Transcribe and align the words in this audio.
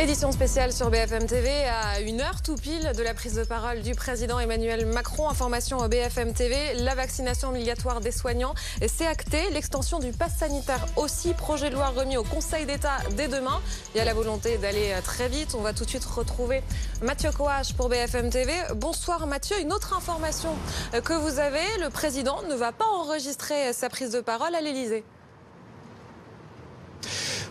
Édition 0.00 0.32
spéciale 0.32 0.72
sur 0.72 0.90
BFM 0.90 1.26
TV 1.26 1.50
à 1.50 2.00
une 2.00 2.22
heure 2.22 2.40
tout 2.40 2.54
pile 2.54 2.92
de 2.96 3.02
la 3.02 3.12
prise 3.12 3.34
de 3.34 3.44
parole 3.44 3.82
du 3.82 3.94
président 3.94 4.38
Emmanuel 4.38 4.86
Macron. 4.86 5.28
Information 5.28 5.76
au 5.76 5.88
BFM 5.88 6.32
TV, 6.32 6.56
la 6.76 6.94
vaccination 6.94 7.50
obligatoire 7.50 8.00
des 8.00 8.10
soignants 8.10 8.54
c'est 8.88 9.06
acté. 9.06 9.50
L'extension 9.50 9.98
du 9.98 10.12
pass 10.12 10.38
sanitaire 10.38 10.86
aussi. 10.96 11.34
Projet 11.34 11.68
de 11.68 11.74
loi 11.74 11.88
remis 11.88 12.16
au 12.16 12.24
Conseil 12.24 12.64
d'État 12.64 12.96
dès 13.14 13.28
demain. 13.28 13.60
Il 13.94 13.98
y 13.98 14.00
a 14.00 14.06
la 14.06 14.14
volonté 14.14 14.56
d'aller 14.56 14.94
très 15.04 15.28
vite. 15.28 15.54
On 15.54 15.60
va 15.60 15.74
tout 15.74 15.84
de 15.84 15.90
suite 15.90 16.06
retrouver 16.06 16.62
Mathieu 17.02 17.30
Coache 17.30 17.74
pour 17.74 17.90
BFM 17.90 18.30
TV. 18.30 18.54
Bonsoir 18.76 19.26
Mathieu. 19.26 19.60
Une 19.60 19.70
autre 19.70 19.94
information 19.94 20.56
que 21.04 21.12
vous 21.12 21.38
avez, 21.38 21.66
le 21.78 21.90
président 21.90 22.40
ne 22.48 22.54
va 22.54 22.72
pas 22.72 22.86
enregistrer 22.86 23.74
sa 23.74 23.90
prise 23.90 24.12
de 24.12 24.22
parole 24.22 24.54
à 24.54 24.62
l'Élysée. 24.62 25.04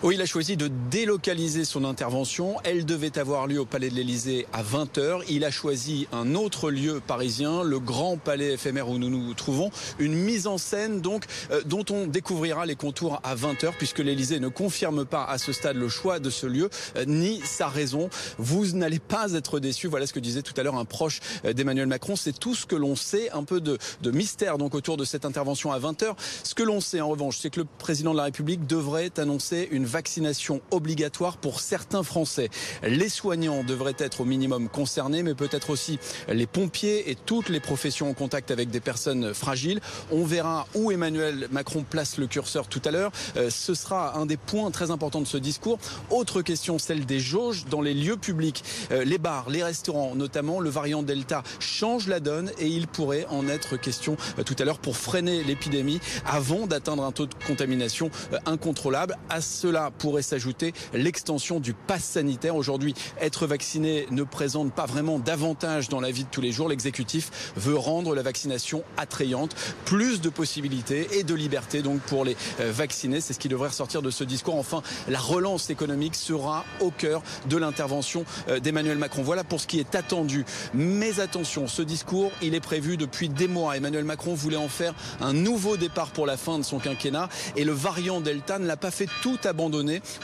Oui, 0.02 0.16
il 0.16 0.22
a 0.22 0.26
choisi 0.26 0.56
de 0.56 0.70
délocaliser 0.90 1.66
son 1.66 1.84
intervention. 1.84 2.56
Elle 2.64 2.86
devait 2.86 3.20
avoir 3.20 3.48
lieu 3.48 3.60
au 3.60 3.66
Palais 3.66 3.90
de 3.90 3.96
l'Élysée 3.96 4.48
à 4.54 4.64
20h. 4.64 5.24
Il 5.28 5.44
a 5.44 5.52
choisi 5.52 6.08
un 6.14 6.36
autre 6.36 6.72
lieu 6.72 7.02
parisien, 7.06 7.64
le 7.64 7.82
Grand 7.82 8.16
Palais 8.16 8.54
éphémère 8.54 8.88
où 8.88 8.98
nous 8.98 9.10
nous 9.10 9.34
trouvons. 9.34 9.72
Une 10.00 10.14
mise 10.14 10.48
en 10.48 10.58
scène 10.58 11.02
donc 11.02 11.26
euh, 11.52 11.62
dont 11.66 11.84
on 11.92 12.08
découvrira 12.08 12.66
les 12.66 12.78
contours 12.78 13.20
à 13.26 13.36
20h 13.36 13.74
puisque 13.78 14.00
l'Élysée 14.00 14.40
ne 14.40 14.48
confirme 14.48 15.04
pas 15.04 15.26
à 15.26 15.38
ce 15.38 15.52
stade 15.52 15.76
le 15.76 15.90
choix 15.90 16.20
de 16.20 16.30
ce 16.30 16.48
lieu 16.48 16.70
euh, 16.96 17.04
ni 17.06 17.42
sa 17.42 17.68
raison. 17.68 18.10
Vous 18.38 18.68
n'allez 18.68 19.00
pas 19.00 19.34
être 19.34 19.60
déçus. 19.60 19.88
Voilà 19.90 20.08
ce 20.08 20.14
que 20.14 20.22
disait 20.22 20.44
tout 20.44 20.54
à 20.56 20.64
l'heure 20.64 20.78
un 20.78 20.86
proche 20.86 21.20
euh, 21.44 21.52
d'Emmanuel 21.52 21.88
Macron. 21.88 22.16
C'est 22.16 22.40
tout 22.40 22.56
ce 22.56 22.66
que 22.66 22.78
l'on 22.78 22.96
sait, 22.96 23.32
un 23.32 23.44
peu 23.44 23.60
de, 23.60 23.78
de 24.02 24.12
mystère 24.12 24.58
donc 24.58 24.76
autour 24.76 24.96
de 24.96 25.04
cette 25.04 25.26
intervention 25.26 25.74
à 25.74 25.80
20h. 25.80 26.16
Ce 26.46 26.56
que 26.56 26.64
l'on 26.64 26.80
sait 26.80 27.02
en 27.02 27.10
revanche, 27.10 27.40
c'est 27.42 27.50
que 27.50 27.60
le 27.60 27.68
président 27.80 28.14
de 28.14 28.18
la 28.18 28.24
République 28.24 28.66
devrait 28.66 29.12
annoncer 29.20 29.68
une 29.72 29.89
vaccination 29.90 30.62
obligatoire 30.72 31.38
pour 31.38 31.60
certains 31.60 32.04
Français. 32.04 32.50
Les 32.84 33.10
soignants 33.10 33.64
devraient 33.64 33.96
être 33.98 34.22
au 34.22 34.26
minimum 34.26 34.70
concernés, 34.70 35.24
mais 35.24 35.36
peut-être 35.36 35.70
aussi 35.72 36.00
les 36.30 36.48
pompiers 36.48 37.10
et 37.10 37.16
toutes 37.16 37.50
les 37.50 37.60
professions 37.60 38.10
en 38.10 38.14
contact 38.14 38.52
avec 38.52 38.70
des 38.70 38.80
personnes 38.80 39.34
fragiles. 39.34 39.82
On 40.12 40.24
verra 40.24 40.68
où 40.76 40.92
Emmanuel 40.92 41.48
Macron 41.52 41.84
place 41.84 42.18
le 42.18 42.28
curseur 42.28 42.68
tout 42.68 42.82
à 42.86 42.92
l'heure. 42.92 43.12
Euh, 43.38 43.50
ce 43.50 43.74
sera 43.74 44.18
un 44.18 44.26
des 44.26 44.38
points 44.38 44.72
très 44.72 44.92
importants 44.92 45.22
de 45.22 45.28
ce 45.28 45.38
discours. 45.38 45.80
Autre 46.10 46.42
question, 46.42 46.80
celle 46.80 47.06
des 47.06 47.20
jauges 47.20 47.66
dans 47.66 47.82
les 47.82 47.94
lieux 47.94 48.18
publics. 48.18 48.64
Euh, 48.92 49.04
les 49.04 49.18
bars, 49.18 49.50
les 49.50 49.64
restaurants, 49.64 50.16
notamment 50.16 50.60
le 50.60 50.70
variant 50.70 51.04
Delta, 51.04 51.44
change 51.60 52.08
la 52.08 52.20
donne 52.20 52.52
et 52.60 52.68
il 52.68 52.88
pourrait 52.88 53.26
en 53.30 53.48
être 53.48 53.78
question 53.78 54.18
euh, 54.38 54.44
tout 54.44 54.56
à 54.60 54.66
l'heure 54.66 54.80
pour 54.80 54.98
freiner 54.98 55.44
l'épidémie 55.44 56.00
avant 56.26 56.68
d'atteindre 56.68 57.04
un 57.04 57.12
taux 57.12 57.26
de 57.26 57.34
contamination 57.48 58.12
incontrôlable. 58.46 59.18
À 59.30 59.42
cela 59.42 59.79
pourrait 59.98 60.22
s'ajouter 60.22 60.74
l'extension 60.94 61.60
du 61.60 61.74
pass 61.74 62.04
sanitaire. 62.04 62.56
Aujourd'hui, 62.56 62.94
être 63.20 63.48
vacciné 63.48 64.06
ne 64.12 64.24
présente 64.24 64.74
pas 64.74 64.86
vraiment 64.86 65.20
d'avantages 65.20 65.90
dans 65.90 66.00
la 66.00 66.12
vie 66.12 66.24
de 66.24 66.30
tous 66.30 66.42
les 66.42 66.52
jours. 66.52 66.70
L'exécutif 66.70 67.52
veut 67.56 67.78
rendre 67.78 68.16
la 68.16 68.22
vaccination 68.22 68.84
attrayante, 68.98 69.56
plus 69.86 70.22
de 70.22 70.30
possibilités 70.30 71.08
et 71.18 71.24
de 71.24 71.34
liberté 71.34 71.82
donc 71.82 72.02
pour 72.02 72.26
les 72.26 72.36
euh, 72.60 72.72
vaccinés. 72.72 73.22
C'est 73.22 73.34
ce 73.34 73.40
qui 73.40 73.50
devrait 73.50 73.70
ressortir 73.70 74.02
de 74.02 74.12
ce 74.12 74.24
discours. 74.24 74.56
Enfin, 74.56 74.82
la 75.08 75.20
relance 75.20 75.70
économique 75.70 76.16
sera 76.16 76.66
au 76.80 76.92
cœur 76.92 77.22
de 77.48 77.58
l'intervention 77.58 78.26
euh, 78.50 78.60
d'Emmanuel 78.60 78.98
Macron. 78.98 79.24
Voilà 79.24 79.44
pour 79.44 79.60
ce 79.60 79.68
qui 79.68 79.80
est 79.80 79.96
attendu. 79.96 80.46
Mais 80.74 81.20
attention, 81.20 81.68
ce 81.68 81.82
discours, 81.82 82.32
il 82.42 82.56
est 82.56 82.60
prévu 82.60 82.98
depuis 82.98 83.30
des 83.30 83.48
mois. 83.48 83.78
Emmanuel 83.78 84.04
Macron 84.04 84.34
voulait 84.34 84.58
en 84.58 84.70
faire 84.70 84.94
un 85.22 85.34
nouveau 85.34 85.78
départ 85.78 86.12
pour 86.12 86.26
la 86.26 86.38
fin 86.38 86.58
de 86.58 86.64
son 86.64 86.80
quinquennat 86.80 87.30
et 87.56 87.64
le 87.64 87.72
variant 87.72 88.22
Delta 88.22 88.60
ne 88.60 88.68
l'a 88.68 88.78
pas 88.78 88.92
fait 88.92 89.08
tout 89.22 89.38
abandonner 89.44 89.69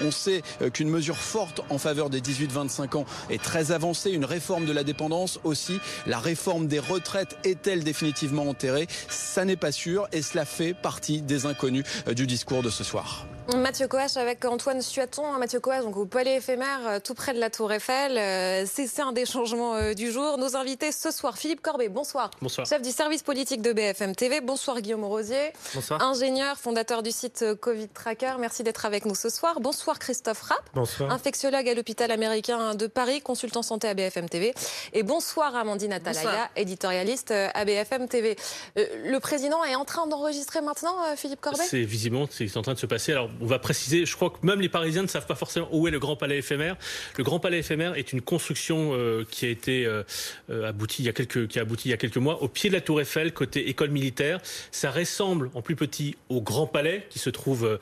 on 0.04 0.12
sait 0.12 0.42
euh, 0.62 0.70
qu'une 0.70 0.90
mesure 0.90 1.18
forte 1.18 1.62
en 1.70 1.78
faveur 1.78 2.10
des 2.10 2.22
18-25 2.22 2.98
ans 2.98 3.06
est 3.30 3.42
très 3.42 3.72
avancée. 3.72 4.12
Une 4.12 4.26
réforme 4.26 4.66
de 4.66 4.74
la 4.74 4.84
dépendance 4.84 5.40
aussi. 5.44 5.80
La 6.06 6.20
réforme 6.20 6.68
des 6.68 6.80
retraites 6.80 7.38
est-elle 7.44 7.84
définitivement 7.84 8.48
enterrée? 8.50 8.88
Ça 9.10 9.46
n'est 9.46 9.56
pas 9.56 9.72
sûr 9.72 10.08
et 10.12 10.22
cela 10.22 10.46
fait 10.46 10.74
partie 10.74 11.22
des 11.22 11.46
inconnus 11.46 11.86
euh, 12.08 12.14
du 12.14 12.28
discours 12.28 12.64
de 12.64 12.70
ce 12.70 12.84
soir. 12.84 13.26
Mathieu 13.56 13.88
Coache 13.88 14.18
avec 14.18 14.44
Antoine 14.44 14.82
Suaton. 14.82 15.38
Mathieu 15.38 15.60
Coache, 15.60 15.84
donc 15.84 15.98
au 15.98 16.08
palais 16.08 16.38
éphémère, 16.38 16.80
euh, 16.88 17.00
tout 17.00 17.14
près 17.14 17.34
de 17.34 17.40
la 17.40 17.52
Tour 17.52 17.72
Eiffel. 17.72 18.68
C'est 18.68 19.02
un 19.02 19.12
des 19.12 19.26
changements 19.26 19.94
du 19.94 20.12
jour. 20.12 20.38
Nos 20.38 20.56
invités 20.56 20.92
ce 20.92 21.12
soir, 21.12 21.38
Philippe 21.38 21.62
Corbet, 21.62 21.90
bonsoir. 21.90 22.32
Bonsoir. 22.42 22.66
Chef 22.66 22.82
du 22.82 22.92
service 22.92 23.22
politique 23.22 23.62
de 23.62 23.72
BFM 23.72 24.16
TV. 24.16 24.42
Bonsoir 24.42 24.82
Guillaume 24.82 25.04
Rosier. 25.04 25.54
Bonsoir. 25.76 26.02
Ingénieur, 26.02 26.58
fondateur 26.58 27.04
du 27.04 27.12
site 27.12 27.46
Covid 27.62 27.90
Tracker. 27.90 28.34
Merci 28.40 28.64
d'être 28.64 28.86
avec 28.86 29.06
nous 29.06 29.16
ce 29.16 29.30
soir. 29.30 29.34
Bonsoir 29.59 30.00
Christophe 30.00 30.41
Rapp. 30.41 30.69
Bonsoir. 30.73 31.12
Infectiologue 31.12 31.68
à 31.68 31.73
l'hôpital 31.73 32.12
américain 32.12 32.75
de 32.75 32.88
Paris, 32.88 33.22
consultant 33.22 33.62
santé 33.62 33.88
à 33.88 33.94
BFM 33.94 34.29
TV. 34.29 34.53
Et 34.94 35.03
bonsoir 35.03 35.56
Amandine 35.56 35.94
Atalaya, 35.94 36.50
éditorialiste 36.56 37.31
à 37.31 37.66
BFM 37.66 38.07
TV. 38.07 38.35
Le 38.75 39.18
président 39.19 39.63
est 39.63 39.75
en 39.75 39.85
train 39.85 40.07
d'enregistrer 40.07 40.62
maintenant, 40.62 40.96
Philippe 41.16 41.41
Corbet? 41.41 41.63
C'est 41.63 41.84
visiblement, 41.84 42.28
c'est 42.31 42.56
en 42.57 42.62
train 42.62 42.73
de 42.73 42.79
se 42.79 42.85
passer. 42.85 43.12
Alors, 43.12 43.29
on 43.41 43.46
va 43.46 43.59
préciser, 43.59 44.06
je 44.06 44.16
crois 44.16 44.29
que 44.29 44.46
même 44.46 44.62
les 44.62 44.69
Parisiens 44.69 45.01
ne 45.01 45.07
savent 45.07 45.25
pas 45.25 45.35
forcément 45.35 45.67
où 45.72 45.88
est 45.88 45.91
le 45.91 46.00
Grand 46.00 46.16
Palais 46.16 46.38
éphémère. 46.38 46.78
Le 47.17 47.23
Grand 47.23 47.40
Palais 47.40 47.59
éphémère 47.59 47.96
est 47.96 48.13
une 48.13 48.22
construction 48.22 48.91
euh, 48.94 49.25
qui 49.29 49.46
a 49.46 49.50
été 49.50 49.85
euh, 49.85 50.03
euh, 50.50 50.69
aboutie 50.69 51.03
il 51.03 51.06
y 51.06 51.09
a 51.09 51.13
quelques, 51.13 51.47
qui 51.47 51.59
a 51.59 51.63
abouti 51.63 51.90
il 51.90 51.91
y 51.91 51.94
a 51.94 51.97
quelques 51.97 52.17
mois 52.17 52.41
au 52.41 52.47
pied 52.47 52.69
de 52.69 52.75
la 52.75 52.81
Tour 52.81 53.02
Eiffel, 53.02 53.34
côté 53.34 53.69
école 53.69 53.90
militaire. 53.90 54.40
Ça 54.72 54.91
ressemble 54.91 55.52
en 55.53 55.62
plus 55.62 55.75
petit 55.75 56.16
au 56.29 56.41
Grand 56.41 56.67
Palais 56.67 57.06
qui 57.09 57.19
se 57.19 57.29
trouve 57.29 57.79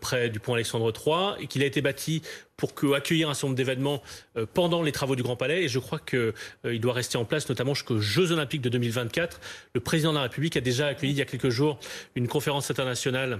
près 0.00 0.28
du 0.28 0.40
pont 0.40 0.54
Alexandre 0.54 0.89
Et 1.40 1.46
qu'il 1.46 1.62
a 1.62 1.66
été 1.66 1.80
bâti 1.80 2.22
pour 2.56 2.72
accueillir 2.94 3.30
un 3.30 3.34
certain 3.34 3.48
nombre 3.48 3.56
d'événements 3.56 4.02
pendant 4.54 4.82
les 4.82 4.92
travaux 4.92 5.16
du 5.16 5.22
Grand 5.22 5.36
Palais. 5.36 5.64
Et 5.64 5.68
je 5.68 5.78
crois 5.78 5.98
qu'il 5.98 6.32
il 6.64 6.80
doit 6.80 6.92
rester 6.92 7.16
en 7.16 7.24
place, 7.24 7.48
notamment 7.48 7.74
jusqu'aux 7.74 8.00
Jeux 8.00 8.32
Olympiques 8.32 8.60
de 8.60 8.68
2024. 8.68 9.40
Le 9.74 9.80
président 9.80 10.10
de 10.10 10.16
la 10.16 10.22
République 10.22 10.56
a 10.56 10.60
déjà 10.60 10.88
accueilli 10.88 11.12
il 11.12 11.18
y 11.18 11.22
a 11.22 11.24
quelques 11.24 11.48
jours 11.48 11.78
une 12.14 12.28
conférence 12.28 12.70
internationale 12.70 13.38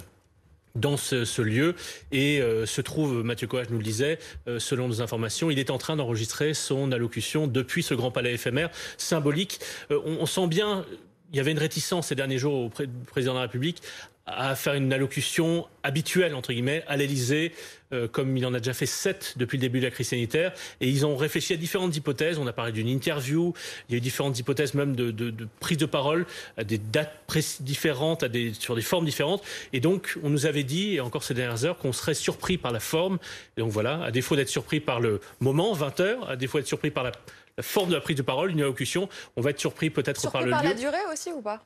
dans 0.74 0.96
ce, 0.96 1.42
lieu 1.42 1.74
et 2.12 2.40
euh, 2.40 2.66
se 2.66 2.80
trouve, 2.80 3.24
Mathieu 3.24 3.46
Coach 3.46 3.68
nous 3.70 3.78
le 3.78 3.84
disait, 3.84 4.18
euh, 4.46 4.58
selon 4.58 4.88
nos 4.88 5.02
informations, 5.02 5.50
il 5.50 5.58
est 5.58 5.70
en 5.70 5.78
train 5.78 5.96
d'enregistrer 5.96 6.54
son 6.54 6.92
allocution 6.92 7.46
depuis 7.46 7.82
ce 7.82 7.94
grand 7.94 8.10
palais 8.10 8.34
éphémère 8.34 8.70
symbolique. 8.96 9.60
Euh, 9.90 10.00
on, 10.04 10.18
on, 10.20 10.26
sent 10.26 10.46
bien, 10.46 10.84
il 11.32 11.36
y 11.36 11.40
avait 11.40 11.50
une 11.52 11.58
réticence 11.58 12.08
ces 12.08 12.14
derniers 12.14 12.38
jours 12.38 12.70
du 12.78 12.86
président 13.06 13.32
de 13.32 13.38
la 13.38 13.42
République 13.42 13.82
à 14.26 14.54
faire 14.54 14.74
une 14.74 14.92
allocution 14.92 15.66
habituelle, 15.82 16.34
entre 16.34 16.52
guillemets, 16.52 16.84
à 16.86 16.96
l'Elysée, 16.96 17.52
euh, 17.92 18.06
comme 18.06 18.36
il 18.36 18.46
en 18.46 18.54
a 18.54 18.58
déjà 18.58 18.74
fait 18.74 18.86
sept 18.86 19.34
depuis 19.36 19.56
le 19.56 19.62
début 19.62 19.80
de 19.80 19.84
la 19.84 19.90
crise 19.90 20.08
sanitaire. 20.08 20.52
Et 20.80 20.88
ils 20.88 21.04
ont 21.04 21.16
réfléchi 21.16 21.54
à 21.54 21.56
différentes 21.56 21.96
hypothèses. 21.96 22.38
On 22.38 22.46
a 22.46 22.52
parlé 22.52 22.70
d'une 22.72 22.88
interview, 22.88 23.52
il 23.88 23.92
y 23.92 23.94
a 23.96 23.98
eu 23.98 24.00
différentes 24.00 24.38
hypothèses 24.38 24.74
même 24.74 24.94
de, 24.94 25.10
de, 25.10 25.30
de 25.30 25.48
prise 25.58 25.78
de 25.78 25.86
parole, 25.86 26.26
à 26.56 26.64
des 26.64 26.78
dates 26.78 27.16
différentes, 27.60 28.22
à 28.22 28.28
des, 28.28 28.52
sur 28.54 28.76
des 28.76 28.82
formes 28.82 29.04
différentes. 29.04 29.42
Et 29.72 29.80
donc, 29.80 30.18
on 30.22 30.30
nous 30.30 30.46
avait 30.46 30.64
dit, 30.64 30.94
et 30.94 31.00
encore 31.00 31.24
ces 31.24 31.34
dernières 31.34 31.64
heures, 31.64 31.78
qu'on 31.78 31.92
serait 31.92 32.14
surpris 32.14 32.58
par 32.58 32.72
la 32.72 32.80
forme. 32.80 33.18
Et 33.56 33.60
donc 33.60 33.70
voilà, 33.70 34.02
à 34.04 34.10
défaut 34.10 34.36
d'être 34.36 34.48
surpris 34.48 34.80
par 34.80 35.00
le 35.00 35.20
moment, 35.40 35.72
20 35.72 36.00
heures, 36.00 36.30
à 36.30 36.36
défaut 36.36 36.58
d'être 36.58 36.68
surpris 36.68 36.90
par 36.90 37.04
la 37.04 37.12
la 37.60 37.62
forme 37.62 37.90
de 37.90 37.94
la 37.94 38.00
prise 38.00 38.16
de 38.16 38.22
parole, 38.22 38.50
une 38.52 38.60
allocution. 38.60 39.08
On 39.36 39.42
va 39.42 39.50
être 39.50 39.60
surpris 39.60 39.90
peut-être 39.90 40.30
par 40.30 40.42
le 40.42 40.50
par 40.50 40.62
lieu. 40.62 40.70
la 40.70 40.74
durée 40.74 41.04
aussi 41.12 41.30
ou 41.30 41.42
pas? 41.42 41.62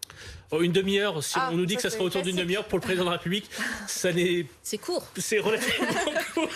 Une 0.53 0.73
demi-heure. 0.73 1.23
Si 1.23 1.35
ah, 1.37 1.51
on 1.53 1.57
nous 1.57 1.67
dit 1.67 1.77
que 1.77 1.83
ça 1.83 1.91
sera 1.91 2.05
autour 2.05 2.23
d'une 2.23 2.37
demi-heure 2.37 2.65
pour 2.65 2.79
le 2.79 2.83
président 2.83 3.05
de 3.05 3.11
la 3.11 3.17
République, 3.17 3.51
ça 3.87 4.13
n'est. 4.13 4.47
C'est 4.63 4.79
court. 4.79 5.07
C'est 5.17 5.41
relativement 5.41 5.87
court. 6.35 6.49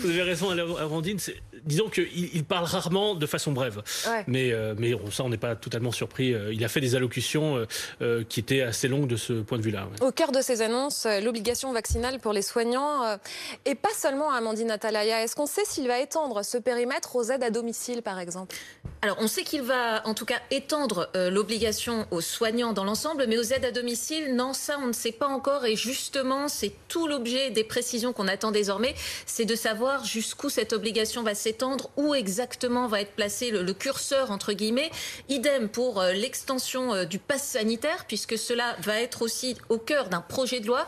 Vous 0.00 0.10
avez 0.10 0.22
raison, 0.22 0.50
Amandine. 0.50 1.18
Disons 1.64 1.88
qu'il 1.88 2.08
il 2.12 2.44
parle 2.44 2.66
rarement 2.66 3.14
de 3.14 3.26
façon 3.26 3.52
brève. 3.52 3.82
Ouais. 4.06 4.24
Mais, 4.26 4.52
euh, 4.52 4.74
mais 4.76 4.92
ça, 5.10 5.24
on 5.24 5.30
n'est 5.30 5.38
pas 5.38 5.56
totalement 5.56 5.92
surpris. 5.92 6.34
Euh, 6.34 6.52
il 6.52 6.62
a 6.64 6.68
fait 6.68 6.80
des 6.80 6.94
allocutions 6.94 7.56
euh, 7.56 7.66
euh, 8.02 8.24
qui 8.28 8.40
étaient 8.40 8.60
assez 8.60 8.88
longues 8.88 9.06
de 9.06 9.16
ce 9.16 9.32
point 9.32 9.56
de 9.56 9.62
vue-là. 9.62 9.86
Ouais. 9.86 10.06
Au 10.06 10.12
cœur 10.12 10.30
de 10.30 10.42
ces 10.42 10.60
annonces, 10.60 11.06
l'obligation 11.22 11.72
vaccinale 11.72 12.18
pour 12.18 12.32
les 12.32 12.42
soignants. 12.42 13.04
Euh, 13.04 13.16
et 13.64 13.74
pas 13.74 13.92
seulement 13.96 14.30
Amandine 14.30 14.70
Atalaya. 14.70 15.22
Est-ce 15.22 15.36
qu'on 15.36 15.46
sait 15.46 15.64
s'il 15.64 15.86
va 15.86 16.00
étendre 16.00 16.44
ce 16.44 16.58
périmètre 16.58 17.16
aux 17.16 17.24
aides 17.24 17.42
à 17.42 17.50
domicile, 17.50 18.02
par 18.02 18.18
exemple? 18.18 18.56
Alors, 19.02 19.16
on 19.20 19.28
sait 19.28 19.42
qu'il 19.42 19.62
va 19.62 20.06
en 20.06 20.14
tout 20.14 20.24
cas 20.24 20.38
étendre 20.50 21.10
euh, 21.14 21.30
l'obligation 21.30 22.06
aux 22.10 22.20
soignants 22.20 22.72
dans 22.72 22.84
l'ensemble, 22.84 23.03
mais 23.26 23.38
aux 23.38 23.42
aides 23.42 23.64
à 23.64 23.70
domicile, 23.70 24.34
non, 24.34 24.52
ça, 24.52 24.78
on 24.82 24.86
ne 24.86 24.92
sait 24.92 25.12
pas 25.12 25.26
encore. 25.26 25.66
Et 25.66 25.76
justement, 25.76 26.48
c'est 26.48 26.72
tout 26.88 27.06
l'objet 27.06 27.50
des 27.50 27.64
précisions 27.64 28.12
qu'on 28.12 28.28
attend 28.28 28.50
désormais, 28.50 28.94
c'est 29.26 29.44
de 29.44 29.54
savoir 29.54 30.04
jusqu'où 30.04 30.48
cette 30.48 30.72
obligation 30.72 31.22
va 31.22 31.34
s'étendre, 31.34 31.90
où 31.96 32.14
exactement 32.14 32.86
va 32.86 33.00
être 33.00 33.12
placé 33.12 33.50
le, 33.50 33.74
curseur, 33.74 34.30
entre 34.30 34.52
guillemets. 34.52 34.90
Idem 35.28 35.68
pour 35.68 36.00
euh, 36.00 36.12
l'extension 36.12 36.94
euh, 36.94 37.04
du 37.04 37.18
pass 37.18 37.42
sanitaire, 37.42 38.04
puisque 38.06 38.38
cela 38.38 38.76
va 38.80 39.00
être 39.00 39.22
aussi 39.22 39.56
au 39.68 39.78
cœur 39.78 40.08
d'un 40.08 40.20
projet 40.20 40.60
de 40.60 40.66
loi 40.66 40.86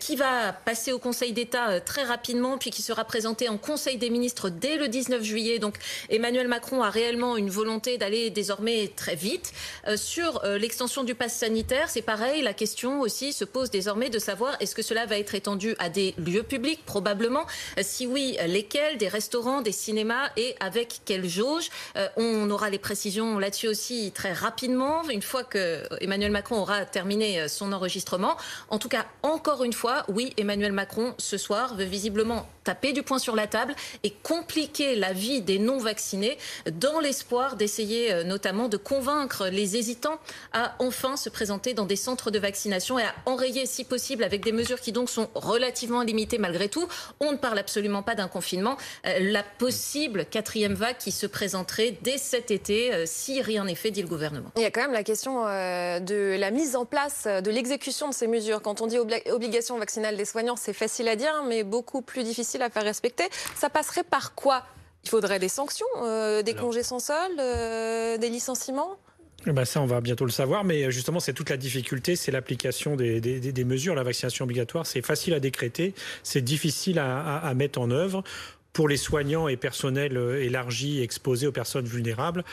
qui 0.00 0.16
va 0.16 0.52
passer 0.52 0.92
au 0.92 0.98
Conseil 0.98 1.32
d'État 1.32 1.80
très 1.80 2.04
rapidement, 2.04 2.58
puis 2.58 2.70
qui 2.70 2.82
sera 2.82 3.04
présenté 3.04 3.48
en 3.48 3.58
Conseil 3.58 3.96
des 3.96 4.10
ministres 4.10 4.50
dès 4.50 4.76
le 4.76 4.88
19 4.88 5.22
juillet. 5.22 5.58
Donc, 5.58 5.76
Emmanuel 6.08 6.48
Macron 6.48 6.82
a 6.82 6.90
réellement 6.90 7.36
une 7.36 7.50
volonté 7.50 7.98
d'aller 7.98 8.30
désormais 8.30 8.88
très 8.94 9.14
vite. 9.14 9.52
Euh, 9.86 9.96
sur 9.96 10.44
euh, 10.44 10.58
l'extension 10.58 11.04
du 11.04 11.14
pass 11.14 11.34
sanitaire, 11.34 11.57
c'est 11.86 12.02
pareil, 12.02 12.42
la 12.42 12.54
question 12.54 13.00
aussi 13.00 13.32
se 13.32 13.44
pose 13.44 13.70
désormais 13.70 14.10
de 14.10 14.18
savoir 14.18 14.56
est-ce 14.60 14.74
que 14.74 14.82
cela 14.82 15.06
va 15.06 15.18
être 15.18 15.34
étendu 15.34 15.74
à 15.78 15.88
des 15.88 16.14
lieux 16.18 16.42
publics, 16.42 16.84
probablement. 16.84 17.46
Euh, 17.78 17.82
si 17.82 18.06
oui, 18.06 18.36
lesquels? 18.46 18.98
Des 18.98 19.08
restaurants, 19.08 19.60
des 19.60 19.72
cinémas? 19.72 20.30
Et 20.36 20.54
avec 20.60 21.00
quelle 21.04 21.28
jauge? 21.28 21.70
On 22.16 22.50
aura 22.50 22.70
les 22.70 22.78
précisions 22.78 23.38
là-dessus 23.38 23.68
aussi 23.68 24.12
très 24.14 24.32
rapidement, 24.32 25.02
une 25.08 25.22
fois 25.22 25.44
que 25.44 25.82
Emmanuel 26.00 26.30
Macron 26.30 26.60
aura 26.60 26.84
terminé 26.84 27.48
son 27.48 27.72
enregistrement. 27.72 28.36
En 28.68 28.78
tout 28.78 28.88
cas, 28.88 29.06
encore 29.22 29.64
une 29.64 29.72
fois, 29.72 30.04
oui, 30.08 30.32
Emmanuel 30.36 30.72
Macron, 30.72 31.14
ce 31.18 31.36
soir, 31.36 31.74
veut 31.74 31.84
visiblement 31.84 32.48
taper 32.68 32.92
du 32.92 33.02
poing 33.02 33.18
sur 33.18 33.34
la 33.34 33.46
table 33.46 33.74
et 34.04 34.10
compliquer 34.10 34.94
la 34.94 35.14
vie 35.14 35.40
des 35.40 35.58
non-vaccinés 35.58 36.36
dans 36.70 37.00
l'espoir 37.00 37.56
d'essayer 37.56 38.12
euh, 38.12 38.24
notamment 38.24 38.68
de 38.68 38.76
convaincre 38.76 39.46
les 39.46 39.78
hésitants 39.78 40.18
à 40.52 40.74
enfin 40.78 41.16
se 41.16 41.30
présenter 41.30 41.72
dans 41.72 41.86
des 41.86 41.96
centres 41.96 42.30
de 42.30 42.38
vaccination 42.38 42.98
et 42.98 43.04
à 43.04 43.14
enrayer 43.24 43.64
si 43.64 43.84
possible 43.84 44.22
avec 44.22 44.44
des 44.44 44.52
mesures 44.52 44.82
qui 44.82 44.92
donc 44.92 45.08
sont 45.08 45.30
relativement 45.34 46.02
limitées 46.02 46.36
malgré 46.36 46.68
tout. 46.68 46.86
On 47.20 47.32
ne 47.32 47.38
parle 47.38 47.58
absolument 47.58 48.02
pas 48.02 48.14
d'un 48.14 48.28
confinement. 48.28 48.76
Euh, 49.06 49.18
la 49.18 49.42
possible 49.42 50.26
quatrième 50.26 50.74
vague 50.74 50.98
qui 50.98 51.10
se 51.10 51.26
présenterait 51.26 51.96
dès 52.02 52.18
cet 52.18 52.50
été 52.50 52.92
euh, 52.92 53.04
si 53.06 53.40
rien 53.40 53.64
n'est 53.64 53.76
fait, 53.76 53.90
dit 53.90 54.02
le 54.02 54.08
gouvernement. 54.08 54.50
Il 54.56 54.62
y 54.62 54.66
a 54.66 54.70
quand 54.70 54.82
même 54.82 54.92
la 54.92 55.04
question 55.04 55.44
de 55.44 56.36
la 56.38 56.50
mise 56.50 56.76
en 56.76 56.84
place, 56.84 57.26
de 57.26 57.50
l'exécution 57.50 58.10
de 58.10 58.14
ces 58.14 58.26
mesures. 58.26 58.60
Quand 58.60 58.82
on 58.82 58.86
dit 58.86 58.98
obligation 58.98 59.78
vaccinale 59.78 60.18
des 60.18 60.26
soignants, 60.26 60.56
c'est 60.56 60.74
facile 60.74 61.08
à 61.08 61.16
dire, 61.16 61.44
mais 61.46 61.62
beaucoup 61.64 62.02
plus 62.02 62.24
difficile 62.24 62.57
à 62.62 62.70
faire 62.70 62.84
respecter. 62.84 63.24
Ça 63.54 63.70
passerait 63.70 64.04
par 64.04 64.34
quoi? 64.34 64.64
Il 65.04 65.10
faudrait 65.10 65.38
des 65.38 65.48
sanctions, 65.48 65.86
euh, 66.02 66.42
des 66.42 66.54
congés 66.54 66.82
sans 66.82 66.98
solde, 66.98 67.38
euh, 67.38 68.18
des 68.18 68.28
licenciements? 68.28 68.98
Eh 69.46 69.52
ben 69.52 69.64
ça, 69.64 69.80
on 69.80 69.86
va 69.86 70.00
bientôt 70.00 70.24
le 70.24 70.32
savoir, 70.32 70.64
mais 70.64 70.84
euh, 70.84 70.90
justement, 70.90 71.20
c'est 71.20 71.32
toute 71.32 71.50
la 71.50 71.56
difficulté, 71.56 72.16
c'est 72.16 72.32
l'application 72.32 72.96
des, 72.96 73.20
des, 73.20 73.64
mesures. 73.64 73.94
La 73.94 74.02
vaccination 74.02 74.44
obligatoire, 74.44 74.84
c'est 74.86 75.02
facile 75.02 75.32
à 75.32 75.40
décréter, 75.40 75.94
c'est 76.24 76.42
difficile 76.42 76.98
à, 76.98 77.38
à, 77.38 77.54
mettre 77.54 77.80
en 77.80 77.90
œuvre. 77.90 78.24
Pour 78.72 78.88
les 78.88 78.96
soignants 78.96 79.48
et 79.48 79.56
personnels 79.56 80.16
élargis, 80.40 81.00
exposés 81.02 81.46
aux 81.46 81.52
personnes 81.52 81.86
vulnérables, 81.86 82.44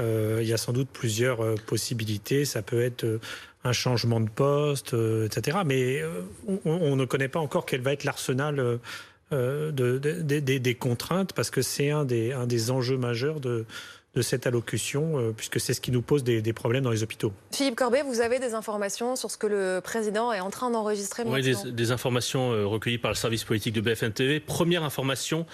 euh, 0.00 0.40
il 0.42 0.48
y 0.48 0.52
a 0.52 0.56
sans 0.56 0.72
doute 0.72 0.88
plusieurs 0.92 1.54
possibilités. 1.66 2.44
Ça 2.44 2.60
peut 2.60 2.82
être 2.82 3.20
un 3.64 3.72
changement 3.72 4.20
de 4.20 4.28
poste, 4.28 4.94
etc. 5.24 5.58
Mais 5.64 6.02
on, 6.48 6.60
on, 6.64 6.96
ne 6.96 7.04
connaît 7.04 7.28
pas 7.28 7.38
encore 7.38 7.64
quel 7.66 7.80
va 7.80 7.92
être 7.92 8.04
l'arsenal 8.04 8.78
euh, 9.32 9.70
de, 9.72 9.98
des 9.98 10.74
contraintes 10.74 11.32
parce 11.32 11.50
que 11.50 11.62
c'est 11.62 11.90
un 11.90 12.04
des, 12.04 12.32
un 12.32 12.46
des 12.46 12.70
enjeux 12.70 12.96
majeurs 12.96 13.40
de, 13.40 13.66
de 14.14 14.22
cette 14.22 14.46
allocution, 14.46 15.18
euh, 15.18 15.32
puisque 15.32 15.60
c'est 15.60 15.72
ce 15.72 15.80
qui 15.80 15.92
nous 15.92 16.02
pose 16.02 16.24
des, 16.24 16.52
problèmes 16.52 16.82
dans 16.82 16.90
les 16.90 17.02
hôpitaux. 17.02 17.32
Philippe 17.52 17.76
Corbet, 17.76 18.02
vous 18.02 18.20
avez 18.20 18.40
des 18.40 18.54
informations 18.54 19.14
sur 19.14 19.30
ce 19.30 19.38
que 19.38 19.46
le 19.46 19.80
président 19.82 20.32
est 20.32 20.40
en 20.40 20.50
train 20.50 20.70
d'enregistrer 20.70 21.22
Oui, 21.24 21.42
des, 21.42 21.70
des, 21.70 21.92
informations 21.92 22.52
euh, 22.52 22.66
recueillies 22.66 22.98
par 22.98 23.12
le 23.12 23.16
service 23.16 23.44
politique 23.44 23.74
de 23.74 23.80
BFM 23.80 24.12
TV. 24.12 24.40
Première 24.40 24.82
information, 24.82 25.46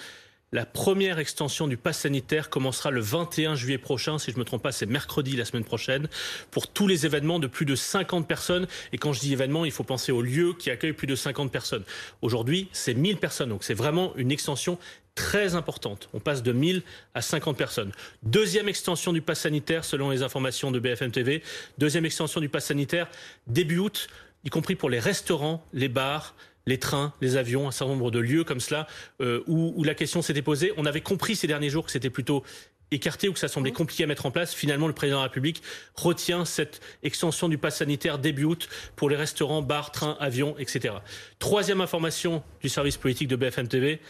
la 0.52 0.64
première 0.64 1.18
extension 1.18 1.66
du 1.66 1.76
pass 1.76 2.00
sanitaire 2.00 2.50
commencera 2.50 2.90
le 2.90 3.00
21 3.00 3.56
juillet 3.56 3.78
prochain, 3.78 4.18
si 4.18 4.30
je 4.30 4.36
ne 4.36 4.40
me 4.40 4.44
trompe 4.44 4.62
pas, 4.62 4.72
c'est 4.72 4.86
mercredi 4.86 5.36
la 5.36 5.44
semaine 5.44 5.64
prochaine, 5.64 6.08
pour 6.50 6.68
tous 6.68 6.86
les 6.86 7.04
événements 7.04 7.38
de 7.38 7.46
plus 7.46 7.66
de 7.66 7.74
50 7.74 8.28
personnes. 8.28 8.66
Et 8.92 8.98
quand 8.98 9.12
je 9.12 9.20
dis 9.20 9.32
événements, 9.32 9.64
il 9.64 9.72
faut 9.72 9.84
penser 9.84 10.12
aux 10.12 10.22
lieux 10.22 10.54
qui 10.54 10.70
accueillent 10.70 10.92
plus 10.92 11.08
de 11.08 11.16
50 11.16 11.50
personnes. 11.50 11.82
Aujourd'hui, 12.22 12.68
c'est 12.72 12.94
1000 12.94 13.16
personnes, 13.16 13.48
donc 13.48 13.64
c'est 13.64 13.74
vraiment 13.74 14.14
une 14.16 14.30
extension 14.30 14.78
très 15.16 15.56
importante. 15.56 16.08
On 16.12 16.20
passe 16.20 16.42
de 16.42 16.52
1000 16.52 16.82
à 17.14 17.22
50 17.22 17.56
personnes. 17.56 17.90
Deuxième 18.22 18.68
extension 18.68 19.12
du 19.12 19.22
pass 19.22 19.40
sanitaire, 19.40 19.84
selon 19.84 20.10
les 20.10 20.22
informations 20.22 20.70
de 20.70 20.78
BFM 20.78 21.10
TV. 21.10 21.42
Deuxième 21.78 22.04
extension 22.04 22.40
du 22.40 22.48
pass 22.48 22.66
sanitaire, 22.66 23.08
début 23.48 23.78
août, 23.78 24.08
y 24.44 24.50
compris 24.50 24.76
pour 24.76 24.90
les 24.90 25.00
restaurants, 25.00 25.64
les 25.72 25.88
bars, 25.88 26.34
les 26.66 26.78
trains, 26.78 27.12
les 27.20 27.36
avions, 27.36 27.68
un 27.68 27.70
certain 27.70 27.92
nombre 27.92 28.10
de 28.10 28.18
lieux 28.18 28.44
comme 28.44 28.60
cela 28.60 28.86
euh, 29.20 29.42
où, 29.46 29.84
la 29.84 29.94
question 29.94 30.22
s'était 30.22 30.42
posée. 30.42 30.72
On 30.76 30.86
avait 30.86 31.00
compris 31.00 31.36
ces 31.36 31.46
derniers 31.46 31.70
jours 31.70 31.86
que 31.86 31.92
c'était 31.92 32.10
plutôt 32.10 32.42
écarté 32.90 33.28
ou 33.28 33.32
que 33.32 33.38
ça 33.38 33.48
semblait 33.48 33.72
compliqué 33.72 34.04
à 34.04 34.06
mettre 34.06 34.26
en 34.26 34.30
place. 34.30 34.54
Finalement, 34.54 34.86
le 34.86 34.92
président 34.92 35.18
de 35.18 35.22
la 35.22 35.28
République 35.28 35.62
retient 35.94 36.44
cette 36.44 36.80
extension 37.02 37.48
du 37.48 37.58
pass 37.58 37.78
sanitaire 37.78 38.18
début 38.18 38.44
août 38.44 38.68
pour 38.94 39.10
les 39.10 39.16
restaurants, 39.16 39.62
bars, 39.62 39.90
trains, 39.90 40.16
avions, 40.20 40.56
etc. 40.58 40.94
Troisième 41.38 41.80
information 41.80 42.42
du 42.62 42.68
service 42.68 42.96
politique 42.96 43.28
de 43.28 43.36
BFM 43.36 43.68
TV 43.68 44.00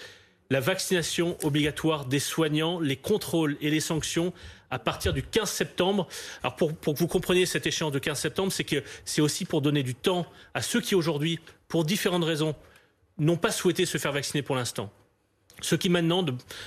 la 0.51 0.61
vaccination 0.61 1.37
obligatoire 1.43 2.05
des 2.05 2.21
soignants, 2.21 2.81
les 2.81 2.97
contrôles 2.97 3.57
et 3.61 3.71
les 3.71 3.81
sanctions 3.81 4.33
à 4.71 4.79
partir 4.79 5.13
du 5.13 5.23
15 5.23 5.49
septembre. 5.49 6.09
Alors 6.43 6.57
pour, 6.57 6.75
pour 6.75 6.95
que 6.95 6.99
vous 6.99 7.07
compreniez 7.07 7.47
cette 7.47 7.67
échéance 7.67 7.93
de 7.93 7.99
15 7.99 8.19
septembre, 8.19 8.53
c'est 8.53 8.65
que 8.65 8.83
c'est 9.05 9.21
aussi 9.21 9.45
pour 9.45 9.61
donner 9.61 9.83
du 9.83 9.95
temps 9.95 10.27
à 10.55 10.63
ceux 10.63 10.81
qui 10.81 10.95
aujourd'hui, 10.95 11.41
pour 11.77 11.85
différentes 11.85 12.25
raisons, 12.25 12.55
n'ont 13.19 13.37
pas 13.37 13.51
souhaité 13.51 13.85
se 13.85 13.99
faire 13.99 14.11
vacciner 14.11 14.41
pour 14.41 14.57
l'instant. 14.57 14.91
Ceux 15.61 15.77
qui 15.77 15.91
maintenant, 15.91 16.25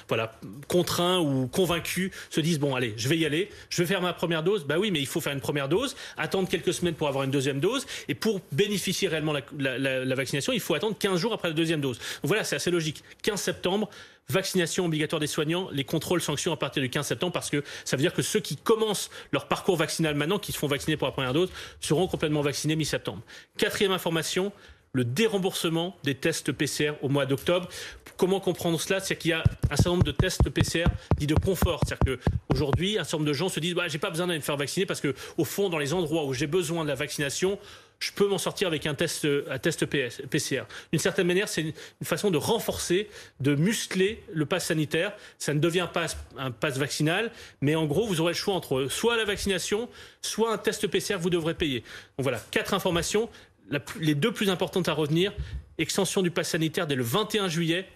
voilà, 0.08 0.40
contraints 0.68 1.18
ou 1.18 1.48
convaincus, 1.48 2.12
se 2.30 2.40
disent 2.40 2.60
bon, 2.60 2.76
allez, 2.76 2.94
je 2.96 3.10
vais 3.10 3.18
y 3.18 3.26
aller, 3.26 3.50
je 3.72 3.82
vais 3.82 3.88
faire 3.88 4.04
ma 4.04 4.14
première 4.14 4.44
dose. 4.44 4.66
Bah 4.66 4.76
oui, 4.78 4.92
mais 4.92 5.00
il 5.00 5.08
faut 5.08 5.20
faire 5.20 5.34
une 5.34 5.42
première 5.42 5.68
dose, 5.68 5.96
attendre 6.16 6.48
quelques 6.48 6.76
semaines 6.76 6.94
pour 6.94 7.08
avoir 7.08 7.24
une 7.24 7.32
deuxième 7.32 7.60
dose, 7.60 7.88
et 8.08 8.14
pour 8.14 8.40
bénéficier 8.52 9.08
réellement 9.08 9.34
la, 9.58 9.80
la 9.80 10.16
vaccination, 10.16 10.54
il 10.54 10.60
faut 10.60 10.76
attendre 10.76 10.96
15 10.96 11.20
jours 11.20 11.34
après 11.34 11.48
la 11.48 11.56
deuxième 11.56 11.82
dose. 11.82 11.98
Donc 11.98 12.26
voilà, 12.26 12.44
c'est 12.44 12.58
assez 12.58 12.70
logique. 12.70 13.04
15 13.24 13.42
septembre, 13.42 13.90
vaccination 14.28 14.86
obligatoire 14.86 15.20
des 15.20 15.26
soignants, 15.26 15.70
les 15.72 15.86
contrôles 15.86 16.22
sanctions 16.22 16.54
à 16.54 16.58
partir 16.58 16.84
du 16.84 16.90
15 16.92 17.08
septembre, 17.08 17.34
parce 17.34 17.50
que 17.50 17.64
ça 17.84 17.98
veut 17.98 18.04
dire 18.04 18.14
que 18.14 18.22
ceux 18.22 18.42
qui 18.42 18.58
commencent 18.58 19.10
leur 19.32 19.48
parcours 19.48 19.76
vaccinal 19.76 20.14
maintenant, 20.14 20.38
qui 20.38 20.52
se 20.52 20.60
font 20.60 20.68
vacciner 20.68 20.98
pour 20.98 21.08
la 21.08 21.14
première 21.14 21.34
dose, 21.34 21.50
seront 21.80 22.08
complètement 22.08 22.42
vaccinés 22.42 22.76
mi-septembre. 22.76 23.24
Quatrième 23.58 23.92
information, 23.92 24.52
le 24.94 25.06
déremboursement 25.06 25.96
des 26.04 26.16
tests 26.16 26.52
PCR 26.52 26.94
au 27.02 27.10
mois 27.10 27.26
d'octobre. 27.26 27.70
Comment 28.18 28.40
comprendre 28.40 28.80
cela? 28.82 29.00
C'est 29.00 29.16
qu'il 29.16 29.32
y 29.32 29.34
a 29.34 29.44
un 29.70 29.76
certain 29.76 29.92
nombre 29.92 30.04
de 30.04 30.12
tests 30.12 30.50
PCR 30.50 30.86
dits 31.18 31.28
de 31.28 31.36
confort. 31.36 31.82
C'est-à-dire 31.86 32.18
qu'aujourd'hui, 32.50 32.98
un 32.98 33.04
certain 33.04 33.18
nombre 33.18 33.30
de 33.30 33.34
gens 33.34 33.50
se 33.50 33.60
disent 33.60 33.76
bah, 33.76 33.88
j'ai 33.88 34.00
pas 34.00 34.10
besoin 34.10 34.28
d'aller 34.28 34.40
me 34.40 34.44
faire 34.44 34.58
vacciner 34.58 34.86
parce 34.86 35.02
que, 35.02 35.14
au 35.38 35.46
fond, 35.46 35.70
dans 35.70 35.78
les 35.78 35.94
endroits 35.94 36.26
où 36.26 36.34
j'ai 36.34 36.48
besoin 36.48 36.84
de 36.84 36.90
la 36.90 36.96
vaccination, 36.96 37.60
je 38.00 38.12
peux 38.14 38.28
m'en 38.28 38.38
sortir 38.38 38.68
avec 38.68 38.86
un 38.86 38.94
test, 38.94 39.28
un 39.50 39.58
test 39.58 39.86
PCR. 39.86 40.64
D'une 40.92 41.00
certaine 41.00 41.28
manière, 41.28 41.50
c'est 41.50 41.62
une 41.62 41.74
façon 42.04 42.32
de 42.32 42.38
renforcer, 42.38 43.10
de 43.42 43.56
muscler 43.56 44.24
le 44.32 44.46
pass 44.46 44.68
sanitaire. 44.68 45.14
Ça 45.38 45.54
ne 45.54 45.60
devient 45.60 45.88
pas 45.94 46.06
un 46.38 46.52
pass 46.52 46.78
vaccinal, 46.78 47.32
mais 47.62 47.76
en 47.76 47.86
gros, 47.86 48.08
vous 48.08 48.22
aurez 48.22 48.32
le 48.32 48.38
choix 48.38 48.54
entre 48.54 48.88
soit 48.88 49.18
la 49.18 49.26
vaccination, 49.26 49.90
soit 50.22 50.54
un 50.54 50.58
test 50.58 50.88
PCR 50.88 51.18
vous 51.18 51.30
devrez 51.30 51.54
payer. 51.54 51.82
Donc 52.18 52.24
voilà, 52.24 52.42
quatre 52.52 52.74
informations 52.74 53.30
les 54.00 54.16
deux 54.16 54.32
plus 54.32 54.50
importantes 54.50 54.88
à 54.88 54.94
retenir, 54.94 55.34
extension 55.78 56.22
du 56.22 56.32
pass 56.32 56.50
sanitaire 56.50 56.88
dès 56.88 56.96
le 56.96 57.04
21 57.04 57.48
juillet 57.48 57.88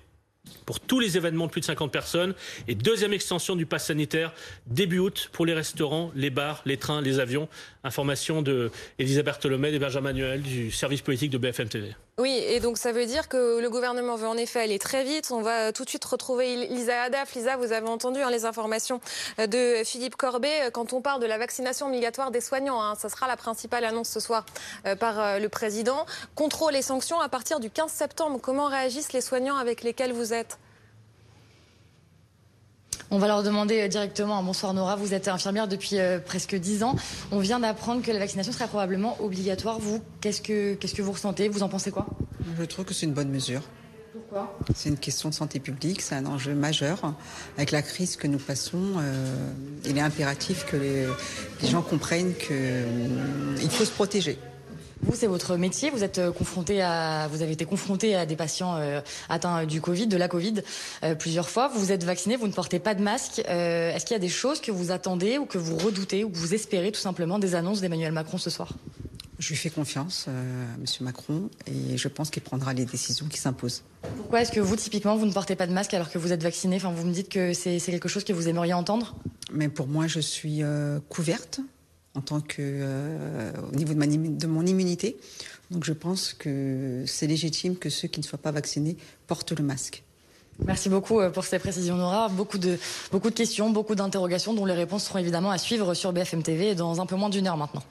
pour 0.65 0.79
tous 0.79 0.99
les 0.99 1.17
événements 1.17 1.47
de 1.47 1.51
plus 1.51 1.61
de 1.61 1.65
50 1.65 1.91
personnes. 1.91 2.33
Et 2.67 2.75
deuxième 2.75 3.13
extension 3.13 3.55
du 3.55 3.65
pass 3.65 3.87
sanitaire 3.87 4.33
début 4.67 4.99
août 4.99 5.29
pour 5.31 5.45
les 5.45 5.53
restaurants, 5.53 6.11
les 6.15 6.29
bars, 6.29 6.61
les 6.65 6.77
trains, 6.77 7.01
les 7.01 7.19
avions. 7.19 7.47
Information 7.83 8.41
de 8.41 8.71
Elisabeth 8.99 9.39
Tolomé 9.39 9.69
et 9.69 9.79
Benjamin 9.79 10.13
Manuel 10.13 10.41
du 10.41 10.71
service 10.71 11.01
politique 11.01 11.31
de 11.31 11.37
BFM 11.37 11.69
TV. 11.69 11.95
Oui, 12.17 12.43
et 12.47 12.59
donc 12.59 12.77
ça 12.77 12.91
veut 12.91 13.05
dire 13.05 13.27
que 13.27 13.59
le 13.59 13.69
gouvernement 13.69 14.15
veut 14.15 14.27
en 14.27 14.37
effet 14.37 14.61
aller 14.61 14.79
très 14.79 15.03
vite. 15.03 15.31
On 15.31 15.41
va 15.41 15.71
tout 15.71 15.83
de 15.83 15.89
suite 15.89 16.05
retrouver 16.05 16.67
Lisa 16.67 17.03
Haddaf. 17.03 17.33
Lisa, 17.35 17.57
vous 17.57 17.71
avez 17.71 17.87
entendu 17.87 18.21
hein, 18.21 18.29
les 18.29 18.45
informations 18.45 19.01
de 19.37 19.83
Philippe 19.83 20.15
Corbet. 20.15 20.69
Quand 20.71 20.93
on 20.93 21.01
parle 21.01 21.21
de 21.21 21.25
la 21.25 21.37
vaccination 21.37 21.87
obligatoire 21.87 22.31
des 22.31 22.41
soignants, 22.41 22.81
hein, 22.81 22.95
ça 22.95 23.09
sera 23.09 23.27
la 23.27 23.37
principale 23.37 23.85
annonce 23.85 24.09
ce 24.09 24.19
soir 24.19 24.45
euh, 24.85 24.95
par 24.95 25.19
euh, 25.19 25.39
le 25.39 25.49
président. 25.49 26.05
Contrôle 26.35 26.75
et 26.75 26.81
sanctions 26.81 27.19
à 27.19 27.29
partir 27.29 27.59
du 27.59 27.69
15 27.69 27.91
septembre. 27.91 28.39
Comment 28.41 28.67
réagissent 28.67 29.13
les 29.13 29.21
soignants 29.21 29.57
avec 29.57 29.83
lesquels 29.83 30.13
vous 30.13 30.33
êtes? 30.33 30.57
On 33.13 33.19
va 33.19 33.27
leur 33.27 33.43
demander 33.43 33.79
euh, 33.79 33.87
directement. 33.87 34.41
Bonsoir 34.41 34.73
Nora, 34.73 34.95
vous 34.95 35.13
êtes 35.13 35.27
infirmière 35.27 35.67
depuis 35.67 35.99
euh, 35.99 36.17
presque 36.19 36.55
10 36.55 36.83
ans. 36.83 36.95
On 37.31 37.39
vient 37.39 37.59
d'apprendre 37.59 38.01
que 38.01 38.11
la 38.11 38.17
vaccination 38.17 38.51
serait 38.51 38.67
probablement 38.67 39.21
obligatoire. 39.21 39.77
Vous, 39.79 40.01
qu'est-ce 40.19 40.41
que, 40.41 40.73
qu'est-ce 40.73 40.95
que 40.95 41.03
vous 41.03 41.11
ressentez? 41.11 41.47
Vous 41.47 41.61
en 41.61 41.69
pensez 41.69 41.91
quoi? 41.91 42.07
Je 42.57 42.63
trouve 42.65 42.85
que 42.85 42.93
c'est 42.93 43.05
une 43.05 43.13
bonne 43.13 43.29
mesure. 43.29 43.61
Pourquoi? 44.13 44.57
C'est 44.75 44.89
une 44.89 44.97
question 44.97 45.29
de 45.29 45.35
santé 45.35 45.59
publique, 45.59 46.01
c'est 46.01 46.15
un 46.15 46.25
enjeu 46.25 46.55
majeur. 46.55 47.13
Avec 47.57 47.69
la 47.69 47.83
crise 47.83 48.15
que 48.15 48.25
nous 48.25 48.39
passons, 48.39 48.95
euh, 48.97 49.51
il 49.85 49.95
est 49.95 50.01
impératif 50.01 50.65
que 50.65 50.75
les, 50.75 51.05
les 51.61 51.67
gens 51.67 51.83
comprennent 51.83 52.33
qu'il 52.33 53.69
faut 53.69 53.85
se 53.85 53.91
protéger. 53.91 54.39
Vous, 55.03 55.15
c'est 55.15 55.27
votre 55.27 55.57
métier. 55.57 55.89
Vous 55.89 56.03
êtes 56.03 56.21
confronté 56.31 56.81
à, 56.81 57.27
vous 57.29 57.41
avez 57.41 57.51
été 57.51 57.65
confronté 57.65 58.15
à 58.15 58.25
des 58.25 58.35
patients 58.35 58.75
euh, 58.77 59.01
atteints 59.27 59.65
du 59.65 59.81
Covid, 59.81 60.07
de 60.07 60.17
la 60.17 60.27
Covid, 60.27 60.61
euh, 61.03 61.13
plusieurs 61.13 61.49
fois. 61.49 61.67
Vous 61.67 61.91
êtes 61.91 62.03
vacciné, 62.03 62.37
vous 62.37 62.47
ne 62.47 62.53
portez 62.53 62.79
pas 62.79 62.95
de 62.95 63.01
masque. 63.01 63.41
Euh, 63.49 63.93
Est-ce 63.93 64.05
qu'il 64.05 64.13
y 64.13 64.17
a 64.17 64.19
des 64.19 64.29
choses 64.29 64.61
que 64.61 64.71
vous 64.71 64.91
attendez 64.91 65.37
ou 65.37 65.45
que 65.45 65.57
vous 65.57 65.77
redoutez 65.77 66.23
ou 66.23 66.29
que 66.29 66.37
vous 66.37 66.53
espérez 66.53 66.91
tout 66.91 67.01
simplement 67.01 67.37
des 67.37 67.53
annonces 67.53 67.81
d'Emmanuel 67.81 68.13
Macron 68.13 68.37
ce 68.37 68.49
soir? 68.49 68.69
Je 69.39 69.49
lui 69.49 69.55
fais 69.57 69.69
confiance, 69.69 70.27
euh, 70.29 70.65
Monsieur 70.79 71.03
Macron, 71.03 71.49
et 71.67 71.97
je 71.97 72.07
pense 72.07 72.29
qu'il 72.29 72.43
prendra 72.43 72.73
les 72.73 72.85
décisions 72.85 73.25
qui 73.25 73.37
s'imposent. 73.37 73.83
Pourquoi 74.15 74.41
est-ce 74.41 74.53
que 74.53 74.61
vous, 74.61 74.77
typiquement, 74.77 75.17
vous 75.17 75.25
ne 75.25 75.33
portez 75.33 75.57
pas 75.57 75.67
de 75.67 75.73
masque 75.73 75.93
alors 75.93 76.09
que 76.09 76.17
vous 76.17 76.31
êtes 76.31 76.41
vacciné? 76.43 76.77
Enfin, 76.77 76.93
vous 76.93 77.05
me 77.05 77.11
dites 77.11 77.27
que 77.27 77.53
c'est 77.53 77.79
quelque 77.79 78.07
chose 78.07 78.23
que 78.23 78.31
vous 78.31 78.47
aimeriez 78.47 78.73
entendre? 78.73 79.15
Mais 79.51 79.67
pour 79.67 79.87
moi, 79.87 80.07
je 80.07 80.21
suis 80.21 80.63
euh, 80.63 80.99
couverte 81.09 81.59
en 82.15 82.21
tant 82.21 82.41
que 82.41 82.57
euh, 82.59 83.51
au 83.71 83.75
niveau 83.75 83.93
de, 83.93 84.47
mon 84.47 84.65
immunité. 84.65 85.17
Donc 85.71 85.83
je 85.83 85.93
pense 85.93 86.33
que 86.33 87.03
c'est 87.07 87.27
légitime 87.27 87.77
que 87.77 87.89
ceux 87.89 88.07
qui 88.07 88.19
ne 88.19 88.25
soient 88.25 88.39
pas 88.39 88.51
vaccinés 88.51 88.97
portent 89.27 89.53
le 89.53 89.63
masque. 89.63 90.03
Merci 90.59 90.87
beaucoup 90.87 91.19
euh, 91.19 91.29
pour 91.29 91.43
ces 91.45 91.57
précisions, 91.57 91.95
Nora. 91.95 92.29
Beaucoup 92.29 92.59
de, 92.59 92.77
beaucoup 93.11 93.31
de 93.31 93.35
questions, 93.35 93.71
beaucoup 93.71 93.95
d'interrogations 93.95 94.53
dont 94.53 94.65
les 94.65 94.73
réponses 94.73 95.05
seront 95.05 95.17
évidemment 95.17 95.49
à 95.49 95.57
suivre 95.57 95.93
sur 95.95 96.13
BFM 96.13 96.43
TV 96.43 96.75
dans 96.75 97.01
un 97.01 97.05
peu 97.07 97.15
moins 97.15 97.29
d'une 97.29 97.47
heure 97.47 97.57
maintenant. 97.57 97.81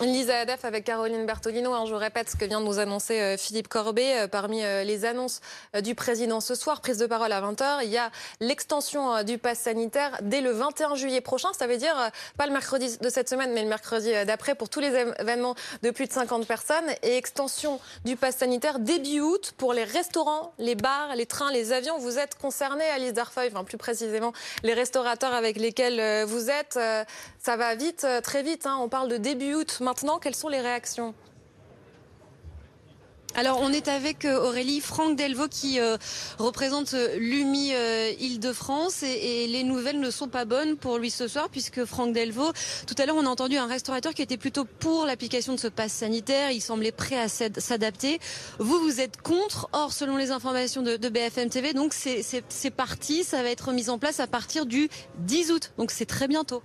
Lisa 0.00 0.38
Adaf 0.38 0.64
avec 0.64 0.84
Caroline 0.84 1.26
Bertolino. 1.26 1.72
Je 1.86 1.94
répète 1.94 2.30
ce 2.30 2.36
que 2.36 2.44
vient 2.44 2.60
de 2.60 2.66
nous 2.66 2.78
annoncer 2.78 3.20
euh, 3.20 3.36
Philippe 3.36 3.66
Corbet. 3.66 4.22
Euh, 4.22 4.28
parmi 4.28 4.62
les 4.62 5.04
annonces 5.04 5.40
du 5.82 5.94
président 5.94 6.40
ce 6.40 6.54
soir, 6.54 6.80
prise 6.80 6.98
de 6.98 7.06
parole 7.06 7.32
à 7.32 7.40
20h, 7.40 7.80
il 7.82 7.90
y 7.90 7.98
a 7.98 8.10
l'extension 8.40 9.22
du 9.24 9.38
pass 9.38 9.58
sanitaire 9.58 10.18
dès 10.22 10.40
le 10.40 10.52
21 10.52 10.94
juillet 10.94 11.20
prochain. 11.20 11.48
Ça 11.58 11.66
veut 11.66 11.76
dire 11.76 11.94
pas 12.36 12.46
le 12.46 12.52
mercredi 12.52 12.96
de 12.98 13.08
cette 13.08 13.28
semaine, 13.28 13.52
mais 13.52 13.62
le 13.62 13.68
mercredi 13.68 14.10
d'après 14.26 14.54
pour 14.54 14.68
tous 14.68 14.80
les 14.80 14.94
événements 15.18 15.54
de 15.82 15.90
plus 15.90 16.06
de 16.06 16.12
50 16.12 16.46
personnes. 16.46 16.74
Et 17.02 17.16
extension 17.16 17.80
du 18.04 18.16
pass 18.16 18.36
sanitaire 18.36 18.78
début 18.78 19.20
août 19.20 19.54
pour 19.56 19.72
les 19.72 19.84
restaurants, 19.84 20.52
les 20.58 20.74
bars, 20.74 21.14
les 21.16 21.26
trains, 21.26 21.50
les 21.50 21.72
avions. 21.72 21.98
Vous 21.98 22.11
êtes 22.18 22.36
concernés, 22.36 22.84
Alice 22.86 23.12
Darfeuille, 23.12 23.50
plus 23.64 23.78
précisément 23.78 24.32
les 24.62 24.74
restaurateurs 24.74 25.34
avec 25.34 25.56
lesquels 25.56 26.00
euh, 26.00 26.24
vous 26.26 26.50
êtes. 26.50 26.76
Euh, 26.76 27.04
Ça 27.40 27.56
va 27.56 27.74
vite, 27.74 28.04
euh, 28.04 28.20
très 28.20 28.42
vite. 28.42 28.66
hein. 28.66 28.78
On 28.80 28.88
parle 28.88 29.08
de 29.08 29.16
début 29.16 29.54
août 29.54 29.78
maintenant. 29.80 30.18
Quelles 30.18 30.34
sont 30.34 30.48
les 30.48 30.60
réactions? 30.60 31.14
Alors 33.34 33.60
on 33.62 33.72
est 33.72 33.88
avec 33.88 34.26
euh, 34.26 34.46
Aurélie 34.46 34.82
Franck 34.82 35.16
Delvaux 35.16 35.48
qui 35.48 35.80
euh, 35.80 35.96
représente 36.38 36.92
euh, 36.92 37.16
l'UMI 37.16 37.72
Île-de-France 38.20 39.02
et, 39.02 39.46
les 39.46 39.64
nouvelles 39.64 40.00
ne 40.00 40.10
sont 40.10 40.28
pas 40.28 40.44
bonnes 40.44 40.76
pour 40.76 40.98
lui 40.98 41.10
ce 41.10 41.28
soir 41.28 41.48
puisque 41.50 41.84
Franck 41.86 42.12
Delvaux, 42.12 42.52
tout 42.86 42.94
à 42.98 43.06
l'heure 43.06 43.16
on 43.16 43.24
a 43.24 43.28
entendu 43.30 43.56
un 43.56 43.66
restaurateur 43.66 44.12
qui 44.12 44.20
était 44.20 44.36
plutôt 44.36 44.64
pour 44.64 45.06
l'application 45.06 45.54
de 45.54 45.58
ce 45.58 45.68
pass 45.68 45.92
sanitaire, 45.92 46.50
il 46.50 46.60
semblait 46.60 46.92
prêt 46.92 47.18
à 47.18 47.28
s'ad- 47.28 47.58
s'adapter. 47.58 48.20
Vous, 48.58 48.78
vous 48.78 49.00
êtes 49.00 49.20
contre, 49.22 49.68
or 49.72 49.92
selon 49.92 50.16
les 50.18 50.30
informations 50.30 50.82
de, 50.82 50.96
de 50.96 51.08
BFM 51.08 51.48
TV, 51.48 51.72
donc 51.72 51.94
c'est 51.94 52.70
parti, 52.70 53.24
ça 53.24 53.42
va 53.42 53.48
être 53.48 53.72
mis 53.72 53.88
en 53.88 53.98
place 53.98 54.20
à 54.20 54.26
partir 54.26 54.66
du 54.66 54.90
10 55.20 55.52
août, 55.52 55.72
donc 55.78 55.90
c'est 55.90 56.06
très 56.06 56.28
bientôt. 56.28 56.62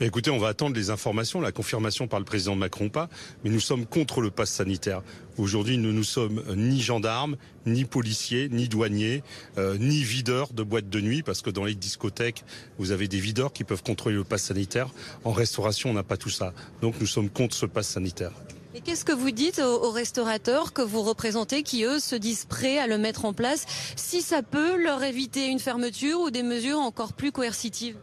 Écoutez, 0.00 0.30
on 0.30 0.38
va 0.38 0.48
attendre 0.48 0.74
les 0.74 0.90
informations, 0.90 1.40
la 1.40 1.52
confirmation 1.52 2.08
par 2.08 2.18
le 2.18 2.24
président 2.24 2.56
Macron 2.56 2.88
pas, 2.88 3.08
mais 3.44 3.50
nous 3.50 3.60
sommes 3.60 3.86
contre 3.86 4.20
le 4.20 4.30
pass 4.30 4.50
sanitaire. 4.50 5.02
Aujourd'hui, 5.38 5.78
nous 5.78 5.92
ne 5.92 6.02
sommes 6.02 6.42
ni 6.56 6.80
gendarmes, 6.80 7.36
ni 7.66 7.84
policiers, 7.84 8.48
ni 8.50 8.68
douaniers, 8.68 9.22
euh, 9.58 9.76
ni 9.78 10.02
videurs 10.02 10.52
de 10.52 10.64
boîtes 10.64 10.88
de 10.88 11.00
nuit, 11.00 11.22
parce 11.22 11.40
que 11.40 11.50
dans 11.50 11.64
les 11.64 11.76
discothèques, 11.76 12.44
vous 12.78 12.90
avez 12.90 13.06
des 13.06 13.20
videurs 13.20 13.52
qui 13.52 13.62
peuvent 13.62 13.82
contrôler 13.82 14.16
le 14.16 14.24
pass 14.24 14.42
sanitaire. 14.44 14.88
En 15.24 15.30
restauration, 15.30 15.90
on 15.90 15.94
n'a 15.94 16.02
pas 16.02 16.16
tout 16.16 16.30
ça. 16.30 16.52
Donc 16.80 16.94
nous 16.98 17.06
sommes 17.06 17.30
contre 17.30 17.54
ce 17.54 17.66
pass 17.66 17.86
sanitaire. 17.86 18.32
Et 18.74 18.80
qu'est-ce 18.80 19.04
que 19.04 19.12
vous 19.12 19.30
dites 19.30 19.60
aux, 19.60 19.84
aux 19.84 19.90
restaurateurs 19.90 20.72
que 20.72 20.82
vous 20.82 21.02
représentez 21.02 21.62
qui, 21.62 21.84
eux, 21.84 22.00
se 22.00 22.16
disent 22.16 22.46
prêts 22.46 22.78
à 22.78 22.86
le 22.86 22.98
mettre 22.98 23.26
en 23.26 23.34
place 23.34 23.66
si 23.94 24.22
ça 24.22 24.42
peut 24.42 24.82
leur 24.82 25.04
éviter 25.04 25.46
une 25.46 25.60
fermeture 25.60 26.20
ou 26.20 26.30
des 26.30 26.42
mesures 26.42 26.78
encore 26.78 27.12
plus 27.12 27.30
coercitives? 27.30 27.98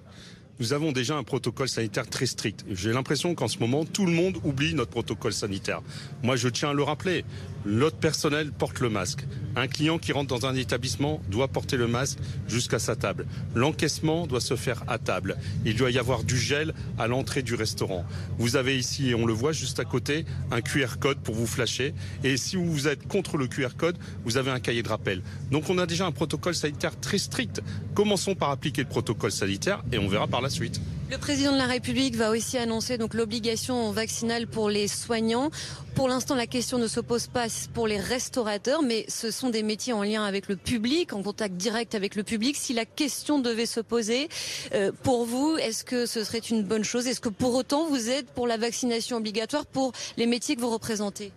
Nous 0.59 0.73
avons 0.73 0.91
déjà 0.91 1.15
un 1.15 1.23
protocole 1.23 1.69
sanitaire 1.69 2.05
très 2.05 2.25
strict. 2.25 2.65
J'ai 2.69 2.91
l'impression 2.91 3.33
qu'en 3.33 3.47
ce 3.47 3.59
moment, 3.59 3.85
tout 3.85 4.05
le 4.05 4.11
monde 4.11 4.37
oublie 4.43 4.73
notre 4.73 4.91
protocole 4.91 5.31
sanitaire. 5.31 5.81
Moi, 6.21 6.35
je 6.35 6.49
tiens 6.49 6.71
à 6.71 6.73
le 6.73 6.83
rappeler. 6.83 7.23
L'autre 7.65 7.97
personnel 7.97 8.51
porte 8.51 8.79
le 8.79 8.89
masque. 8.89 9.25
Un 9.55 9.67
client 9.67 9.97
qui 9.97 10.11
rentre 10.11 10.27
dans 10.27 10.45
un 10.45 10.55
établissement 10.55 11.21
doit 11.29 11.49
porter 11.49 11.75
le 11.75 11.87
masque 11.87 12.19
jusqu'à 12.47 12.79
sa 12.79 12.95
table. 12.95 13.25
L'encaissement 13.53 14.27
doit 14.27 14.39
se 14.39 14.55
faire 14.55 14.83
à 14.87 14.97
table. 14.97 15.37
Il 15.65 15.75
doit 15.75 15.91
y 15.91 15.99
avoir 15.99 16.23
du 16.23 16.37
gel 16.37 16.73
à 16.97 17.07
l'entrée 17.07 17.41
du 17.41 17.55
restaurant. 17.55 18.05
Vous 18.37 18.55
avez 18.55 18.77
ici, 18.77 19.09
et 19.09 19.15
on 19.15 19.25
le 19.25 19.33
voit 19.33 19.51
juste 19.51 19.79
à 19.79 19.85
côté, 19.85 20.25
un 20.51 20.61
QR 20.61 20.97
code 20.99 21.19
pour 21.19 21.35
vous 21.35 21.47
flasher. 21.47 21.93
Et 22.23 22.37
si 22.37 22.55
vous 22.55 22.87
êtes 22.87 23.07
contre 23.07 23.37
le 23.37 23.47
QR 23.47 23.75
code, 23.77 23.97
vous 24.23 24.37
avez 24.37 24.51
un 24.51 24.59
cahier 24.59 24.83
de 24.83 24.89
rappel. 24.89 25.21
Donc 25.51 25.69
on 25.69 25.77
a 25.77 25.85
déjà 25.85 26.05
un 26.05 26.11
protocole 26.11 26.55
sanitaire 26.55 26.99
très 26.99 27.17
strict. 27.17 27.61
Commençons 27.93 28.35
par 28.35 28.51
appliquer 28.51 28.83
le 28.83 28.89
protocole 28.89 29.31
sanitaire 29.31 29.83
et 29.91 29.97
on 29.97 30.07
verra 30.07 30.27
par 30.27 30.41
la 30.41 30.49
suite. 30.49 30.79
Le 31.09 31.17
président 31.17 31.53
de 31.53 31.57
la 31.57 31.65
République 31.65 32.15
va 32.15 32.29
aussi 32.29 32.59
annoncer 32.59 32.99
donc 32.99 33.15
l'obligation 33.15 33.91
vaccinale 33.91 34.45
pour 34.45 34.69
les 34.69 34.87
soignants. 34.87 35.49
Pour 35.95 36.07
l'instant, 36.07 36.35
la 36.35 36.45
question 36.45 36.77
ne 36.77 36.87
se 36.87 36.99
pose 36.99 37.25
pas 37.25 37.47
pour 37.73 37.87
les 37.87 37.97
restaurateurs, 37.99 38.83
mais 38.83 39.05
ce 39.07 39.31
sont 39.31 39.49
des 39.49 39.63
métiers 39.63 39.91
en 39.91 40.03
lien 40.03 40.23
avec 40.23 40.47
le 40.47 40.55
public, 40.55 41.11
en 41.13 41.23
contact 41.23 41.55
direct 41.55 41.95
avec 41.95 42.15
le 42.15 42.21
public. 42.21 42.55
Si 42.55 42.73
la 42.73 42.85
question 42.85 43.39
devait 43.39 43.65
se 43.65 43.79
poser, 43.79 44.29
euh, 44.75 44.91
pour 45.01 45.25
vous, 45.25 45.57
est-ce 45.57 45.83
que 45.83 46.05
ce 46.05 46.23
serait 46.23 46.37
une 46.37 46.63
bonne 46.63 46.83
chose? 46.83 47.07
Est-ce 47.07 47.21
que 47.21 47.29
pour 47.29 47.55
autant 47.55 47.87
vous 47.87 48.11
êtes 48.11 48.27
pour 48.27 48.45
la 48.45 48.57
vaccination 48.57 49.17
obligatoire 49.17 49.65
pour 49.65 49.93
les 50.15 50.27
métiers 50.27 50.55
que 50.55 50.61
vous 50.61 50.69
représentez? 50.69 51.31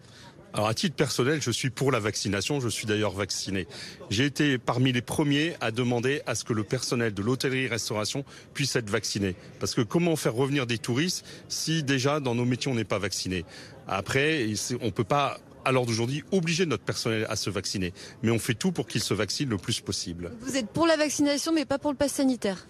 Alors 0.55 0.69
à 0.69 0.75
titre 0.75 0.95
personnel, 0.97 1.41
je 1.41 1.51
suis 1.51 1.71
pour 1.71 1.91
la 1.91 1.99
vaccination, 1.99 2.61
je 2.61 2.69
suis 2.69 2.87
d'ailleurs 2.87 3.13
vacciné. 3.13 3.67
J'ai 4.11 4.27
été 4.27 4.59
parmi 4.59 4.93
les 4.93 5.01
premiers 5.01 5.55
à 5.63 5.71
demander 5.71 6.21
à 6.27 6.35
ce 6.35 6.45
que 6.45 6.53
le 6.53 6.63
personnel 6.63 7.15
de 7.15 7.23
l'hôtellerie-restauration 7.23 8.25
puisse 8.53 8.77
être 8.77 8.91
vacciné. 8.91 9.35
Parce 9.61 9.75
que 9.75 9.81
comment 9.81 10.15
faire 10.15 10.35
revenir 10.35 10.67
des 10.67 10.77
touristes 10.77 11.25
si 11.49 11.83
déjà 11.83 12.21
dans 12.21 12.35
nos 12.35 12.45
métiers 12.45 12.71
on 12.71 12.75
n'est 12.75 12.85
pas 12.85 12.99
vacciné? 12.99 13.47
Après, 13.89 14.47
on 14.83 14.87
ne 14.87 14.91
peut 14.91 15.05
pas 15.05 15.39
à 15.65 15.73
l'heure 15.73 15.87
d'aujourd'hui 15.87 16.23
obliger 16.33 16.67
notre 16.67 16.85
personnel 16.85 17.27
à 17.31 17.37
se 17.37 17.49
vacciner. 17.49 17.95
Mais 18.23 18.31
on 18.31 18.39
fait 18.39 18.55
tout 18.55 18.73
pour 18.73 18.87
qu'il 18.87 19.01
se 19.01 19.15
vaccine 19.15 19.49
le 19.49 19.57
plus 19.57 19.81
possible. 19.81 20.33
Vous 20.41 20.57
êtes 20.57 20.69
pour 20.69 20.87
la 20.87 20.97
vaccination, 20.97 21.53
mais 21.55 21.65
pas 21.65 21.79
pour 21.79 21.93
le 21.93 21.97
pass 21.97 22.13
sanitaire? 22.13 22.67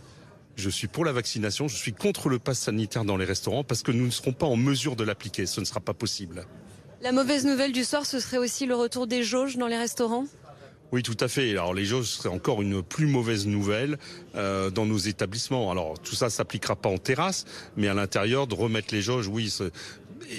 Je 0.54 0.68
suis 0.68 0.86
pour 0.86 1.04
la 1.04 1.12
vaccination, 1.12 1.66
je 1.66 1.76
suis 1.76 1.94
contre 1.94 2.28
le 2.28 2.38
pass 2.38 2.58
sanitaire 2.58 3.04
dans 3.04 3.16
les 3.16 3.24
restaurants 3.24 3.64
parce 3.64 3.82
que 3.82 3.90
nous 3.90 4.04
ne 4.04 4.10
serons 4.10 4.34
pas 4.34 4.46
en 4.46 4.56
mesure 4.56 4.94
de 4.96 5.04
l'appliquer. 5.04 5.46
Ce 5.46 5.60
ne 5.60 5.64
sera 5.64 5.80
pas 5.80 5.94
possible. 5.94 6.46
La 7.02 7.12
mauvaise 7.12 7.44
nouvelle 7.44 7.72
du 7.72 7.84
soir, 7.84 8.06
ce 8.06 8.20
serait 8.20 8.38
aussi 8.38 8.66
le 8.66 8.74
retour 8.74 9.06
des 9.06 9.22
jauges 9.24 9.56
dans 9.56 9.66
les 9.66 9.76
restaurants? 9.78 10.26
Oui, 10.92 11.02
tout 11.02 11.16
à 11.20 11.28
fait. 11.28 11.50
Alors 11.52 11.74
les 11.74 11.84
jauges 11.86 12.06
seraient 12.06 12.28
encore 12.28 12.60
une 12.62 12.82
plus 12.82 13.06
mauvaise 13.06 13.46
nouvelle 13.46 13.98
euh, 14.34 14.70
dans 14.70 14.84
nos 14.86 14.98
établissements. 14.98 15.70
Alors 15.70 15.98
tout 15.98 16.14
ça 16.14 16.28
s'appliquera 16.30 16.76
pas 16.76 16.90
en 16.90 16.98
terrasse, 16.98 17.44
mais 17.76 17.88
à 17.88 17.94
l'intérieur 17.94 18.46
de 18.46 18.54
remettre 18.54 18.94
les 18.94 19.00
jauges, 19.02 19.26
oui. 19.26 19.48
c'est- 19.50 19.72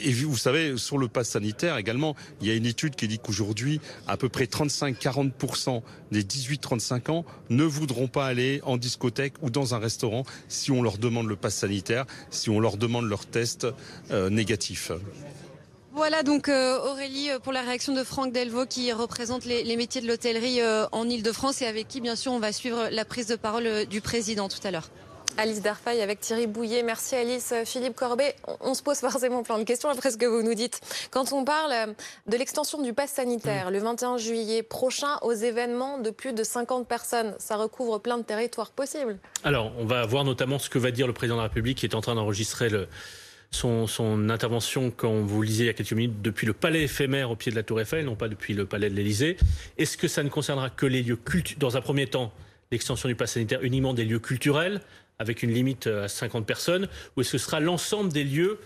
Et 0.03 0.11
vous 0.13 0.37
savez, 0.37 0.77
sur 0.77 0.97
le 0.99 1.07
pass 1.07 1.29
sanitaire 1.29 1.75
également, 1.77 2.15
il 2.39 2.47
y 2.47 2.51
a 2.51 2.53
une 2.53 2.67
étude 2.67 2.95
qui 2.95 3.07
dit 3.07 3.17
qu'aujourd'hui, 3.19 3.81
à 4.07 4.15
peu 4.15 4.29
près 4.29 4.45
35-40% 4.45 5.81
des 6.11 6.23
18-35 6.23 7.09
ans 7.09 7.25
ne 7.49 7.63
voudront 7.63 8.07
pas 8.07 8.27
aller 8.27 8.61
en 8.63 8.77
discothèque 8.77 9.33
ou 9.41 9.49
dans 9.49 9.73
un 9.73 9.79
restaurant 9.79 10.23
si 10.47 10.71
on 10.71 10.81
leur 10.83 10.99
demande 10.99 11.27
le 11.27 11.35
pass 11.35 11.55
sanitaire, 11.55 12.05
si 12.29 12.49
on 12.51 12.59
leur 12.59 12.77
demande 12.77 13.09
leur 13.09 13.25
test 13.25 13.65
euh, 14.11 14.29
négatif. 14.29 14.91
Voilà 15.95 16.23
donc 16.23 16.49
euh, 16.49 16.79
Aurélie 16.89 17.29
euh, 17.29 17.39
pour 17.39 17.53
la 17.53 17.61
réaction 17.61 17.93
de 17.93 18.03
Franck 18.03 18.31
Delvaux 18.31 18.65
qui 18.65 18.91
représente 18.91 19.45
les, 19.45 19.63
les 19.63 19.75
métiers 19.77 20.01
de 20.01 20.07
l'hôtellerie 20.07 20.59
euh, 20.61 20.85
en 20.91 21.07
Ile-de-France 21.07 21.61
et 21.61 21.67
avec 21.67 21.87
qui 21.87 22.01
bien 22.01 22.15
sûr 22.15 22.31
on 22.31 22.39
va 22.39 22.51
suivre 22.51 22.87
la 22.91 23.05
prise 23.05 23.27
de 23.27 23.35
parole 23.35 23.85
du 23.85 24.01
président 24.01 24.49
tout 24.49 24.59
à 24.65 24.71
l'heure. 24.71 24.89
Alice 25.37 25.61
Darfaille 25.63 25.99
avec 26.01 26.19
Thierry 26.19 26.45
Bouillet. 26.45 26.83
Merci 26.83 27.15
Alice. 27.15 27.53
Philippe 27.65 27.95
Corbet, 27.95 28.35
on- 28.59 28.75
se 28.75 28.83
pose 28.83 28.97
forcément 28.99 29.41
plein 29.41 29.57
de 29.57 29.63
questions 29.63 29.89
après 29.89 30.11
ce 30.11 30.17
que 30.17 30.27
vous 30.27 30.43
nous 30.43 30.53
dites. 30.53 30.79
Quand 31.09 31.33
on 31.33 31.43
parle 31.43 31.73
de 32.27 32.37
l'extension 32.37 32.79
du 32.83 32.93
pass 32.93 33.11
sanitaire 33.13 33.71
le 33.71 33.79
21 33.79 34.17
juillet 34.17 34.61
prochain 34.61 35.17
aux 35.23 35.31
événements 35.33 35.97
de 35.97 36.11
plus 36.11 36.33
de 36.33 36.43
50 36.43 36.87
personnes, 36.87 37.33
ça 37.39 37.55
recouvre 37.55 37.97
plein 37.99 38.19
de 38.19 38.23
territoires 38.23 38.69
possibles? 38.69 39.17
Alors, 39.43 39.71
on 39.79 39.85
va 39.85 40.05
voir 40.05 40.23
notamment 40.23 40.59
ce 40.59 40.69
que 40.69 40.77
va 40.77 40.91
dire 40.91 41.07
le 41.07 41.13
président 41.13 41.35
de 41.37 41.41
la 41.41 41.47
République 41.47 41.79
qui 41.79 41.87
est 41.87 41.95
en 41.95 42.01
train 42.01 42.13
d'enregistrer 42.13 42.69
le- 42.69 42.87
son, 43.55 44.29
intervention, 44.29 44.91
quand 44.91 45.13
vous 45.21 45.41
lisez 45.41 45.65
il 45.65 45.67
y 45.67 45.69
a 45.69 45.73
quelques 45.73 45.93
minutes, 45.93 46.21
depuis 46.21 46.47
le 46.47 46.53
palais 46.53 46.83
éphémère 46.83 47.31
au 47.31 47.35
pied 47.35 47.51
de 47.51 47.55
la 47.55 47.63
Tour 47.63 47.81
Eiffel, 47.81 48.05
non 48.05 48.15
pas 48.15 48.27
depuis 48.27 48.53
le 48.53 48.65
palais 48.65 48.89
de 48.89 48.95
l'Élysée. 48.95 49.37
Est-ce 49.77 49.97
que 49.97 50.07
ça 50.07 50.23
ne 50.23 50.29
concernera 50.29 50.69
que 50.69 50.85
les 50.85 51.03
lieux 51.03 51.15
culturels 51.15 51.59
Dans 51.59 51.77
un 51.77 51.81
premier 51.81 52.07
temps, 52.07 52.33
l'extension 52.71 53.07
du 53.07 53.15
pass 53.15 53.33
sanitaire 53.33 53.61
uniquement 53.61 53.93
des 53.93 54.05
lieux 54.05 54.19
culturels, 54.19 54.81
avec 55.19 55.43
une 55.43 55.53
limite 55.53 55.87
à 55.87 56.07
50 56.07 56.45
personnes, 56.45 56.87
ou 57.15 57.21
est-ce 57.21 57.31
que 57.31 57.37
ce 57.37 57.45
sera 57.45 57.59
l'ensemble 57.59 58.11
des 58.11 58.23
lieux 58.23 58.59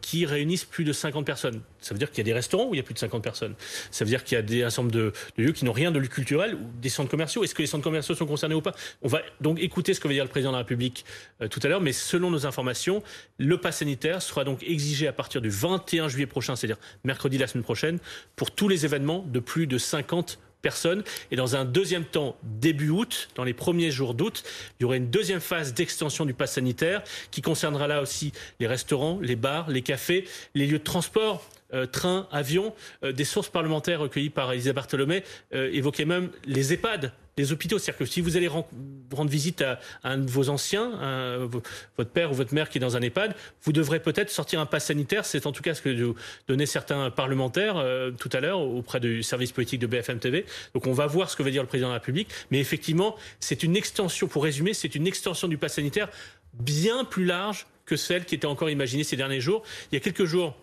qui 0.00 0.26
réunissent 0.26 0.64
plus 0.64 0.84
de 0.84 0.92
50 0.92 1.26
personnes. 1.26 1.60
Ça 1.80 1.94
veut 1.94 1.98
dire 1.98 2.10
qu'il 2.10 2.18
y 2.18 2.20
a 2.20 2.24
des 2.24 2.32
restaurants 2.32 2.68
où 2.68 2.74
il 2.74 2.76
y 2.76 2.80
a 2.80 2.82
plus 2.82 2.94
de 2.94 2.98
50 2.98 3.22
personnes. 3.22 3.54
Ça 3.90 4.04
veut 4.04 4.08
dire 4.08 4.24
qu'il 4.24 4.36
y 4.36 4.38
a 4.38 4.42
des 4.42 4.64
ensembles 4.64 4.92
de, 4.92 5.12
de 5.36 5.42
lieux 5.42 5.52
qui 5.52 5.64
n'ont 5.64 5.72
rien 5.72 5.90
de 5.90 5.98
culturel 6.08 6.54
ou 6.54 6.70
des 6.80 6.88
centres 6.88 7.10
commerciaux. 7.10 7.44
Est-ce 7.44 7.54
que 7.54 7.62
les 7.62 7.66
centres 7.66 7.84
commerciaux 7.84 8.14
sont 8.14 8.26
concernés 8.26 8.54
ou 8.54 8.60
pas? 8.60 8.74
On 9.02 9.08
va 9.08 9.20
donc 9.40 9.60
écouter 9.60 9.94
ce 9.94 10.00
que 10.00 10.08
va 10.08 10.14
dire 10.14 10.24
le 10.24 10.30
président 10.30 10.50
de 10.50 10.56
la 10.56 10.60
République 10.60 11.04
euh, 11.40 11.48
tout 11.48 11.60
à 11.62 11.68
l'heure, 11.68 11.80
mais 11.80 11.92
selon 11.92 12.30
nos 12.30 12.46
informations, 12.46 13.02
le 13.38 13.58
pass 13.58 13.78
sanitaire 13.78 14.22
sera 14.22 14.44
donc 14.44 14.62
exigé 14.62 15.06
à 15.08 15.12
partir 15.12 15.40
du 15.40 15.50
21 15.50 16.08
juillet 16.08 16.26
prochain, 16.26 16.56
c'est-à-dire 16.56 16.78
mercredi 17.04 17.38
la 17.38 17.46
semaine 17.46 17.64
prochaine, 17.64 17.98
pour 18.36 18.50
tous 18.50 18.68
les 18.68 18.84
événements 18.84 19.24
de 19.26 19.40
plus 19.40 19.66
de 19.66 19.78
50 19.78 20.38
personnes. 20.62 21.04
Et 21.30 21.36
dans 21.36 21.56
un 21.56 21.64
deuxième 21.64 22.04
temps, 22.04 22.36
début 22.42 22.88
août, 22.88 23.28
dans 23.34 23.44
les 23.44 23.52
premiers 23.52 23.90
jours 23.90 24.14
d'août, 24.14 24.42
il 24.78 24.82
y 24.82 24.86
aura 24.86 24.96
une 24.96 25.10
deuxième 25.10 25.40
phase 25.40 25.74
d'extension 25.74 26.24
du 26.24 26.32
pass 26.32 26.52
sanitaire 26.52 27.02
qui 27.30 27.42
concernera 27.42 27.86
là 27.86 28.00
aussi 28.00 28.32
les 28.60 28.66
restaurants, 28.66 29.18
les 29.20 29.36
bars, 29.36 29.68
les 29.68 29.82
cafés, 29.82 30.26
les 30.54 30.66
lieux 30.66 30.78
de 30.78 30.84
transport 30.84 31.44
euh, 31.74 31.86
trains, 31.86 32.28
avions. 32.30 32.74
Euh, 33.02 33.12
des 33.12 33.24
sources 33.24 33.48
parlementaires 33.48 34.00
recueillies 34.00 34.30
par 34.30 34.52
Elisabeth 34.52 34.76
Bartholomé 34.76 35.24
euh, 35.54 35.70
évoquaient 35.72 36.04
même 36.04 36.30
les 36.44 36.74
EHPAD, 36.74 37.12
les 37.36 37.52
hôpitaux. 37.52 37.78
C'est-à-dire 37.78 37.98
que 37.98 38.04
si 38.04 38.20
vous 38.20 38.36
allez 38.36 38.48
rendre 38.48 39.30
visite 39.30 39.62
à, 39.62 39.78
un 40.04 40.18
de 40.18 40.30
vos 40.30 40.48
anciens, 40.48 40.90
votre 41.96 42.10
père 42.10 42.30
ou 42.30 42.34
votre 42.34 42.54
mère 42.54 42.68
qui 42.68 42.78
est 42.78 42.80
dans 42.80 42.96
un 42.96 43.02
EHPAD, 43.02 43.34
vous 43.62 43.72
devrez 43.72 44.00
peut-être 44.00 44.30
sortir 44.30 44.60
un 44.60 44.66
pass 44.66 44.86
sanitaire. 44.86 45.24
C'est 45.24 45.46
en 45.46 45.52
tout 45.52 45.62
cas 45.62 45.74
ce 45.74 45.82
que 45.82 46.14
donnaient 46.48 46.66
certains 46.66 47.10
parlementaires 47.10 47.84
tout 48.18 48.30
à 48.32 48.40
l'heure 48.40 48.60
auprès 48.60 49.00
du 49.00 49.22
service 49.22 49.52
politique 49.52 49.80
de 49.80 49.86
BFM 49.86 50.18
TV. 50.18 50.44
Donc 50.74 50.86
on 50.86 50.92
va 50.92 51.06
voir 51.06 51.30
ce 51.30 51.36
que 51.36 51.42
va 51.42 51.50
dire 51.50 51.62
le 51.62 51.68
président 51.68 51.88
de 51.88 51.94
la 51.94 51.98
République. 51.98 52.28
Mais 52.50 52.58
effectivement, 52.60 53.16
c'est 53.40 53.62
une 53.62 53.76
extension, 53.76 54.28
pour 54.28 54.44
résumer, 54.44 54.74
c'est 54.74 54.94
une 54.94 55.06
extension 55.06 55.48
du 55.48 55.58
pass 55.58 55.74
sanitaire 55.74 56.08
bien 56.54 57.04
plus 57.04 57.24
large 57.24 57.66
que 57.84 57.96
celle 57.96 58.24
qui 58.24 58.34
était 58.34 58.46
encore 58.46 58.70
imaginée 58.70 59.04
ces 59.04 59.16
derniers 59.16 59.40
jours. 59.40 59.62
Il 59.90 59.94
y 59.94 59.98
a 59.98 60.00
quelques 60.00 60.24
jours, 60.24 60.56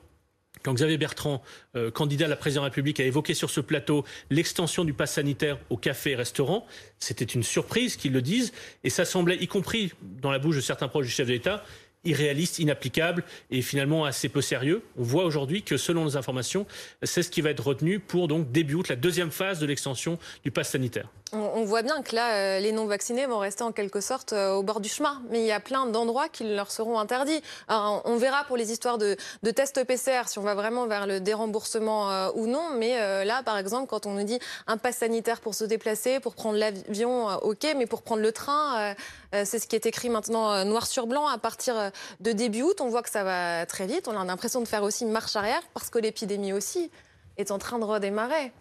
quand 0.64 0.74
Xavier 0.74 0.98
Bertrand, 0.98 1.42
euh, 1.76 1.92
candidat 1.92 2.26
à 2.26 2.30
la 2.30 2.36
présidence 2.36 2.64
de 2.64 2.66
la 2.66 2.70
République, 2.70 3.00
a 3.00 3.06
évoqué 3.06 3.34
sur 3.34 3.50
ce 3.50 3.62
plateau 3.62 4.06
l'extension 4.30 4.84
du 4.84 4.94
pass 4.94 5.14
sanitaire 5.14 5.58
aux 5.70 5.78
cafés 5.78 6.12
et 6.12 6.16
restaurants, 6.16 6.66
c'était 7.00 7.26
une 7.26 7.44
surprise 7.44 7.96
qu'ils 7.96 8.14
le 8.14 8.22
disent, 8.22 8.52
et 8.84 8.90
ça 8.90 9.06
semblait, 9.06 9.38
y 9.38 9.48
compris 9.48 9.94
dans 10.02 10.32
la 10.32 10.40
bouche 10.40 10.56
de 10.56 10.62
certains 10.62 10.88
proches 10.88 11.06
du 11.06 11.12
chef 11.12 11.28
de 11.28 11.34
l'État, 11.34 11.64
irréaliste, 12.04 12.60
inapplicable 12.60 13.24
et 13.52 13.62
finalement 13.62 14.06
assez 14.06 14.30
peu 14.30 14.42
sérieux. 14.42 14.84
On 14.98 15.04
voit 15.04 15.26
aujourd'hui 15.26 15.64
que 15.64 15.78
selon 15.78 16.04
nos 16.04 16.18
informations, 16.18 16.66
c'est 17.04 17.24
ce 17.24 17.30
qui 17.30 17.42
va 17.42 17.50
être 17.50 17.66
retenu 17.66 18.00
pour 18.00 18.28
donc 18.28 18.52
début 18.52 18.76
août, 18.76 18.88
la 18.88 18.96
deuxième 18.96 19.32
phase 19.32 19.60
de 19.60 19.66
l'extension 19.66 20.18
du 20.44 20.52
pass 20.52 20.70
sanitaire. 20.70 21.10
On, 21.32 21.64
voit 21.64 21.84
bien 21.84 22.02
que 22.02 22.16
là, 22.16 22.34
euh, 22.34 22.60
les 22.60 22.72
non-vaccinés 22.72 23.28
vont 23.28 23.38
rester 23.38 23.64
en 23.64 23.72
quelque 23.72 24.02
sorte 24.02 24.34
euh, 24.34 24.54
au 24.54 24.64
bord 24.64 24.80
du 24.80 24.90
chemin. 24.90 25.22
Mais 25.30 25.42
il 25.42 25.46
y 25.46 25.52
a 25.52 25.60
plein 25.60 25.86
d'endroits 25.86 26.28
qui 26.28 26.44
leur 26.44 26.72
seront 26.72 27.00
interdits. 27.00 27.42
on 27.68 28.18
verra 28.18 28.46
pour 28.46 28.58
les 28.58 28.72
histoires 28.72 28.98
de, 28.98 29.16
tests 29.56 29.84
PCR 29.84 30.28
si 30.28 30.40
on 30.40 30.42
va 30.42 30.56
vraiment 30.56 30.88
vers 30.88 31.06
le 31.06 31.20
déremboursement 31.20 32.12
euh, 32.12 32.30
ou 32.34 32.48
non. 32.48 32.72
Mais 32.78 33.26
là, 33.26 33.44
par 33.44 33.58
exemple, 33.60 33.88
quand 33.88 34.08
on 34.08 34.14
nous 34.14 34.24
dit 34.24 34.40
un 34.66 34.78
pass 34.78 34.98
sanitaire 34.98 35.40
pour 35.40 35.54
se 35.54 35.66
déplacer, 35.66 36.20
pour 36.20 36.34
prendre 36.34 36.58
l'avion, 36.58 37.28
ok, 37.44 37.76
mais 37.78 37.86
pour 37.86 38.02
prendre 38.02 38.22
le 38.22 38.32
train, 38.32 38.96
c'est 39.32 39.60
ce 39.60 39.68
qui 39.68 39.76
est 39.76 39.86
écrit 39.86 40.10
maintenant 40.10 40.64
noir 40.66 40.88
sur 40.88 41.06
blanc 41.06 41.28
à 41.28 41.38
partir 41.38 41.89
de 42.20 42.32
début 42.32 42.62
août. 42.62 42.82
On 42.82 42.90
voit 42.90 43.04
que 43.04 43.10
ça 43.10 43.24
va 43.24 43.66
très 43.66 43.88
vite. 43.88 44.08
On 44.08 44.20
a 44.20 44.24
l'impression 44.26 44.62
de 44.62 44.68
faire 44.68 44.84
aussi 44.84 45.04
une 45.04 45.12
marche 45.12 45.36
arrière 45.36 45.62
parce 45.74 45.90
que 45.90 46.00
l'épidémie 46.00 46.54
aussi 46.54 46.92
est 47.38 47.52
en 47.52 47.58
train 47.58 47.80
de 47.80 47.86
redémarrer 47.86 48.52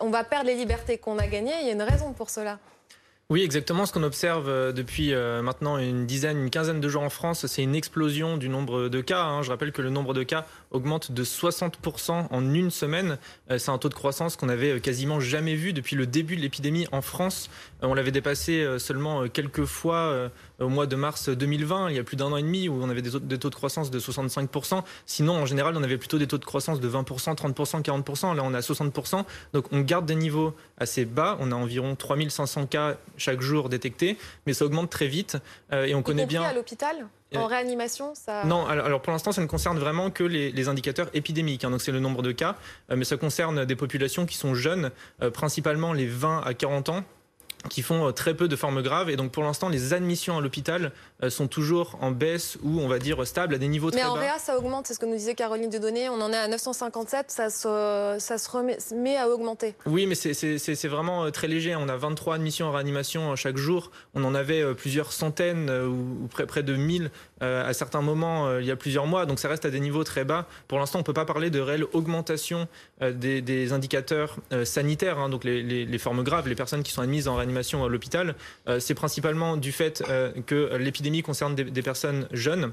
on 0.00 0.10
va 0.10 0.24
perdre 0.24 0.46
les 0.46 0.54
libertés 0.54 0.98
qu'on 0.98 1.18
a 1.18 1.26
gagnées. 1.26 1.54
Il 1.60 1.66
y 1.66 1.70
a 1.70 1.72
une 1.72 1.82
raison 1.82 2.12
pour 2.12 2.30
cela. 2.30 2.58
Oui, 3.30 3.42
exactement. 3.42 3.84
Ce 3.84 3.92
qu'on 3.92 4.04
observe 4.04 4.48
euh, 4.48 4.72
depuis 4.72 5.12
euh, 5.12 5.42
maintenant 5.42 5.76
une 5.76 6.06
dizaine, 6.06 6.38
une 6.38 6.50
quinzaine 6.50 6.80
de 6.80 6.88
jours 6.88 7.02
en 7.02 7.10
France, 7.10 7.46
c'est 7.46 7.62
une 7.62 7.74
explosion 7.74 8.38
du 8.38 8.48
nombre 8.48 8.88
de 8.88 9.00
cas. 9.02 9.22
Hein. 9.22 9.42
Je 9.42 9.50
rappelle 9.50 9.70
que 9.72 9.82
le 9.82 9.90
nombre 9.90 10.14
de 10.14 10.22
cas 10.22 10.46
augmente 10.70 11.12
de 11.12 11.24
60% 11.24 12.28
en 12.30 12.54
une 12.54 12.70
semaine. 12.70 13.18
Euh, 13.50 13.58
c'est 13.58 13.70
un 13.70 13.78
taux 13.78 13.88
de 13.88 13.94
croissance 13.94 14.36
qu'on 14.36 14.48
avait 14.48 14.80
quasiment 14.80 15.20
jamais 15.20 15.54
vu 15.54 15.72
depuis 15.72 15.96
le 15.96 16.06
début 16.06 16.36
de 16.36 16.42
l'épidémie 16.42 16.86
en 16.92 17.02
France. 17.02 17.50
On 17.82 17.94
l'avait 17.94 18.10
dépassé 18.10 18.78
seulement 18.78 19.28
quelques 19.28 19.64
fois 19.64 20.30
au 20.58 20.68
mois 20.68 20.86
de 20.86 20.96
mars 20.96 21.28
2020, 21.28 21.90
il 21.90 21.96
y 21.96 21.98
a 21.98 22.04
plus 22.04 22.16
d'un 22.16 22.26
an 22.26 22.36
et 22.36 22.42
demi, 22.42 22.68
où 22.68 22.82
on 22.82 22.90
avait 22.90 23.02
des 23.02 23.10
taux, 23.38 23.50
de 23.50 23.54
croissance 23.54 23.90
de 23.90 24.00
65%. 24.00 24.82
Sinon, 25.06 25.34
en 25.34 25.46
général, 25.46 25.76
on 25.76 25.82
avait 25.82 25.98
plutôt 25.98 26.18
des 26.18 26.26
taux 26.26 26.38
de 26.38 26.44
croissance 26.44 26.80
de 26.80 26.88
20%, 26.88 27.36
30%, 27.36 27.82
40%. 27.82 28.34
Là, 28.34 28.42
on 28.44 28.52
est 28.52 28.56
à 28.56 28.60
60%. 28.60 29.24
Donc, 29.52 29.66
on 29.72 29.80
garde 29.80 30.06
des 30.06 30.16
niveaux 30.16 30.54
assez 30.78 31.04
bas. 31.04 31.36
On 31.40 31.52
a 31.52 31.54
environ 31.54 31.94
3500 31.94 32.66
cas 32.66 32.96
chaque 33.16 33.40
jour 33.40 33.68
détectés, 33.68 34.18
mais 34.46 34.52
ça 34.52 34.64
augmente 34.64 34.90
très 34.90 35.06
vite. 35.06 35.36
Euh, 35.72 35.84
et 35.84 35.94
on 35.94 36.02
connaît 36.02 36.26
bien. 36.26 36.42
à 36.42 36.52
l'hôpital? 36.52 37.06
En 37.34 37.40
euh, 37.40 37.46
réanimation 37.46 38.14
ça... 38.14 38.44
Non, 38.44 38.66
alors, 38.66 39.02
pour 39.02 39.12
l'instant, 39.12 39.32
ça 39.32 39.42
ne 39.42 39.46
concerne 39.46 39.78
vraiment 39.78 40.10
que 40.10 40.24
les, 40.24 40.68
indicateurs 40.68 41.08
épidémiques. 41.14 41.64
Hein. 41.64 41.70
donc 41.70 41.82
c'est 41.82 41.92
le 41.92 42.00
nombre 42.00 42.22
de 42.22 42.32
cas, 42.32 42.56
euh, 42.90 42.96
mais 42.96 43.04
ça 43.04 43.16
concerne 43.16 43.64
des 43.64 43.76
populations 43.76 44.26
qui 44.26 44.36
sont 44.36 44.54
jeunes, 44.54 44.90
principalement 45.32 45.92
les 45.92 46.06
20 46.06 46.42
à 46.44 46.54
40 46.54 46.88
ans 46.88 47.04
qui 47.68 47.82
font 47.82 48.08
euh, 48.08 48.12
très 48.12 48.34
peu 48.34 48.48
de 48.48 48.56
formes 48.56 48.82
graves. 48.82 49.10
Et 49.10 49.16
donc 49.16 49.32
pour 49.32 49.42
l'instant, 49.42 49.68
les 49.68 49.92
admissions 49.92 50.38
à 50.38 50.40
l'hôpital 50.40 50.92
euh, 51.22 51.30
sont 51.30 51.48
toujours 51.48 51.98
en 52.00 52.10
baisse 52.10 52.58
ou 52.62 52.80
on 52.80 52.88
va 52.88 52.98
dire 52.98 53.26
stables 53.26 53.54
à 53.54 53.58
des 53.58 53.68
niveaux 53.68 53.90
très 53.90 54.00
bas. 54.00 54.06
Mais 54.06 54.10
en 54.10 54.14
réa, 54.14 54.38
ça 54.38 54.56
augmente, 54.58 54.86
c'est 54.86 54.94
ce 54.94 54.98
que 54.98 55.06
nous 55.06 55.16
disait 55.16 55.34
Caroline 55.34 55.70
Dudonné. 55.70 56.08
On 56.08 56.20
en 56.20 56.32
est 56.32 56.36
à 56.36 56.48
957, 56.48 57.30
ça 57.30 57.50
se, 57.50 58.16
ça 58.18 58.38
se 58.38 58.50
remet 58.50 59.16
à 59.16 59.28
augmenter. 59.28 59.74
Oui, 59.86 60.06
mais 60.06 60.14
c'est 60.14 60.88
vraiment 60.88 61.24
euh, 61.24 61.30
très 61.30 61.48
léger. 61.48 61.74
On 61.76 61.88
a 61.88 61.96
23 61.96 62.36
admissions 62.36 62.66
en 62.66 62.72
réanimation 62.72 63.34
chaque 63.36 63.56
jour. 63.56 63.90
On 64.14 64.24
en 64.24 64.34
avait 64.34 64.74
plusieurs 64.74 65.12
centaines 65.12 65.70
ou, 65.70 66.26
près, 66.28 66.46
près 66.46 66.62
de 66.62 66.74
1000 66.74 67.10
à 67.40 67.72
certains 67.72 68.00
moments 68.00 68.58
il 68.58 68.66
y 68.66 68.70
a 68.70 68.76
plusieurs 68.76 69.06
mois. 69.06 69.26
Donc 69.26 69.38
ça 69.38 69.48
reste 69.48 69.64
à 69.64 69.70
des 69.70 69.80
niveaux 69.80 70.04
très 70.04 70.24
bas. 70.24 70.46
Pour 70.66 70.78
l'instant, 70.78 70.98
on 70.98 71.02
ne 71.02 71.06
peut 71.06 71.12
pas 71.12 71.24
parler 71.24 71.50
de 71.50 71.60
réelle 71.60 71.84
augmentation 71.92 72.68
des, 73.00 73.72
indicateurs 73.72 74.36
sanitaires, 74.64 75.18
hein. 75.18 75.28
donc 75.28 75.44
les, 75.44 75.98
formes 75.98 76.22
graves, 76.22 76.48
les 76.48 76.54
personnes 76.54 76.82
qui 76.82 76.92
sont 76.92 77.02
admises 77.02 77.28
en 77.28 77.36
réanimation 77.36 77.84
à 77.84 77.88
l'hôpital, 77.88 78.34
euh, 78.68 78.80
c'est 78.80 78.94
principalement 78.94 79.56
du 79.56 79.72
fait 79.72 80.02
euh, 80.08 80.32
que 80.46 80.76
l'épidémie 80.76 81.22
concerne 81.22 81.54
des 81.54 81.82
personnes 81.82 82.28
jeunes 82.32 82.72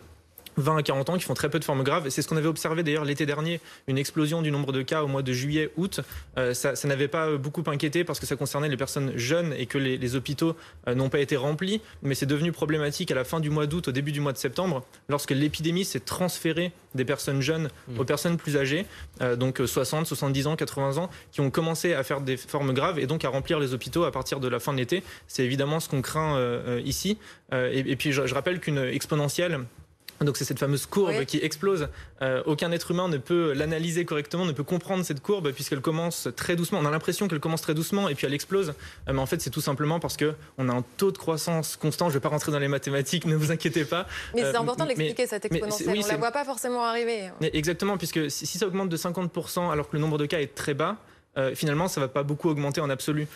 20 0.58 0.78
à 0.78 0.84
40 0.84 1.10
ans 1.10 1.18
qui 1.18 1.24
font 1.24 1.34
très 1.34 1.50
peu 1.50 1.60
de 1.60 1.64
formes 1.64 1.84
graves. 1.84 2.10
C'est 2.10 2.22
ce 2.22 2.28
qu'on 2.28 2.38
avait 2.38 2.48
observé 2.48 2.84
d'ailleurs 2.84 3.06
l'été 3.06 3.26
dernier, 3.26 3.60
une 3.88 3.98
explosion 3.98 4.42
du 4.42 4.52
nombre 4.52 4.72
de 4.72 4.82
cas 4.82 5.04
au 5.04 5.08
mois 5.08 5.22
de 5.22 5.34
juillet, 5.34 5.72
août. 5.78 6.02
Euh, 6.38 6.54
ça, 6.54 6.74
n'avait 6.86 7.08
pas 7.08 7.38
beaucoup 7.38 7.64
inquiété 7.68 8.04
parce 8.04 8.20
que 8.20 8.26
ça 8.26 8.36
concernait 8.36 8.70
les 8.70 8.78
personnes 8.78 9.18
jeunes 9.18 9.54
et 9.58 9.66
que 9.66 9.78
les, 9.78 10.16
hôpitaux 10.16 10.56
euh, 10.88 10.96
n'ont 10.96 11.10
pas 11.10 11.20
été 11.20 11.36
remplis. 11.36 11.82
Mais 12.04 12.16
c'est 12.16 12.26
devenu 12.26 12.52
problématique 12.52 13.12
à 13.12 13.16
la 13.16 13.24
fin 13.24 13.40
du 13.40 13.50
mois 13.50 13.68
d'août, 13.68 13.88
au 13.88 13.92
début 13.92 14.12
du 14.12 14.22
mois 14.22 14.34
de 14.34 14.38
septembre, 14.38 14.86
lorsque 15.10 15.32
l'épidémie 15.32 15.86
s'est 15.86 16.00
transférée 16.00 16.72
des 16.94 17.06
personnes 17.06 17.42
jeunes 17.42 17.70
mmh. 17.88 18.00
aux 18.00 18.06
personnes 18.06 18.38
plus 18.38 18.56
âgées, 18.56 18.86
euh, 19.22 19.36
donc 19.36 19.62
60, 19.66 20.06
70 20.06 20.48
ans, 20.48 20.56
80 20.56 20.98
ans, 20.98 21.10
qui 21.32 21.42
ont 21.42 21.50
commencé 21.50 21.94
à 21.94 22.04
faire 22.04 22.22
des 22.22 22.38
formes 22.38 22.74
graves 22.74 23.00
et 23.00 23.08
donc 23.08 23.26
à 23.26 23.30
remplir 23.30 23.60
les 23.60 23.74
hôpitaux 23.74 24.06
à 24.06 24.12
partir 24.12 24.40
de 24.40 24.48
la 24.48 24.60
fin 24.60 24.72
de 24.72 24.78
l'été. 24.78 25.04
C'est 25.28 25.44
évidemment 25.44 25.80
ce 25.80 25.90
qu'on 25.90 26.02
craint 26.02 26.40
ici. 26.86 27.18
Et, 27.52 27.96
puis 27.96 28.12
je 28.12 28.34
rappelle 28.34 28.60
qu'une 28.60 28.78
exponentielle 28.78 29.60
donc 30.22 30.38
c'est 30.38 30.46
cette 30.46 30.60
fameuse 30.60 30.86
courbe 30.86 31.26
qui 31.26 31.38
explose. 31.38 31.90
Euh, 32.22 32.42
aucun 32.46 32.72
être 32.72 32.92
humain 32.92 33.10
ne 33.10 33.18
peut 33.18 33.52
l'analyser 33.54 34.06
correctement, 34.06 34.46
ne 34.46 34.54
peut 34.54 34.64
comprendre 34.64 35.04
cette 35.04 35.22
courbe 35.22 35.52
puisqu'elle 35.52 35.82
commence 35.82 36.30
très 36.36 36.56
doucement. 36.56 36.80
On 36.80 36.86
a 36.86 36.92
l'impression 36.92 37.28
qu'elle 37.28 37.42
commence 37.42 37.62
très 37.62 37.74
doucement 37.74 38.08
et 38.08 38.16
puis 38.16 38.26
elle 38.26 38.34
explose. 38.34 38.70
Euh, 38.70 39.14
mais 39.14 39.20
en 39.20 39.26
fait 39.26 39.42
c'est 39.42 39.50
tout 39.50 39.62
simplement 39.62 40.00
parce 40.00 40.16
que 40.16 40.34
on 40.58 40.70
a 40.70 40.74
un 40.74 40.84
taux 40.98 41.12
de 41.12 41.18
croissance 41.18 41.76
constant. 41.76 42.06
Je 42.06 42.12
ne 42.12 42.20
vais 42.20 42.22
pas 42.22 42.30
rentrer 42.30 42.52
dans 42.52 42.60
les 42.60 42.70
mathématiques, 42.70 43.26
ne 43.26 43.36
vous 43.36 43.52
inquiétez 43.52 43.84
pas. 43.84 44.08
Mais 44.34 44.42
c'est 44.42 44.56
euh, 44.56 44.60
important 44.60 44.86
l'expliquer 44.86 45.28
cette 45.28 45.46
exponentielle. 45.46 45.90
on 45.90 46.02
ne 46.02 46.08
la 46.08 46.18
voit 46.18 46.32
pas 46.32 46.46
forcément 46.46 46.86
arriver. 46.86 47.30
Exactement, 47.42 47.98
puisque 47.98 48.32
si, 48.32 48.46
ça 48.46 48.68
augmente 48.68 48.90
de 48.90 48.98
50% 48.98 49.72
alors 49.72 49.90
que 49.90 49.96
le 49.96 50.02
nombre 50.02 50.18
de 50.18 50.26
cas 50.26 50.40
est 50.40 50.56
très 50.56 50.74
bas, 50.74 50.98
finalement 51.54 51.90
ça 51.90 52.00
ne 52.00 52.06
va 52.06 52.10
pas 52.10 52.24
beaucoup 52.24 52.50
augmenter 52.50 52.80
en 52.80 52.90
absolu. 52.90 53.28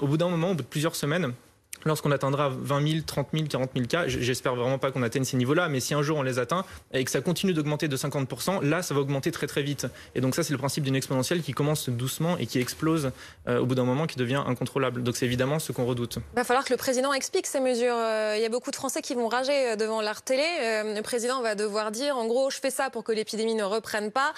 au 0.00 0.06
bout 0.06 0.16
d'un 0.16 0.28
moment, 0.28 0.52
au 0.52 0.54
bout 0.54 0.62
de 0.62 0.66
plusieurs 0.66 0.96
semaines, 0.96 1.34
lorsqu'on 1.84 2.10
atteindra 2.10 2.48
20 2.48 2.88
000, 2.88 3.00
30 3.06 3.28
000, 3.32 3.46
40 3.46 3.70
000 3.74 3.86
cas, 3.86 4.06
j'espère 4.06 4.54
vraiment 4.54 4.78
pas 4.78 4.90
qu'on 4.90 5.02
atteigne 5.02 5.24
ces 5.24 5.36
niveaux-là, 5.36 5.68
mais 5.68 5.80
si 5.80 5.94
un 5.94 6.02
jour 6.02 6.18
on 6.18 6.22
les 6.22 6.38
atteint 6.38 6.64
et 6.92 7.04
que 7.04 7.10
ça 7.10 7.20
continue 7.20 7.52
d'augmenter 7.52 7.88
de 7.88 7.96
50%, 7.96 8.62
là, 8.62 8.82
ça 8.82 8.94
va 8.94 9.00
augmenter 9.00 9.30
très 9.30 9.46
très 9.46 9.62
vite. 9.62 9.86
Et 10.14 10.20
donc 10.20 10.34
ça, 10.34 10.42
c'est 10.42 10.52
le 10.52 10.58
principe 10.58 10.84
d'une 10.84 10.96
exponentielle 10.96 11.42
qui 11.42 11.52
commence 11.52 11.88
doucement 11.88 12.36
et 12.38 12.46
qui 12.46 12.58
explose 12.58 13.10
euh, 13.48 13.60
au 13.60 13.66
bout 13.66 13.74
d'un 13.74 13.84
moment, 13.84 14.06
qui 14.06 14.16
devient 14.16 14.42
incontrôlable. 14.46 15.02
Donc 15.02 15.16
c'est 15.16 15.26
évidemment 15.26 15.58
ce 15.58 15.72
qu'on 15.72 15.84
redoute. 15.84 16.18
Il 16.32 16.36
va 16.36 16.44
falloir 16.44 16.64
que 16.64 16.72
le 16.72 16.76
président 16.76 17.12
explique 17.12 17.46
ces 17.46 17.60
mesures. 17.60 17.94
Euh, 17.96 18.34
il 18.36 18.42
y 18.42 18.46
a 18.46 18.48
beaucoup 18.48 18.70
de 18.70 18.76
Français 18.76 19.02
qui 19.02 19.14
vont 19.14 19.28
rager 19.28 19.70
euh, 19.70 19.76
devant 19.76 20.02
leur 20.02 20.22
télé. 20.22 20.42
le 20.42 21.00
président 21.02 21.42
va 21.42 21.54
devoir 21.54 21.90
dire, 21.90 22.16
en 22.16 22.26
gros, 22.26 22.50
je 22.50 22.58
fais 22.58 22.70
ça 22.70 22.90
pour 22.90 23.04
que 23.04 23.12
l'épidémie 23.12 23.54
ne 23.54 23.64
reprenne 23.64 24.10
pas. 24.10 24.32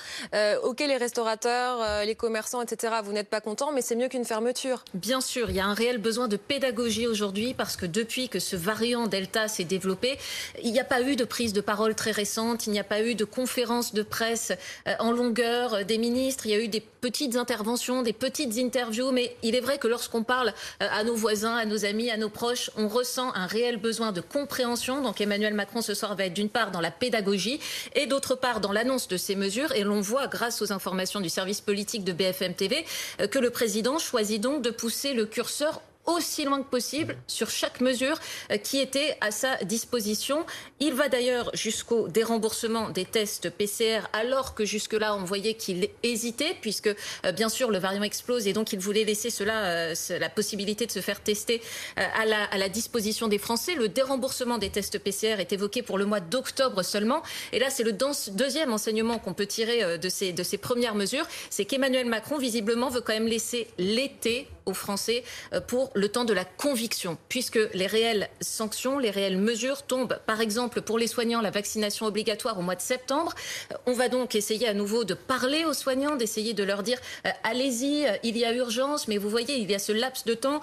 ok, 0.62 0.80
les 0.80 0.96
restaurateurs, 0.96 2.04
les 2.04 2.14
commerçants, 2.14 2.62
etc., 2.62 2.94
vous 3.04 3.12
n'êtes 3.12 3.28
pas 3.28 3.40
contents, 3.40 3.72
mais 3.72 3.82
c'est 3.82 3.96
mieux 3.96 4.08
qu'une 4.08 4.24
fermeture. 4.24 4.84
Bien 4.94 5.20
sûr, 5.20 5.50
il 5.50 5.56
y 5.56 5.60
a 5.60 5.66
un 5.66 5.74
réel 5.74 5.98
besoin 5.98 6.28
de 6.28 6.36
pédagogie 6.36 7.06
aujourd'hui 7.06 7.33
parce 7.56 7.76
que 7.76 7.86
depuis 7.86 8.28
que 8.28 8.38
ce 8.38 8.54
variant 8.54 9.06
Delta 9.06 9.48
s'est 9.48 9.64
développé, 9.64 10.18
il 10.62 10.72
n'y 10.72 10.78
a 10.78 10.84
pas 10.84 11.02
eu 11.02 11.16
de 11.16 11.24
prise 11.24 11.52
de 11.52 11.60
parole 11.60 11.94
très 11.94 12.12
récente, 12.12 12.66
il 12.66 12.70
n'y 12.70 12.78
a 12.78 12.84
pas 12.84 13.02
eu 13.02 13.14
de 13.14 13.24
conférence 13.24 13.92
de 13.92 14.02
presse 14.02 14.52
euh, 14.86 14.94
en 15.00 15.10
longueur 15.10 15.74
euh, 15.74 15.82
des 15.82 15.98
ministres, 15.98 16.46
il 16.46 16.52
y 16.52 16.54
a 16.54 16.60
eu 16.60 16.68
des 16.68 16.80
petites 16.80 17.36
interventions, 17.36 18.02
des 18.02 18.12
petites 18.12 18.56
interviews, 18.58 19.10
mais 19.10 19.36
il 19.42 19.56
est 19.56 19.60
vrai 19.60 19.78
que 19.78 19.88
lorsqu'on 19.88 20.22
parle 20.22 20.54
euh, 20.80 20.88
à 20.90 21.02
nos 21.02 21.16
voisins, 21.16 21.56
à 21.56 21.64
nos 21.64 21.84
amis, 21.84 22.10
à 22.10 22.16
nos 22.16 22.28
proches, 22.30 22.70
on 22.76 22.86
ressent 22.86 23.34
un 23.34 23.46
réel 23.46 23.78
besoin 23.78 24.12
de 24.12 24.20
compréhension. 24.20 25.02
Donc 25.02 25.20
Emmanuel 25.20 25.54
Macron 25.54 25.82
ce 25.82 25.94
soir 25.94 26.14
va 26.14 26.26
être 26.26 26.34
d'une 26.34 26.48
part 26.48 26.70
dans 26.70 26.80
la 26.80 26.92
pédagogie 26.92 27.58
et 27.94 28.06
d'autre 28.06 28.36
part 28.36 28.60
dans 28.60 28.72
l'annonce 28.72 29.08
de 29.08 29.16
ces 29.16 29.34
mesures. 29.34 29.72
Et 29.72 29.82
l'on 29.82 30.00
voit, 30.00 30.28
grâce 30.28 30.62
aux 30.62 30.72
informations 30.72 31.20
du 31.20 31.28
service 31.28 31.60
politique 31.60 32.04
de 32.04 32.12
BFM 32.12 32.54
TV, 32.54 32.84
que 33.30 33.38
le 33.38 33.50
président 33.50 33.98
choisit 33.98 34.40
donc 34.40 34.62
de 34.62 34.70
pousser 34.70 35.14
le 35.14 35.26
curseur 35.26 35.82
aussi 36.06 36.44
loin 36.44 36.62
que 36.62 36.68
possible 36.68 37.16
sur 37.26 37.50
chaque 37.50 37.80
mesure 37.80 38.18
euh, 38.50 38.56
qui 38.56 38.78
était 38.78 39.16
à 39.20 39.30
sa 39.30 39.56
disposition. 39.64 40.44
Il 40.80 40.94
va 40.94 41.08
d'ailleurs 41.08 41.50
jusqu'au 41.54 42.08
déremboursement 42.08 42.90
des 42.90 43.04
tests 43.04 43.50
PCR 43.50 44.00
alors 44.12 44.54
que 44.54 44.64
jusque-là 44.64 45.16
on 45.16 45.24
voyait 45.24 45.54
qu'il 45.54 45.88
hésitait 46.02 46.56
puisque 46.60 46.88
euh, 46.88 47.32
bien 47.32 47.48
sûr 47.48 47.70
le 47.70 47.78
variant 47.78 48.02
explose 48.02 48.46
et 48.46 48.52
donc 48.52 48.72
il 48.72 48.78
voulait 48.78 49.04
laisser 49.04 49.30
cela, 49.30 49.64
euh, 49.64 49.94
la 50.10 50.28
possibilité 50.28 50.86
de 50.86 50.92
se 50.92 51.00
faire 51.00 51.20
tester 51.20 51.62
à 51.96 52.24
la, 52.26 52.68
disposition 52.68 53.28
des 53.28 53.38
Français. 53.38 53.74
Le 53.74 53.88
déremboursement 53.88 54.58
des 54.58 54.70
tests 54.70 54.98
PCR 54.98 55.38
est 55.38 55.52
évoqué 55.52 55.82
pour 55.82 55.98
le 55.98 56.06
mois 56.06 56.20
d'octobre 56.20 56.82
seulement. 56.82 57.22
Et 57.52 57.58
là 57.58 57.70
c'est 57.70 57.82
le 57.82 57.92
deuxième 57.92 58.72
enseignement 58.72 59.18
qu'on 59.18 59.34
peut 59.34 59.46
tirer 59.46 59.98
de 59.98 60.08
ces, 60.08 60.32
de 60.32 60.42
ces 60.42 60.58
premières 60.58 60.94
mesures, 60.94 61.26
c'est 61.50 61.64
qu'Emmanuel 61.64 62.06
Macron 62.06 62.38
visiblement 62.38 62.88
veut 62.88 63.00
quand 63.00 63.12
même 63.12 63.26
laisser 63.26 63.68
l'été 63.78 64.48
aux 64.66 64.74
Français 64.74 65.24
pour 65.66 65.90
le 65.94 66.08
temps 66.08 66.24
de 66.24 66.32
la 66.32 66.44
conviction, 66.44 67.18
puisque 67.28 67.58
les 67.74 67.86
réelles 67.86 68.28
sanctions, 68.40 68.98
les 68.98 69.10
réelles 69.10 69.38
mesures 69.38 69.82
tombent, 69.82 70.18
par 70.26 70.40
exemple 70.40 70.80
pour 70.80 70.98
les 70.98 71.06
soignants, 71.06 71.40
la 71.40 71.50
vaccination 71.50 72.06
obligatoire 72.06 72.58
au 72.58 72.62
mois 72.62 72.74
de 72.74 72.80
septembre. 72.80 73.34
Euh, 73.72 73.76
on 73.86 73.92
va 73.92 74.08
donc 74.08 74.34
essayer 74.34 74.68
à 74.68 74.74
nouveau 74.74 75.04
de 75.04 75.14
parler 75.14 75.64
aux 75.64 75.72
soignants, 75.72 76.16
d'essayer 76.16 76.54
de 76.54 76.64
leur 76.64 76.82
dire 76.82 76.98
euh, 77.26 77.30
allez-y, 77.42 78.06
euh, 78.06 78.16
il 78.22 78.36
y 78.36 78.44
a 78.44 78.52
urgence, 78.52 79.08
mais 79.08 79.18
vous 79.18 79.28
voyez, 79.28 79.56
il 79.56 79.70
y 79.70 79.74
a 79.74 79.78
ce 79.78 79.92
laps 79.92 80.24
de 80.24 80.34
temps, 80.34 80.60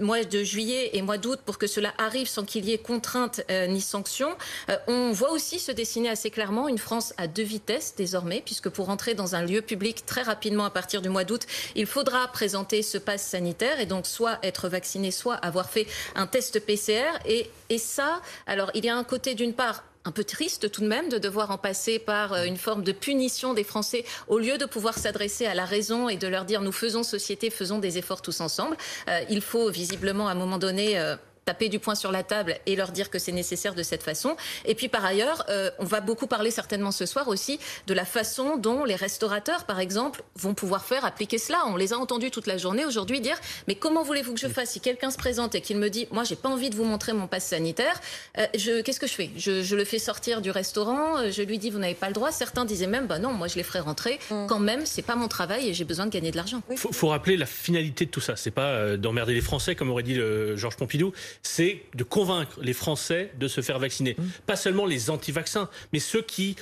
mois 0.00 0.24
de 0.24 0.42
juillet 0.42 0.90
et 0.94 1.02
mois 1.02 1.18
d'août, 1.18 1.40
pour 1.44 1.58
que 1.58 1.66
cela 1.66 1.92
arrive 1.98 2.28
sans 2.28 2.44
qu'il 2.44 2.64
y 2.64 2.72
ait 2.72 2.78
contrainte 2.78 3.40
ni 3.68 3.80
sanction. 3.80 4.30
on 4.86 5.12
voit 5.12 5.32
aussi 5.32 5.58
se 5.58 5.72
dessiner 5.72 6.08
assez 6.08 6.30
clairement 6.30 6.68
une 6.68 6.78
France 6.78 7.12
à 7.16 7.26
deux 7.26 7.42
vitesses 7.42 7.94
désormais, 7.96 8.42
puisque 8.44 8.68
pour 8.68 8.88
entrer 8.88 9.14
dans 9.14 9.34
un 9.34 9.42
lieu 9.42 9.62
public 9.62 10.06
très 10.06 10.22
rapidement 10.22 10.64
à 10.64 10.70
partir 10.70 11.02
du 11.02 11.08
mois 11.08 11.24
d'août, 11.24 11.42
il 11.74 11.86
faudra 11.86 12.26
présenter 12.28 12.82
ce 12.82 12.98
passe 12.98 13.33
et 13.34 13.86
donc 13.86 14.06
soit 14.06 14.38
être 14.42 14.68
vacciné, 14.68 15.10
soit 15.10 15.34
avoir 15.34 15.68
fait 15.68 15.86
un 16.14 16.26
test 16.26 16.60
PCR. 16.60 17.18
Et, 17.26 17.50
et 17.70 17.78
ça, 17.78 18.20
alors 18.46 18.70
il 18.74 18.84
y 18.84 18.88
a 18.88 18.96
un 18.96 19.04
côté 19.04 19.34
d'une 19.34 19.54
part 19.54 19.84
un 20.04 20.10
peu 20.10 20.24
triste 20.24 20.70
tout 20.70 20.82
de 20.82 20.86
même 20.86 21.08
de 21.08 21.18
devoir 21.18 21.50
en 21.50 21.58
passer 21.58 21.98
par 21.98 22.34
euh, 22.34 22.44
une 22.44 22.58
forme 22.58 22.82
de 22.84 22.92
punition 22.92 23.54
des 23.54 23.64
Français 23.64 24.04
au 24.28 24.38
lieu 24.38 24.58
de 24.58 24.66
pouvoir 24.66 24.98
s'adresser 24.98 25.46
à 25.46 25.54
la 25.54 25.64
raison 25.64 26.08
et 26.08 26.16
de 26.16 26.28
leur 26.28 26.44
dire 26.44 26.60
nous 26.60 26.72
faisons 26.72 27.02
société, 27.02 27.50
faisons 27.50 27.78
des 27.78 27.98
efforts 27.98 28.22
tous 28.22 28.40
ensemble. 28.40 28.76
Euh, 29.08 29.20
il 29.30 29.40
faut 29.40 29.70
visiblement 29.70 30.28
à 30.28 30.32
un 30.32 30.34
moment 30.34 30.58
donné 30.58 30.98
euh, 30.98 31.16
taper 31.44 31.68
du 31.68 31.78
poing 31.78 31.94
sur 31.94 32.12
la 32.12 32.22
table 32.22 32.56
et 32.66 32.76
leur 32.76 32.92
dire 32.92 33.10
que 33.10 33.18
c'est 33.18 33.32
nécessaire 33.32 33.74
de 33.74 33.82
cette 33.82 34.02
façon. 34.02 34.36
Et 34.64 34.74
puis 34.74 34.88
par 34.88 35.04
ailleurs, 35.04 35.44
euh, 35.48 35.70
on 35.78 35.84
va 35.84 36.00
beaucoup 36.00 36.26
parler 36.26 36.50
certainement 36.50 36.90
ce 36.90 37.06
soir 37.06 37.28
aussi 37.28 37.58
de 37.86 37.94
la 37.94 38.04
façon 38.04 38.56
dont 38.56 38.84
les 38.84 38.96
restaurateurs, 38.96 39.64
par 39.64 39.80
exemple, 39.80 40.22
vont 40.36 40.54
pouvoir 40.54 40.84
faire 40.84 41.04
appliquer 41.04 41.38
cela. 41.38 41.64
On 41.66 41.76
les 41.76 41.92
a 41.92 41.98
entendus 41.98 42.30
toute 42.30 42.46
la 42.46 42.56
journée 42.56 42.84
aujourd'hui 42.84 43.20
dire 43.20 43.36
mais 43.68 43.74
comment 43.74 44.02
voulez-vous 44.02 44.34
que 44.34 44.40
je 44.40 44.48
fasse 44.48 44.70
si 44.70 44.80
quelqu'un 44.80 45.10
se 45.10 45.18
présente 45.18 45.54
et 45.54 45.60
qu'il 45.60 45.76
me 45.76 45.90
dit 45.90 46.06
moi 46.10 46.24
j'ai 46.24 46.36
pas 46.36 46.48
envie 46.48 46.70
de 46.70 46.76
vous 46.76 46.84
montrer 46.84 47.12
mon 47.12 47.26
passe 47.26 47.46
sanitaire, 47.46 48.00
euh, 48.38 48.46
je 48.56 48.80
qu'est-ce 48.82 49.00
que 49.00 49.06
je 49.06 49.14
fais? 49.14 49.30
Je, 49.36 49.62
je, 49.62 49.76
le 49.76 49.84
fais 49.84 49.98
sortir 49.98 50.40
du 50.40 50.50
restaurant, 50.50 51.18
euh, 51.18 51.30
je 51.30 51.42
lui 51.42 51.58
dis 51.58 51.70
vous 51.70 51.78
n'avez 51.78 51.94
pas 51.94 52.08
le 52.08 52.14
droit. 52.14 52.32
Certains 52.32 52.64
disaient 52.64 52.86
même 52.86 53.06
bah 53.06 53.18
non 53.18 53.32
moi 53.32 53.48
je 53.48 53.56
les 53.56 53.62
ferai 53.62 53.80
rentrer. 53.80 54.18
Mm. 54.30 54.46
Quand 54.46 54.58
même 54.58 54.86
c'est 54.86 55.02
pas 55.02 55.16
mon 55.16 55.28
travail 55.28 55.68
et 55.68 55.74
j'ai 55.74 55.84
besoin 55.84 56.06
de 56.06 56.10
gagner 56.10 56.30
de 56.30 56.36
l'argent. 56.36 56.62
Il 56.70 56.78
faut, 56.78 56.92
faut, 56.92 57.08
rappeler 57.08 57.36
la 57.36 57.46
finalité 57.46 58.06
de 58.06 58.10
tout 58.10 58.20
ça. 58.20 58.36
C'est 58.36 58.50
pas 58.50 58.96
d'emmerder 58.96 59.34
les 59.34 59.40
Français 59.40 59.74
comme 59.74 59.90
aurait 59.90 60.02
dit 60.02 60.14
le 60.14 60.56
Georges 60.56 60.76
Pompidou 60.76 61.12
c'est 61.42 61.82
de 61.94 62.04
convaincre 62.04 62.58
les 62.60 62.72
Français 62.72 63.32
de 63.38 63.48
se 63.48 63.60
faire 63.60 63.78
vacciner. 63.78 64.16
Mmh. 64.18 64.24
Pas 64.46 64.56
seulement 64.56 64.86
les 64.86 65.10
anti-vaccins, 65.10 65.68
mais 65.92 65.98
ceux 65.98 66.22
qui 66.22 66.56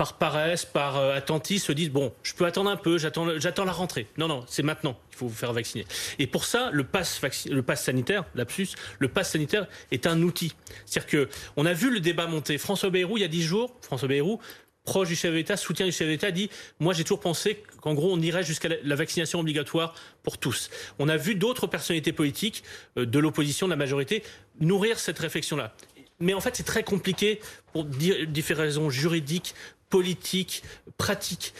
par 0.00 0.16
paresse, 0.16 0.64
par 0.64 0.96
euh, 0.96 1.14
attentisme, 1.14 1.66
se 1.66 1.72
disent 1.72 1.90
bon, 1.90 2.14
je 2.22 2.32
peux 2.32 2.46
attendre 2.46 2.70
un 2.70 2.78
peu, 2.78 2.96
j'attends, 2.96 3.38
j'attends 3.38 3.66
la 3.66 3.72
rentrée. 3.72 4.06
Non, 4.16 4.28
non, 4.28 4.44
c'est 4.48 4.62
maintenant 4.62 4.98
qu'il 5.10 5.18
faut 5.18 5.28
vous 5.28 5.34
faire 5.34 5.52
vacciner. 5.52 5.84
Et 6.18 6.26
pour 6.26 6.46
ça, 6.46 6.70
le 6.72 6.84
pass, 6.84 7.20
le 7.50 7.60
pass 7.62 7.84
sanitaire, 7.84 8.24
lapsus, 8.34 8.68
le 8.98 9.08
pass 9.08 9.32
sanitaire 9.32 9.66
est 9.90 10.06
un 10.06 10.22
outil. 10.22 10.54
C'est-à-dire 10.86 11.10
que 11.10 11.28
on 11.58 11.66
a 11.66 11.74
vu 11.74 11.90
le 11.90 12.00
débat 12.00 12.26
monter. 12.26 12.56
François 12.56 12.88
Bayrou, 12.88 13.18
il 13.18 13.20
y 13.20 13.24
a 13.24 13.28
dix 13.28 13.42
jours, 13.42 13.76
François 13.82 14.08
Bayrou, 14.08 14.40
proche 14.84 15.08
du 15.08 15.16
chef 15.16 15.32
d'État, 15.32 15.56
soutien 15.56 15.86
du 15.86 15.92
chef 15.92 16.08
d'État, 16.08 16.30
dit 16.30 16.50
Moi, 16.78 16.94
j'ai 16.94 17.04
toujours 17.04 17.20
pensé 17.20 17.62
qu'en 17.80 17.94
gros, 17.94 18.12
on 18.12 18.20
irait 18.20 18.42
jusqu'à 18.42 18.68
la 18.82 18.94
vaccination 18.94 19.40
obligatoire 19.40 19.94
pour 20.22 20.38
tous. 20.38 20.70
On 20.98 21.08
a 21.08 21.16
vu 21.16 21.34
d'autres 21.34 21.66
personnalités 21.66 22.12
politiques 22.12 22.62
euh, 22.96 23.06
de 23.06 23.18
l'opposition, 23.18 23.66
de 23.66 23.70
la 23.70 23.76
majorité, 23.76 24.22
nourrir 24.60 24.98
cette 24.98 25.18
réflexion-là. 25.18 25.74
Mais 26.18 26.34
en 26.34 26.40
fait, 26.40 26.56
c'est 26.56 26.64
très 26.64 26.82
compliqué 26.82 27.40
pour 27.72 27.84
différentes 27.84 28.62
raisons 28.62 28.90
juridiques, 28.90 29.54
politiques, 29.88 30.62
pratiques. 30.98 31.54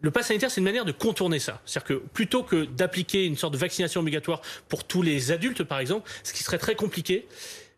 Le 0.00 0.10
pass 0.10 0.28
sanitaire, 0.28 0.50
c'est 0.50 0.60
une 0.60 0.64
manière 0.64 0.84
de 0.84 0.92
contourner 0.92 1.38
ça. 1.38 1.60
C'est-à-dire 1.66 1.88
que 1.88 1.94
plutôt 1.94 2.42
que 2.42 2.64
d'appliquer 2.64 3.26
une 3.26 3.36
sorte 3.36 3.52
de 3.52 3.58
vaccination 3.58 4.00
obligatoire 4.00 4.40
pour 4.68 4.84
tous 4.84 5.02
les 5.02 5.32
adultes, 5.32 5.62
par 5.64 5.78
exemple, 5.78 6.08
ce 6.22 6.32
qui 6.32 6.42
serait 6.42 6.58
très 6.58 6.74
compliqué, 6.74 7.26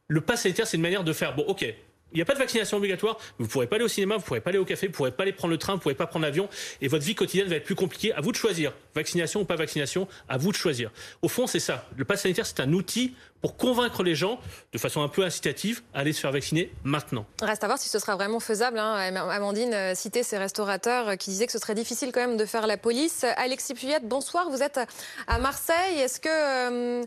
le 0.07 0.21
pass 0.21 0.43
sanitaire, 0.43 0.67
c'est 0.67 0.77
une 0.77 0.83
manière 0.83 1.05
de 1.05 1.13
faire, 1.13 1.35
bon, 1.35 1.45
ok, 1.45 1.75
il 2.13 2.17
n'y 2.17 2.23
a 2.23 2.25
pas 2.25 2.35
de 2.35 2.39
vaccination 2.39 2.77
obligatoire. 2.77 3.19
Vous 3.39 3.47
ne 3.47 3.51
pourrez 3.51 3.67
pas 3.67 3.77
aller 3.77 3.85
au 3.85 3.89
cinéma, 3.89 4.17
vous 4.17 4.23
ne 4.23 4.27
pourrez 4.27 4.41
pas 4.41 4.51
aller 4.51 4.59
au 4.59 4.65
café, 4.65 4.87
vous 4.87 4.93
ne 4.93 4.97
pourrez 4.97 5.13
pas 5.13 5.23
aller 5.23 5.33
prendre 5.33 5.53
le 5.53 5.59
train, 5.59 5.73
vous 5.75 5.79
ne 5.79 5.83
pourrez 5.83 5.95
pas 5.95 6.07
prendre 6.07 6.25
l'avion. 6.25 6.49
Et 6.81 6.89
votre 6.89 7.05
vie 7.05 7.15
quotidienne 7.15 7.49
va 7.49 7.57
être 7.57 7.65
plus 7.65 7.75
compliquée. 7.75 8.13
À 8.13 8.21
vous 8.21 8.33
de 8.33 8.37
choisir. 8.37 8.73
Vaccination 8.95 9.41
ou 9.41 9.45
pas 9.45 9.57
vaccination, 9.57 10.09
à 10.29 10.37
vous 10.37 10.51
de 10.51 10.57
choisir. 10.57 10.91
Au 11.23 11.29
fond, 11.29 11.47
c'est 11.47 11.61
ça. 11.61 11.89
Le 11.97 12.05
pass 12.05 12.23
sanitaire, 12.23 12.47
c'est 12.47 12.61
un 12.61 12.73
outil 12.73 13.15
pour 13.41 13.57
convaincre 13.57 14.03
les 14.03 14.15
gens, 14.15 14.39
de 14.73 14.79
façon 14.79 15.03
un 15.03 15.09
peu 15.09 15.25
incitative, 15.25 15.83
à 15.95 16.01
aller 16.01 16.13
se 16.13 16.21
faire 16.21 16.33
vacciner 16.33 16.73
maintenant. 16.85 17.25
Reste 17.41 17.65
à 17.65 17.67
voir 17.67 17.79
si 17.79 17.89
ce 17.89 17.99
sera 17.99 18.17
vraiment 18.17 18.41
faisable. 18.41 18.79
Hein. 18.79 19.15
Amandine 19.31 19.73
euh, 19.73 19.95
citait 19.95 20.23
ces 20.23 20.37
restaurateurs 20.37 21.09
euh, 21.09 21.17
qui 21.17 21.31
disaient 21.31 21.47
que 21.47 21.53
ce 21.53 21.59
serait 21.59 21.75
difficile 21.75 22.13
quand 22.13 22.21
même 22.21 22.37
de 22.37 22.45
faire 22.45 22.67
la 22.67 22.77
police. 22.77 23.25
Alexis 23.37 23.75
Puyette, 23.75 24.07
bonsoir. 24.07 24.51
Vous 24.51 24.63
êtes 24.63 24.81
à 25.27 25.39
Marseille. 25.39 25.99
Est-ce 25.99 26.21
que 26.21 26.29
euh, 26.29 27.05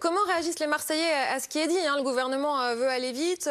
comment 0.00 0.20
réagissent 0.26 0.58
les 0.58 0.66
Marseillais 0.66 1.12
à 1.32 1.38
ce 1.38 1.48
qui 1.48 1.58
est 1.58 1.68
dit 1.68 1.78
hein? 1.86 1.96
Le 1.96 2.02
gouvernement 2.02 2.74
veut 2.74 2.88
aller 2.88 3.12
vite. 3.12 3.48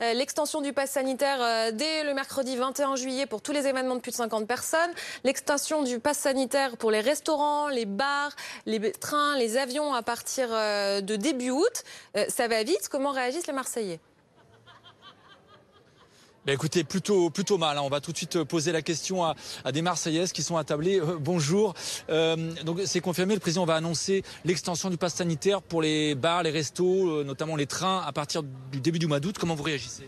L'extension 0.00 0.60
du 0.60 0.72
pass 0.72 0.90
sanitaire 0.90 1.72
dès 1.72 2.04
le 2.04 2.14
mercredi 2.14 2.56
21 2.56 2.96
juillet 2.96 3.26
pour 3.26 3.42
tous 3.42 3.52
les 3.52 3.66
événements 3.66 3.96
de 3.96 4.00
plus 4.00 4.10
de 4.10 4.16
50 4.16 4.46
personnes. 4.46 4.90
L'extension 5.24 5.82
du 5.82 5.98
pass 5.98 6.18
sanitaire 6.18 6.76
pour 6.76 6.90
les 6.90 7.00
restaurants, 7.00 7.68
les 7.68 7.86
bars, 7.86 8.32
les 8.66 8.92
trains, 8.92 9.36
les 9.36 9.56
avions 9.56 9.94
à 9.94 10.02
partir 10.02 10.48
de 10.50 11.16
début 11.16 11.50
août. 11.50 11.69
Euh, 12.16 12.24
ça 12.28 12.48
va 12.48 12.62
vite. 12.62 12.88
Comment 12.90 13.12
réagissent 13.12 13.46
les 13.46 13.52
Marseillais? 13.52 14.00
Bah, 16.46 16.54
écoutez, 16.54 16.84
plutôt, 16.84 17.28
plutôt 17.30 17.58
mal. 17.58 17.76
Hein. 17.76 17.82
On 17.84 17.90
va 17.90 18.00
tout 18.00 18.12
de 18.12 18.16
suite 18.16 18.36
euh, 18.36 18.44
poser 18.44 18.72
la 18.72 18.82
question 18.82 19.24
à, 19.24 19.34
des 19.72 19.82
Marseillaises 19.82 20.32
qui 20.32 20.42
sont 20.42 20.56
attablées. 20.56 20.98
Euh, 21.00 21.18
bonjour. 21.18 21.74
donc 22.08 22.80
c'est 22.86 23.00
confirmé, 23.00 23.34
le 23.34 23.40
président 23.40 23.66
va 23.66 23.74
annoncer 23.74 24.24
l'extension 24.44 24.90
du 24.90 24.96
pass 24.96 25.14
sanitaire 25.14 25.62
pour 25.62 25.82
les 25.82 26.14
bars, 26.14 26.42
les 26.42 26.50
restos, 26.50 27.24
notamment 27.24 27.56
les 27.56 27.66
trains, 27.66 28.02
à 28.06 28.12
partir 28.12 28.42
du 28.42 28.80
début 28.80 28.98
du 28.98 29.06
mois 29.06 29.20
d'août. 29.20 29.36
Comment 29.38 29.54
vous 29.54 29.62
réagissez? 29.62 30.04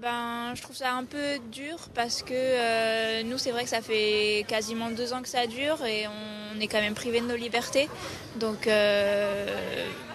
Ben, 0.00 0.54
je 0.54 0.62
trouve 0.62 0.76
ça 0.76 0.92
un 0.92 1.04
peu 1.04 1.38
dur 1.50 1.76
parce 1.94 2.22
que 2.22 3.22
nous, 3.22 3.38
c'est 3.38 3.50
vrai 3.50 3.64
que 3.64 3.70
ça 3.70 3.82
fait 3.82 4.44
quasiment 4.48 4.90
deux 4.90 5.12
ans 5.12 5.22
que 5.22 5.28
ça 5.28 5.46
dure 5.46 5.84
et 5.84 6.06
on 6.06 6.60
est 6.60 6.68
quand 6.68 6.80
même 6.80 6.94
privé 6.94 7.20
de 7.20 7.26
nos 7.26 7.36
libertés. 7.36 7.88
Donc, 8.36 8.68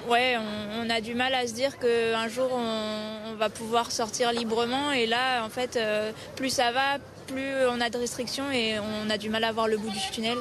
ouais, 0.10 0.38
on, 0.80 0.90
a 0.90 1.02
du 1.02 1.16
mal 1.16 1.34
à 1.34 1.48
se 1.48 1.54
dire 1.54 1.78
qu'un 1.78 2.28
jour 2.28 2.50
on, 2.54 3.36
va 3.36 3.50
pouvoir 3.50 3.92
sortir 3.92 4.32
librement. 4.32 4.92
Et 4.92 5.08
là, 5.08 5.44
en 5.44 5.50
fait, 5.50 5.76
euh, 5.76 6.12
plus 6.36 6.50
ça 6.50 6.72
va, 6.72 7.00
plus 7.28 7.66
on 7.70 7.80
a 7.82 7.90
de 7.90 7.98
restrictions 7.98 8.52
et 8.52 8.80
on 8.80 9.10
a 9.10 9.18
du 9.18 9.30
mal 9.30 9.44
à 9.44 9.52
voir 9.52 9.68
le 9.68 9.78
bout 9.78 9.90
du 9.90 10.00
tunnel. 10.12 10.38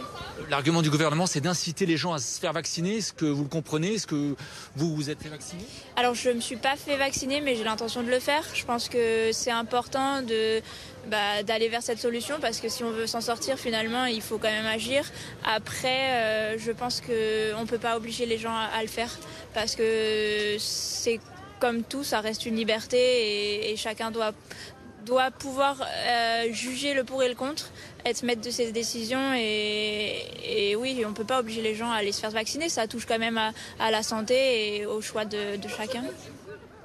L'argument 0.49 0.83
du 0.83 0.90
gouvernement, 0.90 1.27
c'est 1.27 1.40
d'inciter 1.40 1.87
les 1.87 1.97
gens 1.97 2.12
à 2.12 2.19
se 2.19 2.40
faire 2.40 2.53
vacciner. 2.53 2.97
Est-ce 2.97 3.12
que 3.12 3.27
vous 3.27 3.43
le 3.43 3.49
comprenez? 3.49 3.95
Est-ce 3.95 4.07
que 4.07 4.35
vous 4.77 4.95
vous 4.95 5.11
êtes 5.11 5.23
fait 5.23 5.29
vacciner? 5.29 5.64
Alors, 5.97 6.14
je 6.14 6.31
ne 6.31 6.35
me 6.35 6.40
suis 6.40 6.57
pas 6.57 6.77
fait 6.77 6.97
vacciner, 6.97 7.40
mais 7.40 7.57
j'ai 7.57 7.64
l'intention 7.64 8.03
de 8.03 8.11
le 8.11 8.19
faire. 8.19 8.45
Je 8.55 8.64
pense 8.64 8.88
que 8.88 9.31
c'est 9.33 9.51
important 9.51 10.23
de 10.23 10.61
bah, 11.07 11.43
d'aller 11.43 11.69
vers 11.69 11.83
cette 11.83 11.99
solution 11.99 12.37
parce 12.40 12.61
que 12.61 12.69
si 12.69 12.85
on 12.85 12.90
veut 12.90 13.07
s'en 13.07 13.23
sortir 13.23 13.59
finalement 13.59 14.05
il 14.05 14.21
faut 14.21 14.37
quand 14.37 14.51
même 14.51 14.66
agir. 14.66 15.05
Après 15.45 16.11
euh, 16.11 16.59
je 16.59 16.73
pense 16.73 17.01
qu'on 17.01 17.61
ne 17.61 17.66
peut 17.66 17.79
pas 17.79 17.97
obliger 17.97 18.27
les 18.27 18.37
gens 18.37 18.55
à, 18.55 18.83
le 18.83 18.88
faire 18.88 19.11
parce 19.55 19.75
que 19.77 20.57
c'est 20.59 21.19
comme 21.59 21.83
tout, 21.85 22.05
ça 22.05 22.21
reste 22.21 22.45
une 22.47 22.57
liberté 22.57 23.71
et, 23.71 23.77
chacun 23.77 24.11
doit 24.11 24.33
doit 25.07 25.31
pouvoir 25.31 25.77
juger 26.51 26.95
le 26.95 27.05
pour 27.05 27.23
et 27.23 27.29
le 27.29 27.35
contre, 27.35 27.71
être 28.05 28.23
maître 28.23 28.43
de 28.43 28.51
ses 28.51 28.73
décisions 28.73 29.35
et, 29.35 30.75
oui, 30.79 31.03
on 31.05 31.11
ne 31.11 31.15
peut 31.15 31.25
pas 31.25 31.41
obliger 31.41 31.63
les 31.63 31.75
gens 31.75 31.91
à 31.91 31.97
aller 31.97 32.13
se 32.13 32.21
faire 32.21 32.31
vacciner. 32.31 32.69
Ça 32.69 32.87
touche 32.87 33.07
quand 33.07 33.19
même 33.19 33.39
à, 33.39 33.91
la 33.91 34.03
santé 34.03 34.77
et 34.77 34.87
au 34.87 35.01
choix 35.01 35.25
de, 35.25 35.57
de 35.57 35.69
chacun. 35.69 36.05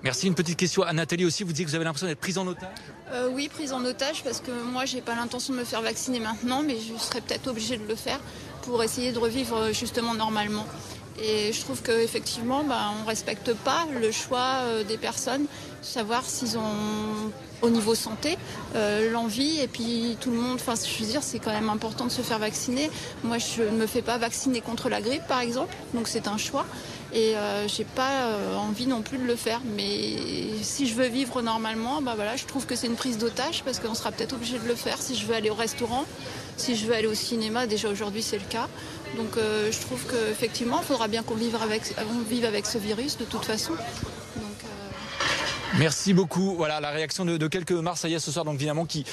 Merci. 0.06 0.28
Une 0.28 0.36
petite 0.36 0.58
question 0.58 0.84
à 0.84 0.94
Nathalie 0.94 1.26
aussi. 1.26 1.44
Vous 1.44 1.52
dites 1.52 1.66
que 1.66 1.70
vous 1.72 1.76
avez 1.76 1.84
l'impression 1.84 2.06
d'être 2.06 2.20
prise 2.20 2.38
en 2.38 2.46
otage 2.46 2.70
euh, 3.12 3.28
Oui, 3.32 3.50
prise 3.50 3.74
en 3.74 3.84
otage 3.84 4.24
parce 4.24 4.40
que 4.40 4.52
moi, 4.52 4.86
j'ai 4.86 5.02
pas 5.02 5.16
l'intention 5.16 5.52
de 5.52 5.58
me 5.58 5.64
faire 5.64 5.82
vacciner 5.82 6.20
maintenant, 6.20 6.62
mais 6.62 6.78
je 6.78 6.96
serais 7.02 7.22
peut-être 7.22 7.48
obligée 7.48 7.78
de 7.78 7.88
le 7.88 7.96
faire 7.96 8.20
pour 8.62 8.84
essayer 8.84 9.12
de 9.12 9.18
revivre 9.18 9.58
euh, 9.58 9.74
justement 9.74 10.14
normalement. 10.14 10.68
Et 11.20 11.52
je 11.52 11.62
trouve 11.62 11.82
qu'effectivement, 11.82 12.64
bah, 12.64 12.92
on 13.00 13.02
ne 13.02 13.08
respecte 13.08 13.54
pas 13.54 13.88
le 14.00 14.12
choix 14.12 14.60
euh, 14.66 14.84
des 14.84 14.98
personnes, 14.98 15.48
savoir 15.86 16.24
s'ils 16.26 16.58
ont 16.58 17.32
au 17.62 17.70
niveau 17.70 17.96
santé, 17.96 18.38
l'envie 19.12 19.60
et 19.60 19.68
puis 19.68 20.18
tout 20.20 20.30
le 20.30 20.38
monde, 20.38 20.56
enfin 20.56 20.74
je 20.76 21.04
veux 21.04 21.10
dire 21.10 21.24
c'est 21.24 21.40
quand 21.40 21.52
même 21.52 21.70
important 21.70 22.06
de 22.06 22.12
se 22.12 22.22
faire 22.22 22.40
vacciner. 22.40 22.90
Moi 23.24 23.38
je 23.38 23.64
ne 23.64 23.78
me 23.78 23.88
fais 23.88 24.02
pas 24.02 24.18
vacciner 24.18 24.62
contre 24.62 24.90
la 24.90 25.02
grippe 25.02 25.26
par 25.28 25.40
exemple, 25.40 25.74
donc 25.94 26.08
c'est 26.08 26.28
un 26.28 26.38
choix 26.38 26.66
et 27.16 27.38
euh, 27.38 27.68
j'ai 27.68 27.86
pas 27.86 28.26
euh, 28.26 28.58
envie 28.58 28.88
non 28.88 29.02
plus 29.02 29.18
de 29.18 29.24
le 29.24 29.36
faire. 29.36 29.62
Mais 29.76 30.18
si 30.62 30.86
je 30.86 30.96
veux 30.96 31.08
vivre 31.08 31.42
normalement, 31.42 32.02
bah 32.02 32.14
voilà, 32.16 32.36
je 32.36 32.46
trouve 32.46 32.66
que 32.66 32.76
c'est 32.76 32.88
une 32.88 32.96
prise 32.96 33.18
d'otage 33.18 33.64
parce 33.64 33.80
qu'on 33.80 33.96
sera 33.96 34.12
peut-être 34.12 34.34
obligé 34.34 34.60
de 34.60 34.68
le 34.68 34.76
faire 34.76 35.02
si 35.02 35.16
je 35.16 35.26
veux 35.26 35.34
aller 35.34 35.50
au 35.50 35.56
restaurant, 35.56 36.06
si 36.58 36.76
je 36.76 36.86
veux 36.86 36.94
aller 36.94 37.08
au 37.08 37.14
cinéma. 37.14 37.68
Déjà 37.68 37.90
aujourd'hui 37.90 38.22
c'est 38.22 38.38
le 38.38 38.46
cas. 38.50 38.68
Donc 39.16 39.38
euh, 39.38 39.72
je 39.72 39.80
trouve 39.80 40.04
qu'effectivement 40.06 40.80
il 40.82 40.86
faudra 40.86 41.08
bien 41.08 41.24
qu'on 41.24 41.36
vive 41.36 41.56
avec, 41.56 41.96
vive 42.30 42.46
avec 42.46 42.66
ce 42.66 42.78
virus 42.78 43.18
de 43.18 43.24
toute 43.24 43.46
façon. 43.46 43.74
Merci 45.78 46.14
beaucoup. 46.14 46.56
Voilà 46.56 46.80
la 46.80 46.92
réaction 46.92 47.26
de, 47.26 47.48
quelques 47.48 47.72
Marseillais 47.72 48.20
ce 48.20 48.32
soir, 48.32 48.46
donc 48.46 48.56
évidemment 48.56 48.86
qui, 48.86 49.06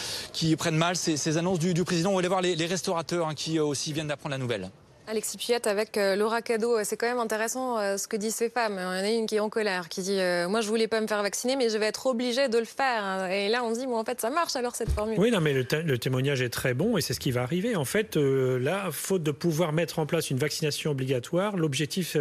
prennent 0.57 0.77
mal 0.77 0.97
ces, 0.97 1.37
annonces 1.37 1.59
du, 1.59 1.85
président. 1.85 2.11
On 2.11 2.15
va 2.15 2.19
aller 2.21 2.29
voir 2.29 2.41
les, 2.41 2.67
restaurateurs 2.67 3.29
hein, 3.29 3.35
qui 3.35 3.59
aussi 3.59 3.93
viennent 3.93 4.09
d'apprendre 4.09 4.35
la 4.35 4.39
nouvelle. 4.39 4.71
Alexis 5.13 5.37
Puyette 5.37 5.67
avec 5.67 5.99
euh, 5.99 6.17
Laura 6.17 6.41
Cadeau. 6.41 6.83
C'est 6.85 6.97
quand 6.97 7.07
même 7.07 7.19
intéressant 7.19 7.79
euh, 7.79 7.99
ce 7.99 8.09
que 8.09 8.17
disent 8.17 8.35
ces 8.35 8.49
femmes. 8.49 8.77
Il 8.79 8.83
y 8.83 8.85
en 8.85 8.91
a 9.05 9.11
une 9.11 9.27
qui 9.27 9.37
est 9.37 9.41
en 9.41 9.51
colère, 9.51 9.91
qui 9.91 10.01
dit 10.01 10.19
euh, 10.19 10.49
Moi, 10.49 10.63
je 10.63 10.69
voulais 10.69 10.89
pas 10.89 11.03
me 11.03 11.07
faire 11.07 11.23
vacciner, 11.23 11.55
mais 11.55 11.69
je 11.69 11.77
vais 11.77 11.85
être 11.85 12.07
obligée 12.07 12.49
de 12.49 12.57
le 12.57 12.65
faire. 12.65 13.29
Et 13.31 13.51
là, 13.51 13.63
on 13.63 13.73
dit 13.73 13.85
Bon, 13.85 13.99
en 13.99 14.05
fait, 14.05 14.23
ça 14.23 14.31
marche 14.31 14.57
alors 14.57 14.75
cette 14.75 14.89
formule. 14.89 15.19
Oui, 15.19 15.31
non, 15.31 15.43
mais 15.43 15.53
le, 15.53 15.99
témoignage 15.99 16.41
est 16.41 16.49
très 16.49 16.73
bon 16.73 16.97
et 16.97 17.03
c'est 17.03 17.13
ce 17.13 17.21
qui 17.21 17.31
va 17.31 17.43
arriver. 17.43 17.77
En 17.77 17.85
fait, 17.85 18.17
là, 18.17 18.89
faute 18.91 19.23
de 19.23 19.33
pouvoir 19.33 19.75
mettre 19.75 19.99
en 19.99 20.07
place 20.07 20.31
une 20.31 20.39
vaccination 20.39 20.93
obligatoire, 20.93 21.59
l'objectif, 21.59 22.17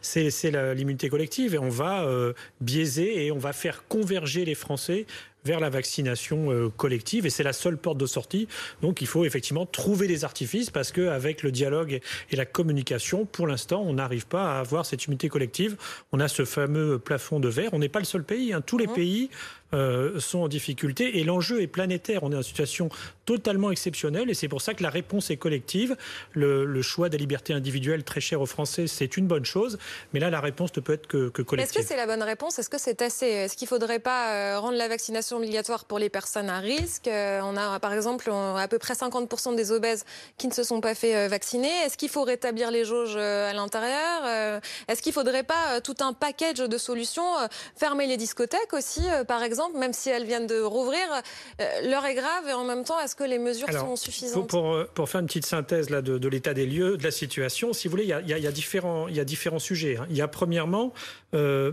c'est 0.00 0.30
l'immunité 0.74 1.10
collective 1.10 1.54
et 1.54 1.58
on 1.58 1.68
va 1.68 2.08
biaiser 2.62 3.26
et 3.26 3.32
on 3.32 3.38
va 3.38 3.52
faire 3.52 3.84
converger 3.88 4.46
les 4.46 4.54
Français 4.54 5.04
vers 5.44 5.60
la 5.60 5.70
vaccination 5.70 6.50
euh, 6.50 6.68
collective 6.68 7.26
et 7.26 7.30
c'est 7.30 7.42
la 7.42 7.52
seule 7.52 7.76
porte 7.76 7.98
de 7.98 8.06
sortie. 8.06 8.48
Donc 8.82 9.00
il 9.00 9.06
faut 9.06 9.24
effectivement 9.24 9.66
trouver 9.66 10.06
des 10.06 10.24
artifices 10.24 10.70
parce 10.70 10.92
qu'avec 10.92 11.42
le 11.42 11.52
dialogue 11.52 12.00
et 12.30 12.36
la 12.36 12.44
communication, 12.44 13.26
pour 13.26 13.46
l'instant, 13.46 13.82
on 13.82 13.94
n'arrive 13.94 14.26
pas 14.26 14.56
à 14.56 14.60
avoir 14.60 14.86
cette 14.86 15.06
unité 15.06 15.28
collective. 15.28 15.76
On 16.12 16.20
a 16.20 16.28
ce 16.28 16.44
fameux 16.44 16.98
plafond 16.98 17.40
de 17.40 17.48
verre. 17.48 17.70
On 17.72 17.78
n'est 17.78 17.88
pas 17.88 18.00
le 18.00 18.04
seul 18.04 18.24
pays. 18.24 18.52
Hein. 18.52 18.60
Tous 18.60 18.78
les 18.78 18.86
mmh. 18.86 18.94
pays 18.94 19.30
euh, 19.72 20.18
sont 20.18 20.40
en 20.40 20.48
difficulté 20.48 21.18
et 21.18 21.24
l'enjeu 21.24 21.62
est 21.62 21.68
planétaire. 21.68 22.24
On 22.24 22.30
est 22.30 22.34
dans 22.34 22.38
une 22.38 22.42
situation 22.42 22.88
totalement 23.24 23.70
exceptionnelle 23.70 24.28
et 24.28 24.34
c'est 24.34 24.48
pour 24.48 24.62
ça 24.62 24.74
que 24.74 24.82
la 24.82 24.90
réponse 24.90 25.30
est 25.30 25.36
collective. 25.36 25.96
Le, 26.32 26.82
choix 26.82 27.08
des 27.08 27.18
libertés 27.18 27.52
individuelles 27.52 28.02
très 28.02 28.20
cher 28.20 28.40
aux 28.40 28.46
Français, 28.46 28.86
c'est 28.86 29.16
une 29.16 29.26
bonne 29.26 29.44
chose, 29.44 29.78
mais 30.12 30.18
là 30.18 30.30
la 30.30 30.40
réponse 30.40 30.74
ne 30.74 30.80
peut 30.80 30.94
être 30.94 31.06
que, 31.06 31.28
que 31.28 31.42
collective. 31.42 31.70
Est-ce 31.70 31.84
que 31.84 31.86
c'est 31.86 31.96
la 31.96 32.06
bonne 32.06 32.22
réponse? 32.22 32.58
Est-ce 32.58 32.70
que 32.70 32.80
c'est 32.80 33.02
assez? 33.02 33.26
Est-ce 33.26 33.56
qu'il 33.56 33.66
ne 33.66 33.68
faudrait 33.68 33.98
pas 34.00 34.32
euh, 34.32 34.58
rendre 34.58 34.76
la 34.76 34.88
vaccination 34.88 35.36
obligatoire 35.36 35.84
pour 35.84 35.98
les 35.98 36.08
personnes 36.08 36.48
à 36.48 36.58
risque? 36.58 37.06
Euh, 37.06 37.40
On 37.44 37.56
a 37.56 37.78
par 37.78 37.92
exemple 37.92 38.28
à 38.30 38.66
peu 38.66 38.78
près 38.78 38.94
50% 38.94 39.54
des 39.54 39.70
obèses 39.70 40.04
qui 40.38 40.48
ne 40.48 40.52
se 40.52 40.64
sont 40.64 40.80
pas 40.80 40.96
fait 40.96 41.28
vacciner. 41.28 41.70
Est-ce 41.84 41.96
qu'il 41.96 42.08
faut 42.08 42.24
rétablir 42.24 42.70
les 42.70 42.84
jauges 42.84 43.16
à 43.16 43.52
l'intérieur? 43.52 44.60
Est-ce 44.88 45.02
qu'il 45.02 45.10
ne 45.10 45.14
faudrait 45.14 45.44
pas 45.44 45.80
tout 45.82 45.96
un 46.00 46.12
package 46.12 46.58
de 46.58 46.78
solutions 46.78 47.22
Fermer 47.76 48.06
les 48.06 48.16
discothèques 48.16 48.72
aussi, 48.72 49.02
par 49.28 49.42
exemple 49.42 49.59
même 49.68 49.92
si 49.92 50.10
elles 50.10 50.24
viennent 50.24 50.46
de 50.46 50.60
rouvrir, 50.60 51.00
euh, 51.60 51.64
l'heure 51.84 52.06
est 52.06 52.14
grave 52.14 52.48
et 52.48 52.52
en 52.52 52.64
même 52.64 52.84
temps, 52.84 52.98
est-ce 53.00 53.14
que 53.14 53.24
les 53.24 53.38
mesures 53.38 53.70
sont 53.72 53.96
suffisantes 53.96 54.48
pour, 54.48 54.72
euh, 54.72 54.88
pour, 54.94 55.08
faire 55.08 55.20
une 55.20 55.26
petite 55.26 55.46
synthèse 55.46 55.90
là, 55.90 56.02
de, 56.02 56.28
l'état 56.28 56.54
des 56.54 56.66
lieux, 56.66 56.96
de 56.96 57.04
la 57.04 57.10
situation, 57.10 57.72
si 57.72 57.88
vous 57.88 57.92
voulez, 57.92 58.04
il 58.04 58.08
y 58.08 58.46
a, 58.46 58.52
différents, 58.52 59.08
il 59.08 59.16
y 59.16 59.20
a 59.20 59.24
différents 59.24 59.58
sujets. 59.58 59.96
Hein. 59.96 60.06
Il 60.10 60.16
y 60.16 60.22
a 60.22 60.28
premièrement 60.28 60.92
euh, 61.34 61.72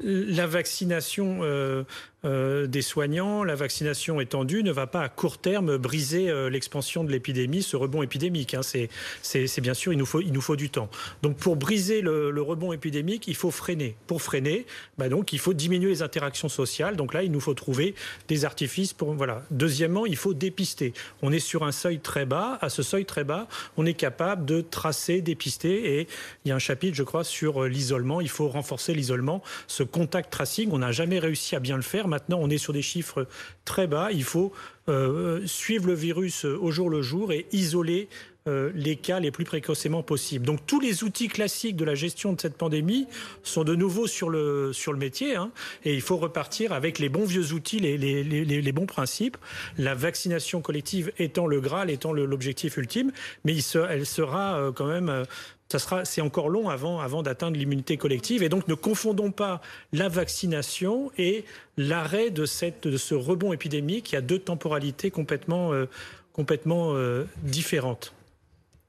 la 0.00 0.46
vaccination 0.46 1.40
euh, 1.42 1.82
des 2.24 2.82
soignants, 2.82 3.44
la 3.44 3.54
vaccination 3.54 4.20
étendue 4.20 4.62
ne 4.62 4.72
va 4.72 4.86
pas 4.86 5.02
à 5.02 5.08
court 5.08 5.38
terme 5.38 5.76
briser 5.76 6.28
euh, 6.28 6.50
l'expansion 6.50 7.04
de 7.04 7.10
l'épidémie, 7.10 7.62
ce 7.62 7.76
rebond 7.76 8.02
épidémique. 8.02 8.54
Hein. 8.54 8.62
C'est 8.62 9.60
bien 9.60 9.74
sûr, 9.74 9.92
il 9.92 9.98
nous, 9.98 10.06
faut, 10.40 10.56
du 10.56 10.70
temps. 10.70 10.88
Donc 11.22 11.36
pour 11.36 11.56
briser 11.56 12.00
le, 12.00 12.42
rebond 12.42 12.72
épidémique, 12.72 13.28
il 13.28 13.34
faut 13.34 13.50
freiner. 13.50 13.96
Pour 14.06 14.22
freiner, 14.22 14.66
bah 14.96 15.08
donc 15.08 15.32
il 15.32 15.38
faut 15.38 15.54
diminuer 15.54 15.90
les 15.90 16.02
interactions 16.02 16.48
sociales. 16.48 16.96
Donc 16.96 17.14
là, 17.14 17.22
il 17.22 17.30
nous 17.30 17.40
faut 17.40 17.54
trouver 17.54 17.94
des 18.28 18.44
artifices 18.44 18.94
voilà. 19.00 19.42
Deuxièmement, 19.50 20.06
il 20.06 20.16
faut 20.16 20.34
dépister. 20.34 20.92
On 21.22 21.32
est 21.32 21.38
sur 21.38 21.62
un 21.64 21.72
seuil 21.72 22.00
très 22.00 22.26
bas. 22.26 22.58
À 22.60 22.68
ce 22.68 22.82
seuil 22.82 23.04
très 23.04 23.24
bas, 23.24 23.46
on 23.76 23.86
est 23.86 23.94
capable 23.94 24.44
de 24.44 24.60
tracer, 24.60 25.20
dépister. 25.20 25.98
Et 25.98 26.08
il 26.44 26.48
y 26.48 26.52
a 26.52 26.56
un 26.56 26.60
chapitre, 26.60 26.96
je 26.96 27.02
crois, 27.02 27.24
sur 27.24 27.62
euh, 27.64 27.68
l'isolement. 27.68 28.20
Il 28.20 28.28
faut 28.28 28.48
renforcer 28.48 28.94
l'isolement, 28.94 29.42
ce 29.66 29.82
contact 29.82 30.30
tracing. 30.32 30.70
On 30.72 30.78
n'a 30.78 30.92
jamais 30.92 31.18
réussi 31.18 31.54
à 31.54 31.60
bien 31.60 31.76
le 31.76 31.82
faire. 31.82 32.07
Maintenant, 32.08 32.38
on 32.40 32.50
est 32.50 32.58
sur 32.58 32.72
des 32.72 32.82
chiffres 32.82 33.26
très 33.64 33.86
bas. 33.86 34.10
Il 34.12 34.24
faut 34.24 34.52
euh, 34.88 35.42
suivre 35.46 35.86
le 35.86 35.94
virus 35.94 36.44
au 36.44 36.70
jour 36.70 36.90
le 36.90 37.02
jour 37.02 37.32
et 37.32 37.46
isoler 37.52 38.08
euh, 38.48 38.70
les 38.74 38.96
cas 38.96 39.20
les 39.20 39.30
plus 39.30 39.44
précocement 39.44 40.02
possible. 40.02 40.46
Donc 40.46 40.64
tous 40.66 40.80
les 40.80 41.04
outils 41.04 41.28
classiques 41.28 41.76
de 41.76 41.84
la 41.84 41.94
gestion 41.94 42.32
de 42.32 42.40
cette 42.40 42.56
pandémie 42.56 43.06
sont 43.42 43.62
de 43.62 43.74
nouveau 43.74 44.06
sur 44.06 44.30
le, 44.30 44.72
sur 44.72 44.92
le 44.92 44.98
métier 44.98 45.36
hein, 45.36 45.50
et 45.84 45.92
il 45.92 46.00
faut 46.00 46.16
repartir 46.16 46.72
avec 46.72 46.98
les 46.98 47.10
bons 47.10 47.26
vieux 47.26 47.52
outils, 47.52 47.78
les, 47.78 47.98
les, 47.98 48.22
les, 48.22 48.72
bons 48.72 48.86
principes. 48.86 49.36
La 49.76 49.94
vaccination 49.94 50.62
collective 50.62 51.12
étant 51.18 51.46
le 51.46 51.60
Graal, 51.60 51.90
étant 51.90 52.12
l'objectif 52.12 52.78
ultime, 52.78 53.12
mais 53.44 53.56
elle 53.90 54.06
sera 54.06 54.58
euh, 54.58 54.72
quand 54.72 54.86
même 54.86 55.24
ça 55.70 55.78
sera, 55.78 56.04
c'est 56.04 56.22
encore 56.22 56.48
long 56.48 56.70
avant, 56.70 57.00
avant 57.00 57.22
d'atteindre 57.22 57.58
l'immunité 57.58 57.96
collective. 57.98 58.42
Et 58.42 58.48
donc, 58.48 58.68
ne 58.68 58.74
confondons 58.74 59.30
pas 59.30 59.60
la 59.92 60.08
vaccination 60.08 61.10
et 61.18 61.44
l'arrêt 61.76 62.30
de, 62.30 62.46
cette, 62.46 62.88
de 62.88 62.96
ce 62.96 63.14
rebond 63.14 63.52
épidémique. 63.52 64.06
qui 64.06 64.16
a 64.16 64.22
deux 64.22 64.38
temporalités 64.38 65.10
complètement, 65.10 65.72
euh, 65.72 65.86
complètement 66.32 66.94
euh, 66.94 67.24
différentes. 67.42 68.14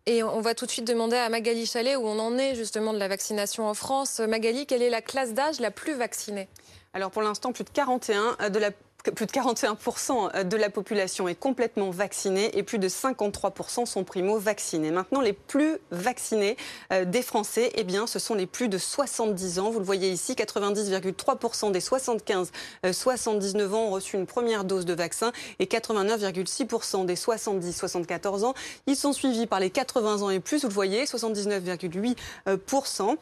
Et 0.05 0.23
on 0.23 0.41
va 0.41 0.55
tout 0.55 0.65
de 0.65 0.71
suite 0.71 0.87
demander 0.87 1.17
à 1.17 1.29
Magali 1.29 1.65
Chalet 1.65 1.95
où 1.97 2.07
on 2.07 2.17
en 2.17 2.37
est 2.37 2.55
justement 2.55 2.93
de 2.93 2.97
la 2.97 3.07
vaccination 3.07 3.67
en 3.67 3.73
France. 3.73 4.19
Magali, 4.19 4.65
quelle 4.65 4.81
est 4.81 4.89
la 4.89 5.01
classe 5.01 5.33
d'âge 5.33 5.59
la 5.59 5.71
plus 5.71 5.93
vaccinée? 5.93 6.47
Alors 6.93 7.11
pour 7.11 7.21
l'instant, 7.21 7.51
plus 7.51 7.65
de 7.65 7.69
41 7.69 8.37
euh, 8.41 8.49
de 8.49 8.57
la 8.57 8.71
plus 9.03 9.25
de 9.25 9.31
41% 9.31 10.43
de 10.43 10.57
la 10.57 10.69
population 10.69 11.27
est 11.27 11.35
complètement 11.35 11.89
vaccinée 11.89 12.57
et 12.57 12.63
plus 12.63 12.79
de 12.79 12.87
53% 12.87 13.85
sont 13.85 14.03
primo-vaccinés. 14.03 14.91
Maintenant, 14.91 15.21
les 15.21 15.33
plus 15.33 15.77
vaccinés 15.91 16.57
euh, 16.91 17.05
des 17.05 17.21
Français, 17.21 17.71
eh 17.75 17.83
bien, 17.83 18.07
ce 18.07 18.19
sont 18.19 18.35
les 18.35 18.45
plus 18.45 18.69
de 18.69 18.77
70 18.77 19.59
ans. 19.59 19.69
Vous 19.69 19.79
le 19.79 19.85
voyez 19.85 20.11
ici, 20.11 20.33
90,3% 20.33 21.71
des 21.71 21.79
75-79 21.79 22.49
euh, 22.83 23.73
ans 23.73 23.85
ont 23.85 23.91
reçu 23.91 24.17
une 24.17 24.25
première 24.25 24.63
dose 24.63 24.85
de 24.85 24.93
vaccin 24.93 25.31
et 25.59 25.65
89,6% 25.65 27.05
des 27.05 27.15
70-74 27.15 28.43
ans. 28.43 28.53
Ils 28.87 28.95
sont 28.95 29.13
suivis 29.13 29.47
par 29.47 29.59
les 29.59 29.69
80 29.69 30.23
ans 30.23 30.29
et 30.29 30.39
plus, 30.39 30.63
vous 30.63 30.69
le 30.69 30.73
voyez, 30.73 31.05
79,8%. 31.05 33.17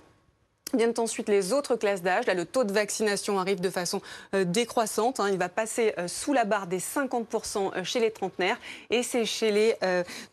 Viennent 0.74 0.94
ensuite 0.98 1.30
les 1.30 1.54
autres 1.54 1.76
classes 1.76 2.02
d'âge. 2.02 2.26
Là, 2.26 2.34
le 2.34 2.46
taux 2.46 2.64
de 2.64 2.74
vaccination 2.74 3.40
arrive 3.40 3.62
de 3.62 3.70
façon 3.70 4.02
euh, 4.34 4.44
décroissante. 4.44 5.20
Hein. 5.20 5.30
Il 5.32 5.38
va 5.38 5.50
passer 5.50 5.94
euh, 5.98 6.08
sous 6.08 6.34
la 6.34 6.44
barre 6.44 6.68
des 6.68 6.80
50% 6.80 7.72
euh, 7.76 7.84
chez 7.84 8.00
les 8.00 8.12
trentenaires. 8.12 8.58
Et 8.90 9.04
c'est 9.04 9.26
chez 9.26 9.52
les 9.52 9.76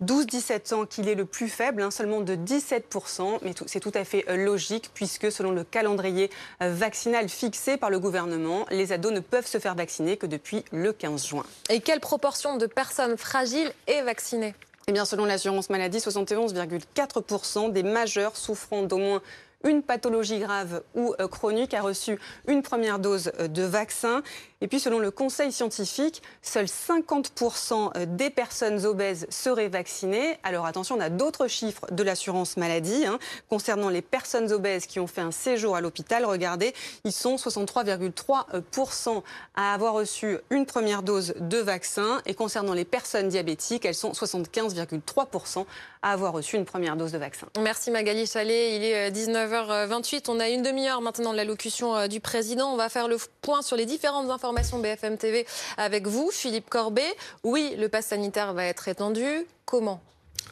12-17 0.03 0.75
ans 0.75 0.87
qu'il 0.87 1.09
est 1.09 1.15
le 1.15 1.25
plus 1.25 1.49
faible, 1.49 1.83
hein, 1.83 1.91
seulement 1.91 2.21
de 2.21 2.35
17%. 2.35 3.39
Mais 3.43 3.53
c'est 3.67 3.81
tout 3.81 3.93
à 3.95 4.05
fait 4.05 4.25
logique 4.37 4.91
puisque 4.95 5.31
selon 5.31 5.51
le 5.51 5.65
calendrier 5.65 6.31
vaccinal 6.61 7.29
fixé 7.29 7.77
par 7.77 7.91
le 7.91 7.99
gouvernement, 7.99 8.67
les 8.71 8.93
ados 8.93 9.13
ne 9.13 9.21
peuvent 9.21 9.47
se 9.47 9.59
faire 9.59 9.75
vacciner 9.75 10.17
que 10.17 10.27
depuis 10.27 10.65
le 10.73 10.93
15 10.93 11.27
juin. 11.27 11.45
Et 11.71 11.81
quelle 11.81 12.01
proportion 12.01 12.57
de 12.57 12.67
personnes 12.67 13.17
fragiles 13.17 13.73
est 13.87 14.03
vaccinée? 14.03 14.55
Eh 14.87 14.93
bien, 14.93 15.07
selon 15.07 15.25
l'assurance 15.25 15.71
maladie, 15.71 15.99
71,4% 15.99 17.73
des 17.73 17.83
majeurs 17.83 18.37
souffrant 18.37 18.83
d'au 18.83 18.99
moins 18.99 19.23
une 19.65 19.83
pathologie 19.83 20.39
grave 20.39 20.83
ou 20.95 21.15
chronique 21.31 21.75
a 21.75 21.83
reçu 21.83 22.19
une 22.47 22.63
première 22.63 22.99
dose 22.99 23.33
de 23.49 23.63
vaccin. 23.63 24.23
Et 24.61 24.69
puis, 24.69 24.81
selon 24.81 24.99
le 24.99 25.11
Conseil 25.11 25.53
scientifique, 25.53 26.23
seuls 26.41 26.67
50% 26.67 28.07
des 28.07 28.31
personnes 28.31 28.87
obèses 28.87 29.27
seraient 29.29 29.69
vaccinées. 29.69 30.39
Alors, 30.43 30.65
attention, 30.65 30.97
on 30.97 31.01
a 31.01 31.11
d'autres 31.11 31.49
chiffres 31.49 31.87
de 31.91 32.03
l'assurance 32.03 32.57
maladie. 32.57 33.05
Hein. 33.07 33.19
Concernant 33.51 33.91
les 33.91 34.01
personnes 34.01 34.53
obèses 34.53 34.87
qui 34.87 35.01
ont 35.01 35.07
fait 35.07 35.21
un 35.21 35.33
séjour 35.33 35.77
à 35.77 35.81
l'hôpital, 35.81 36.25
regardez, 36.25 36.73
ils 37.05 37.13
sont 37.13 37.37
63,3% 37.37 39.23
à 39.55 39.75
avoir 39.75 39.95
reçu 39.95 40.39
une 40.51 40.67
première 40.67 41.03
dose 41.03 41.35
de 41.41 41.59
vaccin. 41.59 42.23
Et 42.27 42.35
concernant 42.35 42.73
les 42.75 42.85
personnes 42.85 43.29
diabétiques, 43.29 43.85
elles 43.85 43.95
sont 43.95 44.13
75,3% 44.13 45.67
à 46.05 46.13
avoir 46.13 46.35
reçu 46.35 46.57
une 46.57 46.67
première 46.67 46.97
dose 46.97 47.13
de 47.13 47.19
vaccin. 47.19 47.47
Merci 47.59 47.91
Magali 47.91 48.27
Chalet. 48.27 48.77
Il 48.77 48.85
est 48.85 49.11
19h28. 49.11 50.27
On 50.29 50.39
a 50.39 50.51
une 50.51 50.63
demi-heure 50.63 51.01
maintenant 51.01 51.33
de 51.33 51.39
l'allocution 51.39 51.97
euh, 51.97 52.07
du 52.09 52.21
président. 52.21 52.73
On 52.73 52.77
va 52.77 52.91
faire 52.91 53.09
le 53.09 53.17
point 53.41 53.63
sur 53.63 53.75
les 53.75 53.87
différentes 53.87 54.31
informations 54.31 54.79
BFM 54.79 55.17
TV 55.17 55.47
avec 55.79 56.07
vous, 56.07 56.31
Philippe 56.31 56.69
Corbet. 56.69 57.11
Oui, 57.43 57.75
le 57.79 57.89
pass 57.89 58.07
sanitaire 58.07 58.53
va 58.53 58.67
être 58.67 58.87
étendu. 58.87 59.47
Comment? 59.65 60.03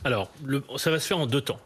Alors, 0.04 0.32
ça 0.76 0.90
va 0.90 0.98
se 0.98 1.06
faire 1.06 1.18
en 1.18 1.26
deux 1.26 1.40
temps. 1.40 1.60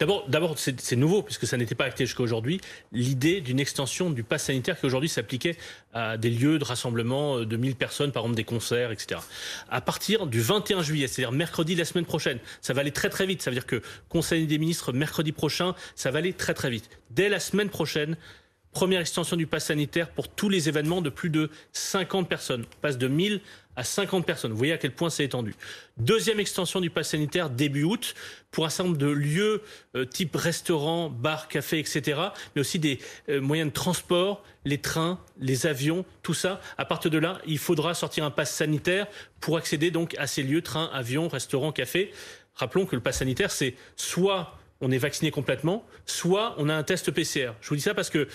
D'abord, 0.00 0.54
c'est 0.56 0.96
nouveau, 0.96 1.22
puisque 1.22 1.46
ça 1.46 1.58
n'était 1.58 1.74
pas 1.74 1.84
acté 1.84 2.06
jusqu'à 2.06 2.22
aujourd'hui, 2.22 2.60
l'idée 2.90 3.42
d'une 3.42 3.60
extension 3.60 4.10
du 4.10 4.22
pass 4.22 4.44
sanitaire 4.44 4.80
qui 4.80 4.86
aujourd'hui 4.86 5.10
s'appliquait 5.10 5.58
à 5.92 6.16
des 6.16 6.30
lieux 6.30 6.58
de 6.58 6.64
rassemblement 6.64 7.40
de 7.40 7.56
1000 7.56 7.76
personnes, 7.76 8.10
par 8.10 8.22
exemple 8.22 8.36
des 8.36 8.44
concerts, 8.44 8.92
etc. 8.92 9.20
À 9.68 9.82
partir 9.82 10.26
du 10.26 10.40
21 10.40 10.82
juillet, 10.82 11.06
c'est-à-dire 11.06 11.32
mercredi 11.32 11.74
la 11.74 11.84
semaine 11.84 12.06
prochaine, 12.06 12.38
ça 12.62 12.72
va 12.72 12.80
aller 12.80 12.92
très 12.92 13.10
très 13.10 13.26
vite. 13.26 13.42
Ça 13.42 13.50
veut 13.50 13.56
dire 13.56 13.66
que 13.66 13.82
Conseil 14.08 14.46
des 14.46 14.58
ministres 14.58 14.92
mercredi 14.92 15.32
prochain, 15.32 15.74
ça 15.94 16.10
va 16.10 16.20
aller 16.20 16.32
très 16.32 16.54
très 16.54 16.70
vite. 16.70 16.88
Dès 17.10 17.28
la 17.28 17.40
semaine 17.40 17.68
prochaine, 17.68 18.16
première 18.72 19.02
extension 19.02 19.36
du 19.36 19.46
pass 19.46 19.66
sanitaire 19.66 20.08
pour 20.08 20.28
tous 20.28 20.48
les 20.48 20.70
événements 20.70 21.02
de 21.02 21.10
plus 21.10 21.28
de 21.28 21.50
50 21.72 22.26
personnes. 22.26 22.64
On 22.78 22.80
passe 22.80 22.96
de 22.96 23.06
1000 23.06 23.42
à 23.76 23.84
50 23.84 24.26
personnes. 24.26 24.52
Vous 24.52 24.58
voyez 24.58 24.72
à 24.72 24.78
quel 24.78 24.92
point 24.92 25.10
c'est 25.10 25.24
étendu. 25.24 25.54
Deuxième 25.96 26.40
extension 26.40 26.80
du 26.80 26.90
pass 26.90 27.10
sanitaire 27.10 27.50
début 27.50 27.84
août 27.84 28.14
pour 28.50 28.66
un 28.66 28.68
certain 28.68 28.90
nombre 28.90 28.98
de 28.98 29.06
lieux 29.06 29.62
euh, 29.96 30.04
type 30.04 30.36
restaurants, 30.36 31.08
bars, 31.08 31.48
cafés, 31.48 31.78
etc. 31.78 32.20
Mais 32.54 32.60
aussi 32.60 32.78
des 32.78 32.98
euh, 33.28 33.40
moyens 33.40 33.70
de 33.70 33.74
transport, 33.74 34.44
les 34.64 34.78
trains, 34.78 35.18
les 35.38 35.66
avions, 35.66 36.04
tout 36.22 36.34
ça. 36.34 36.60
À 36.78 36.84
partir 36.84 37.10
de 37.10 37.18
là, 37.18 37.40
il 37.46 37.58
faudra 37.58 37.94
sortir 37.94 38.24
un 38.24 38.30
pass 38.30 38.54
sanitaire 38.54 39.06
pour 39.40 39.56
accéder 39.56 39.90
donc 39.90 40.14
à 40.18 40.26
ces 40.26 40.42
lieux, 40.42 40.62
trains, 40.62 40.90
avions, 40.92 41.28
restaurants, 41.28 41.72
cafés. 41.72 42.12
Rappelons 42.54 42.86
que 42.86 42.94
le 42.94 43.02
pass 43.02 43.18
sanitaire, 43.18 43.50
c'est 43.50 43.74
soit 43.96 44.58
on 44.80 44.90
est 44.90 44.98
vacciné 44.98 45.30
complètement, 45.30 45.86
soit 46.06 46.54
on 46.58 46.68
a 46.68 46.74
un 46.74 46.82
test 46.82 47.10
PCR. 47.10 47.52
Je 47.60 47.68
vous 47.68 47.76
dis 47.76 47.82
ça 47.82 47.94
parce 47.94 48.10
que 48.10 48.28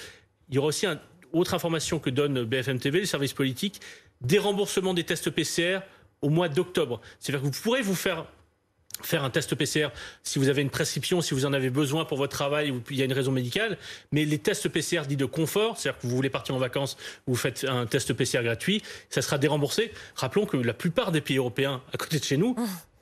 il 0.49 0.55
y 0.55 0.57
aura 0.57 0.69
aussi 0.69 0.85
une 0.85 0.97
autre 1.33 1.53
information 1.53 1.99
que 1.99 2.09
donne 2.09 2.45
BFM 2.45 2.79
TV, 2.79 3.01
le 3.01 3.05
service 3.05 3.33
politique, 3.33 3.81
des 4.21 4.39
remboursements 4.39 4.93
des 4.93 5.03
tests 5.03 5.29
PCR 5.29 5.79
au 6.21 6.29
mois 6.29 6.49
d'octobre. 6.49 7.01
C'est-à-dire 7.19 7.41
que 7.41 7.45
vous 7.53 7.61
pourrez 7.61 7.81
vous 7.81 7.95
faire 7.95 8.25
faire 9.01 9.23
un 9.23 9.29
test 9.29 9.53
PCR 9.53 9.89
si 10.23 10.39
vous 10.39 10.49
avez 10.49 10.61
une 10.61 10.69
prescription, 10.69 11.21
si 11.21 11.33
vous 11.33 11.45
en 11.45 11.53
avez 11.53 11.69
besoin 11.69 12.05
pour 12.05 12.17
votre 12.17 12.35
travail 12.35 12.71
ou 12.71 12.81
il 12.89 12.97
y 12.97 13.01
a 13.01 13.05
une 13.05 13.13
raison 13.13 13.31
médicale. 13.31 13.77
Mais 14.11 14.25
les 14.25 14.39
tests 14.39 14.69
PCR 14.69 15.03
dits 15.07 15.17
de 15.17 15.25
confort, 15.25 15.77
c'est-à-dire 15.77 15.99
que 16.01 16.07
vous 16.07 16.15
voulez 16.15 16.29
partir 16.29 16.55
en 16.55 16.57
vacances, 16.57 16.97
vous 17.27 17.35
faites 17.35 17.65
un 17.67 17.85
test 17.85 18.13
PCR 18.13 18.43
gratuit, 18.43 18.81
ça 19.09 19.21
sera 19.21 19.37
déremboursé. 19.37 19.91
Rappelons 20.15 20.45
que 20.45 20.57
la 20.57 20.73
plupart 20.73 21.11
des 21.11 21.21
pays 21.21 21.37
européens 21.37 21.81
à 21.93 21.97
côté 21.97 22.19
de 22.19 22.23
chez 22.23 22.37
nous, 22.37 22.55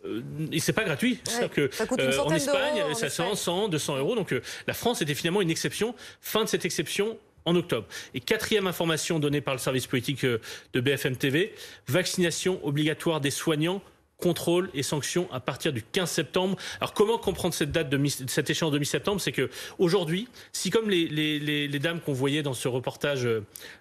euh, 0.06 0.22
et 0.52 0.60
c'est 0.60 0.74
pas 0.74 0.84
gratuit. 0.84 1.20
C'est-à-dire 1.24 1.50
que 1.50 1.62
euh, 1.62 2.20
en 2.20 2.32
Espagne, 2.32 2.84
ça 2.94 3.10
sent 3.10 3.36
100, 3.36 3.70
200 3.70 3.98
euros. 3.98 4.16
Donc 4.16 4.34
euh, 4.34 4.42
la 4.68 4.74
France 4.74 5.02
était 5.02 5.16
finalement 5.16 5.42
une 5.42 5.50
exception. 5.50 5.96
Fin 6.22 6.44
de 6.44 6.50
cette 6.50 6.66
exception, 6.66 7.18
en 7.46 7.56
octobre. 7.56 7.88
Et 8.14 8.20
quatrième 8.20 8.68
information 8.68 9.20
donnée 9.20 9.42
par 9.42 9.54
le 9.54 9.60
service 9.60 9.88
politique 9.88 10.26
euh, 10.26 10.40
de 10.74 10.82
BFM 10.82 11.16
TV, 11.16 11.54
vaccination 11.88 12.60
obligatoire 12.66 13.22
des 13.22 13.32
soignants 13.32 13.82
contrôle 14.18 14.70
et 14.74 14.82
sanctions 14.82 15.28
à 15.32 15.40
partir 15.40 15.74
du 15.74 15.84
15 15.84 16.10
septembre. 16.10 16.58
Alors 16.80 16.94
comment 16.94 17.18
comprendre 17.18 17.54
cette 17.54 17.72
date 17.72 17.90
de 17.90 18.02
cette 18.28 18.50
échéance 18.50 18.72
de 18.72 18.80
mi-septembre? 18.80 19.20
C'est 19.20 19.34
que 19.34 19.50
aujourd'hui, 19.78 20.28
si 20.54 20.70
comme 20.70 20.90
les, 20.90 21.08
les, 21.08 21.68
les, 21.68 21.80
dames 21.80 22.00
qu'on 22.00 22.14
voyait 22.14 22.42
dans 22.42 22.54
ce 22.54 22.70
reportage 22.70 23.28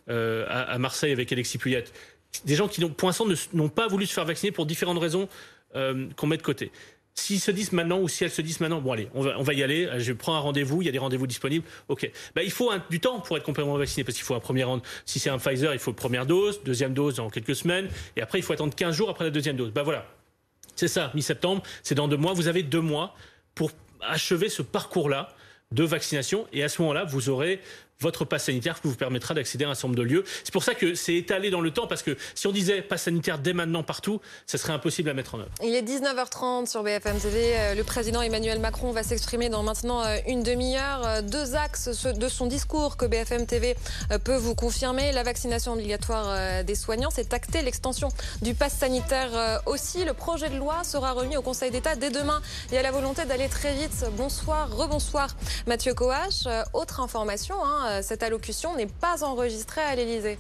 euh, 0.09 0.44
à, 0.48 0.62
à, 0.62 0.79
Marseille 0.79 1.12
avec 1.12 1.31
Alexis 1.33 1.59
Puyat, 1.59 1.83
des 2.44 2.57
gens 2.57 2.68
qui, 2.68 2.85
pour 2.85 3.09
l'instant, 3.09 3.27
n'ont 3.53 3.68
pas 3.68 3.87
voulu 3.87 4.07
se 4.07 4.12
faire 4.12 4.24
vacciner 4.24 4.50
pour 4.50 4.66
différentes 4.66 4.98
raisons 4.98 5.29
euh, 5.77 6.07
qu'on 6.16 6.27
met 6.27 6.37
de 6.37 6.42
côté. 6.42 6.70
S'ils 7.16 7.40
se 7.40 7.53
disent 7.53 7.72
maintenant 7.72 8.00
ou 8.00 8.09
si 8.09 8.24
elles 8.24 8.31
se 8.31 8.42
disent 8.42 8.59
maintenant, 8.59 8.81
bon 8.81 8.92
allez, 8.92 9.09
on 9.14 9.22
va, 9.22 9.55
y 9.55 9.62
aller, 9.62 9.88
je 9.98 10.12
prends 10.12 10.35
un 10.35 10.40
rendez-vous, 10.40 10.83
il 10.83 10.87
y 10.87 10.88
a 10.88 10.92
des 10.92 10.98
rendez-vous 10.98 11.29
disponibles, 11.29 11.64
ok. 11.88 12.11
Bah, 12.35 12.42
il 12.42 12.50
faut 12.50 12.72
du 12.90 12.98
temps 12.98 13.20
pour 13.20 13.37
être 13.37 13.44
complètement 13.44 13.77
vacciné 13.77 14.03
parce 14.03 14.16
qu'il 14.16 14.24
faut 14.24 14.35
un 14.35 14.40
premier 14.40 14.64
rendez 14.64 14.83
Si 15.07 15.20
c'est 15.20 15.31
un 15.31 15.38
Pfizer, 15.38 15.72
il 15.72 15.79
faut 15.79 15.92
première 15.92 16.27
dose, 16.27 16.62
deuxième 16.64 16.92
dose 16.92 17.16
dans 17.16 17.31
quelques 17.31 17.55
semaines, 17.55 17.88
et 18.16 18.22
après 18.22 18.40
il 18.40 18.42
faut 18.42 18.53
attendre 18.53 18.74
15 18.74 18.96
jours 18.96 19.11
après 19.11 19.24
la 19.24 19.31
deuxième 19.31 19.57
dose. 19.57 19.70
Bah 19.70 19.85
voilà, 19.85 20.07
c'est 20.74 20.88
ça, 20.88 21.12
mi-septembre, 21.14 21.62
c'est 21.85 21.94
dans 21.94 22.09
deux 22.09 22.16
mois. 22.16 22.33
Vous 22.33 22.48
avez 22.48 22.64
deux 22.64 22.81
mois 22.81 23.14
pour 23.55 23.70
achever 24.00 24.48
ce 24.48 24.62
parcours-là 24.62 25.29
de 25.70 25.85
vaccination, 25.85 26.46
et 26.53 26.62
à 26.62 26.68
ce 26.68 26.83
moment-là, 26.83 27.05
vous 27.05 27.29
aurez 27.29 27.61
votre 28.04 28.24
passe 28.24 28.44
sanitaire 28.44 28.80
qui 28.80 28.86
vous 28.86 28.94
permettra 28.94 29.34
d'accéder 29.34 29.64
à 29.64 29.70
un 29.70 29.74
certain 29.74 29.88
nombre 29.88 29.98
de 29.98 30.04
lieux. 30.04 30.24
C'est 30.44 30.52
pour 30.52 30.62
ça 30.62 30.74
que 30.74 30.94
c'est 30.94 31.14
étalé 31.14 31.50
dans 31.50 31.60
le 31.60 31.70
temps, 31.72 31.86
parce 31.86 32.02
que 32.02 32.16
si 32.34 32.46
on 32.46 32.52
disait 32.52 32.82
passe 32.82 33.02
sanitaire 33.02 33.38
dès 33.38 33.54
maintenant 33.54 33.82
partout, 33.82 34.20
ça 34.46 34.58
serait 34.58 34.72
impossible 34.72 35.10
à 35.10 35.14
mettre 35.14 35.34
en 35.34 35.40
œuvre. 35.40 35.50
Il 35.62 35.74
est 35.74 35.82
19h30 35.82 36.70
sur 36.70 36.82
BFM 36.82 37.18
TV. 37.18 37.56
Euh, 37.56 37.74
le 37.74 37.82
président 37.82 38.20
Emmanuel 38.20 38.60
Macron 38.60 38.92
va 38.92 39.02
s'exprimer 39.02 39.48
dans 39.48 39.62
maintenant 39.62 40.04
euh, 40.04 40.18
une 40.26 40.42
demi-heure. 40.42 41.06
Euh, 41.06 41.22
deux 41.22 41.54
axes 41.54 41.88
de 42.04 42.28
son 42.28 42.46
discours 42.46 42.96
que 42.96 43.06
BFM 43.06 43.46
TV 43.46 43.74
peut 44.24 44.36
vous 44.36 44.54
confirmer. 44.54 45.12
La 45.12 45.22
vaccination 45.22 45.72
obligatoire 45.72 46.64
des 46.64 46.74
soignants, 46.74 47.10
c'est 47.10 47.32
acté 47.32 47.62
l'extension 47.62 48.10
du 48.42 48.54
passe 48.54 48.74
sanitaire 48.74 49.62
aussi. 49.66 50.04
Le 50.04 50.12
projet 50.12 50.50
de 50.50 50.56
loi 50.56 50.84
sera 50.84 51.12
remis 51.12 51.36
au 51.36 51.42
Conseil 51.42 51.70
d'État 51.70 51.96
dès 51.96 52.10
demain. 52.10 52.40
Il 52.70 52.74
y 52.74 52.78
a 52.78 52.82
la 52.82 52.90
volonté 52.90 53.24
d'aller 53.24 53.48
très 53.48 53.74
vite. 53.74 54.04
Bonsoir, 54.16 54.70
rebonsoir 54.76 55.28
Mathieu 55.66 55.94
Coache. 55.94 56.46
Autre 56.72 57.00
information, 57.00 57.56
hein, 57.64 57.93
cette 58.02 58.22
allocution 58.22 58.76
n'est 58.76 58.87
pas 58.87 59.24
enregistrée 59.24 59.83
à 59.83 59.94
l'Élysée. 59.94 60.38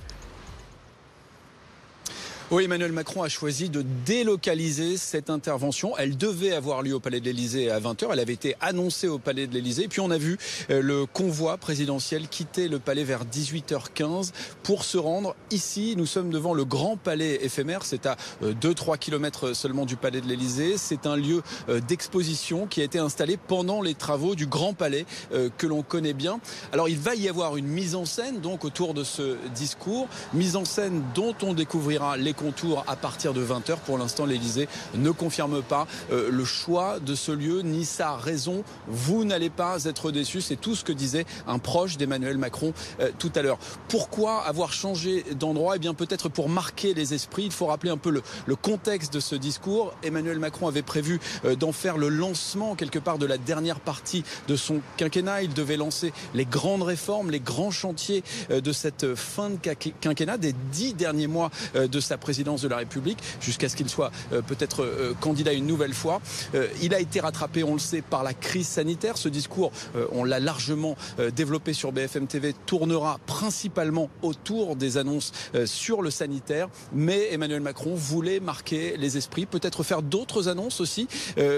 Oui, 2.50 2.64
Emmanuel 2.64 2.92
Macron 2.92 3.22
a 3.22 3.30
choisi 3.30 3.70
de 3.70 3.82
délocaliser 4.04 4.98
cette 4.98 5.30
intervention. 5.30 5.96
Elle 5.96 6.18
devait 6.18 6.52
avoir 6.52 6.82
lieu 6.82 6.92
au 6.92 7.00
Palais 7.00 7.18
de 7.18 7.24
l'Elysée 7.24 7.70
à 7.70 7.80
20h. 7.80 8.08
Elle 8.12 8.20
avait 8.20 8.34
été 8.34 8.54
annoncée 8.60 9.08
au 9.08 9.18
Palais 9.18 9.46
de 9.46 9.54
l'Elysée. 9.54 9.88
Puis 9.88 10.00
on 10.00 10.10
a 10.10 10.18
vu 10.18 10.36
euh, 10.68 10.82
le 10.82 11.06
convoi 11.06 11.56
présidentiel 11.56 12.28
quitter 12.28 12.68
le 12.68 12.78
palais 12.78 13.02
vers 13.02 13.24
18h15 13.24 14.32
pour 14.62 14.84
se 14.84 14.98
rendre 14.98 15.34
ici. 15.50 15.94
Nous 15.96 16.04
sommes 16.04 16.28
devant 16.28 16.52
le 16.52 16.66
grand 16.66 16.98
palais 16.98 17.42
éphémère. 17.42 17.86
C'est 17.86 18.04
à 18.04 18.18
2-3 18.42 18.92
euh, 18.92 18.96
km 18.96 19.54
seulement 19.54 19.86
du 19.86 19.96
Palais 19.96 20.20
de 20.20 20.26
l'Elysée. 20.26 20.76
C'est 20.76 21.06
un 21.06 21.16
lieu 21.16 21.42
euh, 21.70 21.80
d'exposition 21.80 22.66
qui 22.66 22.82
a 22.82 22.84
été 22.84 22.98
installé 22.98 23.38
pendant 23.38 23.80
les 23.80 23.94
travaux 23.94 24.34
du 24.34 24.46
grand 24.46 24.74
palais 24.74 25.06
que 25.56 25.66
l'on 25.66 25.82
connaît 25.82 26.12
bien. 26.12 26.40
Alors 26.72 26.88
il 26.88 26.98
va 26.98 27.14
y 27.14 27.28
avoir 27.28 27.56
une 27.56 27.66
mise 27.66 27.94
en 27.94 28.04
scène 28.04 28.40
donc 28.40 28.64
autour 28.64 28.92
de 28.92 29.02
ce 29.02 29.36
discours. 29.54 30.08
Mise 30.34 30.56
en 30.56 30.66
scène 30.66 31.02
dont 31.14 31.34
on 31.42 31.54
découvrira 31.54 32.16
les 32.16 32.33
contours 32.34 32.84
à 32.86 32.96
partir 32.96 33.32
de 33.32 33.44
20h. 33.44 33.76
Pour 33.86 33.98
l'instant, 33.98 34.26
l'Elysée 34.26 34.68
ne 34.94 35.10
confirme 35.10 35.62
pas 35.62 35.86
euh, 36.12 36.30
le 36.30 36.44
choix 36.44 36.98
de 37.00 37.14
ce 37.14 37.32
lieu 37.32 37.62
ni 37.62 37.84
sa 37.84 38.16
raison. 38.16 38.64
Vous 38.88 39.24
n'allez 39.24 39.50
pas 39.50 39.84
être 39.84 40.10
déçus. 40.10 40.40
C'est 40.40 40.56
tout 40.56 40.74
ce 40.74 40.84
que 40.84 40.92
disait 40.92 41.24
un 41.46 41.58
proche 41.58 41.96
d'Emmanuel 41.96 42.38
Macron 42.38 42.72
euh, 43.00 43.10
tout 43.18 43.32
à 43.34 43.42
l'heure. 43.42 43.58
Pourquoi 43.88 44.42
avoir 44.42 44.72
changé 44.72 45.24
d'endroit? 45.38 45.76
Eh 45.76 45.78
bien, 45.78 45.94
peut-être 45.94 46.28
pour 46.28 46.48
marquer 46.48 46.94
les 46.94 47.14
esprits. 47.14 47.44
Il 47.44 47.52
faut 47.52 47.66
rappeler 47.66 47.90
un 47.90 47.96
peu 47.96 48.10
le, 48.10 48.22
le 48.46 48.56
contexte 48.56 49.12
de 49.12 49.20
ce 49.20 49.34
discours. 49.34 49.94
Emmanuel 50.02 50.38
Macron 50.38 50.68
avait 50.68 50.82
prévu 50.82 51.20
euh, 51.44 51.56
d'en 51.56 51.72
faire 51.72 51.96
le 51.96 52.08
lancement 52.08 52.74
quelque 52.74 52.98
part 52.98 53.18
de 53.18 53.26
la 53.26 53.38
dernière 53.38 53.80
partie 53.80 54.24
de 54.48 54.56
son 54.56 54.80
quinquennat. 54.96 55.42
Il 55.42 55.54
devait 55.54 55.76
lancer 55.76 56.12
les 56.34 56.44
grandes 56.44 56.82
réformes, 56.82 57.30
les 57.30 57.40
grands 57.40 57.70
chantiers 57.70 58.22
de 58.50 58.72
cette 58.72 59.14
fin 59.14 59.50
de 59.50 59.58
quinquennat, 60.00 60.38
des 60.38 60.54
dix 60.72 60.94
derniers 60.94 61.26
mois 61.26 61.50
de 61.74 62.00
sa 62.00 62.18
présidence 62.24 62.62
de 62.62 62.68
la 62.68 62.78
République 62.78 63.18
jusqu'à 63.38 63.68
ce 63.68 63.76
qu'il 63.76 63.90
soit 63.90 64.10
euh, 64.32 64.40
peut-être 64.40 64.82
euh, 64.82 65.12
candidat 65.20 65.52
une 65.52 65.66
nouvelle 65.66 65.92
fois. 65.92 66.22
Euh, 66.54 66.68
il 66.80 66.94
a 66.94 67.00
été 67.00 67.20
rattrapé, 67.20 67.62
on 67.64 67.74
le 67.74 67.78
sait, 67.78 68.00
par 68.00 68.22
la 68.22 68.32
crise 68.32 68.66
sanitaire. 68.66 69.18
Ce 69.18 69.28
discours, 69.28 69.72
on 70.12 70.24
l'a 70.24 70.40
largement 70.40 70.96
développé 71.36 71.74
sur 71.74 71.92
BFM 71.92 72.26
TV, 72.26 72.54
tournera 72.66 73.18
principalement 73.26 74.08
autour 74.22 74.76
des 74.76 74.96
annonces 74.96 75.32
sur 75.66 76.00
le 76.00 76.10
sanitaire. 76.10 76.68
Mais 76.92 77.32
Emmanuel 77.32 77.60
Macron 77.60 77.94
voulait 77.94 78.40
marquer 78.40 78.96
les 78.96 79.18
esprits, 79.18 79.44
peut-être 79.44 79.82
faire 79.82 80.02
d'autres 80.02 80.48
annonces 80.48 80.80
aussi. 80.80 81.06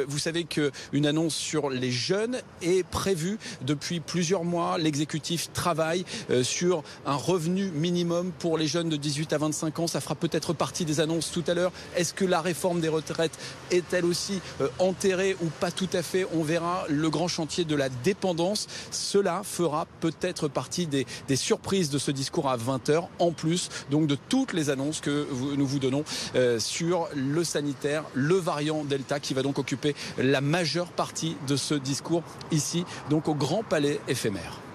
Vous 0.09 0.19
savez 0.19 0.45
qu'une 0.45 1.07
annonce 1.07 1.35
sur 1.35 1.71
les 1.71 1.91
jeunes 1.93 2.39
est 2.63 2.87
prévue 2.87 3.39
depuis 3.63 4.01
plusieurs 4.01 4.45
mois. 4.45 4.79
L'exécutif 4.79 5.53
travaille 5.53 6.05
sur 6.43 6.83
un 7.05 7.17
revenu 7.17 7.71
minimum 7.71 8.33
pour 8.39 8.59
les 8.59 8.67
jeunes 8.67 8.89
de 8.89 8.97
18 8.97 9.33
à 9.33 9.39
25 9.39 9.79
ans. 9.79 9.87
Ça 9.87 10.01
fera 10.01 10.15
peut-être 10.15 10.53
partie 10.57 10.85
des 10.85 11.01
annonces 11.01 11.31
tout 11.31 11.45
à 11.47 11.55
l'heure. 11.55 11.73
Est-ce 11.97 12.15
que 12.15 12.25
la 12.25 12.41
réforme 12.41 12.81
des 12.81 12.89
retraites 12.89 13.39
est 13.71 13.93
elle 13.93 14.05
aussi 14.05 14.41
euh, 14.61 14.69
enterrée 14.79 15.37
ou 15.43 15.47
pas 15.61 15.71
tout 15.71 15.89
à 15.93 16.03
fait? 16.03 16.27
On 16.35 16.43
verra 16.43 16.85
le 16.89 17.09
grand 17.11 17.29
chantier 17.29 17.65
de 17.65 17.77
la 17.77 17.89
dépendance. 17.89 18.67
Cela 18.91 19.43
fera 19.45 19.87
peut-être 20.01 20.49
partie 20.49 20.87
des, 20.87 21.07
des, 21.29 21.37
surprises 21.37 21.91
de 21.91 21.99
ce 21.99 22.11
discours 22.11 22.49
à 22.49 22.57
20h, 22.57 23.05
en 23.19 23.33
plus 23.33 23.69
donc 23.91 24.07
de 24.07 24.17
toutes 24.29 24.53
les 24.53 24.71
annonces 24.71 25.01
que 25.01 25.27
nous 25.57 25.67
vous 25.67 25.79
donnons 25.79 26.05
euh, 26.35 26.59
sur 26.59 27.09
le 27.15 27.45
sanitaire, 27.45 28.05
le 28.15 28.37
variant 28.37 28.85
Delta 28.85 29.21
qui 29.21 29.35
va 29.35 29.43
donc 29.43 29.59
occuper 29.59 29.95
la 30.19 30.41
majeure 30.41 30.89
partie 30.89 31.37
de 31.47 31.57
ce 31.57 31.75
discours 31.75 32.23
ici, 32.51 32.85
donc 33.11 33.29
au 33.29 33.35
Grand 33.35 33.63
Palais 33.63 34.01
éphémère. 34.09 34.66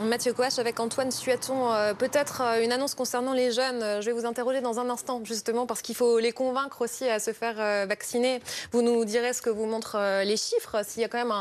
Mathieu 0.00 0.32
Coache 0.32 0.58
avec 0.58 0.80
Antoine 0.80 1.10
Suaton. 1.10 1.70
Euh, 1.72 1.92
peut-être 1.92 2.40
euh, 2.40 2.64
une 2.64 2.72
annonce 2.72 2.94
concernant 2.94 3.34
les 3.34 3.52
jeunes? 3.52 4.00
Je 4.00 4.06
vais 4.06 4.12
vous 4.12 4.24
interroger 4.24 4.62
dans 4.62 4.80
un 4.80 4.88
instant, 4.88 5.20
justement, 5.24 5.66
parce 5.66 5.82
qu'il 5.82 5.94
faut 5.94 6.18
les 6.18 6.32
convaincre 6.32 6.80
aussi 6.80 7.06
à 7.06 7.18
se 7.18 7.34
faire 7.34 7.56
euh, 7.58 7.84
vacciner. 7.86 8.40
Vous 8.72 8.80
nous 8.80 9.04
direz 9.04 9.34
ce 9.34 9.42
que 9.42 9.50
vous 9.50 9.66
montrent 9.66 10.22
les 10.24 10.38
chiffres, 10.38 10.82
s'il 10.86 11.02
y 11.02 11.04
a 11.04 11.08
quand 11.08 11.18
même 11.18 11.34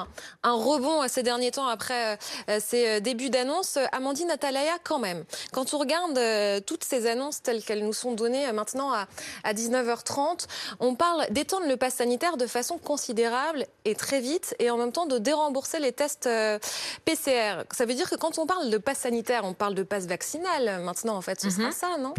un, 0.44 0.54
rebond 0.54 1.08
ces 1.08 1.24
derniers 1.24 1.52
temps 1.52 1.68
après 1.68 2.18
ces 2.60 3.00
débuts 3.00 3.30
d'annonce. 3.30 3.78
Amandine 3.92 4.30
Atalaya, 4.30 4.78
quand 4.84 5.00
même, 5.00 5.24
quand 5.54 5.74
on 5.74 5.78
regarde 5.78 6.20
toutes 6.66 6.84
ces 6.84 7.08
annonces 7.08 7.42
telles 7.42 7.64
qu'elles 7.64 7.86
nous 7.86 7.94
sont 7.94 8.12
données 8.12 8.52
maintenant 8.52 8.92
à, 8.92 9.08
à 9.44 9.54
19h30, 9.54 10.48
on 10.80 10.96
parle 10.96 11.28
d'étendre 11.30 11.68
le 11.68 11.78
pass 11.78 11.96
sanitaire 11.96 12.36
de 12.36 12.48
façon 12.48 12.78
considérable 12.78 13.66
et 13.86 13.96
très 13.96 14.20
vite, 14.20 14.56
et 14.60 14.70
en 14.70 14.78
même 14.78 14.92
temps 14.92 15.06
de 15.06 15.18
dérembourser 15.18 15.80
les 15.80 15.94
tests 15.94 16.30
PCR. 17.06 17.64
Ça 17.72 17.86
veut 17.86 17.94
dire 17.94 18.10
que 18.10 18.16
quand 18.16 18.38
on 18.38 18.46
parle 18.50 18.72
de 18.72 18.78
passe 18.80 19.00
sanitaire, 19.00 19.42
on 19.44 19.54
parle 19.54 19.76
de 19.76 19.84
passe 19.84 20.08
vaccinal 20.08 20.82
maintenant, 20.82 21.16
en 21.16 21.22
fait. 21.22 21.40
Ce 21.40 21.52
sera 21.52 21.68
mhm. 21.68 21.72
ça, 21.72 21.98
non? 22.00 22.16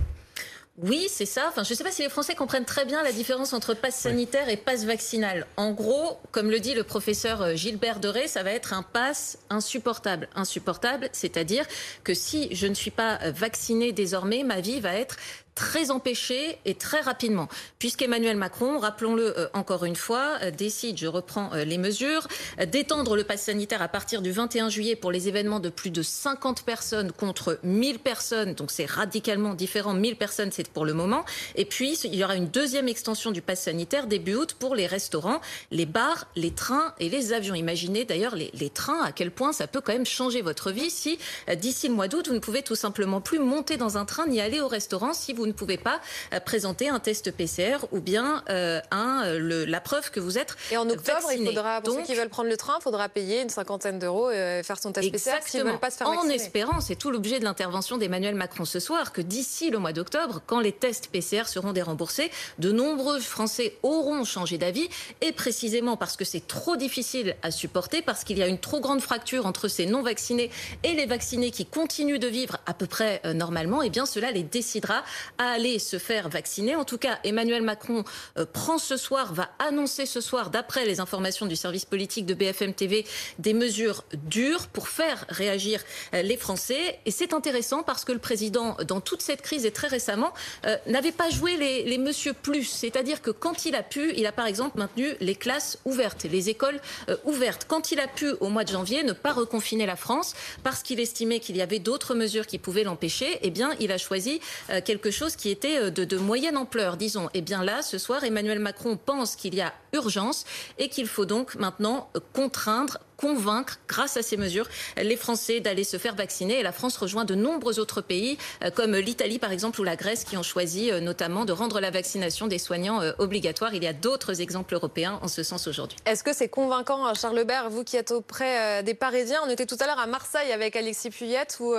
Oui, 0.78 1.08
c'est 1.10 1.26
ça. 1.26 1.46
Enfin, 1.48 1.64
je 1.64 1.72
ne 1.72 1.76
sais 1.76 1.84
pas 1.84 1.90
si 1.90 2.02
les 2.02 2.08
Français 2.08 2.34
comprennent 2.34 2.64
très 2.64 2.84
bien 2.84 3.02
la 3.02 3.12
différence 3.12 3.52
entre 3.52 3.74
passe 3.74 3.96
sanitaire 3.96 4.48
et 4.48 4.56
passe 4.56 4.84
vaccinal. 4.84 5.46
En 5.56 5.72
gros, 5.72 6.18
comme 6.30 6.48
le 6.48 6.60
dit 6.60 6.74
le 6.74 6.84
professeur 6.84 7.42
euh, 7.42 7.54
Gilbert 7.54 7.98
Doré, 7.98 8.28
ça 8.28 8.42
va 8.42 8.52
être 8.52 8.72
un 8.72 8.82
passe 8.82 9.38
insupportable. 9.50 10.28
Insupportable, 10.36 11.10
c'est-à-dire 11.12 11.66
que 12.04 12.14
si 12.14 12.54
je 12.54 12.66
ne 12.66 12.74
suis 12.74 12.92
pas 12.92 13.18
euh, 13.22 13.32
vacciné 13.32 13.92
désormais, 13.92 14.42
ma 14.42 14.60
vie 14.60 14.80
va 14.80 14.94
être 14.94 15.16
très 15.60 15.90
empêché 15.90 16.56
et 16.64 16.74
très 16.74 17.00
rapidement, 17.02 17.46
puisqu'Emmanuel 17.78 18.38
Macron, 18.38 18.78
rappelons-le 18.78 19.38
euh, 19.38 19.46
encore 19.52 19.84
une 19.84 19.94
fois, 19.94 20.38
euh, 20.42 20.50
décide, 20.50 20.96
je 20.96 21.06
reprends 21.06 21.52
euh, 21.52 21.64
les 21.64 21.76
mesures, 21.76 22.26
d'étendre 22.72 23.14
le 23.14 23.24
pass 23.24 23.42
sanitaire 23.42 23.82
à 23.82 23.88
partir 23.88 24.22
du 24.22 24.32
21 24.32 24.70
juillet 24.70 24.96
pour 24.96 25.12
les 25.12 25.28
événements 25.28 25.60
de 25.60 25.68
plus 25.68 25.90
de 25.90 26.00
50 26.00 26.62
personnes 26.62 27.12
contre 27.12 27.58
1000 27.62 27.98
personnes, 27.98 28.54
donc 28.54 28.70
c'est 28.70 28.86
radicalement 28.86 29.52
différent, 29.52 29.92
1000 29.92 30.16
personnes 30.16 30.50
c'est 30.50 30.66
pour 30.66 30.86
le 30.86 30.94
moment, 30.94 31.26
et 31.56 31.66
puis 31.66 31.98
il 32.04 32.14
y 32.14 32.24
aura 32.24 32.36
une 32.36 32.48
deuxième 32.48 32.88
extension 32.88 33.30
du 33.30 33.42
pass 33.42 33.60
sanitaire 33.60 34.06
début 34.06 34.36
août 34.36 34.56
pour 34.58 34.74
les 34.74 34.86
restaurants, 34.86 35.42
les 35.70 35.84
bars, 35.84 36.26
les 36.36 36.52
trains 36.52 36.94
et 37.00 37.10
les 37.10 37.34
avions. 37.34 37.54
Imaginez 37.54 38.06
d'ailleurs 38.06 38.34
les, 38.34 38.50
les 38.54 38.70
trains, 38.70 39.02
à 39.02 39.12
quel 39.12 39.30
point 39.30 39.52
ça 39.52 39.66
peut 39.66 39.82
quand 39.82 39.92
même 39.92 40.06
changer 40.06 40.40
votre 40.40 40.70
vie 40.70 40.88
si 40.88 41.18
d'ici 41.54 41.86
le 41.88 41.94
mois 41.94 42.08
d'août, 42.08 42.28
vous 42.28 42.34
ne 42.34 42.38
pouvez 42.38 42.62
tout 42.62 42.76
simplement 42.76 43.20
plus 43.20 43.38
monter 43.38 43.76
dans 43.76 43.98
un 43.98 44.06
train 44.06 44.26
ni 44.26 44.40
aller 44.40 44.62
au 44.62 44.68
restaurant 44.68 45.12
si 45.12 45.34
vous 45.34 45.49
ne 45.50 45.54
pouvez 45.54 45.76
pas 45.76 46.00
euh, 46.32 46.40
présenter 46.40 46.88
un 46.88 46.98
test 46.98 47.30
PCR 47.32 47.78
ou 47.92 48.00
bien 48.00 48.42
euh, 48.48 48.80
un, 48.90 49.24
euh, 49.26 49.66
la 49.66 49.80
preuve 49.80 50.10
que 50.10 50.20
vous 50.20 50.38
êtes 50.38 50.56
Et 50.70 50.76
en 50.76 50.88
octobre, 50.88 51.28
il 51.32 51.44
faudra, 51.44 51.80
pour 51.80 51.94
ceux 51.94 52.02
qui 52.02 52.14
veulent 52.14 52.28
prendre 52.28 52.48
le 52.48 52.56
train, 52.56 52.74
il 52.78 52.82
faudra 52.82 53.08
payer 53.08 53.42
une 53.42 53.50
cinquantaine 53.50 53.98
d'euros 53.98 54.30
et 54.30 54.62
faire 54.64 54.80
son 54.80 54.92
test 54.92 55.10
PCR 55.10 55.38
s'ils 55.44 55.60
ne 55.64 55.70
veulent 55.70 55.78
pas 55.78 55.90
se 55.90 55.98
faire 55.98 56.08
En 56.08 56.28
espérant, 56.28 56.80
c'est 56.80 56.96
tout 56.96 57.10
l'objet 57.10 57.38
de 57.38 57.44
l'intervention 57.44 57.98
d'Emmanuel 57.98 58.34
Macron 58.34 58.64
ce 58.64 58.80
soir, 58.80 59.12
que 59.12 59.20
d'ici 59.20 59.70
le 59.70 59.78
mois 59.78 59.92
d'octobre, 59.92 60.40
quand 60.46 60.60
les 60.60 60.72
tests 60.72 61.08
PCR 61.08 61.46
seront 61.46 61.72
déremboursés, 61.72 62.30
de 62.58 62.72
nombreux 62.72 63.20
Français 63.20 63.76
auront 63.82 64.24
changé 64.24 64.58
d'avis 64.58 64.88
et 65.20 65.32
précisément 65.32 65.96
parce 65.96 66.16
que 66.16 66.24
c'est 66.24 66.46
trop 66.46 66.76
difficile 66.76 67.36
à 67.42 67.50
supporter, 67.50 68.02
parce 68.02 68.24
qu'il 68.24 68.38
y 68.38 68.42
a 68.42 68.46
une 68.46 68.58
trop 68.58 68.80
grande 68.80 69.00
fracture 69.00 69.46
entre 69.46 69.68
ces 69.68 69.86
non 69.86 70.02
vaccinés 70.02 70.50
et 70.84 70.94
les 70.94 71.06
vaccinés 71.06 71.50
qui 71.50 71.66
continuent 71.66 72.18
de 72.18 72.28
vivre 72.28 72.58
à 72.66 72.74
peu 72.74 72.86
près 72.86 73.20
normalement, 73.34 73.82
et 73.82 73.86
eh 73.86 73.90
bien 73.90 74.06
cela 74.06 74.30
les 74.30 74.42
décidera 74.42 75.02
à 75.40 75.52
aller 75.52 75.78
se 75.78 75.98
faire 75.98 76.28
vacciner. 76.28 76.76
En 76.76 76.84
tout 76.84 76.98
cas, 76.98 77.18
Emmanuel 77.24 77.62
Macron 77.62 78.04
euh, 78.36 78.44
prend 78.44 78.76
ce 78.76 78.98
soir, 78.98 79.32
va 79.32 79.48
annoncer 79.58 80.04
ce 80.04 80.20
soir, 80.20 80.50
d'après 80.50 80.84
les 80.84 81.00
informations 81.00 81.46
du 81.46 81.56
service 81.56 81.86
politique 81.86 82.26
de 82.26 82.34
BFM 82.34 82.74
TV, 82.74 83.06
des 83.38 83.54
mesures 83.54 84.04
dures 84.12 84.66
pour 84.66 84.88
faire 84.88 85.24
réagir 85.30 85.82
euh, 86.12 86.20
les 86.20 86.36
Français. 86.36 86.98
Et 87.06 87.10
c'est 87.10 87.32
intéressant 87.32 87.82
parce 87.82 88.04
que 88.04 88.12
le 88.12 88.18
président, 88.18 88.76
dans 88.86 89.00
toute 89.00 89.22
cette 89.22 89.40
crise 89.40 89.64
et 89.64 89.70
très 89.70 89.88
récemment, 89.88 90.34
euh, 90.66 90.76
n'avait 90.86 91.10
pas 91.10 91.30
joué 91.30 91.56
les, 91.56 91.84
les 91.84 91.96
monsieur 91.96 92.34
plus. 92.34 92.64
C'est-à-dire 92.64 93.22
que 93.22 93.30
quand 93.30 93.64
il 93.64 93.74
a 93.74 93.82
pu, 93.82 94.12
il 94.18 94.26
a 94.26 94.32
par 94.32 94.44
exemple 94.44 94.78
maintenu 94.78 95.14
les 95.20 95.34
classes 95.34 95.78
ouvertes, 95.86 96.24
les 96.24 96.50
écoles 96.50 96.80
ouvertes. 97.24 97.64
Quand 97.66 97.92
il 97.92 98.00
a 98.00 98.08
pu, 98.08 98.30
au 98.40 98.50
mois 98.50 98.64
de 98.64 98.72
janvier, 98.72 99.04
ne 99.04 99.14
pas 99.14 99.32
reconfiner 99.32 99.86
la 99.86 99.96
France 99.96 100.34
parce 100.62 100.82
qu'il 100.82 101.00
estimait 101.00 101.40
qu'il 101.40 101.56
y 101.56 101.62
avait 101.62 101.78
d'autres 101.78 102.14
mesures 102.14 102.46
qui 102.46 102.58
pouvaient 102.58 102.84
l'empêcher, 102.84 103.38
eh 103.40 103.48
bien, 103.50 103.70
il 103.80 103.90
a 103.90 103.96
choisi 103.96 104.40
quelque 104.84 105.10
chose 105.10 105.29
qui 105.36 105.50
était 105.50 105.78
euh, 105.78 105.90
de, 105.90 106.16
moyenne 106.16 106.56
ampleur, 106.56 106.96
disons. 106.96 107.26
Et 107.28 107.38
eh 107.38 107.40
bien 107.42 107.64
là, 107.64 107.82
ce 107.82 107.98
soir, 107.98 108.24
Emmanuel 108.24 108.58
Macron 108.58 108.96
pense 108.96 109.36
qu'il 109.36 109.54
y 109.54 109.60
a 109.60 109.72
urgence 109.92 110.44
et 110.78 110.88
qu'il 110.88 111.06
faut 111.06 111.26
donc 111.26 111.54
maintenant 111.56 112.10
contraindre 112.32 112.98
convaincre, 113.20 113.78
grâce 113.86 114.16
à 114.16 114.22
ces 114.22 114.36
mesures, 114.36 114.66
les 114.96 115.16
Français 115.16 115.60
d'aller 115.60 115.84
se 115.84 115.98
faire 115.98 116.14
vacciner. 116.14 116.60
Et 116.60 116.62
la 116.62 116.72
France 116.72 116.96
rejoint 116.96 117.24
de 117.24 117.34
nombreux 117.34 117.78
autres 117.78 118.00
pays, 118.00 118.38
euh, 118.64 118.70
comme 118.70 118.96
l'Italie 118.96 119.38
par 119.38 119.52
exemple 119.52 119.80
ou 119.80 119.84
la 119.84 119.96
Grèce, 119.96 120.24
qui 120.24 120.36
ont 120.36 120.42
choisi 120.42 120.90
euh, 120.90 121.00
notamment 121.00 121.44
de 121.44 121.52
rendre 121.52 121.80
la 121.80 121.90
vaccination 121.90 122.46
des 122.46 122.58
soignants 122.58 123.00
obligatoire. 123.18 123.74
Il 123.74 123.84
y 123.84 123.86
a 123.86 123.92
d'autres 123.92 124.40
exemples 124.40 124.74
européens 124.74 125.18
en 125.22 125.28
ce 125.28 125.42
sens 125.42 125.66
aujourd'hui. 125.66 125.98
Est-ce 126.06 126.24
que 126.24 126.32
c'est 126.32 126.48
convaincant, 126.48 127.12
Charles 127.14 127.36
Lebert, 127.36 127.68
vous 127.70 127.84
qui 127.84 127.96
êtes 127.96 128.10
auprès 128.10 128.82
des 128.82 128.94
Parisiens? 128.94 129.40
On 129.44 129.50
était 129.50 129.66
tout 129.66 129.76
à 129.80 129.86
l'heure 129.86 129.98
à 129.98 130.06
Marseille 130.06 130.52
avec 130.52 130.76
Alexis 130.76 131.10
Puyette, 131.10 131.58
où 131.60 131.74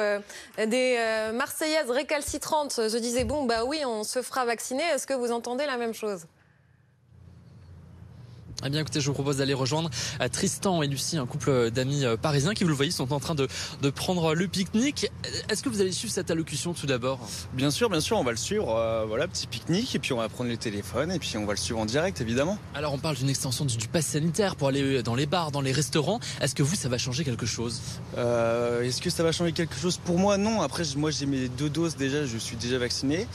des 0.57 0.97
Marseillaises 1.33 1.89
récalcitrantes 1.89 2.73
se 2.73 2.97
disaient 2.97 3.23
bon 3.23 3.45
bah 3.45 3.63
oui, 3.65 3.81
on 3.85 4.03
se 4.03 4.21
fera 4.21 4.45
vacciner. 4.45 4.83
Est-ce 4.83 5.07
que 5.07 5.13
vous 5.13 5.31
entendez 5.31 5.65
la 5.65 5.77
même 5.77 5.93
chose? 5.93 6.25
Eh 8.63 8.69
bien 8.69 8.81
écoutez, 8.81 9.01
je 9.01 9.07
vous 9.07 9.13
propose 9.13 9.37
d'aller 9.37 9.53
rejoindre 9.53 9.89
euh, 10.21 10.27
Tristan 10.27 10.81
et 10.81 10.87
Lucie, 10.87 11.17
un 11.17 11.25
couple 11.25 11.71
d'amis 11.71 12.05
euh, 12.05 12.17
parisiens 12.17 12.53
qui, 12.53 12.63
vous 12.63 12.69
le 12.69 12.75
voyez, 12.75 12.91
sont 12.91 13.11
en 13.13 13.19
train 13.19 13.35
de, 13.35 13.47
de 13.81 13.89
prendre 13.89 14.33
le 14.33 14.47
pique-nique. 14.47 15.09
Est-ce 15.49 15.63
que 15.63 15.69
vous 15.69 15.81
allez 15.81 15.91
suivre 15.91 16.13
cette 16.13 16.31
allocution 16.31 16.73
tout 16.73 16.85
d'abord? 16.85 17.19
Bien 17.53 17.71
sûr, 17.71 17.89
bien 17.89 18.01
sûr, 18.01 18.17
on 18.17 18.23
va 18.23 18.31
le 18.31 18.37
suivre. 18.37 18.75
Euh, 18.75 19.05
voilà, 19.07 19.27
petit 19.27 19.47
pique-nique, 19.47 19.95
et 19.95 19.99
puis 19.99 20.13
on 20.13 20.17
va 20.17 20.29
prendre 20.29 20.49
le 20.49 20.57
téléphone, 20.57 21.11
et 21.11 21.19
puis 21.19 21.37
on 21.37 21.45
va 21.45 21.53
le 21.53 21.57
suivre 21.57 21.79
en 21.79 21.85
direct, 21.85 22.21
évidemment. 22.21 22.57
Alors 22.75 22.93
on 22.93 22.99
parle 22.99 23.15
d'une 23.15 23.29
extension 23.29 23.65
du, 23.65 23.87
pass 23.87 24.05
sanitaire 24.05 24.55
pour 24.55 24.67
aller 24.67 25.03
dans 25.03 25.15
les 25.15 25.25
bars, 25.25 25.51
dans 25.51 25.61
les 25.61 25.71
restaurants. 25.71 26.19
Est-ce 26.39 26.55
que 26.55 26.63
vous, 26.63 26.75
ça 26.75 26.89
va 26.89 26.97
changer 26.97 27.23
quelque 27.23 27.45
chose? 27.45 27.81
Est-ce 28.15 29.01
que 29.01 29.09
ça 29.09 29.23
va 29.23 29.31
changer 29.31 29.51
quelque 29.51 29.75
chose? 29.75 29.97
Pour 29.97 30.17
moi, 30.17 30.37
non. 30.37 30.61
Après, 30.61 30.83
moi, 30.95 31.11
j'ai 31.11 31.25
mes 31.25 31.49
deux 31.49 31.69
doses 31.69 31.95
déjà, 31.95 32.25
je 32.25 32.37
suis 32.37 32.55
déjà 32.55 32.77
vacciné. 32.77 33.27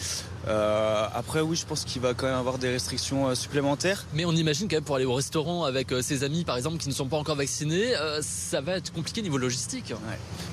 Euh, 0.49 1.07
après, 1.15 1.41
oui, 1.41 1.57
je 1.57 1.67
pense 1.67 1.85
qu'il 1.85 2.01
va 2.03 2.15
quand 2.15 2.27
même 2.27 2.37
avoir 2.37 2.59
des 2.59 2.71
restrictions 2.71 3.29
euh, 3.29 3.35
supplémentaires. 3.35 4.05
Mais 4.15 4.25
on 4.25 4.33
imagine 4.33 4.69
quand 4.69 4.77
même 4.77 4.85
pour 4.85 4.97
aller 4.97 5.05
au 5.05 5.15
restaurant 5.15 5.65
avec 5.65 5.93
euh, 5.93 6.03
ses 6.03 6.25
amis, 6.25 6.45
par 6.45 6.57
exemple, 6.57 6.79
qui 6.79 6.89
ne 6.89 6.95
sont 6.95 7.07
pas 7.07 7.17
encore 7.17 7.37
vaccinés, 7.37 7.93
ça 8.21 8.61
va 8.61 8.77
être 8.77 8.93
compliqué 8.93 9.23
niveau 9.23 9.39
logistique. 9.39 9.93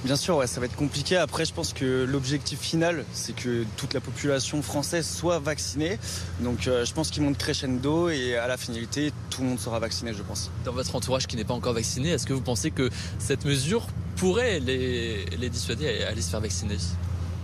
Bien 0.03 0.15
sûr, 0.15 0.37
ouais, 0.37 0.47
ça 0.47 0.59
va 0.59 0.65
être 0.65 0.75
compliqué. 0.75 1.17
Après, 1.17 1.45
je 1.45 1.53
pense 1.53 1.73
que 1.73 2.05
l'objectif 2.05 2.59
final, 2.59 3.05
c'est 3.13 3.35
que 3.35 3.65
toute 3.77 3.93
la 3.93 4.01
population 4.01 4.61
française 4.61 5.07
soit 5.07 5.39
vaccinée. 5.39 5.99
Donc, 6.39 6.61
je 6.63 6.93
pense 6.93 7.09
qu'ils 7.09 7.23
montent 7.23 7.37
crescendo 7.37 8.09
et 8.09 8.35
à 8.35 8.47
la 8.47 8.57
finalité, 8.57 9.11
tout 9.29 9.41
le 9.41 9.47
monde 9.47 9.59
sera 9.59 9.79
vacciné, 9.79 10.13
je 10.13 10.23
pense. 10.23 10.49
Dans 10.65 10.73
votre 10.73 10.95
entourage 10.95 11.27
qui 11.27 11.35
n'est 11.35 11.43
pas 11.43 11.53
encore 11.53 11.73
vacciné, 11.73 12.09
est-ce 12.09 12.25
que 12.25 12.33
vous 12.33 12.41
pensez 12.41 12.71
que 12.71 12.89
cette 13.19 13.45
mesure 13.45 13.87
pourrait 14.15 14.59
les, 14.59 15.25
les 15.25 15.49
dissuader 15.49 16.03
à 16.03 16.09
aller 16.09 16.21
se 16.21 16.29
faire 16.29 16.41
vacciner? 16.41 16.77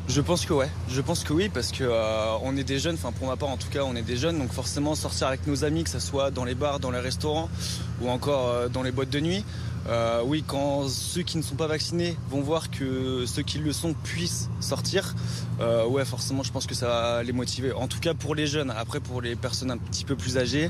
Je 0.09 0.21
pense 0.21 0.43
que 0.43 0.53
ouais, 0.53 0.69
je 0.89 1.01
pense 1.01 1.23
que 1.23 1.33
oui 1.33 1.49
parce 1.49 1.71
que 1.71 1.83
euh, 1.83 2.33
on 2.41 2.57
est 2.57 2.63
des 2.63 2.79
jeunes, 2.79 2.95
enfin 2.95 3.11
pour 3.11 3.27
ma 3.27 3.35
part 3.35 3.49
en 3.49 3.57
tout 3.57 3.69
cas 3.69 3.83
on 3.83 3.95
est 3.95 4.01
des 4.01 4.17
jeunes 4.17 4.39
donc 4.39 4.51
forcément 4.51 4.95
sortir 4.95 5.27
avec 5.27 5.45
nos 5.45 5.63
amis 5.63 5.83
que 5.83 5.89
ce 5.91 5.99
soit 5.99 6.31
dans 6.31 6.45
les 6.45 6.55
bars, 6.55 6.79
dans 6.79 6.89
les 6.89 6.99
restaurants 6.99 7.47
ou 8.01 8.09
encore 8.09 8.49
euh, 8.49 8.69
dans 8.69 8.81
les 8.81 8.91
boîtes 8.91 9.11
de 9.11 9.19
nuit. 9.19 9.45
Euh, 9.87 10.21
oui, 10.25 10.43
quand 10.45 10.89
ceux 10.89 11.21
qui 11.21 11.37
ne 11.37 11.43
sont 11.43 11.55
pas 11.55 11.67
vaccinés 11.67 12.17
vont 12.31 12.41
voir 12.41 12.71
que 12.71 13.25
ceux 13.27 13.43
qui 13.43 13.59
le 13.59 13.71
sont 13.71 13.93
puissent 13.93 14.49
sortir, 14.59 15.15
ouais, 15.87 16.05
forcément, 16.05 16.43
je 16.43 16.51
pense 16.51 16.67
que 16.67 16.75
ça 16.75 16.87
va 16.87 17.23
les 17.23 17.31
motiver. 17.31 17.71
En 17.71 17.87
tout 17.87 17.99
cas 17.99 18.13
pour 18.13 18.35
les 18.35 18.45
jeunes. 18.45 18.71
Après, 18.71 18.99
pour 18.99 19.21
les 19.21 19.35
personnes 19.35 19.71
un 19.71 19.77
petit 19.77 20.05
peu 20.05 20.15
plus 20.15 20.37
âgées, 20.37 20.69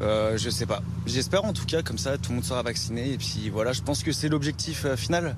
je 0.00 0.50
sais 0.50 0.66
pas. 0.66 0.82
J'espère 1.06 1.44
en 1.46 1.52
tout 1.52 1.64
cas, 1.64 1.82
comme 1.82 1.98
ça, 1.98 2.16
tout 2.18 2.30
le 2.30 2.36
monde 2.36 2.44
sera 2.44 2.62
vacciné. 2.62 3.12
Et 3.12 3.18
puis 3.18 3.48
voilà, 3.50 3.72
je 3.72 3.82
pense 3.82 4.04
que 4.04 4.12
c'est 4.12 4.28
l'objectif 4.28 4.86
final. 4.94 5.36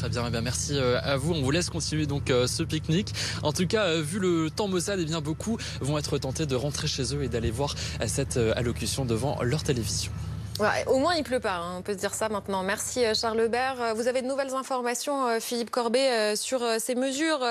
Très 0.00 0.08
bien, 0.08 0.24
eh 0.26 0.30
bien, 0.30 0.40
merci 0.40 0.78
euh, 0.78 0.98
à 1.02 1.18
vous. 1.18 1.34
On 1.34 1.42
vous 1.42 1.50
laisse 1.50 1.68
continuer 1.68 2.06
donc 2.06 2.30
euh, 2.30 2.46
ce 2.46 2.62
pique-nique. 2.62 3.12
En 3.42 3.52
tout 3.52 3.66
cas, 3.66 3.84
euh, 3.84 4.00
vu 4.00 4.18
le 4.18 4.48
temps 4.48 4.66
maussade, 4.66 4.98
eh 4.98 5.04
bien 5.04 5.20
beaucoup 5.20 5.58
vont 5.82 5.98
être 5.98 6.16
tentés 6.16 6.46
de 6.46 6.56
rentrer 6.56 6.86
chez 6.86 7.14
eux 7.14 7.22
et 7.22 7.28
d'aller 7.28 7.50
voir 7.50 7.74
cette 8.06 8.38
allocution 8.38 9.04
devant 9.04 9.42
leur 9.42 9.62
télévision. 9.62 10.10
au 10.86 10.98
moins, 11.00 11.16
il 11.16 11.22
pleut 11.22 11.38
pas, 11.38 11.56
hein, 11.56 11.74
on 11.76 11.82
peut 11.82 11.92
se 11.92 11.98
dire 11.98 12.14
ça 12.14 12.30
maintenant. 12.30 12.62
Merci 12.62 13.02
Charles 13.14 13.36
Lebert. 13.36 13.94
Vous 13.94 14.08
avez 14.08 14.22
de 14.22 14.26
nouvelles 14.26 14.54
informations, 14.54 15.38
Philippe 15.38 15.70
Corbet, 15.70 16.34
sur 16.34 16.62
ces 16.78 16.94
mesures. 16.94 17.46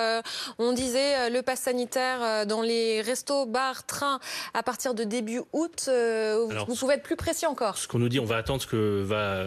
On 0.58 0.74
disait 0.74 1.30
le 1.30 1.42
pass 1.42 1.60
sanitaire 1.60 2.48
dans 2.48 2.64
les 2.64 3.02
restos, 3.02 3.46
bars, 3.46 3.86
trains 3.86 4.20
à 4.56 4.64
partir 4.64 4.96
de 4.96 5.04
début 5.04 5.42
août. 5.54 5.88
vous 5.88 6.76
pouvez 6.76 6.96
être 6.96 7.04
plus 7.04 7.16
précis 7.16 7.46
encore. 7.46 7.78
Ce 7.78 7.88
qu'on 7.88 8.00
nous 8.00 8.10
dit, 8.10 8.20
on 8.20 8.26
va 8.26 8.38
attendre 8.38 8.64
ce 8.64 8.68
que 8.68 9.04
va 9.04 9.44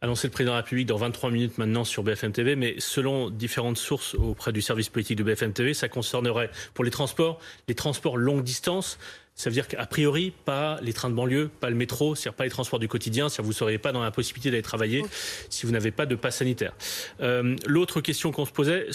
annoncé 0.00 0.26
le 0.26 0.32
président 0.32 0.52
de 0.52 0.56
la 0.56 0.62
République 0.62 0.86
dans 0.86 0.96
23 0.96 1.30
minutes 1.30 1.58
maintenant 1.58 1.84
sur 1.84 2.02
BFM 2.02 2.32
TV, 2.32 2.56
mais 2.56 2.76
selon 2.78 3.30
différentes 3.30 3.78
sources 3.78 4.14
auprès 4.14 4.52
du 4.52 4.62
service 4.62 4.88
politique 4.88 5.18
de 5.18 5.24
BFM 5.24 5.52
TV, 5.52 5.74
ça 5.74 5.88
concernerait 5.88 6.50
pour 6.74 6.84
les 6.84 6.90
transports, 6.90 7.40
les 7.68 7.74
transports 7.74 8.16
longue 8.16 8.42
distance, 8.42 8.98
ça 9.36 9.50
veut 9.50 9.54
dire 9.54 9.68
qu'a 9.68 9.84
priori, 9.84 10.32
pas 10.46 10.78
les 10.80 10.94
trains 10.94 11.10
de 11.10 11.14
banlieue, 11.14 11.50
pas 11.60 11.68
le 11.68 11.76
métro, 11.76 12.14
c'est-à-dire 12.14 12.36
pas 12.36 12.44
les 12.44 12.50
transports 12.50 12.78
du 12.78 12.88
quotidien, 12.88 13.28
c'est-à-dire 13.28 13.44
vous 13.44 13.50
ne 13.50 13.56
seriez 13.56 13.78
pas 13.78 13.92
dans 13.92 14.02
la 14.02 14.10
possibilité 14.10 14.50
d'aller 14.50 14.62
travailler 14.62 15.04
si 15.50 15.66
vous 15.66 15.72
n'avez 15.72 15.90
pas 15.90 16.06
de 16.06 16.14
passe 16.14 16.38
sanitaire. 16.38 16.72
Euh, 17.20 17.54
L'autre 17.66 18.00
question 18.00 18.32
qu'on 18.32 18.46
se 18.46 18.52
posait 18.52 18.88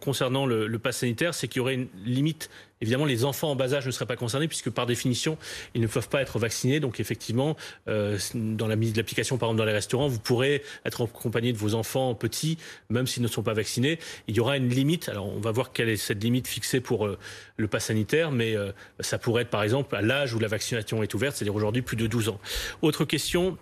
concernant 0.00 0.46
le, 0.46 0.68
le 0.68 0.78
pass 0.78 0.98
sanitaire, 0.98 1.34
c'est 1.34 1.48
qu'il 1.48 1.58
y 1.58 1.60
aurait 1.60 1.74
une 1.74 1.88
limite 2.04 2.50
Évidemment, 2.82 3.04
les 3.04 3.24
enfants 3.26 3.50
en 3.50 3.56
bas 3.56 3.74
âge 3.74 3.84
ne 3.84 3.90
seraient 3.90 4.06
pas 4.06 4.16
concernés 4.16 4.48
puisque 4.48 4.70
par 4.70 4.86
définition, 4.86 5.36
ils 5.74 5.82
ne 5.82 5.86
peuvent 5.86 6.08
pas 6.08 6.22
être 6.22 6.38
vaccinés. 6.38 6.80
Donc 6.80 6.98
effectivement, 6.98 7.56
euh, 7.88 8.18
dans 8.34 8.66
la 8.66 8.76
mise 8.76 8.94
de 8.94 8.98
l'application, 8.98 9.36
par 9.36 9.48
exemple 9.48 9.58
dans 9.58 9.66
les 9.66 9.72
restaurants, 9.72 10.08
vous 10.08 10.18
pourrez 10.18 10.62
être 10.86 11.04
accompagné 11.04 11.52
de 11.52 11.58
vos 11.58 11.74
enfants 11.74 12.14
petits, 12.14 12.56
même 12.88 13.06
s'ils 13.06 13.22
ne 13.22 13.28
sont 13.28 13.42
pas 13.42 13.52
vaccinés. 13.52 13.98
Il 14.28 14.36
y 14.36 14.40
aura 14.40 14.56
une 14.56 14.70
limite. 14.70 15.10
Alors 15.10 15.28
on 15.28 15.40
va 15.40 15.50
voir 15.50 15.72
quelle 15.72 15.90
est 15.90 15.98
cette 15.98 16.22
limite 16.22 16.48
fixée 16.48 16.80
pour 16.80 17.06
euh, 17.06 17.18
le 17.58 17.68
pass 17.68 17.86
sanitaire, 17.86 18.30
mais 18.30 18.56
euh, 18.56 18.72
ça 19.00 19.18
pourrait 19.18 19.42
être 19.42 19.50
par 19.50 19.62
exemple 19.62 19.94
à 19.94 20.00
l'âge 20.00 20.32
où 20.32 20.38
la 20.38 20.48
vaccination 20.48 21.02
est 21.02 21.12
ouverte, 21.12 21.36
c'est-à-dire 21.36 21.54
aujourd'hui 21.54 21.82
plus 21.82 21.96
de 21.96 22.06
12 22.06 22.30
ans. 22.30 22.40
Autre 22.82 23.04
question. 23.04 23.58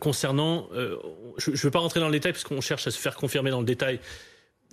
concernant, 0.00 0.68
je 0.72 1.50
ne 1.50 1.56
veux 1.56 1.70
pas 1.70 1.78
rentrer 1.78 2.00
dans 2.00 2.06
le 2.06 2.12
détail 2.12 2.32
parce 2.32 2.42
qu'on 2.42 2.60
cherche 2.60 2.88
à 2.88 2.90
se 2.90 2.98
faire 2.98 3.14
confirmer 3.14 3.50
dans 3.50 3.60
le 3.60 3.66
détail 3.66 4.00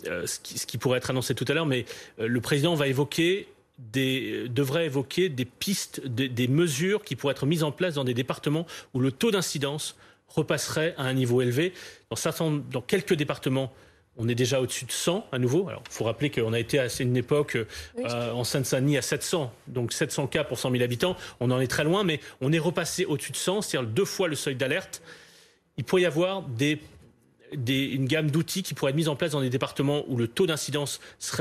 euh, 0.07 0.27
ce 0.27 0.39
qui, 0.39 0.77
pourrait 0.77 0.97
être 0.97 1.09
annoncé 1.09 1.35
tout 1.35 1.45
à 1.47 1.53
l'heure, 1.53 1.65
mais 1.65 1.85
euh, 2.19 2.27
le 2.27 2.41
président 2.41 2.75
va 2.75 2.87
évoquer 2.87 3.47
des, 3.79 4.47
devrait 4.49 4.85
évoquer 4.85 5.29
des 5.29 5.45
pistes, 5.45 6.05
des, 6.05 6.47
mesures 6.47 7.03
qui 7.03 7.15
pourraient 7.15 7.31
être 7.31 7.45
mises 7.45 7.63
en 7.63 7.71
place 7.71 7.95
dans 7.95 8.03
des 8.03 8.13
départements 8.13 8.65
où 8.93 8.99
le 8.99 9.11
taux 9.11 9.31
d'incidence 9.31 9.95
repasserait 10.27 10.95
à 10.97 11.03
un 11.03 11.13
niveau 11.13 11.41
élevé. 11.41 11.73
Dans, 12.09 12.15
certains, 12.15 12.61
dans 12.71 12.81
quelques 12.81 13.13
départements, 13.13 13.71
on 14.17 14.27
est 14.27 14.35
déjà 14.35 14.61
au-dessus 14.61 14.85
de 14.85 14.91
100 14.91 15.27
à 15.31 15.39
nouveau. 15.39 15.67
Alors, 15.67 15.83
il 15.85 15.93
faut 15.93 16.03
rappeler 16.05 16.29
qu'on 16.29 16.53
a 16.53 16.59
été 16.59 16.79
à 16.79 16.87
une 16.99 17.17
époque 17.17 17.55
euh, 17.55 18.31
en 18.31 18.43
Seine-Saint-Denis 18.43 18.97
à 18.97 19.01
700, 19.01 19.51
donc 19.67 19.93
700 19.93 20.27
cas 20.27 20.43
pour 20.43 20.57
100 20.59 20.71
000 20.71 20.83
habitants. 20.83 21.15
On 21.39 21.51
en 21.51 21.59
est 21.59 21.67
très 21.67 21.83
loin, 21.83 22.03
mais 22.03 22.19
on 22.41 22.51
est 22.51 22.59
repassé 22.59 23.05
au-dessus 23.05 23.31
de 23.31 23.37
100, 23.37 23.61
c'est-à-dire 23.61 23.89
deux 23.89 24.05
fois 24.05 24.27
le 24.27 24.35
seuil 24.35 24.55
d'alerte. 24.55 25.01
Il 25.77 25.83
pourrait 25.83 26.03
y 26.03 26.05
avoir 26.05 26.43
des 26.43 26.79
une 27.55 28.05
gamme 28.05 28.31
d'outils 28.31 28.63
qui 28.63 28.73
pourraient 28.73 28.91
être 28.91 28.97
mis 28.97 29.07
en 29.07 29.15
place 29.15 29.31
dans 29.31 29.41
des 29.41 29.49
départements 29.49 30.03
où 30.07 30.17
le 30.17 30.27
taux 30.27 30.45
d'incidence 30.45 30.99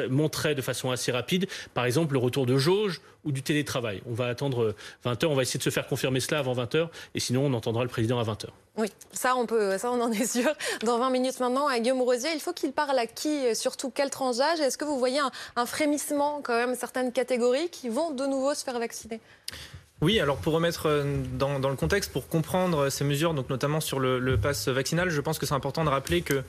monterait 0.08 0.54
de 0.54 0.62
façon 0.62 0.90
assez 0.90 1.12
rapide. 1.12 1.46
Par 1.74 1.84
exemple, 1.84 2.14
le 2.14 2.18
retour 2.18 2.46
de 2.46 2.56
jauge 2.56 3.00
ou 3.24 3.32
du 3.32 3.42
télétravail. 3.42 4.02
On 4.06 4.14
va 4.14 4.26
attendre 4.26 4.74
20 5.04 5.24
heures. 5.24 5.30
On 5.30 5.34
va 5.34 5.42
essayer 5.42 5.58
de 5.58 5.64
se 5.64 5.70
faire 5.70 5.86
confirmer 5.86 6.20
cela 6.20 6.40
avant 6.40 6.52
20 6.52 6.74
heures. 6.74 6.90
Et 7.14 7.20
sinon, 7.20 7.46
on 7.46 7.52
entendra 7.54 7.82
le 7.82 7.88
président 7.88 8.18
à 8.18 8.22
20 8.22 8.44
heures. 8.44 8.54
Oui, 8.76 8.88
ça 9.12 9.36
on 9.36 9.46
peut, 9.46 9.78
ça 9.78 9.90
on 9.92 10.00
en 10.00 10.10
est 10.10 10.26
sûr. 10.26 10.52
Dans 10.82 10.98
20 10.98 11.10
minutes 11.10 11.38
maintenant, 11.40 11.68
à 11.68 11.78
Guillaume 11.78 12.02
Rosier, 12.02 12.30
il 12.34 12.40
faut 12.40 12.52
qu'il 12.52 12.72
parle 12.72 12.98
à 12.98 13.06
qui, 13.06 13.54
surtout 13.54 13.90
quel 13.90 14.10
tranche 14.10 14.38
d'âge 14.38 14.60
Est-ce 14.60 14.76
que 14.76 14.84
vous 14.84 14.98
voyez 14.98 15.20
un, 15.20 15.30
un, 15.54 15.64
frémissement 15.64 16.40
quand 16.42 16.56
même 16.56 16.74
certaines 16.74 17.12
catégories 17.12 17.68
qui 17.70 17.88
vont 17.88 18.10
de 18.10 18.26
nouveau 18.26 18.52
se 18.54 18.64
faire 18.64 18.78
vacciner? 18.78 19.20
Oui, 20.04 20.20
alors 20.20 20.36
pour 20.36 20.52
remettre 20.52 20.86
euh, 20.86 21.22
dans, 21.38 21.58
le 21.58 21.76
contexte, 21.76 22.12
pour 22.12 22.28
comprendre 22.28 22.90
ces 22.90 23.04
mesures, 23.04 23.32
donc 23.32 23.48
notamment 23.48 23.80
sur 23.80 23.98
le, 23.98 24.18
le 24.18 24.36
pass 24.36 24.68
vaccinal, 24.68 25.08
je 25.08 25.20
pense 25.22 25.38
que 25.38 25.46
c'est 25.46 25.54
important 25.54 25.82
de 25.82 25.88
rappeler 25.88 26.20
que 26.20 26.42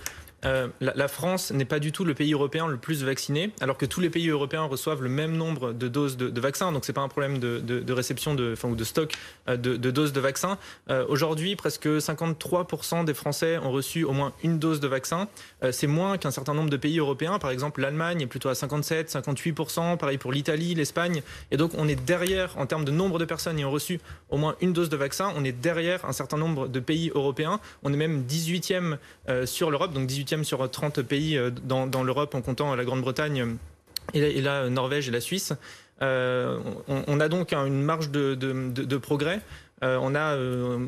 euh, 0.46 0.68
la, 0.80 1.08
France 1.08 1.52
n'est 1.52 1.66
pas 1.66 1.80
du 1.80 1.92
tout 1.92 2.06
le 2.06 2.14
pays 2.14 2.34
européen 2.34 2.68
le 2.68 2.78
plus 2.78 3.04
vacciné, 3.04 3.52
alors 3.62 3.78
que 3.78 3.86
tous 3.86 4.00
les 4.00 4.10
pays 4.10 4.30
européens 4.30 4.64
reçoivent 4.64 5.02
le 5.02 5.10
même 5.10 5.36
nombre 5.36 5.74
de 5.74 5.88
doses 5.88 6.18
de, 6.18 6.40
vaccins. 6.40 6.72
Donc 6.72 6.86
c'est 6.86 6.94
pas 6.94 7.02
un 7.02 7.08
problème 7.08 7.40
de, 7.40 7.94
réception 7.94 8.36
de, 8.36 8.54
enfin, 8.54 8.70
ou 8.70 8.76
de 8.76 8.84
stock 8.84 9.14
euh, 9.48 9.58
de, 9.58 9.92
doses 9.92 10.14
de 10.14 10.20
vaccins. 10.20 10.58
Euh, 10.90 11.06
aujourd'hui, 11.08 11.56
presque 11.56 11.88
53% 11.88 13.06
des 13.06 13.14
Français 13.14 13.58
ont 13.58 13.72
reçu 13.72 14.04
au 14.04 14.12
moins 14.12 14.34
une 14.44 14.60
dose 14.60 14.80
de 14.80 14.88
vaccin. 14.88 15.28
c'est 15.72 15.88
moins 15.88 16.18
qu'un 16.18 16.32
certain 16.32 16.54
nombre 16.54 16.70
de 16.70 16.78
pays 16.78 17.00
européens. 17.00 17.40
Par 17.40 17.52
exemple, 17.52 17.82
l'Allemagne 17.82 18.22
est 18.22 18.28
plutôt 18.28 18.50
à 18.50 18.56
57, 18.56 19.12
58%. 19.12 19.98
Pareil 19.98 20.18
pour 20.18 20.32
l'Italie, 20.32 20.76
l'Espagne. 20.76 21.22
Et 21.52 21.58
donc 21.58 21.72
on 21.76 21.88
est 21.88 21.96
derrière 21.96 22.58
en 22.58 22.66
termes 22.66 22.86
de 22.86 22.92
nombre 22.92 23.20
de 23.20 23.26
personnes 23.26 23.64
ont 23.66 23.72
reçu 23.72 24.00
au 24.30 24.38
moins 24.38 24.56
une 24.62 24.74
dose 24.74 24.90
de 24.90 24.98
vaccin. 24.98 25.32
On 25.36 25.44
est 25.44 25.54
derrière 25.54 26.06
un 26.06 26.12
certain 26.12 26.38
nombre 26.38 26.68
de 26.68 26.80
pays 26.80 27.12
européens. 27.16 27.60
On 27.84 27.94
est 27.94 27.98
même 27.98 28.24
18e 28.28 28.98
sur 29.46 29.72
l'Europe, 29.72 29.94
donc 29.94 30.08
18 30.44 30.46
sur 30.46 30.70
30 30.70 31.02
pays 31.02 31.38
euh, 31.38 31.50
dans, 31.50 32.04
l'Europe 32.04 32.36
en 32.36 32.42
comptant 32.42 32.76
la 32.76 32.84
Grande-Bretagne 32.84 33.58
et, 34.14 34.42
la 34.42 34.70
Norvège 34.70 35.08
et 35.08 35.12
la 35.12 35.22
Suisse. 35.22 35.54
Euh, 36.02 36.60
on, 36.88 37.20
a 37.20 37.30
donc 37.30 37.54
une 37.54 37.82
marge 37.82 38.10
de, 38.12 38.98
progrès. 38.98 39.40
Euh, 39.84 39.98
on 40.02 40.16
a 40.16 40.38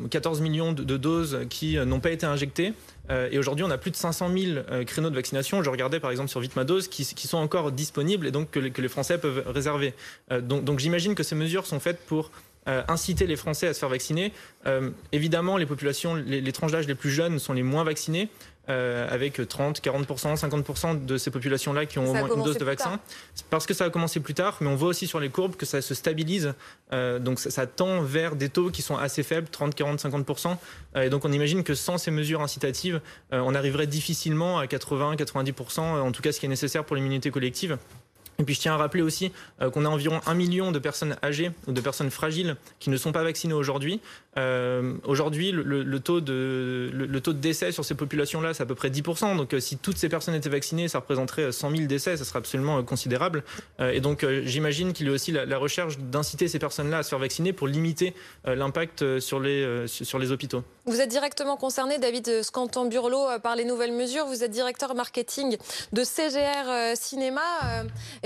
14 0.08 0.40
millions 0.40 0.72
de, 0.72 0.96
doses 0.96 1.40
qui 1.48 1.76
n'ont 1.78 2.00
pas 2.00 2.10
été 2.10 2.26
injectées. 2.26 2.74
et 3.10 3.38
aujourd'hui, 3.38 3.64
on 3.64 3.70
a 3.70 3.78
plus 3.78 3.90
de 3.90 3.96
500 3.96 4.30
000 4.36 4.84
créneaux 4.86 5.10
de 5.10 5.14
vaccination. 5.14 5.62
Je 5.62 5.70
regardais 5.70 5.98
par 5.98 6.10
exemple 6.10 6.30
sur 6.30 6.40
Vitmadose 6.40 6.88
qui, 6.88 7.04
qui 7.04 7.26
sont 7.26 7.38
encore 7.38 7.72
disponibles 7.72 8.26
et 8.26 8.30
donc 8.30 8.50
que 8.50 8.60
les, 8.60 8.88
Français 8.88 9.18
peuvent 9.18 9.44
réserver. 9.46 9.94
donc 10.42 10.78
j'imagine 10.78 11.14
que 11.14 11.22
ces 11.22 11.34
mesures 11.34 11.66
sont 11.66 11.80
faites 11.80 12.00
pour 12.06 12.30
inciter 12.66 13.26
les 13.26 13.36
Français 13.36 13.68
à 13.68 13.72
se 13.72 13.78
faire 13.78 13.88
vacciner. 13.88 14.32
évidemment, 15.12 15.56
les 15.56 15.66
populations, 15.66 16.14
les 16.14 16.52
tranches 16.52 16.72
d'âge 16.72 16.86
les 16.86 16.94
plus 16.94 17.10
jeunes 17.10 17.38
sont 17.38 17.54
les 17.54 17.62
moins 17.62 17.84
vaccinées. 17.84 18.28
Euh, 18.68 19.08
avec 19.10 19.40
30, 19.48 19.80
40%, 19.80 20.36
50% 20.36 21.06
de 21.06 21.16
ces 21.16 21.30
populations-là 21.30 21.86
qui 21.86 21.98
ont 21.98 22.10
au 22.10 22.12
moins 22.12 22.28
une 22.28 22.42
dose 22.42 22.58
de 22.58 22.64
vaccin. 22.64 23.00
Parce 23.48 23.64
que 23.64 23.72
ça 23.72 23.84
a 23.84 23.90
commencé 23.90 24.20
plus 24.20 24.34
tard, 24.34 24.58
mais 24.60 24.68
on 24.68 24.76
voit 24.76 24.88
aussi 24.88 25.06
sur 25.06 25.20
les 25.20 25.30
courbes 25.30 25.56
que 25.56 25.64
ça 25.64 25.80
se 25.80 25.94
stabilise. 25.94 26.52
Euh, 26.92 27.18
donc 27.18 27.40
ça, 27.40 27.66
tend 27.66 28.02
vers 28.02 28.36
des 28.36 28.50
taux 28.50 28.70
qui 28.70 28.82
sont 28.82 28.96
assez 28.98 29.22
faibles, 29.22 29.48
30, 29.48 29.74
40, 29.74 30.00
50%. 30.00 30.56
et 30.96 31.08
donc 31.08 31.24
on 31.24 31.32
imagine 31.32 31.64
que 31.64 31.74
sans 31.74 31.96
ces 31.96 32.10
mesures 32.10 32.42
incitatives, 32.42 33.00
euh, 33.32 33.40
on 33.44 33.54
arriverait 33.54 33.86
difficilement 33.86 34.58
à 34.58 34.66
80, 34.66 35.14
90%, 35.16 35.80
en 35.80 36.12
tout 36.12 36.20
cas 36.20 36.32
ce 36.32 36.40
qui 36.40 36.44
est 36.44 36.50
nécessaire 36.50 36.84
pour 36.84 36.96
l'immunité 36.96 37.30
collective. 37.30 37.78
Et 38.40 38.44
puis 38.44 38.54
je 38.54 38.60
tiens 38.60 38.74
à 38.74 38.76
rappeler 38.76 39.02
aussi 39.02 39.32
qu'on 39.72 39.84
a 39.84 39.88
environ 39.88 40.20
un 40.26 40.34
million 40.34 40.70
de 40.70 40.78
personnes 40.78 41.16
âgées 41.24 41.50
ou 41.66 41.72
de 41.72 41.80
personnes 41.80 42.10
fragiles 42.10 42.56
qui 42.78 42.88
ne 42.88 42.96
sont 42.96 43.10
pas 43.10 43.24
vaccinées 43.24 43.54
aujourd'hui. 43.54 44.00
Euh, 44.38 44.94
aujourd'hui, 45.04 45.50
le, 45.52 46.00
taux 46.00 46.20
de, 46.20 47.32
décès 47.32 47.72
sur 47.72 47.84
ces 47.84 47.94
populations-là, 47.94 48.54
c'est 48.54 48.62
à 48.62 48.66
peu 48.66 48.74
près 48.74 48.90
10%. 48.90 49.36
Donc, 49.36 49.52
euh, 49.52 49.60
si 49.60 49.78
toutes 49.78 49.98
ces 49.98 50.08
personnes 50.08 50.34
étaient 50.34 50.48
vaccinées, 50.48 50.88
ça 50.88 50.98
représenterait 50.98 51.50
100 51.50 51.70
000 51.70 51.82
décès, 51.86 52.16
ça 52.16 52.24
serait 52.24 52.38
absolument 52.38 52.78
euh, 52.78 52.82
considérable. 52.82 53.42
et 53.80 54.00
donc, 54.00 54.26
j'imagine 54.44 54.92
qu'il 54.92 55.06
y 55.06 55.10
a 55.10 55.12
aussi 55.12 55.32
la, 55.32 55.58
recherche 55.58 55.98
d'inciter 55.98 56.46
ces 56.46 56.58
personnes-là 56.58 56.98
à 56.98 57.02
se 57.02 57.08
faire 57.08 57.18
vacciner 57.18 57.52
pour 57.52 57.66
limiter 57.66 58.14
l'impact 58.44 59.18
sur 59.18 59.40
les, 59.40 59.86
sur 59.86 60.18
les 60.18 60.30
hôpitaux. 60.30 60.62
Vous 60.86 61.00
êtes 61.00 61.08
directement 61.08 61.56
concerné, 61.56 61.98
David 61.98 62.42
Scanton-Burlot, 62.42 63.40
par 63.42 63.56
les 63.56 63.64
nouvelles 63.64 63.92
mesures. 63.92 64.26
Vous 64.26 64.44
êtes 64.44 64.50
directeur 64.50 64.94
marketing 64.94 65.56
de 65.92 66.04
CGR 66.04 66.96
Cinéma. 66.96 67.40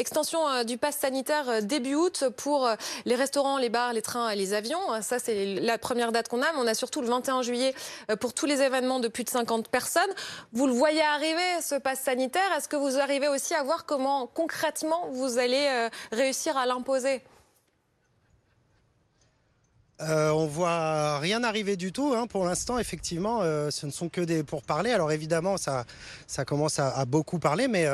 Extension 0.02 0.64
du 0.64 0.76
pass 0.78 0.98
sanitaire 0.98 1.62
début 1.62 1.94
août 1.94 2.24
pour 2.36 2.68
les 3.06 3.14
restaurants, 3.14 3.56
les 3.56 3.68
bars, 3.68 3.92
les 3.92 4.02
trains 4.02 4.30
et 4.30 4.36
les 4.36 4.52
avions. 4.52 4.80
Ça, 5.00 5.18
c'est 5.18 5.44
la 5.44 5.78
première 5.78 6.12
date 6.12 6.28
qu'on 6.28 6.42
a, 6.42 6.52
mais 6.52 6.58
on 6.58 6.66
a 6.66 6.74
surtout 6.74 7.00
le 7.00 7.06
21 7.06 7.42
juillet 7.42 7.74
euh, 8.10 8.16
pour 8.16 8.34
tous 8.34 8.46
les 8.46 8.60
événements 8.60 9.00
de 9.00 9.08
plus 9.08 9.24
de 9.24 9.30
50 9.30 9.68
personnes. 9.68 10.10
Vous 10.52 10.66
le 10.66 10.72
voyez 10.72 11.02
arriver, 11.02 11.62
ce 11.62 11.76
pass 11.76 12.00
sanitaire. 12.00 12.42
Est-ce 12.56 12.68
que 12.68 12.76
vous 12.76 12.98
arrivez 12.98 13.28
aussi 13.28 13.54
à 13.54 13.62
voir 13.62 13.86
comment 13.86 14.26
concrètement 14.26 15.08
vous 15.12 15.38
allez 15.38 15.66
euh, 15.68 15.88
réussir 16.10 16.56
à 16.56 16.66
l'imposer? 16.66 17.22
Euh, 20.00 20.30
on 20.30 20.46
voit 20.46 21.20
rien 21.20 21.44
arriver 21.44 21.76
du 21.76 21.92
tout 21.92 22.12
hein, 22.16 22.26
pour 22.26 22.44
l'instant. 22.44 22.78
Effectivement, 22.78 23.42
ce 23.70 23.86
ne 23.86 23.92
sont 23.92 24.08
que 24.08 24.20
des 24.20 24.42
pourparlers. 24.42 24.90
Alors 24.90 25.12
évidemment, 25.12 25.56
ça 25.58 25.84
commence 26.44 26.80
à, 26.80 27.04
beaucoup 27.04 27.38
parler, 27.38 27.68
mais 27.68 27.86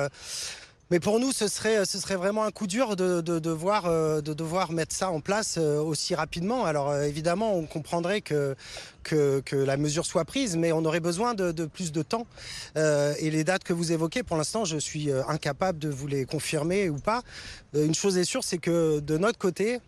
mais 0.91 1.01
pour 1.01 1.21
nous, 1.21 1.33
ce 1.33 1.49
serait, 1.49 1.85
ce 1.85 1.99
serait 1.99 2.17
vraiment 2.17 2.45
un 2.45 2.51
coup 2.51 2.67
dur 2.67 2.97
de, 2.97 3.21
devoir, 3.21 3.87
euh, 3.87 4.23
de 4.23 4.33
devoir 4.33 4.73
mettre 4.73 4.95
ça 4.95 5.11
en 5.11 5.21
place 5.21 5.57
euh, 5.59 5.79
aussi 5.81 6.15
rapidement. 6.15 6.65
Alors 6.65 6.89
euh, 6.89 7.03
évidemment, 7.03 7.55
on 7.55 7.67
comprendrait 7.67 8.23
que, 8.23 8.57
la 9.53 9.77
mesure 9.77 10.07
soit 10.07 10.25
prise, 10.25 10.57
mais 10.57 10.73
on 10.73 10.85
aurait 10.85 11.01
besoin 11.01 11.35
de, 11.35 11.53
de 11.53 11.67
plus 11.67 11.93
de 11.93 12.03
temps. 12.03 12.27
et 12.77 13.31
les 13.31 13.45
dates 13.45 13.65
que 13.65 13.73
vous 13.73 13.93
évoquez, 13.93 14.23
pour 14.23 14.37
l'instant, 14.37 14.67
je 14.67 14.77
suis 14.77 15.11
incapable 15.29 15.79
de 15.79 15.89
vous 15.89 16.07
les 16.07 16.27
confirmer 16.27 16.91
ou 16.91 16.99
pas. 16.99 17.23
une 17.75 17.95
chose 17.95 18.19
est 18.19 18.25
sûre, 18.25 18.45
c'est 18.45 18.59
que 18.59 19.01
de 19.01 19.17
notre 19.17 19.39
côté, 19.39 19.81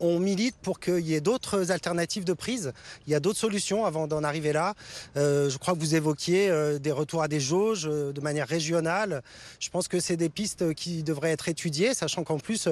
on 0.00 0.18
milite 0.18 0.56
pour 0.62 0.80
qu'il 0.80 1.06
y 1.06 1.14
ait 1.14 1.20
d'autres 1.20 1.70
alternatives 1.70 2.24
de 2.24 2.32
prise. 2.32 2.72
Il 3.06 3.12
y 3.12 3.14
a 3.14 3.20
d'autres 3.20 3.38
solutions 3.38 3.84
avant 3.84 4.06
d'en 4.06 4.24
arriver 4.24 4.52
là. 4.52 4.74
Euh, 5.16 5.48
je 5.50 5.58
crois 5.58 5.74
que 5.74 5.78
vous 5.78 5.94
évoquiez 5.94 6.50
euh, 6.50 6.78
des 6.78 6.92
retours 6.92 7.22
à 7.22 7.28
des 7.28 7.40
jauges 7.40 7.86
euh, 7.86 8.12
de 8.12 8.20
manière 8.20 8.48
régionale. 8.48 9.22
Je 9.58 9.68
pense 9.70 9.88
que 9.88 10.00
c'est 10.00 10.16
des 10.16 10.28
pistes 10.28 10.74
qui 10.74 11.02
devraient 11.02 11.30
être 11.30 11.48
étudiées, 11.48 11.94
sachant 11.94 12.24
qu'en 12.24 12.38
plus, 12.38 12.68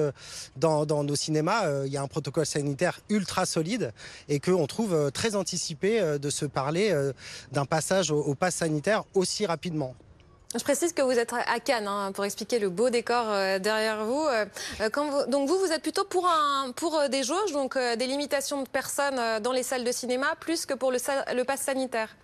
dans, 0.57 0.85
nos 1.03 1.15
cinémas, 1.15 1.85
il 1.85 1.91
y 1.91 1.97
a 1.97 2.01
un 2.01 2.07
protocole 2.07 2.45
sanitaire 2.45 2.99
ultra 3.09 3.45
solide 3.45 3.93
et 4.27 4.39
qu'on 4.39 4.67
trouve 4.67 5.11
très 5.11 5.35
anticipé 5.35 6.17
de 6.19 6.29
se 6.29 6.45
parler 6.45 6.95
d'un 7.51 7.65
passage 7.65 8.11
au, 8.11 8.19
au 8.19 8.35
pass 8.35 8.55
sanitaire 8.55 9.03
aussi 9.13 9.45
rapidement. 9.45 9.95
Je 10.57 10.63
précise 10.63 10.93
que 10.93 11.03
vous 11.03 11.11
êtes 11.11 11.31
à 11.31 11.59
Cannes 11.59 11.87
hein, 11.87 12.11
pour 12.11 12.25
expliquer 12.25 12.57
le 12.57 12.71
beau 12.71 12.89
décor 12.89 13.25
euh, 13.29 13.59
derrière 13.59 14.03
vous. 14.03 14.25
Euh, 14.25 14.45
euh, 14.81 15.25
donc 15.27 15.47
vous, 15.47 15.59
vous 15.59 15.71
êtes 15.71 15.83
plutôt 15.83 16.05
pour 16.05 16.27
des 17.11 17.21
jauges, 17.21 17.51
donc 17.51 17.77
des 17.77 18.07
limitations 18.07 18.63
de 18.63 18.67
personnes 18.67 19.41
dans 19.43 19.51
les 19.51 19.61
salles 19.61 19.83
de 19.83 19.91
cinéma, 19.91 20.35
plus 20.39 20.65
que 20.65 20.73
pour 20.73 20.91
le, 20.91 20.97
le 21.35 21.43
pass 21.43 21.61
sanitaire 21.61 22.15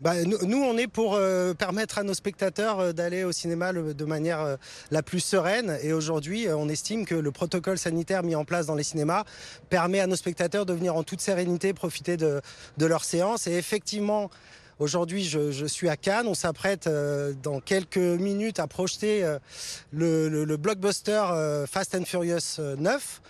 bah, 0.00 0.22
nous, 0.24 0.62
on 0.62 0.76
est 0.76 0.88
pour 0.88 1.18
permettre 1.56 1.96
à 1.98 2.02
nos 2.02 2.12
spectateurs 2.12 2.92
d'aller 2.92 3.24
au 3.24 3.32
cinéma 3.32 3.72
de 3.72 4.04
manière 4.04 4.58
la 4.90 5.02
plus 5.02 5.20
sereine. 5.20 5.78
Et 5.82 5.94
aujourd'hui, 5.94 6.46
on 6.50 6.68
estime 6.68 7.06
que 7.06 7.14
le 7.14 7.32
protocole 7.32 7.78
sanitaire 7.78 8.22
mis 8.22 8.34
en 8.34 8.44
place 8.44 8.66
dans 8.66 8.74
les 8.74 8.82
cinémas 8.82 9.24
permet 9.70 10.00
à 10.00 10.06
nos 10.06 10.16
spectateurs 10.16 10.66
de 10.66 10.74
venir 10.74 10.94
en 10.94 11.04
toute 11.04 11.22
sérénité 11.22 11.72
profiter 11.72 12.18
de, 12.18 12.42
de 12.76 12.86
leur 12.86 13.02
séance. 13.02 13.46
Et 13.46 13.52
effectivement, 13.52 14.30
Aujourd'hui, 14.80 15.22
je, 15.22 15.66
suis 15.66 15.88
à 15.88 15.96
Cannes. 15.96 16.26
On 16.26 16.34
s'apprête 16.34 16.88
euh, 16.88 17.32
dans 17.42 17.60
quelques 17.60 17.96
minutes 17.96 18.58
à 18.58 18.66
projeter 18.66 19.22
euh, 19.22 19.38
le, 19.92 20.56
blockbuster 20.56 21.22
euh, 21.30 21.66
Fast 21.66 21.94
and 21.94 22.04
Furious 22.04 22.58
9. 22.58 23.22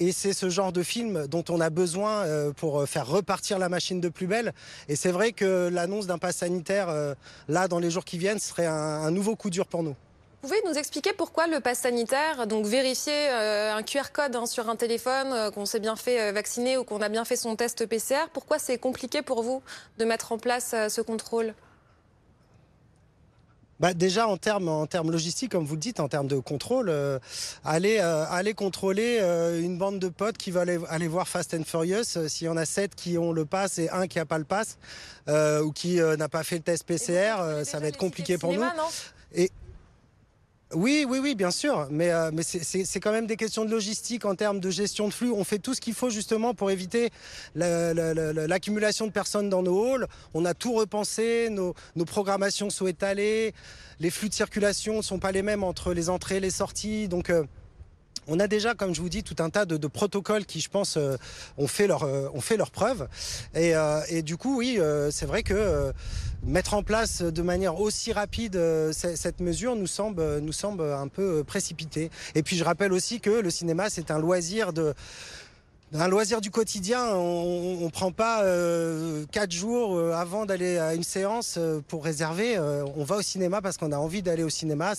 Et 0.00 0.12
c'est 0.12 0.32
ce 0.32 0.48
genre 0.48 0.72
de 0.72 0.82
film 0.82 1.26
dont 1.26 1.44
on 1.48 1.60
a 1.60 1.70
besoin 1.70 2.24
pour 2.56 2.88
faire 2.88 3.08
repartir 3.08 3.58
la 3.58 3.68
machine 3.68 4.00
de 4.00 4.08
plus 4.08 4.28
belle. 4.28 4.52
Et 4.88 4.94
c'est 4.94 5.10
vrai 5.10 5.32
que 5.32 5.68
l'annonce 5.72 6.06
d'un 6.06 6.18
pass 6.18 6.36
sanitaire, 6.36 7.16
là, 7.48 7.66
dans 7.66 7.80
les 7.80 7.90
jours 7.90 8.04
qui 8.04 8.16
viennent, 8.16 8.38
serait 8.38 8.66
un 8.66 9.10
nouveau 9.10 9.34
coup 9.34 9.50
dur 9.50 9.66
pour 9.66 9.82
nous. 9.82 9.96
Vous 10.40 10.48
pouvez 10.48 10.62
nous 10.70 10.78
expliquer 10.78 11.12
pourquoi 11.12 11.48
le 11.48 11.58
pass 11.58 11.80
sanitaire, 11.80 12.46
donc 12.46 12.64
vérifier 12.64 13.28
euh, 13.28 13.74
un 13.74 13.82
QR 13.82 14.12
code 14.12 14.36
hein, 14.36 14.46
sur 14.46 14.68
un 14.68 14.76
téléphone, 14.76 15.32
euh, 15.32 15.50
qu'on 15.50 15.66
s'est 15.66 15.80
bien 15.80 15.96
fait 15.96 16.20
euh, 16.20 16.32
vacciner 16.32 16.78
ou 16.78 16.84
qu'on 16.84 17.00
a 17.00 17.08
bien 17.08 17.24
fait 17.24 17.34
son 17.34 17.56
test 17.56 17.86
PCR, 17.86 18.28
pourquoi 18.32 18.60
c'est 18.60 18.78
compliqué 18.78 19.20
pour 19.20 19.42
vous 19.42 19.62
de 19.98 20.04
mettre 20.04 20.30
en 20.30 20.38
place 20.38 20.76
ce 20.88 21.00
contrôle? 21.00 21.54
Bah 23.80 23.94
déjà 23.94 24.28
en 24.28 24.36
termes 24.36 24.68
en 24.68 24.86
termes 24.86 25.10
logistiques, 25.10 25.50
comme 25.52 25.64
vous 25.64 25.74
le 25.74 25.80
dites, 25.80 25.98
en 25.98 26.08
termes 26.08 26.28
de 26.28 26.38
contrôle, 26.38 26.92
aller 27.64 27.98
aller 27.98 28.52
contrôler 28.52 29.20
une 29.60 29.78
bande 29.78 30.00
de 30.00 30.08
potes 30.08 30.36
qui 30.36 30.50
va 30.50 30.62
aller, 30.62 30.80
aller 30.88 31.06
voir 31.06 31.28
Fast 31.28 31.54
and 31.54 31.62
Furious, 31.64 32.18
s'il 32.26 32.48
y 32.48 32.50
en 32.50 32.56
a 32.56 32.64
sept 32.64 32.96
qui 32.96 33.18
ont 33.18 33.30
le 33.30 33.44
pass 33.44 33.78
et 33.78 33.88
un 33.90 34.08
qui 34.08 34.18
a 34.18 34.24
pas 34.24 34.38
le 34.38 34.44
pass 34.44 34.78
ou 35.28 35.70
qui 35.70 36.00
n'a 36.00 36.28
pas 36.28 36.42
fait 36.42 36.56
le 36.56 36.62
test 36.62 36.84
PCR, 36.84 37.64
ça 37.64 37.78
va 37.78 37.86
être 37.86 37.98
compliqué 37.98 38.36
pour 38.36 38.52
nous. 38.52 38.64
Oui, 40.74 41.06
oui, 41.08 41.18
oui, 41.22 41.34
bien 41.34 41.50
sûr. 41.50 41.88
Mais, 41.90 42.10
euh, 42.10 42.30
mais 42.32 42.42
c'est 42.42 43.00
quand 43.00 43.12
même 43.12 43.26
des 43.26 43.36
questions 43.36 43.64
de 43.64 43.70
logistique 43.70 44.26
en 44.26 44.34
termes 44.34 44.60
de 44.60 44.70
gestion 44.70 45.08
de 45.08 45.14
flux. 45.14 45.30
On 45.30 45.42
fait 45.44 45.58
tout 45.58 45.72
ce 45.72 45.80
qu'il 45.80 45.94
faut 45.94 46.10
justement 46.10 46.52
pour 46.52 46.70
éviter 46.70 47.10
l'accumulation 47.54 49.06
de 49.06 49.12
personnes 49.12 49.48
dans 49.48 49.62
nos 49.62 49.94
halls. 49.94 50.06
On 50.34 50.44
a 50.44 50.52
tout 50.52 50.74
repensé, 50.74 51.48
nos, 51.50 51.74
nos 51.96 52.04
programmations 52.04 52.68
sont 52.68 52.86
étalées, 52.86 53.54
les 53.98 54.10
flux 54.10 54.28
de 54.28 54.34
circulation 54.34 54.98
ne 54.98 55.02
sont 55.02 55.18
pas 55.18 55.32
les 55.32 55.42
mêmes 55.42 55.64
entre 55.64 55.94
les 55.94 56.10
entrées 56.10 56.36
et 56.36 56.40
les 56.40 56.50
sorties. 56.50 57.08
Donc, 57.08 57.30
euh, 57.30 57.44
on 58.28 58.38
a 58.38 58.46
déjà, 58.46 58.74
comme 58.74 58.94
je 58.94 59.00
vous 59.00 59.08
dis, 59.08 59.22
tout 59.22 59.36
un 59.42 59.50
tas 59.50 59.64
de, 59.64 59.86
protocoles 59.88 60.44
qui, 60.44 60.60
je 60.60 60.68
pense, 60.68 60.96
euh, 60.96 61.16
ont 61.56 61.66
fait 61.66 61.86
leur, 61.86 62.04
euh, 62.04 62.28
ont 62.34 62.40
fait 62.40 62.56
leur 62.56 62.70
preuve. 62.70 63.08
Et, 63.54 63.74
euh, 63.74 64.22
du 64.22 64.36
coup, 64.36 64.58
oui, 64.58 64.78
c'est 65.10 65.26
vrai 65.26 65.42
que 65.42 65.92
mettre 66.42 66.74
en 66.74 66.82
place 66.82 67.22
de 67.22 67.42
manière 67.42 67.80
aussi 67.80 68.12
rapide 68.12 68.60
cette 68.92 69.40
mesure 69.40 69.74
nous 69.76 69.86
semble, 69.86 70.38
nous 70.38 70.52
semble 70.52 70.82
un 70.82 71.08
peu 71.08 71.42
précipité. 71.44 72.10
Et 72.34 72.42
puis, 72.42 72.56
je 72.56 72.64
rappelle 72.64 72.92
aussi 72.92 73.20
que 73.20 73.30
le 73.30 73.50
cinéma, 73.50 73.90
c'est 73.90 74.10
un 74.10 74.18
loisir 74.18 74.72
de 74.72 74.94
un 75.94 76.08
loisir 76.08 76.40
du 76.40 76.50
quotidien. 76.50 77.06
On 77.14 77.84
ne 77.84 77.90
prend 77.90 78.12
pas 78.12 78.42
euh, 78.42 79.24
quatre 79.32 79.52
jours 79.52 79.96
euh, 79.96 80.12
avant 80.12 80.44
d'aller 80.44 80.78
à 80.78 80.94
une 80.94 81.02
séance 81.02 81.54
euh, 81.56 81.80
pour 81.86 82.04
réserver. 82.04 82.58
on 82.58 83.04
va 83.04 83.16
au 83.16 83.22
cinéma 83.22 83.62
parce 83.62 83.76
qu'on 83.76 83.92
a 83.92 83.96
envie 83.96 84.22
d'aller 84.22 84.42
au 84.42 84.50
cinéma. 84.50 84.92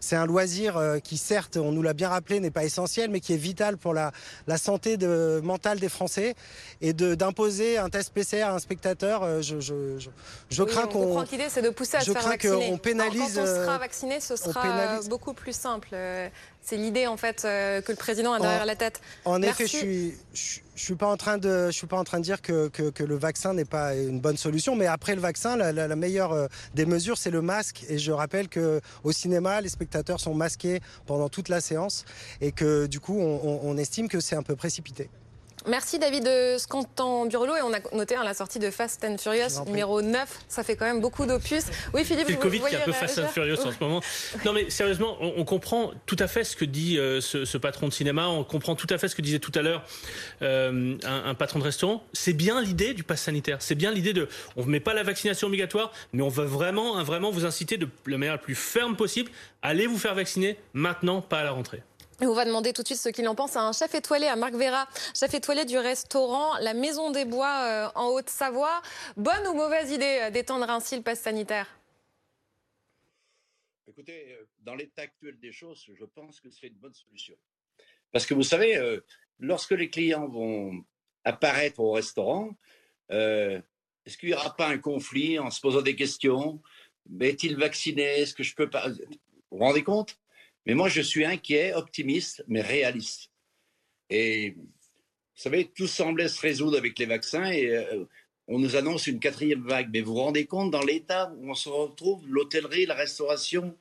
C'est 0.00 0.16
un, 0.16 0.26
loisir 0.26 0.80
qui, 1.02 1.16
certes, 1.16 1.56
on 1.56 1.72
nous 1.72 1.82
l'a 1.82 1.92
bien 1.92 2.08
rappelé, 2.08 2.40
n'est 2.40 2.50
pas 2.50 2.64
essentiel, 2.64 3.10
mais 3.10 3.20
qui 3.20 3.34
est 3.34 3.36
vital 3.38 3.76
pour 3.76 3.92
la, 3.94 4.12
santé 4.56 4.96
de, 4.96 5.40
mentale 5.42 5.80
des 5.80 5.88
Français. 5.88 6.34
Et 6.80 6.92
d'imposer 6.92 7.78
un 7.78 7.90
test 7.90 8.12
PCR 8.12 8.42
à 8.42 8.54
un 8.54 8.58
spectateur, 8.58 9.42
je, 9.42 9.60
je, 9.60 10.62
crains 10.62 10.86
qu'on. 10.86 11.22
l'idée, 11.22 11.48
c'est 11.48 11.62
de 11.62 11.70
pousser 11.70 11.98
à 11.98 12.00
se 12.00 12.12
faire 12.12 12.28
vacciner. 12.28 12.78
pénalise. 12.78 13.34
Quand 13.34 13.42
on 13.42 13.46
sera 13.46 13.78
vacciné, 13.78 14.20
ce 14.20 14.36
sera 14.36 15.00
beaucoup 15.08 15.34
plus 15.34 15.54
simple. 15.54 15.96
C'est 16.62 16.76
l'idée 16.76 17.08
en 17.08 17.16
fait 17.16 17.44
euh, 17.44 17.80
que 17.80 17.90
le 17.90 17.96
président 17.96 18.32
a 18.32 18.38
derrière 18.38 18.64
la 18.64 18.76
tête. 18.76 19.00
En 19.24 19.42
effet, 19.42 19.66
je 19.66 19.76
suis, 19.76 20.14
je, 20.32 20.60
suis 20.76 20.94
pas 20.94 21.08
en 21.08 21.16
train 21.16 21.36
de, 21.36 21.66
je 21.66 21.72
suis 21.72 21.88
pas 21.88 21.98
en 21.98 22.04
train 22.04 22.18
de 22.18 22.24
dire 22.24 22.40
que, 22.40 22.68
que, 22.68 23.02
le 23.02 23.16
vaccin 23.16 23.52
n'est 23.52 23.64
pas 23.64 23.96
une 23.96 24.20
bonne 24.20 24.36
solution, 24.36 24.76
mais 24.76 24.86
après 24.86 25.16
le 25.16 25.20
vaccin, 25.20 25.56
la, 25.56 25.96
meilleure 25.96 26.32
euh, 26.32 26.46
des 26.74 26.86
mesures, 26.86 27.18
c'est 27.18 27.30
le 27.30 27.42
masque. 27.42 27.84
Et 27.88 27.98
je 27.98 28.12
rappelle 28.12 28.48
que 28.48 28.80
au 29.02 29.10
cinéma, 29.10 29.60
les 29.60 29.68
spectateurs 29.68 30.20
sont 30.20 30.34
masqués 30.34 30.80
pendant 31.06 31.28
toute 31.28 31.48
la 31.48 31.60
séance, 31.60 32.04
et 32.40 32.52
que 32.52 32.86
du 32.86 33.00
coup, 33.00 33.18
on 33.18 33.76
estime 33.76 34.08
que 34.08 34.20
c'est 34.20 34.36
un 34.36 34.42
peu 34.42 34.54
précipité. 34.54 35.10
Merci 35.66 35.98
David 35.98 36.28
Scantan 36.58 37.26
Burlot 37.26 37.56
et 37.56 37.62
on 37.62 37.72
a 37.72 37.78
noté 37.94 38.16
hein, 38.16 38.24
la 38.24 38.34
sortie 38.34 38.58
de 38.58 38.70
Fast 38.70 39.04
and 39.04 39.18
Furious 39.18 39.64
numéro 39.66 40.02
9. 40.02 40.44
Ça 40.48 40.64
fait 40.64 40.76
quand 40.76 40.84
même 40.84 41.00
beaucoup 41.00 41.24
d'opus. 41.24 41.64
Oui 41.94 42.04
Philippe, 42.04 42.26
C'est 42.26 42.32
le 42.32 42.38
Covid 42.38 42.60
qui 42.60 42.74
est 42.74 42.78
un 42.78 42.84
peu 42.84 42.92
Fast 42.92 43.18
and 43.18 43.28
Furious 43.28 43.60
en 43.66 43.70
ce 43.70 43.78
moment. 43.80 44.00
Non 44.44 44.52
mais 44.52 44.70
sérieusement, 44.70 45.16
on, 45.20 45.44
comprend 45.44 45.92
tout 46.06 46.16
à 46.18 46.26
fait 46.26 46.44
ce 46.44 46.56
que 46.56 46.64
dit 46.64 46.98
euh, 46.98 47.20
ce, 47.20 47.58
patron 47.58 47.88
de 47.88 47.92
cinéma. 47.92 48.28
On 48.28 48.44
comprend 48.44 48.74
tout 48.74 48.86
à 48.90 48.98
fait 48.98 49.08
ce 49.08 49.14
que 49.14 49.22
disait 49.22 49.38
tout 49.38 49.52
à 49.54 49.62
l'heure 49.62 49.84
euh, 50.42 50.96
un, 51.04 51.34
patron 51.34 51.58
de 51.58 51.64
restaurant. 51.64 52.04
C'est 52.12 52.32
bien 52.32 52.60
l'idée 52.60 52.94
du 52.94 53.04
pass 53.04 53.22
sanitaire. 53.22 53.58
C'est 53.60 53.74
bien 53.76 53.92
l'idée 53.92 54.12
de, 54.12 54.28
on 54.56 54.62
ne 54.64 54.70
met 54.70 54.80
pas 54.80 54.94
la 54.94 55.02
vaccination 55.02 55.46
obligatoire, 55.46 55.92
mais 56.12 56.22
on 56.22 56.28
va 56.28 56.44
vraiment, 56.44 56.98
hein, 56.98 57.04
vraiment 57.04 57.30
vous 57.30 57.44
inciter 57.44 57.76
de 57.76 57.88
la 58.06 58.18
manière 58.18 58.34
la 58.34 58.38
plus 58.38 58.54
ferme 58.54 58.96
possible. 58.96 59.30
Allez 59.62 59.86
vous 59.86 59.98
faire 59.98 60.14
vacciner 60.14 60.58
maintenant, 60.72 61.20
pas 61.20 61.40
à 61.40 61.44
la 61.44 61.52
rentrée. 61.52 61.82
On 62.24 62.34
va 62.34 62.44
demander 62.44 62.72
tout 62.72 62.82
de 62.82 62.86
suite 62.86 63.00
ce 63.00 63.08
qu'il 63.08 63.26
en 63.26 63.34
pense 63.34 63.56
à 63.56 63.62
un 63.62 63.72
chef 63.72 63.96
étoilé, 63.96 64.26
à 64.26 64.36
Marc 64.36 64.54
Vera, 64.54 64.86
chef 65.12 65.34
étoilé 65.34 65.64
du 65.64 65.76
restaurant 65.76 66.56
La 66.58 66.72
Maison 66.72 67.10
des 67.10 67.24
Bois 67.24 67.64
euh, 67.64 67.88
en 67.96 68.10
Haute-Savoie. 68.10 68.80
Bonne 69.16 69.44
ou 69.48 69.54
mauvaise 69.54 69.90
idée 69.90 70.20
euh, 70.22 70.30
d'étendre 70.30 70.70
ainsi 70.70 70.94
le 70.94 71.02
pass 71.02 71.20
sanitaire? 71.20 71.66
Écoutez, 73.88 74.34
euh, 74.34 74.44
dans 74.60 74.76
l'état 74.76 75.02
actuel 75.02 75.36
des 75.40 75.50
choses, 75.50 75.84
je 75.92 76.04
pense 76.04 76.38
que 76.40 76.48
c'est 76.50 76.68
une 76.68 76.74
bonne 76.74 76.94
solution. 76.94 77.34
Parce 78.12 78.24
que 78.24 78.34
vous 78.34 78.44
savez, 78.44 79.00
lorsque 79.38 79.70
les 79.70 79.88
clients 79.88 80.28
vont 80.28 80.84
apparaître 81.24 81.80
au 81.80 81.92
restaurant, 81.92 82.50
est-ce 83.08 84.18
qu'il 84.18 84.28
n'y 84.28 84.34
aura 84.34 84.54
pas 84.54 84.68
un 84.68 84.76
conflit 84.76 85.38
en 85.38 85.50
se 85.50 85.60
posant 85.60 85.80
des 85.80 85.96
questions? 85.96 86.60
Est-il 87.20 87.56
vacciné? 87.56 88.20
Est-ce 88.20 88.34
que 88.34 88.42
je 88.42 88.54
peux 88.54 88.68
pas? 88.68 88.90
Vous 88.90 89.06
vous 89.50 89.64
rendez 89.64 89.82
compte? 89.82 90.21
Mais 90.66 90.74
moi, 90.74 90.88
je 90.88 91.00
suis 91.00 91.24
inquiet, 91.24 91.74
optimiste, 91.74 92.44
mais 92.48 92.60
réaliste. 92.60 93.30
Et 94.10 94.54
vous 94.56 94.64
savez, 95.34 95.70
tout 95.74 95.86
semblait 95.86 96.28
se 96.28 96.40
résoudre 96.40 96.78
avec 96.78 96.98
les 96.98 97.06
vaccins 97.06 97.50
et 97.50 97.68
euh, 97.68 98.04
on 98.46 98.58
nous 98.58 98.76
annonce 98.76 99.06
une 99.06 99.18
quatrième 99.18 99.66
vague. 99.66 99.88
Mais 99.92 100.00
vous 100.00 100.14
vous 100.14 100.20
rendez 100.20 100.46
compte 100.46 100.70
dans 100.70 100.82
l'état 100.82 101.32
où 101.36 101.50
on 101.50 101.54
se 101.54 101.68
retrouve, 101.68 102.26
l'hôtellerie, 102.28 102.86
la 102.86 102.94
restauration, 102.94 103.76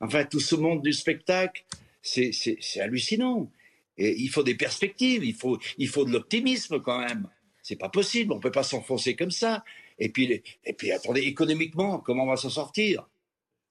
enfin 0.00 0.24
tout 0.24 0.40
ce 0.40 0.56
monde 0.56 0.82
du 0.82 0.92
spectacle, 0.92 1.64
c'est 2.02 2.80
hallucinant. 2.80 3.50
Et 3.98 4.14
il 4.20 4.28
faut 4.28 4.42
des 4.42 4.54
perspectives, 4.54 5.24
il 5.24 5.34
faut, 5.34 5.58
il 5.78 5.88
faut 5.88 6.04
de 6.04 6.12
l'optimisme 6.12 6.80
quand 6.80 6.98
même. 6.98 7.28
C'est 7.62 7.76
pas 7.76 7.88
possible, 7.88 8.32
on 8.32 8.40
peut 8.40 8.50
pas 8.50 8.62
s'enfoncer 8.62 9.16
comme 9.16 9.30
ça. 9.30 9.64
Et 9.98 10.10
puis, 10.10 10.42
et 10.64 10.72
puis 10.74 10.92
attendez, 10.92 11.22
économiquement, 11.22 11.98
comment 11.98 12.24
on 12.24 12.28
va 12.28 12.36
s'en 12.36 12.50
sortir? 12.50 13.08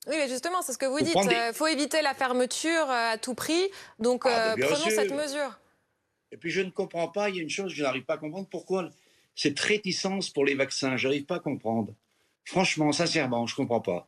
Oui, 0.07 0.15
mais 0.17 0.27
justement, 0.27 0.61
c'est 0.61 0.73
ce 0.73 0.77
que 0.77 0.85
vous 0.85 0.99
dites. 0.99 1.15
Il 1.15 1.33
euh, 1.33 1.53
faut 1.53 1.67
éviter 1.67 2.01
la 2.01 2.13
fermeture 2.13 2.89
euh, 2.89 3.13
à 3.13 3.17
tout 3.17 3.33
prix. 3.33 3.69
Donc, 3.99 4.23
ah, 4.25 4.51
euh, 4.51 4.55
prenons 4.59 4.89
cette 4.89 5.11
mesure. 5.11 5.59
Et 6.31 6.37
puis, 6.37 6.51
je 6.51 6.61
ne 6.61 6.69
comprends 6.69 7.07
pas. 7.07 7.29
Il 7.29 7.37
y 7.37 7.39
a 7.39 7.41
une 7.41 7.49
chose 7.49 7.71
que 7.71 7.77
je 7.77 7.83
n'arrive 7.83 8.03
pas 8.03 8.15
à 8.15 8.17
comprendre. 8.17 8.47
Pourquoi 8.49 8.89
cette 9.35 9.59
réticence 9.59 10.29
pour 10.29 10.45
les 10.45 10.53
vaccins? 10.53 10.95
Je 10.97 11.07
n'arrive 11.07 11.25
pas 11.25 11.35
à 11.35 11.39
comprendre. 11.39 11.93
Franchement, 12.43 12.91
sincèrement, 12.91 13.47
je 13.47 13.53
ne 13.53 13.57
comprends 13.57 13.81
pas. 13.81 14.07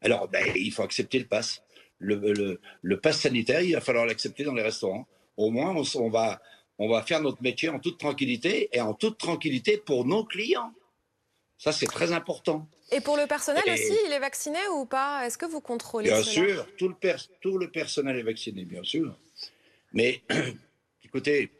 Alors, 0.00 0.28
ben, 0.28 0.46
il 0.54 0.72
faut 0.72 0.82
accepter 0.82 1.18
le 1.18 1.26
pass. 1.26 1.62
Le, 1.98 2.60
le, 2.82 3.00
pass 3.00 3.20
sanitaire, 3.20 3.60
il 3.60 3.74
va 3.74 3.80
falloir 3.80 4.06
l'accepter 4.06 4.44
dans 4.44 4.54
les 4.54 4.62
restaurants. 4.62 5.08
Au 5.36 5.50
moins, 5.50 5.74
on, 5.96 6.08
va, 6.08 6.40
on 6.78 6.88
va 6.88 7.02
faire 7.02 7.20
notre 7.20 7.42
métier 7.42 7.68
en 7.68 7.80
toute 7.80 7.98
tranquillité 7.98 8.68
et 8.72 8.80
en 8.80 8.94
toute 8.94 9.18
tranquillité 9.18 9.78
pour 9.78 10.04
nos 10.04 10.24
clients. 10.24 10.72
Ça, 11.58 11.72
c'est 11.72 11.86
très 11.86 12.12
important. 12.12 12.68
Et 12.92 13.00
pour 13.00 13.16
le 13.16 13.26
personnel 13.26 13.64
aussi, 13.66 13.96
il 14.06 14.12
est 14.12 14.20
vacciné 14.20 14.60
ou 14.74 14.86
pas? 14.86 15.26
Est-ce 15.26 15.36
que 15.36 15.44
vous 15.44 15.60
contrôlez 15.60 16.08
Bien 16.08 16.22
sûr, 16.22 16.66
tout 16.76 16.88
le, 16.88 16.94
tout 17.40 17.58
le 17.58 17.70
personnel 17.70 18.16
est 18.16 18.22
vacciné, 18.22 18.64
bien 18.64 18.84
sûr. 18.84 19.18
Mais 19.92 20.22
écoutez, 21.04 21.50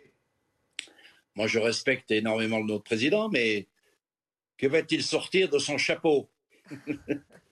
moi 1.34 1.48
je 1.48 1.58
respecte 1.58 2.10
énormément 2.12 2.62
notre 2.62 2.84
président, 2.84 3.28
mais 3.28 3.66
que 4.56 4.68
va-t-il 4.68 5.02
sortir 5.02 5.48
de 5.48 5.58
son 5.58 5.76
chapeau? 5.78 6.28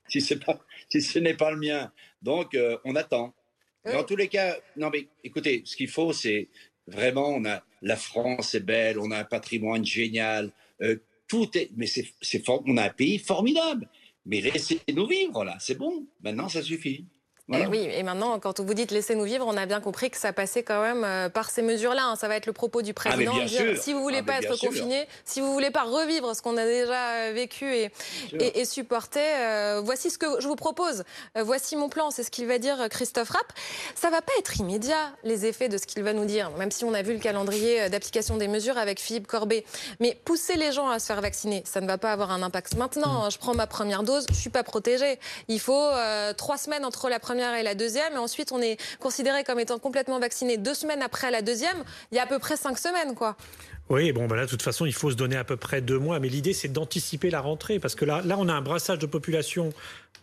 Si, 0.09 0.21
pas, 0.37 0.61
si 0.89 1.03
ce 1.03 1.19
n'est 1.19 1.35
pas 1.35 1.51
le 1.51 1.57
mien 1.57 1.93
Donc, 2.23 2.55
euh, 2.55 2.79
on 2.85 2.95
attend. 2.95 3.35
Dans 3.85 4.05
tous 4.05 4.15
les 4.15 4.29
cas, 4.29 4.57
non 4.77 4.89
mais 4.89 5.09
écoutez, 5.25 5.63
ce 5.65 5.75
qu'il 5.75 5.89
faut, 5.89 6.13
c'est 6.13 6.49
vraiment, 6.87 7.31
on 7.31 7.45
a 7.45 7.65
la 7.83 7.97
France 7.97 8.55
est 8.55 8.61
belle, 8.61 9.01
on 9.01 9.11
a 9.11 9.19
un 9.19 9.25
patrimoine 9.25 9.85
génial, 9.85 10.53
euh, 10.81 10.97
tout 11.29 11.57
est, 11.57 11.71
mais 11.77 11.87
c'est, 11.87 12.07
c'est 12.21 12.43
on 12.49 12.77
a 12.77 12.85
un 12.85 12.91
pays 12.91 13.19
formidable. 13.19 13.89
Mais 14.25 14.41
laissez-nous 14.41 15.07
vivre 15.07 15.45
là, 15.45 15.57
c'est 15.61 15.77
bon. 15.77 16.07
Maintenant, 16.23 16.49
ça 16.49 16.63
suffit. 16.63 17.07
Et 17.53 17.59
eh 17.63 17.67
oui, 17.69 17.89
et 17.93 18.03
maintenant, 18.03 18.41
quand 18.41 18.59
vous 18.59 18.75
dites 18.75 18.91
laissez-nous 18.91 19.23
vivre, 19.23 19.47
on 19.47 19.57
a 19.57 19.67
bien 19.67 19.81
compris 19.81 20.11
que 20.11 20.17
ça 20.17 20.33
passait 20.33 20.65
quand 20.65 20.83
même 20.83 21.05
euh, 21.05 21.29
par 21.29 21.49
ces 21.49 21.63
mesures-là. 21.63 22.05
Hein. 22.05 22.17
Ça 22.17 22.27
va 22.27 22.35
être 22.35 22.47
le 22.47 22.53
propos 22.53 22.83
du 22.83 22.91
ah, 22.91 22.95
président. 22.95 23.35
si 23.47 23.93
vous 23.93 24.03
voulez 24.03 24.19
ah, 24.19 24.25
pas 24.25 24.39
être 24.39 24.59
confiné, 24.59 25.07
si 25.25 25.41
vous 25.41 25.53
voulez 25.53 25.71
pas 25.71 25.85
revivre 25.85 26.35
ce 26.35 26.43
qu'on 26.43 26.57
a 26.57 26.65
déjà 26.65 27.11
euh, 27.13 27.33
vécu 27.33 27.73
et, 27.73 27.93
et, 28.33 28.65
supporté, 28.65 29.21
euh, 29.23 29.81
voici 29.85 30.11
ce 30.11 30.19
que 30.19 30.41
je 30.41 30.49
vous 30.49 30.57
propose. 30.57 31.05
voici 31.37 31.77
mon 31.77 31.89
plan. 31.89 32.11
C'est 32.11 32.25
ce 32.25 32.33
qu'il 32.33 32.49
va 32.49 32.59
dire 32.59 32.89
Christophe 32.91 33.31
Rapp. 33.31 33.53
Ça 33.95 34.11
va 34.11 34.23
pas 34.23 34.33
être 34.41 34.59
immédiat 34.59 35.13
les 35.23 35.47
effets 35.47 35.69
de 35.69 35.79
ce 35.79 35.87
qu'il 35.87 36.03
va 36.03 36.13
nous 36.13 36.25
dire, 36.25 36.51
même 36.59 36.73
si 36.73 36.85
on 36.85 36.95
a 36.95 37.03
vu 37.03 37.13
le 37.13 37.21
calendrier 37.21 37.89
d'application 37.89 38.39
des 38.39 38.49
mesures 38.49 38.77
avec 38.77 38.99
Philippe 38.99 39.29
Corbet. 39.29 39.65
Mais 40.01 40.19
pousser 40.25 40.57
les 40.57 40.73
gens 40.73 40.89
à 40.89 40.99
se 40.99 41.07
faire 41.07 41.21
vacciner, 41.21 41.63
ça 41.65 41.81
ne 41.81 41.87
va 41.87 41.97
pas 41.97 42.11
avoir 42.11 42.33
un 42.33 42.43
impact. 42.43 42.75
Maintenant, 42.75 43.29
mm. 43.29 43.31
je 43.31 43.39
prends 43.39 43.55
ma 43.55 43.69
première 43.69 44.03
dose, 44.03 44.27
je 44.31 44.35
suis 44.35 44.51
pas 44.51 44.65
protégée. 44.65 45.21
Il 45.47 45.61
faut 45.61 45.91
trois 46.37 46.59
semaines 46.59 46.85
entre 46.85 47.09
la 47.09 47.21
première 47.21 47.36
et 47.39 47.63
la 47.63 47.75
deuxième. 47.75 48.15
Et 48.15 48.19
ensuite, 48.19 48.53
on 48.53 48.61
est 48.61 48.77
considéré 49.01 49.45
comme 49.45 49.59
étant 49.59 49.79
complètement 49.79 50.19
vacciné 50.19 50.57
deux 50.57 50.75
semaines 50.75 51.03
après 51.03 51.31
la 51.31 51.43
deuxième. 51.43 51.85
Il 52.13 52.17
y 52.17 52.19
a 52.19 52.25
à 52.25 52.27
peu 52.27 52.39
près 52.39 52.57
cinq 52.57 52.79
semaines, 52.79 53.15
quoi. 53.15 53.37
Oui, 53.89 54.11
bon, 54.11 54.27
ben 54.27 54.35
là, 54.35 54.47
de 54.47 54.51
toute 54.51 54.63
façon, 54.63 54.85
il 54.85 54.93
faut 54.93 55.13
se 55.13 55.17
donner 55.17 55.37
à 55.37 55.45
peu 55.45 55.57
près 55.57 55.81
deux 55.81 55.99
mois. 55.99 56.19
Mais 56.19 56.29
l'idée, 56.29 56.53
c'est 56.53 56.69
d'anticiper 56.69 57.31
la 57.31 57.41
rentrée. 57.41 57.79
Parce 57.79 57.95
que 57.95 58.05
là, 58.05 58.21
là, 58.25 58.37
on 58.39 58.49
a 58.49 58.53
un 58.53 58.61
brassage 58.61 58.99
de 58.99 59.07
population 59.07 59.73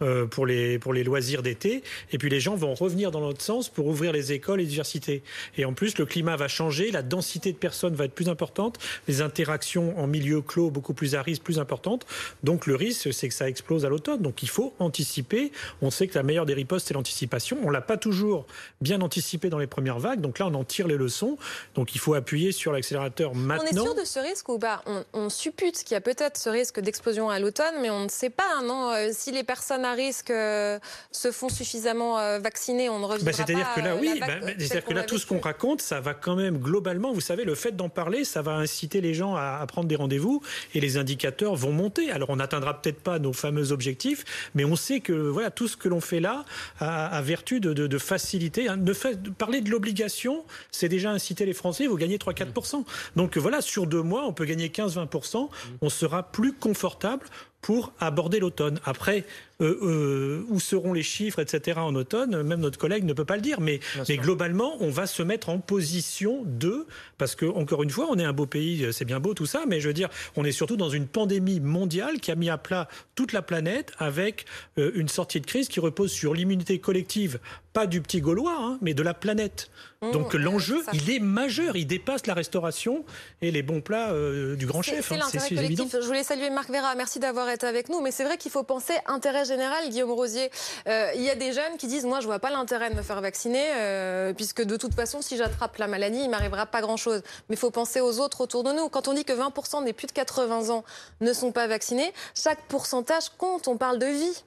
euh, 0.03 0.25
pour, 0.25 0.45
les, 0.45 0.79
pour 0.79 0.93
les 0.93 1.03
loisirs 1.03 1.41
d'été. 1.41 1.83
Et 2.11 2.17
puis 2.17 2.29
les 2.29 2.39
gens 2.39 2.55
vont 2.55 2.73
revenir 2.73 3.11
dans 3.11 3.19
l'autre 3.19 3.41
sens 3.41 3.69
pour 3.69 3.87
ouvrir 3.87 4.11
les 4.11 4.31
écoles 4.31 4.59
et 4.59 4.63
les 4.63 4.69
universités. 4.69 5.23
Et 5.57 5.65
en 5.65 5.73
plus, 5.73 5.97
le 5.97 6.05
climat 6.05 6.35
va 6.35 6.47
changer, 6.47 6.91
la 6.91 7.01
densité 7.01 7.51
de 7.51 7.57
personnes 7.57 7.95
va 7.95 8.05
être 8.05 8.13
plus 8.13 8.29
importante, 8.29 8.77
les 9.07 9.21
interactions 9.21 9.97
en 9.97 10.07
milieu 10.07 10.41
clos 10.41 10.69
beaucoup 10.69 10.93
plus 10.93 11.15
à 11.15 11.21
risque, 11.21 11.43
plus 11.43 11.59
importantes. 11.59 12.05
Donc 12.43 12.65
le 12.65 12.75
risque, 12.75 13.13
c'est 13.13 13.27
que 13.27 13.33
ça 13.33 13.47
explose 13.47 13.85
à 13.85 13.89
l'automne. 13.89 14.21
Donc 14.21 14.43
il 14.43 14.49
faut 14.49 14.73
anticiper. 14.79 15.51
On 15.81 15.91
sait 15.91 16.07
que 16.07 16.17
la 16.17 16.23
meilleure 16.23 16.45
des 16.45 16.53
ripostes, 16.53 16.87
c'est 16.87 16.93
l'anticipation. 16.93 17.57
On 17.63 17.69
l'a 17.69 17.81
pas 17.81 17.97
toujours 17.97 18.45
bien 18.81 19.01
anticipé 19.01 19.49
dans 19.49 19.59
les 19.59 19.67
premières 19.67 19.99
vagues. 19.99 20.21
Donc 20.21 20.39
là, 20.39 20.47
on 20.47 20.53
en 20.53 20.63
tire 20.63 20.87
les 20.87 20.97
leçons. 20.97 21.37
Donc 21.75 21.95
il 21.95 21.99
faut 21.99 22.13
appuyer 22.13 22.51
sur 22.51 22.71
l'accélérateur 22.71 23.35
maintenant. 23.35 23.83
On 23.83 23.83
est 23.83 23.85
sûr 23.85 23.95
de 23.95 24.05
ce 24.05 24.19
risque 24.19 24.49
ou 24.49 24.59
pas? 24.59 24.83
On, 25.13 25.29
suppute 25.29 25.83
qu'il 25.83 25.93
y 25.93 25.97
a 25.97 26.01
peut-être 26.01 26.37
ce 26.37 26.49
risque 26.49 26.79
d'explosion 26.79 27.29
à 27.29 27.39
l'automne, 27.39 27.75
mais 27.81 27.89
on 27.89 28.03
ne 28.03 28.09
sait 28.09 28.29
pas. 28.29 28.61
Non? 28.63 28.91
Euh, 28.91 29.09
si 29.13 29.31
les 29.31 29.43
personnes 29.43 29.85
à 29.93 29.95
risque 29.95 30.31
euh, 30.31 30.79
se 31.11 31.31
font 31.31 31.49
suffisamment 31.49 32.19
euh, 32.19 32.39
vacciner, 32.39 32.89
on 32.89 32.99
ne 32.99 33.05
revient 33.05 33.23
bah, 33.23 33.31
C'est-à-dire 33.33 33.73
que 33.75 33.81
là, 33.81 33.95
oui, 33.95 34.19
bah, 34.19 34.27
c'est-à-dire 34.57 34.85
que 34.85 34.93
là, 34.93 35.03
tout 35.03 35.17
ce 35.17 35.25
qu'on 35.25 35.39
raconte, 35.39 35.81
ça 35.81 36.01
va 36.01 36.13
quand 36.13 36.35
même 36.35 36.57
globalement, 36.57 37.13
vous 37.13 37.21
savez, 37.21 37.43
le 37.43 37.55
fait 37.55 37.75
d'en 37.75 37.89
parler, 37.89 38.23
ça 38.23 38.41
va 38.41 38.53
inciter 38.53 39.01
les 39.01 39.13
gens 39.13 39.35
à, 39.35 39.63
prendre 39.67 39.87
des 39.87 39.95
rendez-vous 39.95 40.41
et 40.73 40.79
les 40.79 40.97
indicateurs 40.97 41.55
vont 41.55 41.71
monter. 41.71 42.11
Alors, 42.11 42.29
on 42.29 42.35
n'atteindra 42.35 42.81
peut-être 42.81 42.99
pas 42.99 43.19
nos 43.19 43.33
fameux 43.33 43.71
objectifs, 43.71 44.25
mais 44.55 44.65
on 44.65 44.75
sait 44.75 44.99
que 44.99 45.13
voilà, 45.13 45.51
tout 45.51 45.67
ce 45.67 45.77
que 45.77 45.87
l'on 45.87 46.01
fait 46.01 46.19
là 46.19 46.45
a, 46.79 47.21
vertu 47.21 47.59
de, 47.59 47.73
de, 47.73 47.87
de 47.87 47.97
faciliter. 47.97 48.67
Hein, 48.67 48.77
de, 48.77 48.93
fait, 48.93 49.17
parler 49.31 49.61
de 49.61 49.69
l'obligation, 49.69 50.43
c'est 50.71 50.89
déjà 50.89 51.11
inciter 51.11 51.45
les 51.45 51.53
Français, 51.53 51.87
vous 51.87 51.97
gagnez 51.97 52.17
3-4%. 52.17 52.83
Donc 53.15 53.37
voilà, 53.37 53.61
sur 53.61 53.87
deux 53.87 54.01
mois, 54.01 54.25
on 54.25 54.33
peut 54.33 54.45
gagner 54.45 54.67
15-20%, 54.69 55.49
on 55.81 55.89
sera 55.89 56.23
plus 56.23 56.53
confortable 56.53 57.25
pour 57.63 57.93
aborder 57.99 58.39
l'automne. 58.39 58.79
Après, 58.85 59.23
euh, 59.61 59.77
euh, 59.83 60.45
où 60.49 60.59
seront 60.59 60.93
les 60.93 61.03
chiffres, 61.03 61.37
etc. 61.37 61.79
en 61.79 61.93
automne, 61.93 62.41
même 62.41 62.59
notre 62.59 62.79
collègue 62.79 63.03
ne 63.03 63.13
peut 63.13 63.23
pas 63.23 63.35
le 63.35 63.41
dire. 63.41 63.61
Mais, 63.61 63.79
mais 64.09 64.17
globalement, 64.17 64.77
on 64.79 64.89
va 64.89 65.05
se 65.05 65.21
mettre 65.21 65.49
en 65.49 65.59
position 65.59 66.41
de, 66.43 66.87
parce 67.19 67.35
que 67.35 67.45
encore 67.45 67.83
une 67.83 67.91
fois, 67.91 68.07
on 68.09 68.17
est 68.17 68.23
un 68.23 68.33
beau 68.33 68.47
pays, 68.47 68.87
c'est 68.91 69.05
bien 69.05 69.19
beau 69.19 69.35
tout 69.35 69.45
ça, 69.45 69.65
mais 69.67 69.79
je 69.79 69.87
veux 69.87 69.93
dire, 69.93 70.09
on 70.35 70.43
est 70.43 70.51
surtout 70.51 70.75
dans 70.75 70.89
une 70.89 71.05
pandémie 71.05 71.59
mondiale 71.59 72.19
qui 72.19 72.31
a 72.31 72.35
mis 72.35 72.49
à 72.49 72.57
plat 72.57 72.87
toute 73.13 73.31
la 73.31 73.43
planète 73.43 73.91
avec 73.99 74.45
euh, 74.79 74.91
une 74.95 75.07
sortie 75.07 75.39
de 75.39 75.45
crise 75.45 75.67
qui 75.67 75.79
repose 75.79 76.11
sur 76.11 76.33
l'immunité 76.33 76.79
collective, 76.79 77.39
pas 77.73 77.85
du 77.85 78.01
petit 78.01 78.21
Gaulois, 78.21 78.57
hein, 78.59 78.79
mais 78.81 78.95
de 78.95 79.03
la 79.03 79.13
planète. 79.13 79.69
Mmh, 80.01 80.11
Donc 80.11 80.33
l'enjeu, 80.33 80.81
il 80.93 81.11
est 81.11 81.19
majeur, 81.19 81.75
il 81.75 81.85
dépasse 81.85 82.25
la 82.25 82.33
restauration 82.33 83.05
et 83.43 83.51
les 83.51 83.61
bons 83.61 83.81
plats 83.81 84.13
du 84.55 84.65
grand 84.65 84.81
chef. 84.81 85.07
C'est 85.07 85.15
hein, 85.15 85.19
l'intérêt 85.19 85.49
collectif. 85.49 85.95
Je 86.01 86.05
voulais 86.05 86.23
saluer 86.23 86.49
Marc 86.49 86.69
Vera, 86.69 86.95
merci 86.95 87.19
d'avoir 87.19 87.49
été 87.49 87.67
avec 87.67 87.89
nous, 87.89 88.01
mais 88.01 88.11
c'est 88.11 88.23
vrai 88.23 88.37
qu'il 88.37 88.51
faut 88.51 88.63
penser 88.63 88.93
intérêt 89.05 89.42
général, 89.43 89.89
Guillaume 89.89 90.11
Rosier. 90.11 90.51
Euh, 90.87 91.11
il 91.15 91.21
y 91.21 91.29
a 91.29 91.35
des 91.35 91.53
jeunes 91.53 91.77
qui 91.77 91.87
disent 91.87 92.05
Moi, 92.05 92.19
je 92.19 92.25
vois 92.25 92.39
pas 92.39 92.49
l'intérêt 92.49 92.89
de 92.89 92.95
me 92.95 93.01
faire 93.01 93.21
vacciner, 93.21 93.65
euh, 93.75 94.33
puisque 94.33 94.63
de 94.63 94.77
toute 94.77 94.93
façon, 94.93 95.21
si 95.21 95.37
j'attrape 95.37 95.77
la 95.77 95.87
maladie, 95.87 96.19
il 96.23 96.29
m'arrivera 96.29 96.65
pas 96.65 96.81
grand-chose. 96.81 97.21
Mais 97.49 97.55
il 97.55 97.59
faut 97.59 97.71
penser 97.71 98.01
aux 98.01 98.19
autres 98.19 98.41
autour 98.41 98.63
de 98.63 98.71
nous. 98.71 98.89
Quand 98.89 99.07
on 99.07 99.13
dit 99.13 99.25
que 99.25 99.33
20% 99.33 99.83
des 99.83 99.93
plus 99.93 100.07
de 100.07 100.11
80 100.11 100.69
ans 100.69 100.83
ne 101.21 101.33
sont 101.33 101.51
pas 101.51 101.67
vaccinés, 101.67 102.13
chaque 102.35 102.61
pourcentage 102.67 103.29
compte. 103.37 103.67
On 103.67 103.77
parle 103.77 103.99
de 103.99 104.07
vie. 104.07 104.43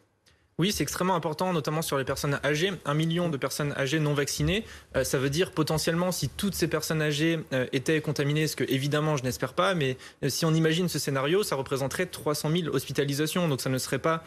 Oui, 0.59 0.72
c'est 0.72 0.84
extrêmement 0.84 1.14
important, 1.14 1.52
notamment 1.52 1.82
sur 1.82 1.98
les 1.98 2.04
personnes 2.07 2.40
âgées. 2.42 2.72
Un 2.86 2.94
million 2.94 3.28
de 3.28 3.36
personnes 3.36 3.74
âgées 3.76 4.00
non 4.00 4.14
vaccinées, 4.14 4.64
euh, 4.96 5.04
ça 5.04 5.18
veut 5.18 5.28
dire 5.28 5.50
potentiellement 5.50 6.12
si 6.12 6.30
toutes 6.30 6.54
ces 6.54 6.66
personnes 6.66 7.02
âgées 7.02 7.40
euh, 7.52 7.66
étaient 7.74 8.00
contaminées, 8.00 8.46
ce 8.46 8.57
que 8.57 8.64
évidemment 8.66 9.18
je 9.18 9.24
n'espère 9.24 9.52
pas, 9.52 9.74
mais 9.74 9.98
euh, 10.24 10.30
si 10.30 10.46
on 10.46 10.54
imagine 10.54 10.88
ce 10.88 10.98
scénario, 10.98 11.42
ça 11.42 11.57
représenterait 11.57 12.07
300 12.07 12.50
000 12.50 12.74
hospitalisations, 12.74 13.48
donc 13.48 13.61
ça 13.61 13.68
ne 13.68 13.76
serait 13.76 13.98
pas 13.98 14.24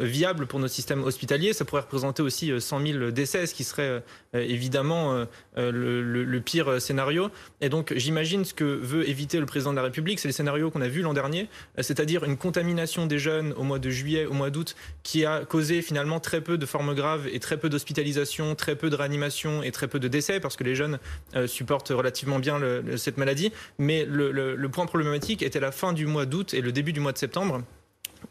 viable 0.00 0.48
pour 0.48 0.58
notre 0.58 0.74
système 0.74 1.04
hospitalier. 1.04 1.52
Ça 1.52 1.64
pourrait 1.64 1.82
représenter 1.82 2.22
aussi 2.22 2.50
100 2.60 2.86
000 2.86 3.10
décès, 3.12 3.46
ce 3.46 3.54
qui 3.54 3.62
serait 3.62 4.02
évidemment 4.34 5.26
le, 5.56 6.38
pire 6.40 6.82
scénario. 6.82 7.30
Et 7.60 7.68
donc 7.68 7.92
j'imagine 7.94 8.44
ce 8.44 8.52
que 8.52 8.64
veut 8.64 9.08
éviter 9.08 9.38
le 9.38 9.46
président 9.46 9.70
de 9.70 9.76
la 9.76 9.84
République, 9.84 10.18
c'est 10.18 10.26
le 10.26 10.32
scénario 10.32 10.70
qu'on 10.72 10.80
a 10.80 10.88
vu 10.88 11.02
l'an 11.02 11.14
dernier, 11.14 11.48
c'est-à-dire 11.78 12.24
une 12.24 12.36
contamination 12.36 13.06
des 13.06 13.20
jeunes 13.20 13.52
au 13.52 13.62
mois 13.62 13.78
de 13.78 13.90
juillet, 13.90 14.26
au 14.26 14.32
mois 14.32 14.50
d'août, 14.50 14.74
qui 15.04 15.24
a 15.24 15.44
causé 15.44 15.59
finalement 15.82 16.20
très 16.20 16.40
peu 16.40 16.58
de 16.58 16.66
formes 16.66 16.94
graves 16.94 17.28
et 17.32 17.38
très 17.40 17.58
peu 17.58 17.68
d'hospitalisation, 17.68 18.54
très 18.54 18.76
peu 18.76 18.90
de 18.90 18.96
réanimation 18.96 19.62
et 19.62 19.70
très 19.70 19.88
peu 19.88 19.98
de 19.98 20.08
décès 20.08 20.40
parce 20.40 20.56
que 20.56 20.64
les 20.64 20.74
jeunes 20.74 20.98
euh, 21.36 21.46
supportent 21.46 21.90
relativement 21.90 22.38
bien 22.38 22.60
cette 22.96 23.16
maladie. 23.16 23.52
Mais 23.78 24.04
le 24.04 24.68
point 24.68 24.86
problématique 24.86 25.42
était 25.42 25.60
la 25.60 25.72
fin 25.72 25.92
du 25.92 26.06
mois 26.06 26.26
d'août 26.26 26.54
et 26.54 26.60
le 26.60 26.72
début 26.72 26.92
du 26.92 27.00
mois 27.00 27.12
de 27.12 27.18
septembre 27.18 27.62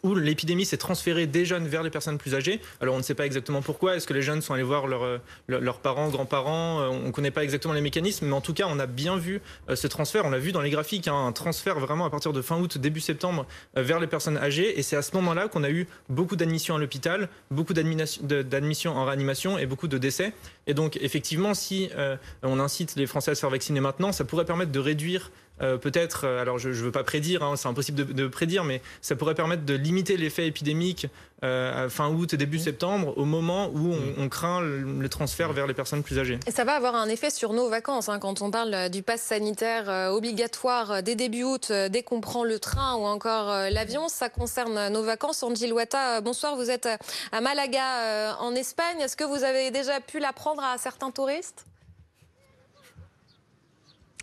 où 0.04 0.16
l'épidémie 0.16 0.66
s'est 0.66 0.78
transférée 0.78 1.28
des 1.28 1.46
jeunes 1.46 1.68
vers 1.68 1.84
les 1.84 1.90
personnes 1.90 2.18
plus 2.18 2.36
âgées. 2.36 2.62
Alors 2.82 2.96
on 2.96 3.00
ne 3.00 3.04
sait 3.04 3.16
pas 3.16 3.26
exactement 3.26 3.62
pourquoi. 3.62 3.96
Est-ce 3.96 4.08
que 4.08 4.14
les 4.14 4.22
jeunes 4.22 4.42
sont 4.42 4.54
allés 4.54 4.64
voir 4.64 4.86
euh, 4.92 5.18
leurs 5.48 5.80
parents, 5.80 6.10
grands-parents? 6.10 6.82
Euh, 6.82 6.88
On 6.88 7.08
ne 7.08 7.12
connaît 7.12 7.32
pas 7.32 7.44
exactement 7.44 7.74
les 7.74 7.82
mécanismes, 7.82 8.28
mais 8.28 8.34
en 8.34 8.42
tout 8.42 8.54
cas 8.54 8.66
on 8.68 8.80
a 8.80 8.86
bien 8.86 9.18
vu 9.18 9.42
euh, 9.70 9.76
ce 9.76 9.88
transfert. 9.88 10.26
On 10.26 10.30
l'a 10.30 10.40
vu 10.40 10.52
dans 10.52 10.62
les 10.62 10.70
graphiques, 10.70 11.08
hein, 11.08 11.26
un 11.28 11.32
transfert 11.32 11.80
vraiment 11.80 12.06
à 12.06 12.10
partir 12.10 12.34
de 12.34 12.42
fin 12.42 12.58
août, 12.58 12.78
début 12.78 13.00
septembre 13.00 13.46
vers 13.76 14.00
les 14.00 14.08
personnes 14.08 14.38
âgées. 14.38 14.80
Et 14.80 14.84
c'est 14.84 14.96
à 14.96 15.02
ce 15.02 15.16
moment-là 15.16 15.48
qu'on 15.48 15.64
a 15.64 15.70
eu 15.70 15.88
beaucoup 16.10 16.36
d'admissions 16.36 16.76
à 16.76 16.80
l'hôpital, 16.80 17.30
beaucoup 17.52 17.74
d'admissions 17.74 18.96
en 18.96 19.06
réanimation 19.06 19.58
et 19.58 19.66
beaucoup 19.66 19.88
de 19.88 19.98
décès. 19.98 20.34
Et 20.68 20.74
donc 20.74 20.98
effectivement, 21.02 21.54
si 21.54 21.90
on 22.44 22.60
incite 22.60 22.96
les 22.96 23.08
Français 23.08 23.32
à 23.32 23.36
se 23.36 23.42
faire 23.42 23.50
vacciner 23.50 23.80
maintenant, 23.80 24.12
ça 24.12 24.26
pourrait 24.26 24.46
permettre 24.46 24.72
de 24.72 24.80
réduire 24.80 25.32
euh, 25.62 25.78
peut-être, 25.78 26.26
euh, 26.26 26.42
alors 26.42 26.58
je 26.58 26.70
ne 26.70 26.74
veux 26.74 26.92
pas 26.92 27.04
prédire, 27.04 27.44
hein, 27.44 27.56
c'est 27.56 27.68
impossible 27.68 28.14
de, 28.14 28.28
prédire, 28.28 28.64
mais 28.64 28.82
ça 29.02 29.16
pourrait 29.16 29.36
permettre 29.36 29.66
de 29.66 29.74
limiter 29.74 30.18
l'effet 30.18 30.48
épidémique 30.48 31.08
euh, 31.44 31.86
à 31.86 31.90
fin 31.90 32.10
août 32.10 32.34
et 32.34 32.38
début 32.38 32.60
septembre, 32.60 33.18
au 33.18 33.26
moment 33.26 33.70
où 33.74 33.94
on, 34.18 34.30
craint 34.30 34.62
le, 34.62 35.10
transfert 35.10 35.54
vers 35.54 35.68
les 35.68 35.74
personnes 35.74 36.04
plus 36.04 36.20
âgées. 36.20 36.40
Et 36.48 36.52
ça 36.52 36.64
va 36.64 36.74
avoir 36.74 36.96
un 36.96 37.08
effet 37.08 37.30
sur 37.30 37.54
nos 37.54 37.70
vacances, 37.70 38.10
hein, 38.10 38.20
quand 38.20 38.42
on 38.42 38.52
parle 38.52 38.90
du 38.90 39.04
pass 39.04 39.22
sanitaire 39.22 40.12
obligatoire 40.12 41.02
dès 41.02 41.16
début 41.16 41.44
août, 41.44 41.72
dès 41.72 42.04
qu'on 42.04 42.22
prend 42.22 42.44
le 42.44 42.60
train 42.60 42.96
ou 42.96 43.06
encore 43.06 43.48
l'avion, 43.70 44.08
ça 44.10 44.30
concerne 44.30 44.90
nos 44.90 45.04
vacances. 45.04 45.42
Angie 45.44 45.68
Loata, 45.68 46.22
bonsoir, 46.22 46.56
vous 46.56 46.70
êtes 46.70 46.90
à 47.32 47.42
Malaga 47.42 48.38
en 48.40 48.54
Espagne. 48.54 49.00
Est-ce 49.00 49.16
que 49.16 49.24
vous 49.24 49.44
avez 49.44 49.72
déjà 49.72 50.00
pu 50.02 50.20
l'apprendre 50.20 50.62
à 50.64 50.78
certains 50.78 51.12
touristes? 51.12 51.66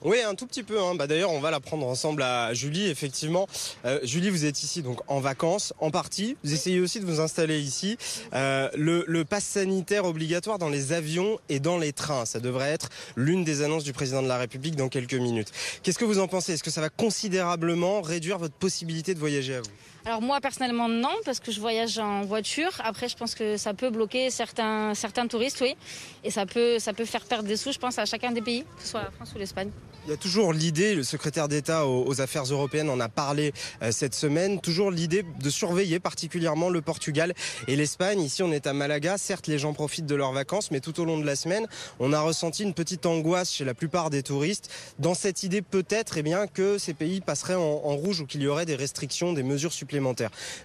Oui, 0.04 0.20
un 0.20 0.34
tout 0.34 0.46
petit 0.46 0.62
peu. 0.62 0.80
Hein. 0.80 0.94
Bah, 0.94 1.06
D'ailleurs, 1.06 1.30
on 1.30 1.40
va 1.40 1.50
la 1.50 1.58
prendre 1.58 1.86
ensemble 1.86 2.22
à 2.22 2.52
Julie, 2.52 2.86
effectivement. 2.88 3.48
Euh, 3.84 3.98
Julie, 4.02 4.28
vous 4.28 4.44
êtes 4.44 4.62
ici 4.62 4.82
donc 4.82 5.00
en 5.08 5.20
vacances, 5.20 5.72
en 5.78 5.90
partie. 5.90 6.36
Vous 6.44 6.52
essayez 6.52 6.80
aussi 6.80 7.00
de 7.00 7.06
vous 7.06 7.20
installer 7.20 7.58
ici. 7.58 7.96
Euh, 8.34 8.68
le, 8.76 9.04
le 9.08 9.24
pass 9.24 9.44
sanitaire 9.44 10.04
obligatoire 10.04 10.58
dans 10.58 10.68
les 10.68 10.92
avions 10.92 11.38
et 11.48 11.60
dans 11.60 11.78
les 11.78 11.92
trains, 11.92 12.26
ça 12.26 12.40
devrait 12.40 12.70
être 12.70 12.90
l'une 13.16 13.42
des 13.42 13.62
annonces 13.62 13.84
du 13.84 13.94
président 13.94 14.22
de 14.22 14.28
la 14.28 14.36
République 14.36 14.76
dans 14.76 14.88
quelques 14.88 15.14
minutes. 15.14 15.50
Qu'est-ce 15.82 15.98
que 15.98 16.04
vous 16.04 16.18
en 16.18 16.28
pensez? 16.28 16.52
Est-ce 16.52 16.62
que 16.62 16.70
ça 16.70 16.82
va 16.82 16.90
considérablement 16.90 18.02
réduire 18.02 18.38
votre 18.38 18.54
possibilité 18.54 19.14
de 19.14 19.18
voyager 19.18 19.54
à 19.56 19.60
vous? 19.60 19.70
Alors 20.06 20.22
moi 20.22 20.40
personnellement 20.40 20.88
non 20.88 21.14
parce 21.24 21.40
que 21.40 21.50
je 21.50 21.58
voyage 21.60 21.98
en 21.98 22.22
voiture. 22.22 22.70
Après 22.84 23.08
je 23.08 23.16
pense 23.16 23.34
que 23.34 23.56
ça 23.56 23.74
peut 23.74 23.90
bloquer 23.90 24.30
certains 24.30 24.94
certains 24.94 25.26
touristes 25.26 25.60
oui 25.60 25.76
et 26.22 26.30
ça 26.30 26.46
peut 26.46 26.78
ça 26.78 26.92
peut 26.92 27.04
faire 27.04 27.24
perdre 27.24 27.48
des 27.48 27.56
sous 27.56 27.72
je 27.72 27.78
pense 27.78 27.98
à 27.98 28.06
chacun 28.06 28.30
des 28.30 28.40
pays 28.40 28.62
que 28.62 28.82
ce 28.82 28.88
soit 28.88 29.02
la 29.02 29.10
France 29.10 29.32
ou 29.34 29.38
l'Espagne. 29.38 29.70
Il 30.06 30.10
y 30.10 30.12
a 30.12 30.16
toujours 30.16 30.52
l'idée, 30.52 30.94
le 30.94 31.02
secrétaire 31.02 31.48
d'État 31.48 31.84
aux, 31.84 32.20
affaires 32.20 32.44
européennes 32.44 32.88
en 32.90 33.00
a 33.00 33.08
parlé 33.08 33.52
euh, 33.82 33.90
cette 33.90 34.14
semaine, 34.14 34.60
toujours 34.60 34.92
l'idée 34.92 35.24
de 35.40 35.50
surveiller 35.50 35.98
particulièrement 35.98 36.68
le 36.68 36.80
Portugal 36.80 37.34
et 37.66 37.74
l'Espagne. 37.74 38.20
Ici 38.20 38.44
on 38.44 38.52
est 38.52 38.68
à 38.68 38.72
Malaga, 38.72 39.18
certes 39.18 39.48
les 39.48 39.58
gens 39.58 39.72
profitent 39.72 40.06
de 40.06 40.14
leurs 40.14 40.32
vacances 40.32 40.70
mais 40.70 40.78
tout 40.78 41.00
au 41.00 41.04
long 41.04 41.18
de 41.18 41.26
la 41.26 41.34
semaine 41.34 41.66
on 41.98 42.12
a 42.12 42.20
ressenti 42.20 42.62
une 42.62 42.74
petite 42.74 43.06
angoisse 43.06 43.52
chez 43.52 43.64
la 43.64 43.74
plupart 43.74 44.10
des 44.10 44.22
touristes 44.22 44.70
dans 45.00 45.14
cette 45.14 45.42
idée 45.42 45.62
peut-être 45.62 46.16
eh 46.18 46.24
que 46.54 46.78
ces 46.78 46.94
pays 46.94 47.20
passeraient 47.20 47.56
en, 47.56 47.60
en 47.60 47.96
rouge 47.96 48.20
ou 48.20 48.26
qu'il 48.26 48.42
y 48.42 48.46
aurait 48.46 48.66
des 48.66 48.76
restrictions, 48.76 49.32
des 49.32 49.42
mesures 49.42 49.72
supplémentaires 49.72 49.95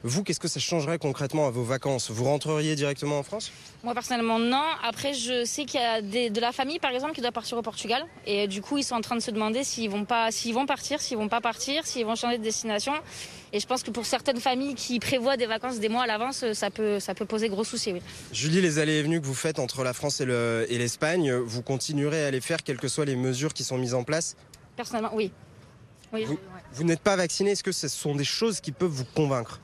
vous, 0.04 0.24
qu'est-ce 0.24 0.40
que 0.40 0.48
ça 0.48 0.60
changerait 0.60 0.98
concrètement 0.98 1.48
à 1.48 1.52
vos 1.52 1.64
vacances? 1.64 2.12
Vous 2.12 2.24
rentreriez 2.24 2.76
directement 2.76 3.20
en 3.20 3.24
France? 3.24 3.52
Moi, 3.84 3.94
personnellement, 3.94 4.40
non. 4.40 4.64
Après, 4.84 5.14
je 5.14 5.46
sais 5.46 5.66
qu'il 5.66 5.80
y 5.80 5.84
a 5.84 6.02
de 6.02 6.42
la 6.42 6.52
famille, 6.52 6.80
par 6.80 6.92
exemple, 6.92 7.14
qui 7.14 7.22
doit 7.22 7.32
partir 7.32 7.58
au 7.58 7.62
Portugal. 7.62 8.06
Et 8.26 8.48
du 8.48 8.62
coup, 8.62 8.78
ils 8.78 8.84
sont 8.84 8.96
en 8.96 9.02
train 9.02 9.16
de 9.16 9.22
se 9.22 9.32
demander 9.32 9.64
s'ils 9.64 9.90
vont, 9.90 10.06
pas, 10.06 10.32
s'ils 10.32 10.54
vont 10.54 10.66
partir, 10.66 11.02
s'ils 11.02 11.18
vont 11.18 11.28
pas 11.28 11.42
partir, 11.42 11.86
s'ils 11.86 12.06
vont 12.06 12.16
changer 12.16 12.38
de 12.38 12.44
destination. 12.44 12.94
Et 13.54 13.60
je 13.60 13.68
pense 13.68 13.84
que 13.84 13.92
pour 13.92 14.06
certaines 14.06 14.40
familles 14.40 14.76
qui 14.76 15.00
prévoient 15.00 15.38
des 15.38 15.46
vacances 15.46 15.80
des 15.80 15.90
mois 15.90 16.04
à 16.04 16.08
l'avance, 16.08 16.46
ça 16.54 16.70
peut, 16.70 17.00
ça 17.00 17.14
peut 17.14 17.26
poser 17.26 17.50
gros 17.50 17.64
soucis. 17.64 17.94
Julie, 18.32 18.62
les 18.62 18.80
allées 18.80 19.00
et 19.00 19.04
venues 19.04 19.20
que 19.20 19.26
vous 19.26 19.34
faites 19.34 19.60
entre 19.60 19.84
la 19.84 19.94
France 19.94 20.22
et, 20.22 20.26
l'Espagne, 20.26 21.34
vous 21.34 21.62
continuerez 21.62 22.26
à 22.26 22.32
les 22.32 22.42
faire, 22.42 22.64
quelles 22.64 22.78
que 22.78 22.88
soient 22.88 23.06
les 23.06 23.16
mesures 23.16 23.54
qui 23.54 23.64
sont 23.64 23.78
mises 23.78 23.94
en 23.94 24.04
place? 24.04 24.36
Personnellement, 24.78 25.12
oui. 25.14 25.32
Oui 26.14 26.26
vous 26.74 26.84
n'êtes 26.84 27.01
pas 27.01 27.16
vacciné, 27.16 27.51
est-ce 27.51 27.64
que 27.64 27.72
ce 27.72 27.88
sont 27.88 28.16
des 28.16 28.24
choses 28.24 28.62
qui 28.62 28.72
peuvent 28.72 28.89
vous 28.89 29.05
convaincre 29.05 29.59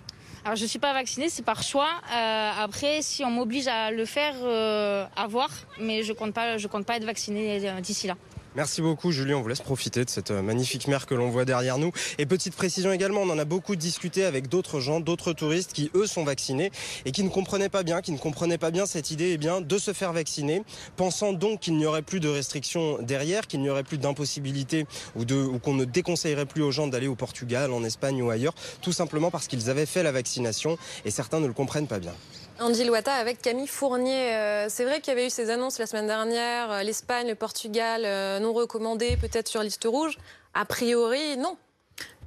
alors 0.45 0.55
je 0.55 0.63
ne 0.63 0.69
suis 0.69 0.79
pas 0.79 0.93
vaccinée, 0.93 1.27
c'est 1.27 1.43
par 1.43 1.61
choix. 1.61 1.89
Euh, 2.09 2.51
après, 2.57 3.01
si 3.01 3.25
on 3.25 3.29
m'oblige 3.29 3.67
à 3.67 3.91
le 3.91 4.05
faire, 4.05 4.33
euh, 4.43 5.05
à 5.17 5.27
voir. 5.27 5.49
Mais 5.77 6.03
je 6.03 6.13
compte 6.13 6.33
pas, 6.33 6.57
je 6.57 6.69
compte 6.69 6.85
pas 6.85 6.95
être 6.95 7.03
vaccinée 7.03 7.59
euh, 7.67 7.81
d'ici 7.81 8.07
là. 8.07 8.15
Merci 8.55 8.81
beaucoup 8.81 9.11
Julie, 9.11 9.33
on 9.33 9.41
vous 9.41 9.47
laisse 9.49 9.61
profiter 9.61 10.03
de 10.03 10.09
cette 10.09 10.31
euh, 10.31 10.41
magnifique 10.41 10.87
mer 10.87 11.05
que 11.05 11.13
l'on 11.13 11.29
voit 11.29 11.45
derrière 11.45 11.77
nous. 11.77 11.91
Et 12.17 12.25
petite 12.25 12.55
précision 12.55 12.91
également, 12.91 13.21
on 13.21 13.29
en 13.29 13.37
a 13.37 13.45
beaucoup 13.45 13.75
discuté 13.75 14.25
avec 14.25 14.47
d'autres 14.47 14.79
gens, 14.79 14.99
d'autres 14.99 15.33
touristes 15.33 15.73
qui 15.73 15.91
eux 15.93 16.07
sont 16.07 16.23
vaccinés 16.23 16.71
et 17.05 17.11
qui 17.11 17.23
ne 17.23 17.29
comprenaient 17.29 17.69
pas 17.69 17.83
bien, 17.83 18.01
qui 18.01 18.11
ne 18.11 18.17
comprenaient 18.17 18.57
pas 18.57 18.71
bien 18.71 18.85
cette 18.85 19.11
idée 19.11 19.31
eh 19.33 19.37
bien, 19.37 19.61
de 19.61 19.77
se 19.77 19.93
faire 19.93 20.11
vacciner, 20.11 20.63
pensant 20.95 21.33
donc 21.33 21.59
qu'il 21.59 21.77
n'y 21.77 21.85
aurait 21.85 22.01
plus 22.01 22.19
de 22.19 22.29
restrictions 22.29 22.97
derrière, 23.01 23.45
qu'il 23.45 23.61
n'y 23.61 23.69
aurait 23.69 23.83
plus 23.83 23.99
d'impossibilité 23.99 24.87
ou, 25.15 25.21
ou 25.31 25.59
qu'on 25.59 25.73
ne 25.73 25.85
déconseillerait 25.85 26.45
plus 26.45 26.63
aux 26.63 26.71
gens 26.71 26.87
d'aller 26.87 27.07
au 27.07 27.15
Portugal, 27.15 27.71
en 27.71 27.83
Espagne 27.83 28.21
ou 28.23 28.29
ailleurs, 28.29 28.55
tout 28.81 28.93
simplement 28.93 29.29
parce 29.29 29.47
qu'ils 29.47 29.69
avaient 29.69 29.85
fait 29.85 30.03
la 30.03 30.11
vaccination 30.11 30.77
et 31.05 31.11
certains 31.11 31.39
ne 31.39 31.47
le 31.47 31.53
comprennent 31.53 31.87
pas 31.87 31.99
bien. 31.99 32.13
Andy 32.59 32.85
Loata 32.85 33.13
avec 33.13 33.41
Camille 33.41 33.67
Fournier. 33.67 34.35
Euh, 34.35 34.65
c'est 34.69 34.83
vrai 34.83 34.99
qu'il 34.99 35.09
y 35.13 35.17
avait 35.17 35.27
eu 35.27 35.29
ces 35.29 35.49
annonces 35.49 35.77
la 35.77 35.85
semaine 35.85 36.07
dernière, 36.07 36.71
euh, 36.71 36.83
l'Espagne, 36.83 37.27
le 37.27 37.35
Portugal 37.35 38.01
euh, 38.05 38.39
non 38.39 38.51
recommandés, 38.53 39.15
peut-être 39.17 39.47
sur 39.47 39.61
liste 39.61 39.85
rouge. 39.85 40.17
A 40.53 40.65
priori, 40.65 41.37
non. 41.37 41.57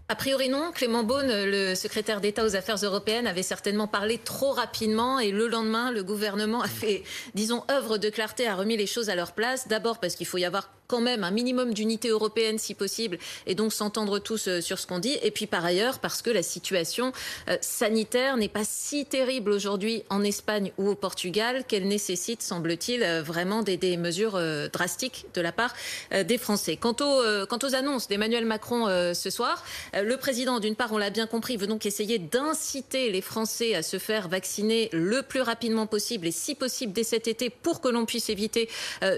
A 0.09 0.15
priori 0.15 0.49
non, 0.49 0.73
Clément 0.73 1.05
Beaune, 1.05 1.29
le 1.29 1.75
secrétaire 1.75 2.21
d'État 2.21 2.45
aux 2.45 2.57
affaires 2.57 2.77
européennes, 2.77 3.27
avait 3.27 3.43
certainement 3.43 3.87
parlé 3.87 4.19
trop 4.19 4.51
rapidement 4.51 5.21
et 5.21 5.31
le 5.31 5.47
lendemain, 5.47 5.93
le 5.93 6.03
gouvernement 6.03 6.63
a 6.63 6.69
fait, 6.69 7.05
disons, 7.35 7.63
œuvre 7.71 7.97
de 7.97 8.09
clarté, 8.09 8.47
a 8.47 8.57
remis 8.57 8.77
les 8.77 8.87
choses 8.87 9.09
à 9.09 9.15
leur 9.15 9.33
place. 9.33 9.69
D'abord 9.69 9.99
parce 9.99 10.17
qu'il 10.17 10.27
faut 10.27 10.39
y 10.39 10.45
avoir 10.45 10.71
quand 10.91 11.01
même 11.01 11.23
un 11.23 11.31
minimum 11.31 11.73
d'unité 11.73 12.09
européenne 12.09 12.59
si 12.59 12.75
possible 12.75 13.19
et 13.47 13.55
donc 13.55 13.73
s'entendre 13.73 14.19
tous 14.19 14.49
euh, 14.49 14.61
sur 14.61 14.81
ce 14.81 14.89
qu'on 14.89 14.99
dit. 14.99 15.17
Et 15.23 15.31
puis 15.31 15.47
par 15.47 15.65
ailleurs, 15.65 16.01
parce 16.01 16.21
que 16.21 16.31
la 16.31 16.43
situation 16.43 17.13
euh, 17.49 17.57
sanitaire 17.61 18.37
n'est 18.37 18.49
pas 18.49 18.65
si 18.65 19.07
terrible 19.07 19.53
aujourd'hui 19.53 20.03
en 20.11 20.25
Espagne 20.25 20.73
ou 20.79 20.89
au 20.89 20.97
Portugal 20.97 21.63
qu'elle 21.69 21.87
nécessite, 21.87 22.43
semble-t-il, 22.43 23.05
euh, 23.05 23.23
vraiment 23.23 23.63
des, 23.63 23.79
mesures 23.97 24.39
drastiques 24.73 25.27
de 25.35 25.41
la 25.41 25.53
part 25.53 25.75
des 26.11 26.39
Français. 26.39 26.77
Quant 26.77 26.97
aux, 27.01 27.47
quant 27.47 27.59
aux 27.63 27.75
annonces 27.75 28.09
d'Emmanuel 28.09 28.45
Macron 28.45 28.87
ce 29.15 29.31
soir, 29.31 29.65
le 29.95 30.17
président, 30.17 30.61
d'une 30.61 30.77
part, 30.77 30.93
on 30.93 30.99
l'a 30.99 31.11
bien 31.11 31.27
compris, 31.27 31.57
veut 31.57 31.67
donc 31.67 31.87
essayer 31.87 32.19
d'inciter 32.19 33.11
les 33.11 33.21
Français 33.21 33.75
à 33.75 33.83
se 33.83 33.99
faire 33.99 34.29
vacciner 34.29 34.91
le 34.93 35.23
plus 35.23 35.41
rapidement 35.41 35.87
possible 35.87 36.27
et 36.27 36.33
si 36.33 36.55
possible 36.55 36.93
dès 36.93 37.05
cet 37.05 37.27
été 37.27 37.51
pour 37.51 37.81
que 37.81 37.89
l'on 37.89 38.07
puisse 38.07 38.29
éviter 38.29 38.69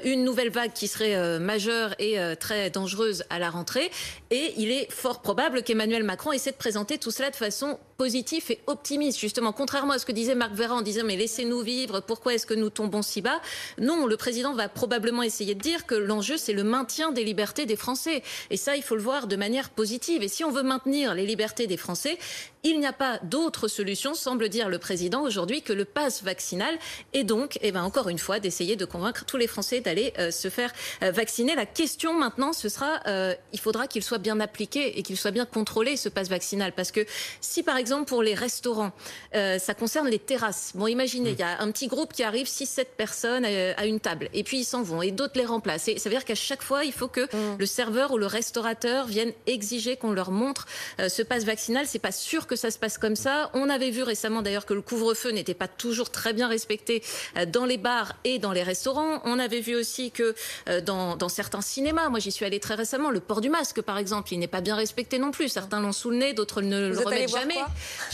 une 0.05 0.25
nouvelle 0.25 0.51
vague 0.51 0.73
qui 0.73 0.89
serait 0.89 1.39
majeure 1.39 1.61
et 1.98 2.18
euh, 2.18 2.34
très 2.34 2.70
dangereuse 2.70 3.24
à 3.30 3.38
la 3.38 3.50
rentrée. 3.50 3.90
Et 4.30 4.54
il 4.56 4.70
est 4.70 4.90
fort 4.90 5.20
probable 5.20 5.62
qu'Emmanuel 5.62 6.04
Macron 6.04 6.32
essaie 6.32 6.52
de 6.52 6.56
présenter 6.56 6.98
tout 6.98 7.10
cela 7.10 7.30
de 7.30 7.36
façon 7.36 7.78
positive 7.96 8.44
et 8.50 8.58
optimiste, 8.66 9.18
justement, 9.18 9.52
contrairement 9.52 9.92
à 9.92 9.98
ce 9.98 10.06
que 10.06 10.12
disait 10.12 10.34
Marc 10.34 10.54
Véran 10.54 10.78
en 10.78 10.82
disant 10.82 11.02
mais 11.04 11.16
laissez-nous 11.16 11.60
vivre, 11.60 12.00
pourquoi 12.00 12.34
est-ce 12.34 12.46
que 12.46 12.54
nous 12.54 12.70
tombons 12.70 13.02
si 13.02 13.20
bas? 13.20 13.40
Non, 13.78 14.06
le 14.06 14.16
président 14.16 14.54
va 14.54 14.68
probablement 14.68 15.22
essayer 15.22 15.54
de 15.54 15.60
dire 15.60 15.86
que 15.86 15.94
l'enjeu 15.94 16.36
c'est 16.36 16.52
le 16.52 16.64
maintien 16.64 17.12
des 17.12 17.24
libertés 17.24 17.66
des 17.66 17.76
Français. 17.76 18.22
Et 18.50 18.56
ça, 18.56 18.76
il 18.76 18.82
faut 18.82 18.96
le 18.96 19.02
voir 19.02 19.26
de 19.26 19.36
manière 19.36 19.70
positive. 19.70 20.22
Et 20.22 20.28
si 20.28 20.42
on 20.44 20.50
veut 20.50 20.62
maintenir 20.62 21.14
les 21.14 21.26
libertés 21.26 21.66
des 21.66 21.76
Français, 21.76 22.18
il 22.64 22.78
n'y 22.78 22.86
a 22.86 22.92
pas 22.92 23.18
d'autre 23.22 23.68
solution, 23.68 24.14
semble 24.14 24.48
dire 24.48 24.68
le 24.68 24.78
président 24.78 25.22
aujourd'hui, 25.22 25.62
que 25.62 25.72
le 25.72 25.84
pass 25.84 26.22
vaccinal. 26.22 26.78
Et 27.12 27.24
donc, 27.24 27.58
eh 27.60 27.72
ben, 27.72 27.82
encore 27.82 28.08
une 28.08 28.18
fois, 28.18 28.38
d'essayer 28.38 28.76
de 28.76 28.84
convaincre 28.84 29.24
tous 29.24 29.36
les 29.36 29.46
Français 29.46 29.80
d'aller 29.80 30.12
euh, 30.18 30.30
se 30.30 30.48
faire 30.48 30.72
euh, 31.02 31.10
vacciner. 31.10 31.51
La 31.55 31.66
question 31.66 32.14
maintenant, 32.14 32.53
ce 32.53 32.68
sera, 32.68 33.00
euh, 33.07 33.34
il 33.53 33.61
faudra 33.61 33.86
qu'il 33.86 34.03
soit 34.03 34.18
bien 34.18 34.40
appliqué 34.40 34.98
et 34.98 35.03
qu'il 35.03 35.16
soit 35.16 35.30
bien 35.30 35.44
contrôlé, 35.44 35.96
ce 35.96 36.09
pass 36.09 36.28
vaccinal. 36.28 36.72
Parce 36.72 36.92
que 36.92 37.05
si, 37.40 37.62
par 37.62 37.76
exemple, 37.76 38.07
pour 38.07 38.22
les 38.22 38.34
restaurants, 38.34 38.92
ça 39.32 39.74
concerne 39.74 40.09
les 40.09 40.18
terrasses. 40.18 40.72
Bon, 40.74 40.86
imaginez, 40.86 41.30
mm. 41.30 41.34
il 41.34 41.40
y 41.40 41.42
a 41.42 41.61
un 41.61 41.70
petit 41.70 41.86
groupe 41.86 42.12
qui 42.12 42.22
arrive, 42.22 42.46
6-7 42.46 42.86
personnes 42.96 43.44
à 43.44 43.86
une 43.86 44.00
table, 44.00 44.28
et 44.32 44.44
puis 44.44 44.61
ils 44.61 44.64
s'en 44.64 44.82
vont, 44.82 45.03
et 45.03 45.11
d'autres 45.11 45.38
les 45.38 45.44
remplacent. 45.44 45.88
Et 45.88 45.98
ça 45.98 46.09
veut 46.09 46.14
dire 46.14 46.24
qu'à 46.24 46.34
chaque 46.34 46.62
fois, 46.62 46.84
il 46.84 46.92
faut 46.92 47.09
que 47.09 47.24
mm. 47.24 47.59
le 47.59 47.66
serveur 47.66 48.12
ou 48.12 48.18
le 48.18 48.26
restaurateur 48.26 49.07
vienne 49.07 49.32
exiger 49.46 49.96
qu'on 49.96 50.12
leur 50.12 50.30
montre 50.30 50.66
ce 51.09 51.22
pass 51.22 51.44
vaccinal. 51.44 51.86
C'est 51.86 51.98
pas 51.98 52.12
sûr 52.12 52.46
que 52.46 52.57
ça 52.57 52.70
se 52.70 52.78
passe 52.78 52.98
comme 52.98 53.16
ça. 53.16 53.50
On 53.55 53.68
avait 53.68 53.90
vu 53.90 54.03
récemment 54.03 54.42
d'ailleurs 54.42 54.66
que 54.66 54.74
le 54.74 54.82
couvre-feu 54.82 55.30
n'était 55.30 55.55
pas 55.55 55.68
toujours 55.68 56.11
très 56.11 56.32
bien 56.32 56.48
respecté 56.48 57.03
euh, 57.36 57.46
dans 57.46 57.64
les 57.64 57.78
bars 57.78 58.14
et 58.24 58.38
dans 58.38 58.53
les 58.53 58.62
restaurants. 58.62 59.20
On 59.24 59.38
avait 59.38 59.61
vu 59.61 59.74
aussi 59.74 60.11
que 60.11 60.34
euh, 60.68 60.80
dans, 60.80 61.16
dans 61.16 61.28
certains 61.28 61.41
cinémas, 61.61 62.09
moi 62.09 62.18
j'y 62.18 62.32
suis 62.32 62.45
allée 62.45 62.61
très 62.61 62.74
récemment, 62.74 63.11
le 63.11 63.20
port 63.20 63.40
du 63.40 63.51
masque 63.51 63.80
par 63.82 63.99
exemple, 63.99 64.32
il 64.32 64.38
n'est 64.38 64.47
pas 64.47 64.61
bien 64.61 64.76
respecté 64.76 65.18
non 65.18 65.30
plus. 65.30 65.49
Certains 65.49 65.80
l'ont 65.80 65.93
sous 65.93 66.11
le 66.11 66.16
nez, 66.16 66.32
d'autres 66.32 66.62
ne 66.62 66.88
le 66.88 66.99
remettent 66.99 67.30
jamais. 67.30 67.59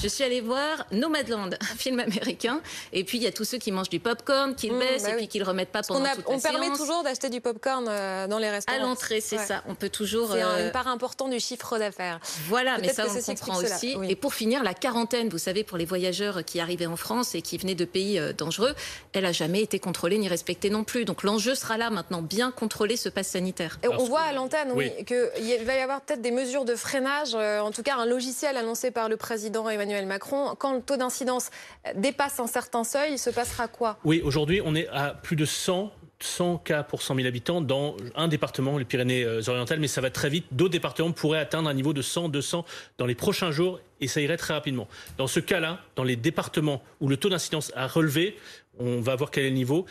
Je 0.00 0.08
suis 0.08 0.24
allée 0.24 0.40
voir 0.40 0.86
Nomadland, 0.92 1.54
un 1.54 1.74
film 1.76 2.00
américain. 2.00 2.60
Et 2.92 3.04
puis 3.04 3.18
il 3.18 3.24
y 3.24 3.26
a 3.26 3.32
tous 3.32 3.44
ceux 3.44 3.58
qui 3.58 3.72
mangent 3.72 3.90
du 3.90 4.00
popcorn, 4.00 4.54
qui 4.54 4.68
le 4.68 4.76
mmh, 4.76 4.78
baissent 4.78 5.02
bah 5.04 5.10
et 5.10 5.16
puis 5.16 5.28
qui 5.28 5.38
le 5.38 5.44
remettent 5.44 5.72
pas 5.72 5.82
pendant 5.82 6.04
on 6.04 6.14
toute 6.14 6.24
On 6.26 6.40
permet 6.40 6.70
toujours 6.70 7.02
d'acheter 7.02 7.30
du 7.30 7.40
popcorn 7.40 7.86
euh, 7.88 8.26
dans 8.26 8.38
les 8.38 8.50
restaurants. 8.50 8.78
À 8.78 8.82
l'entrée, 8.82 9.20
c'est 9.20 9.38
ça. 9.38 9.62
On 9.66 9.74
peut 9.74 9.88
toujours. 9.88 10.32
C'est 10.32 10.64
une 10.64 10.72
part 10.72 10.88
importante 10.88 11.30
du 11.30 11.40
chiffre 11.40 11.78
d'affaires. 11.78 12.20
Voilà, 12.48 12.78
mais 12.78 12.92
ça 12.92 13.04
on 13.08 13.22
comprend 13.22 13.58
aussi. 13.58 13.96
Et 14.08 14.16
pour 14.16 14.34
finir, 14.34 14.62
la 14.62 14.74
quarantaine, 14.74 15.28
vous 15.28 15.38
savez, 15.38 15.64
pour 15.64 15.78
les 15.78 15.84
voyageurs 15.84 16.44
qui 16.44 16.60
arrivaient 16.60 16.86
en 16.86 16.96
France 16.96 17.34
et 17.34 17.42
qui 17.42 17.58
venaient 17.58 17.74
de 17.74 17.84
pays 17.84 18.18
euh, 18.18 18.32
dangereux, 18.32 18.74
elle 19.12 19.24
n'a 19.24 19.32
jamais 19.32 19.62
été 19.62 19.78
contrôlée 19.78 20.18
ni 20.18 20.28
respectée 20.28 20.70
non 20.70 20.84
plus. 20.84 21.04
Donc 21.04 21.22
l'enjeu 21.22 21.54
sera 21.54 21.76
là 21.76 21.90
maintenant, 21.90 22.22
bien 22.22 22.50
contrôler 22.50 22.96
ce 22.96 23.07
pass 23.10 23.28
sanitaire. 23.28 23.78
Et 23.82 23.88
on 23.88 24.04
voit 24.04 24.20
à 24.20 24.32
l'antenne 24.32 24.72
oui, 24.74 24.90
qu'il 25.04 25.64
va 25.64 25.76
y 25.76 25.80
avoir 25.80 26.00
peut-être 26.00 26.22
des 26.22 26.30
mesures 26.30 26.64
de 26.64 26.74
freinage, 26.74 27.34
euh, 27.34 27.60
en 27.60 27.70
tout 27.70 27.82
cas 27.82 27.96
un 27.96 28.06
logiciel 28.06 28.56
annoncé 28.56 28.90
par 28.90 29.08
le 29.08 29.16
président 29.16 29.68
Emmanuel 29.68 30.06
Macron. 30.06 30.54
Quand 30.58 30.74
le 30.74 30.82
taux 30.82 30.96
d'incidence 30.96 31.50
dépasse 31.94 32.40
un 32.40 32.46
certain 32.46 32.84
seuil, 32.84 33.12
il 33.12 33.18
se 33.18 33.30
passera 33.30 33.68
quoi? 33.68 33.98
Oui, 34.04 34.20
aujourd'hui 34.24 34.60
on 34.64 34.74
est 34.74 34.88
à 34.88 35.10
plus 35.14 35.36
de 35.36 35.44
100 35.44 35.92
100 36.20 36.58
cas 36.58 36.82
pour 36.82 37.02
100 37.02 37.16
000 37.16 37.28
habitants 37.28 37.60
dans 37.60 37.96
un 38.16 38.28
département, 38.28 38.78
les 38.78 38.84
Pyrénées-Orientales, 38.84 39.78
mais 39.78 39.88
ça 39.88 40.00
va 40.00 40.10
très 40.10 40.28
vite. 40.28 40.46
D'autres 40.50 40.72
départements 40.72 41.12
pourraient 41.12 41.38
atteindre 41.38 41.68
un 41.68 41.74
niveau 41.74 41.92
de 41.92 42.02
100, 42.02 42.28
200 42.28 42.64
dans 42.98 43.06
les 43.06 43.14
prochains 43.14 43.50
jours 43.50 43.80
et 44.00 44.08
ça 44.08 44.20
irait 44.20 44.36
très 44.36 44.54
rapidement. 44.54 44.88
Dans 45.16 45.26
ce 45.26 45.40
cas-là, 45.40 45.80
dans 45.96 46.04
les 46.04 46.16
départements 46.16 46.82
où 47.00 47.08
le 47.08 47.16
taux 47.16 47.28
d'incidence 47.28 47.72
a 47.76 47.86
relevé, 47.86 48.36
on 48.78 49.00
va 49.00 49.16
voir 49.16 49.30
quel 49.30 49.44
est 49.44 49.50
le 49.50 49.54
niveau 49.54 49.86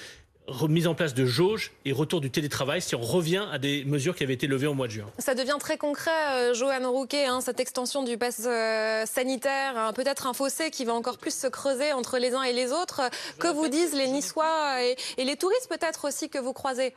remise 0.47 0.87
en 0.87 0.95
place 0.95 1.13
de 1.13 1.25
jauges 1.25 1.71
et 1.85 1.91
retour 1.91 2.21
du 2.21 2.31
télétravail 2.31 2.81
si 2.81 2.95
on 2.95 3.01
revient 3.01 3.45
à 3.51 3.57
des 3.59 3.83
mesures 3.85 4.15
qui 4.15 4.23
avaient 4.23 4.33
été 4.33 4.47
levées 4.47 4.67
au 4.67 4.73
mois 4.73 4.87
de 4.87 4.93
juin. 4.93 5.11
Ça 5.19 5.35
devient 5.35 5.57
très 5.59 5.77
concret, 5.77 6.11
euh, 6.33 6.53
Johan 6.53 6.89
Rouquet, 6.91 7.25
hein, 7.25 7.41
cette 7.41 7.59
extension 7.59 8.03
du 8.03 8.17
pass 8.17 8.43
euh, 8.45 9.05
sanitaire, 9.05 9.77
hein, 9.77 9.93
peut-être 9.93 10.25
un 10.27 10.33
fossé 10.33 10.71
qui 10.71 10.85
va 10.85 10.93
encore 10.93 11.17
plus 11.17 11.33
se 11.33 11.47
creuser 11.47 11.91
entre 11.93 12.17
les 12.17 12.33
uns 12.33 12.43
et 12.43 12.53
les 12.53 12.71
autres. 12.71 13.01
que 13.39 13.47
vous 13.47 13.67
disent 13.67 13.93
les 13.93 14.07
Niçois 14.07 14.83
et, 14.83 14.95
et 15.17 15.25
les 15.25 15.35
touristes 15.35 15.67
peut-être 15.69 16.07
aussi 16.07 16.29
que 16.29 16.37
vous 16.39 16.53
croisez? 16.53 16.93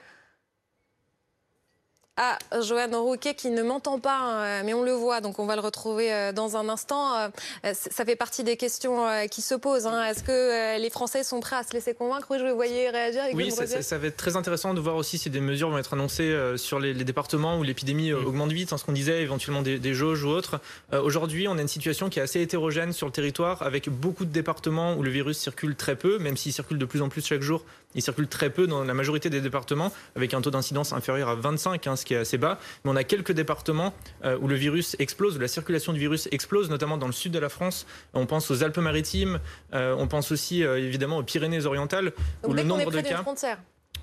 À 2.20 2.38
Joanne 2.60 2.94
Rouquet 2.94 3.34
qui 3.34 3.50
ne 3.50 3.62
m'entend 3.62 3.98
pas, 3.98 4.62
mais 4.62 4.74
on 4.74 4.82
le 4.82 4.92
voit, 4.92 5.20
donc 5.20 5.38
on 5.38 5.46
va 5.46 5.54
le 5.54 5.62
retrouver 5.62 6.32
dans 6.34 6.56
un 6.56 6.68
instant. 6.68 7.30
Ça 7.62 8.04
fait 8.04 8.16
partie 8.16 8.44
des 8.44 8.56
questions 8.56 9.04
qui 9.30 9.40
se 9.40 9.54
posent. 9.54 9.86
Hein. 9.86 10.04
Est-ce 10.04 10.22
que 10.22 10.78
les 10.78 10.90
Français 10.90 11.24
sont 11.24 11.40
prêts 11.40 11.56
à 11.56 11.62
se 11.62 11.72
laisser 11.72 11.94
convaincre? 11.94 12.26
Je 12.38 12.44
vous 12.44 12.54
voyais 12.54 12.90
réagir. 12.90 13.22
Oui, 13.32 13.50
ça, 13.50 13.66
ça, 13.66 13.98
va 13.98 14.08
être 14.08 14.16
très 14.16 14.36
intéressant 14.36 14.74
de 14.74 14.80
voir 14.80 14.96
aussi 14.96 15.16
si 15.18 15.30
des 15.30 15.40
mesures 15.40 15.70
vont 15.70 15.78
être 15.78 15.94
annoncées 15.94 16.36
sur 16.56 16.78
les, 16.78 16.92
départements 16.92 17.58
où 17.58 17.62
l'épidémie 17.62 18.12
mm. 18.12 18.26
augmente 18.26 18.52
vite, 18.52 18.72
en 18.72 18.78
ce 18.78 18.84
qu'on 18.84 18.92
disait, 18.92 19.22
éventuellement 19.22 19.62
des, 19.62 19.78
des 19.78 19.94
jauges 19.94 20.24
ou 20.24 20.28
autres. 20.28 20.60
Aujourd'hui, 20.92 21.48
on 21.48 21.56
a 21.56 21.62
une 21.62 21.68
situation 21.68 22.10
qui 22.10 22.18
est 22.18 22.22
assez 22.22 22.40
hétérogène 22.40 22.92
sur 22.92 23.06
le 23.06 23.12
territoire, 23.12 23.62
avec 23.62 23.88
beaucoup 23.88 24.24
de 24.24 24.32
départements 24.32 24.94
où 24.94 25.02
le 25.02 25.10
virus 25.10 25.38
circule 25.38 25.74
très 25.74 25.96
peu, 25.96 26.18
même 26.18 26.36
s'il 26.36 26.52
circule 26.52 26.78
de 26.78 26.84
plus 26.84 27.02
en 27.02 27.08
plus 27.08 27.24
chaque 27.24 27.42
jour. 27.42 27.64
Il 27.94 28.02
circule 28.02 28.28
très 28.28 28.50
peu 28.50 28.66
dans 28.66 28.84
la 28.84 28.94
majorité 28.94 29.30
des 29.30 29.40
départements, 29.40 29.92
avec 30.14 30.32
un 30.34 30.40
taux 30.40 30.50
d'incidence 30.50 30.92
inférieur 30.92 31.28
à 31.28 31.34
25, 31.34 31.86
hein, 31.86 31.96
ce 31.96 32.04
qui 32.04 32.14
est 32.14 32.18
assez 32.18 32.38
bas. 32.38 32.58
Mais 32.84 32.90
on 32.90 32.96
a 32.96 33.04
quelques 33.04 33.32
départements 33.32 33.92
euh, 34.24 34.38
où 34.40 34.46
le 34.46 34.54
virus 34.54 34.94
explose, 34.98 35.36
où 35.36 35.40
la 35.40 35.48
circulation 35.48 35.92
du 35.92 35.98
virus 35.98 36.28
explose, 36.30 36.70
notamment 36.70 36.98
dans 36.98 37.06
le 37.06 37.12
sud 37.12 37.32
de 37.32 37.38
la 37.38 37.48
France. 37.48 37.86
On 38.14 38.26
pense 38.26 38.50
aux 38.50 38.62
Alpes-Maritimes, 38.62 39.40
euh, 39.74 39.94
on 39.98 40.06
pense 40.06 40.30
aussi 40.30 40.62
euh, 40.64 40.78
évidemment 40.78 41.18
aux 41.18 41.24
Pyrénées-Orientales, 41.24 42.12
où 42.44 42.52
le 42.52 42.62
nombre 42.62 42.90
de 42.90 43.00
cas. 43.00 43.24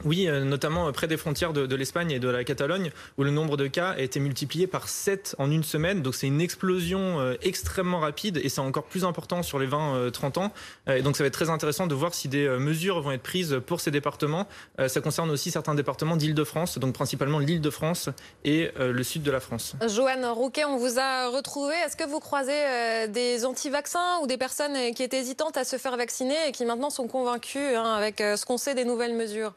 Oui, 0.05 0.27
euh, 0.27 0.43
notamment 0.43 0.87
euh, 0.87 0.91
près 0.91 1.07
des 1.07 1.17
frontières 1.17 1.53
de, 1.53 1.75
l'Espagne 1.75 2.11
et 2.11 2.19
de 2.19 2.29
la 2.29 2.43
Catalogne, 2.43 2.91
où 3.17 3.23
le 3.23 3.31
nombre 3.31 3.57
de 3.57 3.67
cas 3.67 3.91
a 3.91 3.99
été 3.99 4.19
multiplié 4.19 4.67
par 4.67 4.89
7 4.89 5.35
en 5.39 5.49
une 5.49 5.63
semaine. 5.63 6.01
Donc 6.01 6.15
c'est 6.15 6.27
une 6.27 6.41
explosion 6.41 7.19
euh, 7.19 7.35
extrêmement 7.41 7.99
rapide 7.99 8.39
et 8.43 8.49
c'est 8.49 8.61
encore 8.61 8.83
plus 8.83 9.05
important 9.05 9.41
sur 9.43 9.59
les 9.59 9.67
20-30 9.67 10.39
ans. 10.39 10.51
Et 10.87 11.01
donc 11.01 11.17
ça 11.17 11.23
va 11.23 11.27
être 11.27 11.33
très 11.33 11.49
intéressant 11.49 11.87
de 11.87 11.95
voir 11.95 12.13
si 12.13 12.27
des 12.27 12.47
mesures 12.47 13.01
vont 13.01 13.11
être 13.11 13.23
prises 13.23 13.59
pour 13.65 13.81
ces 13.81 13.91
départements. 13.91 14.47
Ça 14.87 15.01
concerne 15.01 15.29
aussi 15.29 15.51
certains 15.51 15.75
départements 15.75 16.15
d'Île-de-France, 16.15 16.77
donc 16.77 16.93
principalement 16.93 17.39
l'Île-de-France 17.39 18.09
et 18.43 18.71
le 18.77 19.03
sud 19.03 19.23
de 19.23 19.31
la 19.31 19.39
France. 19.39 19.75
Joanne 19.87 20.25
Rouquet, 20.25 20.65
on 20.65 20.77
vous 20.77 20.99
a 20.99 21.29
retrouvé. 21.29 21.75
Est-ce 21.85 21.95
que 21.95 22.05
vous 22.05 22.19
croisez 22.19 23.07
des 23.09 23.45
anti-vaccins 23.45 24.19
ou 24.21 24.27
des 24.27 24.37
personnes 24.37 24.93
qui 24.95 25.03
étaient 25.03 25.19
hésitantes 25.19 25.57
à 25.57 25.63
se 25.63 25.77
faire 25.77 25.97
vacciner 25.97 26.35
et 26.47 26.51
qui 26.51 26.65
maintenant 26.65 26.89
sont 26.89 27.07
convaincues 27.07 27.75
hein, 27.75 27.93
avec 27.95 28.19
ce 28.19 28.45
qu'on 28.45 28.57
sait 28.57 28.75
des 28.75 28.85
nouvelles 28.85 29.15
mesures? 29.15 29.53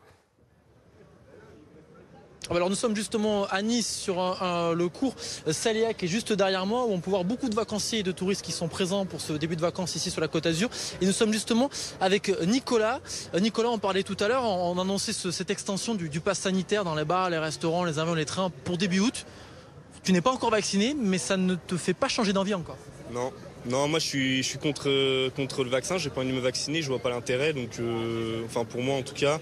Alors 2.56 2.68
nous 2.68 2.76
sommes 2.76 2.96
justement 2.96 3.46
à 3.46 3.62
Nice 3.62 3.96
sur 3.96 4.16
le 4.16 4.88
cours 4.88 5.14
Saléa 5.50 5.94
qui 5.94 6.06
est 6.06 6.08
juste 6.08 6.32
derrière 6.32 6.66
moi 6.66 6.84
où 6.84 6.92
on 6.92 7.00
peut 7.00 7.10
voir 7.10 7.24
beaucoup 7.24 7.48
de 7.48 7.54
vacanciers 7.54 8.00
et 8.00 8.02
de 8.02 8.12
touristes 8.12 8.42
qui 8.42 8.52
sont 8.52 8.68
présents 8.68 9.06
pour 9.06 9.20
ce 9.20 9.32
début 9.34 9.56
de 9.56 9.60
vacances 9.60 9.94
ici 9.94 10.10
sur 10.10 10.20
la 10.20 10.28
Côte 10.28 10.44
d'Azur. 10.44 10.68
Et 11.00 11.06
nous 11.06 11.12
sommes 11.12 11.32
justement 11.32 11.70
avec 12.00 12.28
Nicolas. 12.46 13.00
Euh, 13.34 13.40
Nicolas, 13.40 13.70
on 13.70 13.78
parlait 13.78 14.02
tout 14.02 14.16
à 14.20 14.28
l'heure, 14.28 14.44
on 14.44 14.78
annonçait 14.78 15.12
cette 15.12 15.50
extension 15.50 15.94
du, 15.94 16.20
pass 16.20 16.40
sanitaire 16.40 16.84
dans 16.84 16.94
les 16.94 17.04
bars, 17.04 17.30
les 17.30 17.38
restaurants, 17.38 17.84
les 17.84 17.98
avions, 17.98 18.14
les 18.14 18.24
trains 18.24 18.50
pour 18.64 18.76
début 18.76 19.00
août. 19.00 19.26
Tu 20.02 20.12
n'es 20.12 20.20
pas 20.20 20.32
encore 20.32 20.50
vacciné, 20.50 20.94
mais 20.98 21.18
ça 21.18 21.36
ne 21.36 21.54
te 21.54 21.76
fait 21.76 21.94
pas 21.94 22.08
changer 22.08 22.32
d'envie 22.32 22.54
encore. 22.54 22.78
Non, 23.12 23.32
non, 23.66 23.88
moi 23.88 23.98
je 23.98 24.06
suis, 24.06 24.58
contre 24.58 24.88
le 24.88 25.68
vaccin, 25.68 25.98
j'ai 25.98 26.10
pas 26.10 26.20
envie 26.22 26.30
de 26.30 26.34
me 26.34 26.40
vacciner, 26.40 26.82
je 26.82 26.88
vois 26.88 26.98
pas 26.98 27.10
l'intérêt, 27.10 27.52
donc 27.52 27.78
euh, 27.78 28.42
enfin 28.46 28.64
pour 28.64 28.82
moi 28.82 28.96
en 28.96 29.02
tout 29.02 29.14
cas. 29.14 29.38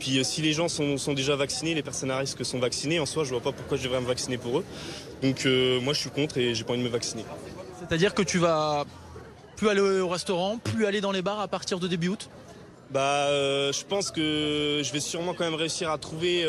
Puis 0.00 0.18
euh, 0.18 0.24
si 0.24 0.42
les 0.42 0.52
gens 0.52 0.68
sont, 0.68 0.96
déjà 1.14 1.36
vaccinés, 1.36 1.74
les 1.74 1.82
personnes 1.82 2.10
à 2.10 2.18
risque 2.18 2.44
sont 2.44 2.58
vaccinées, 2.58 2.98
en 2.98 3.06
soi, 3.06 3.22
je 3.22 3.30
vois 3.30 3.40
pas 3.40 3.52
pourquoi 3.52 3.76
je 3.76 3.84
devrais 3.84 4.00
me 4.00 4.06
vacciner 4.06 4.38
pour 4.38 4.58
eux. 4.58 4.64
Donc 5.22 5.46
euh, 5.46 5.80
moi, 5.80 5.92
je 5.92 6.00
suis 6.00 6.10
contre 6.10 6.38
et 6.38 6.54
j'ai 6.54 6.64
pas 6.64 6.72
envie 6.72 6.82
de 6.82 6.86
me 6.86 6.92
vacciner. 6.92 7.24
C'est-à-dire 7.78 8.14
que 8.14 8.22
tu 8.22 8.38
vas 8.38 8.84
plus 9.56 9.68
aller 9.68 9.80
au 9.80 10.08
restaurant, 10.08 10.58
plus 10.58 10.86
aller 10.86 11.02
dans 11.02 11.12
les 11.12 11.22
bars 11.22 11.38
à 11.38 11.46
partir 11.46 11.78
de 11.78 11.86
début 11.86 12.08
août? 12.08 12.30
Bah, 12.90 13.26
euh, 13.28 13.72
je 13.72 13.84
pense 13.84 14.10
que 14.10 14.80
je 14.82 14.92
vais 14.92 15.00
sûrement 15.00 15.34
quand 15.34 15.44
même 15.44 15.54
réussir 15.54 15.90
à 15.90 15.98
trouver 15.98 16.44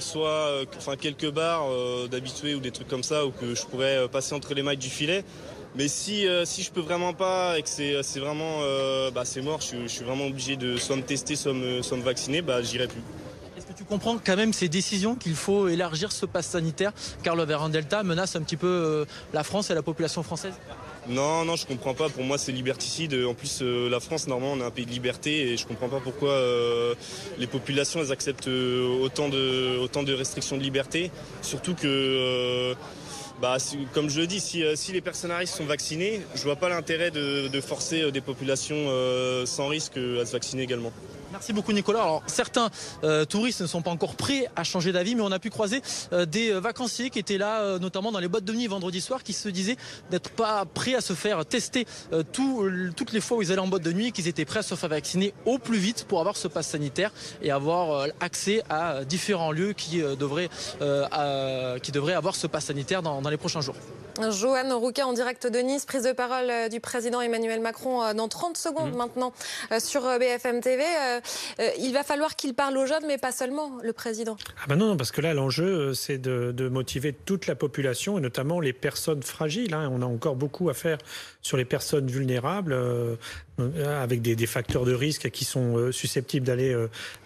soit 0.00 0.62
enfin, 0.78 0.96
quelques 0.96 1.30
bars 1.30 1.66
d'habitués 2.08 2.54
ou 2.54 2.60
des 2.60 2.70
trucs 2.70 2.88
comme 2.88 3.02
ça 3.02 3.26
où 3.26 3.30
que 3.30 3.54
je 3.54 3.66
pourrais 3.66 4.08
passer 4.08 4.34
entre 4.34 4.54
les 4.54 4.62
mailles 4.62 4.76
du 4.76 4.88
filet. 4.88 5.24
Mais 5.74 5.88
si, 5.88 6.26
euh, 6.26 6.44
si 6.44 6.62
je 6.62 6.70
peux 6.70 6.80
vraiment 6.80 7.14
pas 7.14 7.58
et 7.58 7.62
que 7.62 7.68
c'est, 7.68 8.20
vraiment 8.20 8.58
euh, 8.60 9.10
bah, 9.10 9.24
c'est 9.24 9.40
mort, 9.40 9.60
je, 9.60 9.86
suis 9.86 10.04
vraiment 10.04 10.26
obligé 10.26 10.56
de 10.56 10.76
soit 10.76 10.96
me 10.96 11.02
tester, 11.02 11.34
soit 11.34 11.54
me, 11.54 11.80
soit 11.80 11.96
me 11.96 12.02
vacciner, 12.02 12.42
bah, 12.42 12.60
j'irai 12.62 12.88
plus. 12.88 13.00
Est-ce 13.56 13.66
que 13.66 13.72
tu 13.72 13.84
comprends 13.84 14.18
quand 14.22 14.36
même 14.36 14.52
ces 14.52 14.68
décisions 14.68 15.14
qu'il 15.14 15.34
faut 15.34 15.68
élargir 15.68 16.12
ce 16.12 16.26
pass 16.26 16.46
sanitaire 16.46 16.92
car 17.22 17.36
le 17.36 17.44
variant 17.44 17.70
Delta 17.70 18.02
menace 18.02 18.36
un 18.36 18.42
petit 18.42 18.56
peu 18.56 18.66
euh, 18.66 19.04
la 19.32 19.44
France 19.44 19.70
et 19.70 19.74
la 19.74 19.82
population 19.82 20.22
française? 20.22 20.54
Non, 21.08 21.44
non, 21.44 21.56
je 21.56 21.66
comprends 21.66 21.94
pas. 21.94 22.10
Pour 22.10 22.22
moi, 22.22 22.38
c'est 22.38 22.52
liberticide. 22.52 23.14
En 23.26 23.34
plus, 23.34 23.60
la 23.62 23.98
France, 23.98 24.28
normalement, 24.28 24.54
on 24.54 24.60
est 24.60 24.66
un 24.66 24.70
pays 24.70 24.86
de 24.86 24.92
liberté 24.92 25.50
et 25.50 25.56
je 25.56 25.66
comprends 25.66 25.88
pas 25.88 25.98
pourquoi 25.98 26.40
les 27.38 27.48
populations 27.48 27.98
elles 27.98 28.12
acceptent 28.12 28.46
autant 28.46 29.28
de, 29.28 29.78
autant 29.78 30.04
de 30.04 30.12
restrictions 30.12 30.56
de 30.56 30.62
liberté. 30.62 31.10
Surtout 31.40 31.74
que 31.74 32.76
bah, 33.42 33.56
comme 33.92 34.08
je 34.08 34.20
le 34.20 34.28
dis, 34.28 34.38
si, 34.38 34.62
euh, 34.62 34.76
les 34.92 35.00
personnes 35.00 35.32
à 35.32 35.38
risque 35.38 35.56
sont 35.56 35.64
vaccinées, 35.64 36.22
je 36.36 36.44
vois 36.44 36.54
pas 36.54 36.68
l'intérêt 36.68 37.10
de, 37.10 37.60
forcer 37.60 38.02
euh, 38.02 38.12
des 38.12 38.20
populations 38.20 38.76
euh, 38.76 39.46
sans 39.46 39.66
risque 39.66 39.96
à 39.96 40.24
se 40.24 40.30
vacciner 40.30 40.62
également. 40.62 40.92
Merci 41.32 41.54
beaucoup 41.54 41.72
Nicolas. 41.72 42.02
Alors 42.02 42.22
certains 42.26 42.68
euh, 43.04 43.24
touristes 43.24 43.62
ne 43.62 43.66
sont 43.66 43.80
pas 43.80 43.90
encore 43.90 44.16
prêts 44.16 44.50
à 44.54 44.64
changer 44.64 44.92
d'avis, 44.92 45.14
mais 45.14 45.22
on 45.22 45.32
a 45.32 45.38
pu 45.38 45.48
croiser 45.48 45.80
euh, 46.12 46.26
des 46.26 46.52
euh, 46.52 46.60
vacanciers 46.60 47.08
qui 47.08 47.18
étaient 47.18 47.38
là, 47.38 47.78
notamment 47.78 48.12
dans 48.12 48.18
les 48.18 48.28
boîtes 48.28 48.44
de 48.44 48.52
nuit 48.52 48.66
vendredi 48.66 49.00
soir, 49.00 49.22
qui 49.22 49.32
se 49.32 49.48
disaient 49.48 49.78
d'être 50.10 50.30
pas 50.30 50.66
prêts 50.66 50.94
à 50.94 51.00
se 51.00 51.14
faire 51.14 51.44
tester 51.46 51.86
toutes 52.32 53.12
les 53.12 53.20
fois 53.20 53.38
où 53.38 53.42
ils 53.42 53.50
allaient 53.50 53.60
en 53.60 53.66
boîte 53.66 53.82
de 53.82 53.92
nuit, 53.92 54.12
qu'ils 54.12 54.28
étaient 54.28 54.44
prêts 54.44 54.58
à 54.58 54.62
se 54.62 54.74
faire 54.74 54.90
vacciner 54.90 55.32
au 55.46 55.58
plus 55.58 55.78
vite 55.78 56.04
pour 56.06 56.20
avoir 56.20 56.36
ce 56.36 56.48
pass 56.48 56.68
sanitaire 56.68 57.12
et 57.40 57.50
avoir 57.50 58.08
accès 58.20 58.62
à 58.68 59.04
différents 59.04 59.52
lieux 59.52 59.72
qui 59.72 60.02
devraient, 60.18 60.50
qui 61.82 61.92
devraient 61.92 62.14
avoir 62.14 62.36
ce 62.36 62.46
pass 62.46 62.66
sanitaire 62.66 63.02
dans, 63.02 63.20
les 63.28 63.36
prochains 63.38 63.62
jours. 63.62 63.76
Joanne 64.30 64.72
Rouquet 64.72 65.02
en 65.02 65.12
direct 65.12 65.46
de 65.46 65.58
Nice, 65.58 65.84
prise 65.84 66.04
de 66.04 66.12
parole 66.12 66.50
du 66.70 66.80
président 66.80 67.20
Emmanuel 67.20 67.60
Macron 67.60 68.14
dans 68.14 68.28
30 68.28 68.56
secondes 68.56 68.92
mmh. 68.92 68.96
maintenant 68.96 69.32
sur 69.78 70.02
BFM 70.18 70.60
TV. 70.60 70.82
Euh, 71.60 71.68
il 71.78 71.92
va 71.92 72.02
falloir 72.02 72.36
qu'il 72.36 72.54
parle 72.54 72.76
aux 72.76 72.86
jeunes, 72.86 73.04
mais 73.06 73.18
pas 73.18 73.32
seulement, 73.32 73.78
le 73.82 73.92
président. 73.92 74.36
Ah 74.62 74.66
ben 74.68 74.76
non, 74.76 74.96
parce 74.96 75.12
que 75.12 75.20
là, 75.20 75.34
l'enjeu, 75.34 75.64
euh, 75.64 75.94
c'est 75.94 76.18
de, 76.18 76.68
motiver 76.68 77.12
toute 77.12 77.46
la 77.46 77.54
population, 77.54 78.18
et 78.18 78.20
notamment 78.20 78.60
les 78.60 78.72
personnes 78.72 79.22
fragiles. 79.22 79.74
Hein. 79.74 79.90
On 79.92 80.02
a 80.02 80.06
encore 80.06 80.36
beaucoup 80.36 80.70
à 80.70 80.74
faire 80.74 80.98
sur 81.42 81.56
les 81.56 81.64
personnes 81.64 82.06
vulnérables, 82.06 82.72
euh, 82.72 83.16
avec 83.58 84.22
des, 84.22 84.46
facteurs 84.46 84.84
de 84.84 84.94
risque 84.94 85.30
qui 85.30 85.44
sont 85.44 85.92
susceptibles 85.92 86.46
d'aller 86.46 86.74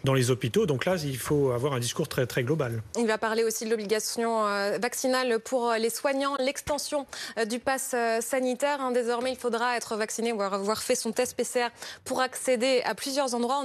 dans 0.05 0.14
les 0.14 0.31
hôpitaux. 0.31 0.66
Donc 0.66 0.85
là, 0.85 0.97
il 1.03 1.16
faut 1.16 1.51
avoir 1.51 1.72
un 1.72 1.79
discours 1.79 2.09
très, 2.09 2.27
très 2.27 2.43
global. 2.43 2.83
Il 2.99 3.07
va 3.07 3.16
parler 3.16 3.45
aussi 3.45 3.64
de 3.64 3.70
l'obligation 3.70 4.43
vaccinale 4.79 5.39
pour 5.41 5.72
les 5.79 5.91
soignants, 5.91 6.37
l'extension 6.39 7.07
du 7.49 7.59
pass 7.59 7.95
sanitaire. 8.20 8.81
Hein. 8.81 8.93
Désormais, 8.93 9.33
il 9.33 9.39
faudra 9.39 9.77
être 9.77 9.97
vacciné 9.97 10.33
ou 10.33 10.43
avoir 10.43 10.83
fait 10.83 10.95
son 10.95 11.12
test 11.12 11.37
PCR 11.37 11.68
pour 12.05 12.20
accéder 12.20 12.83
à 12.85 12.95
plusieurs 12.95 13.35
endroits. 13.35 13.57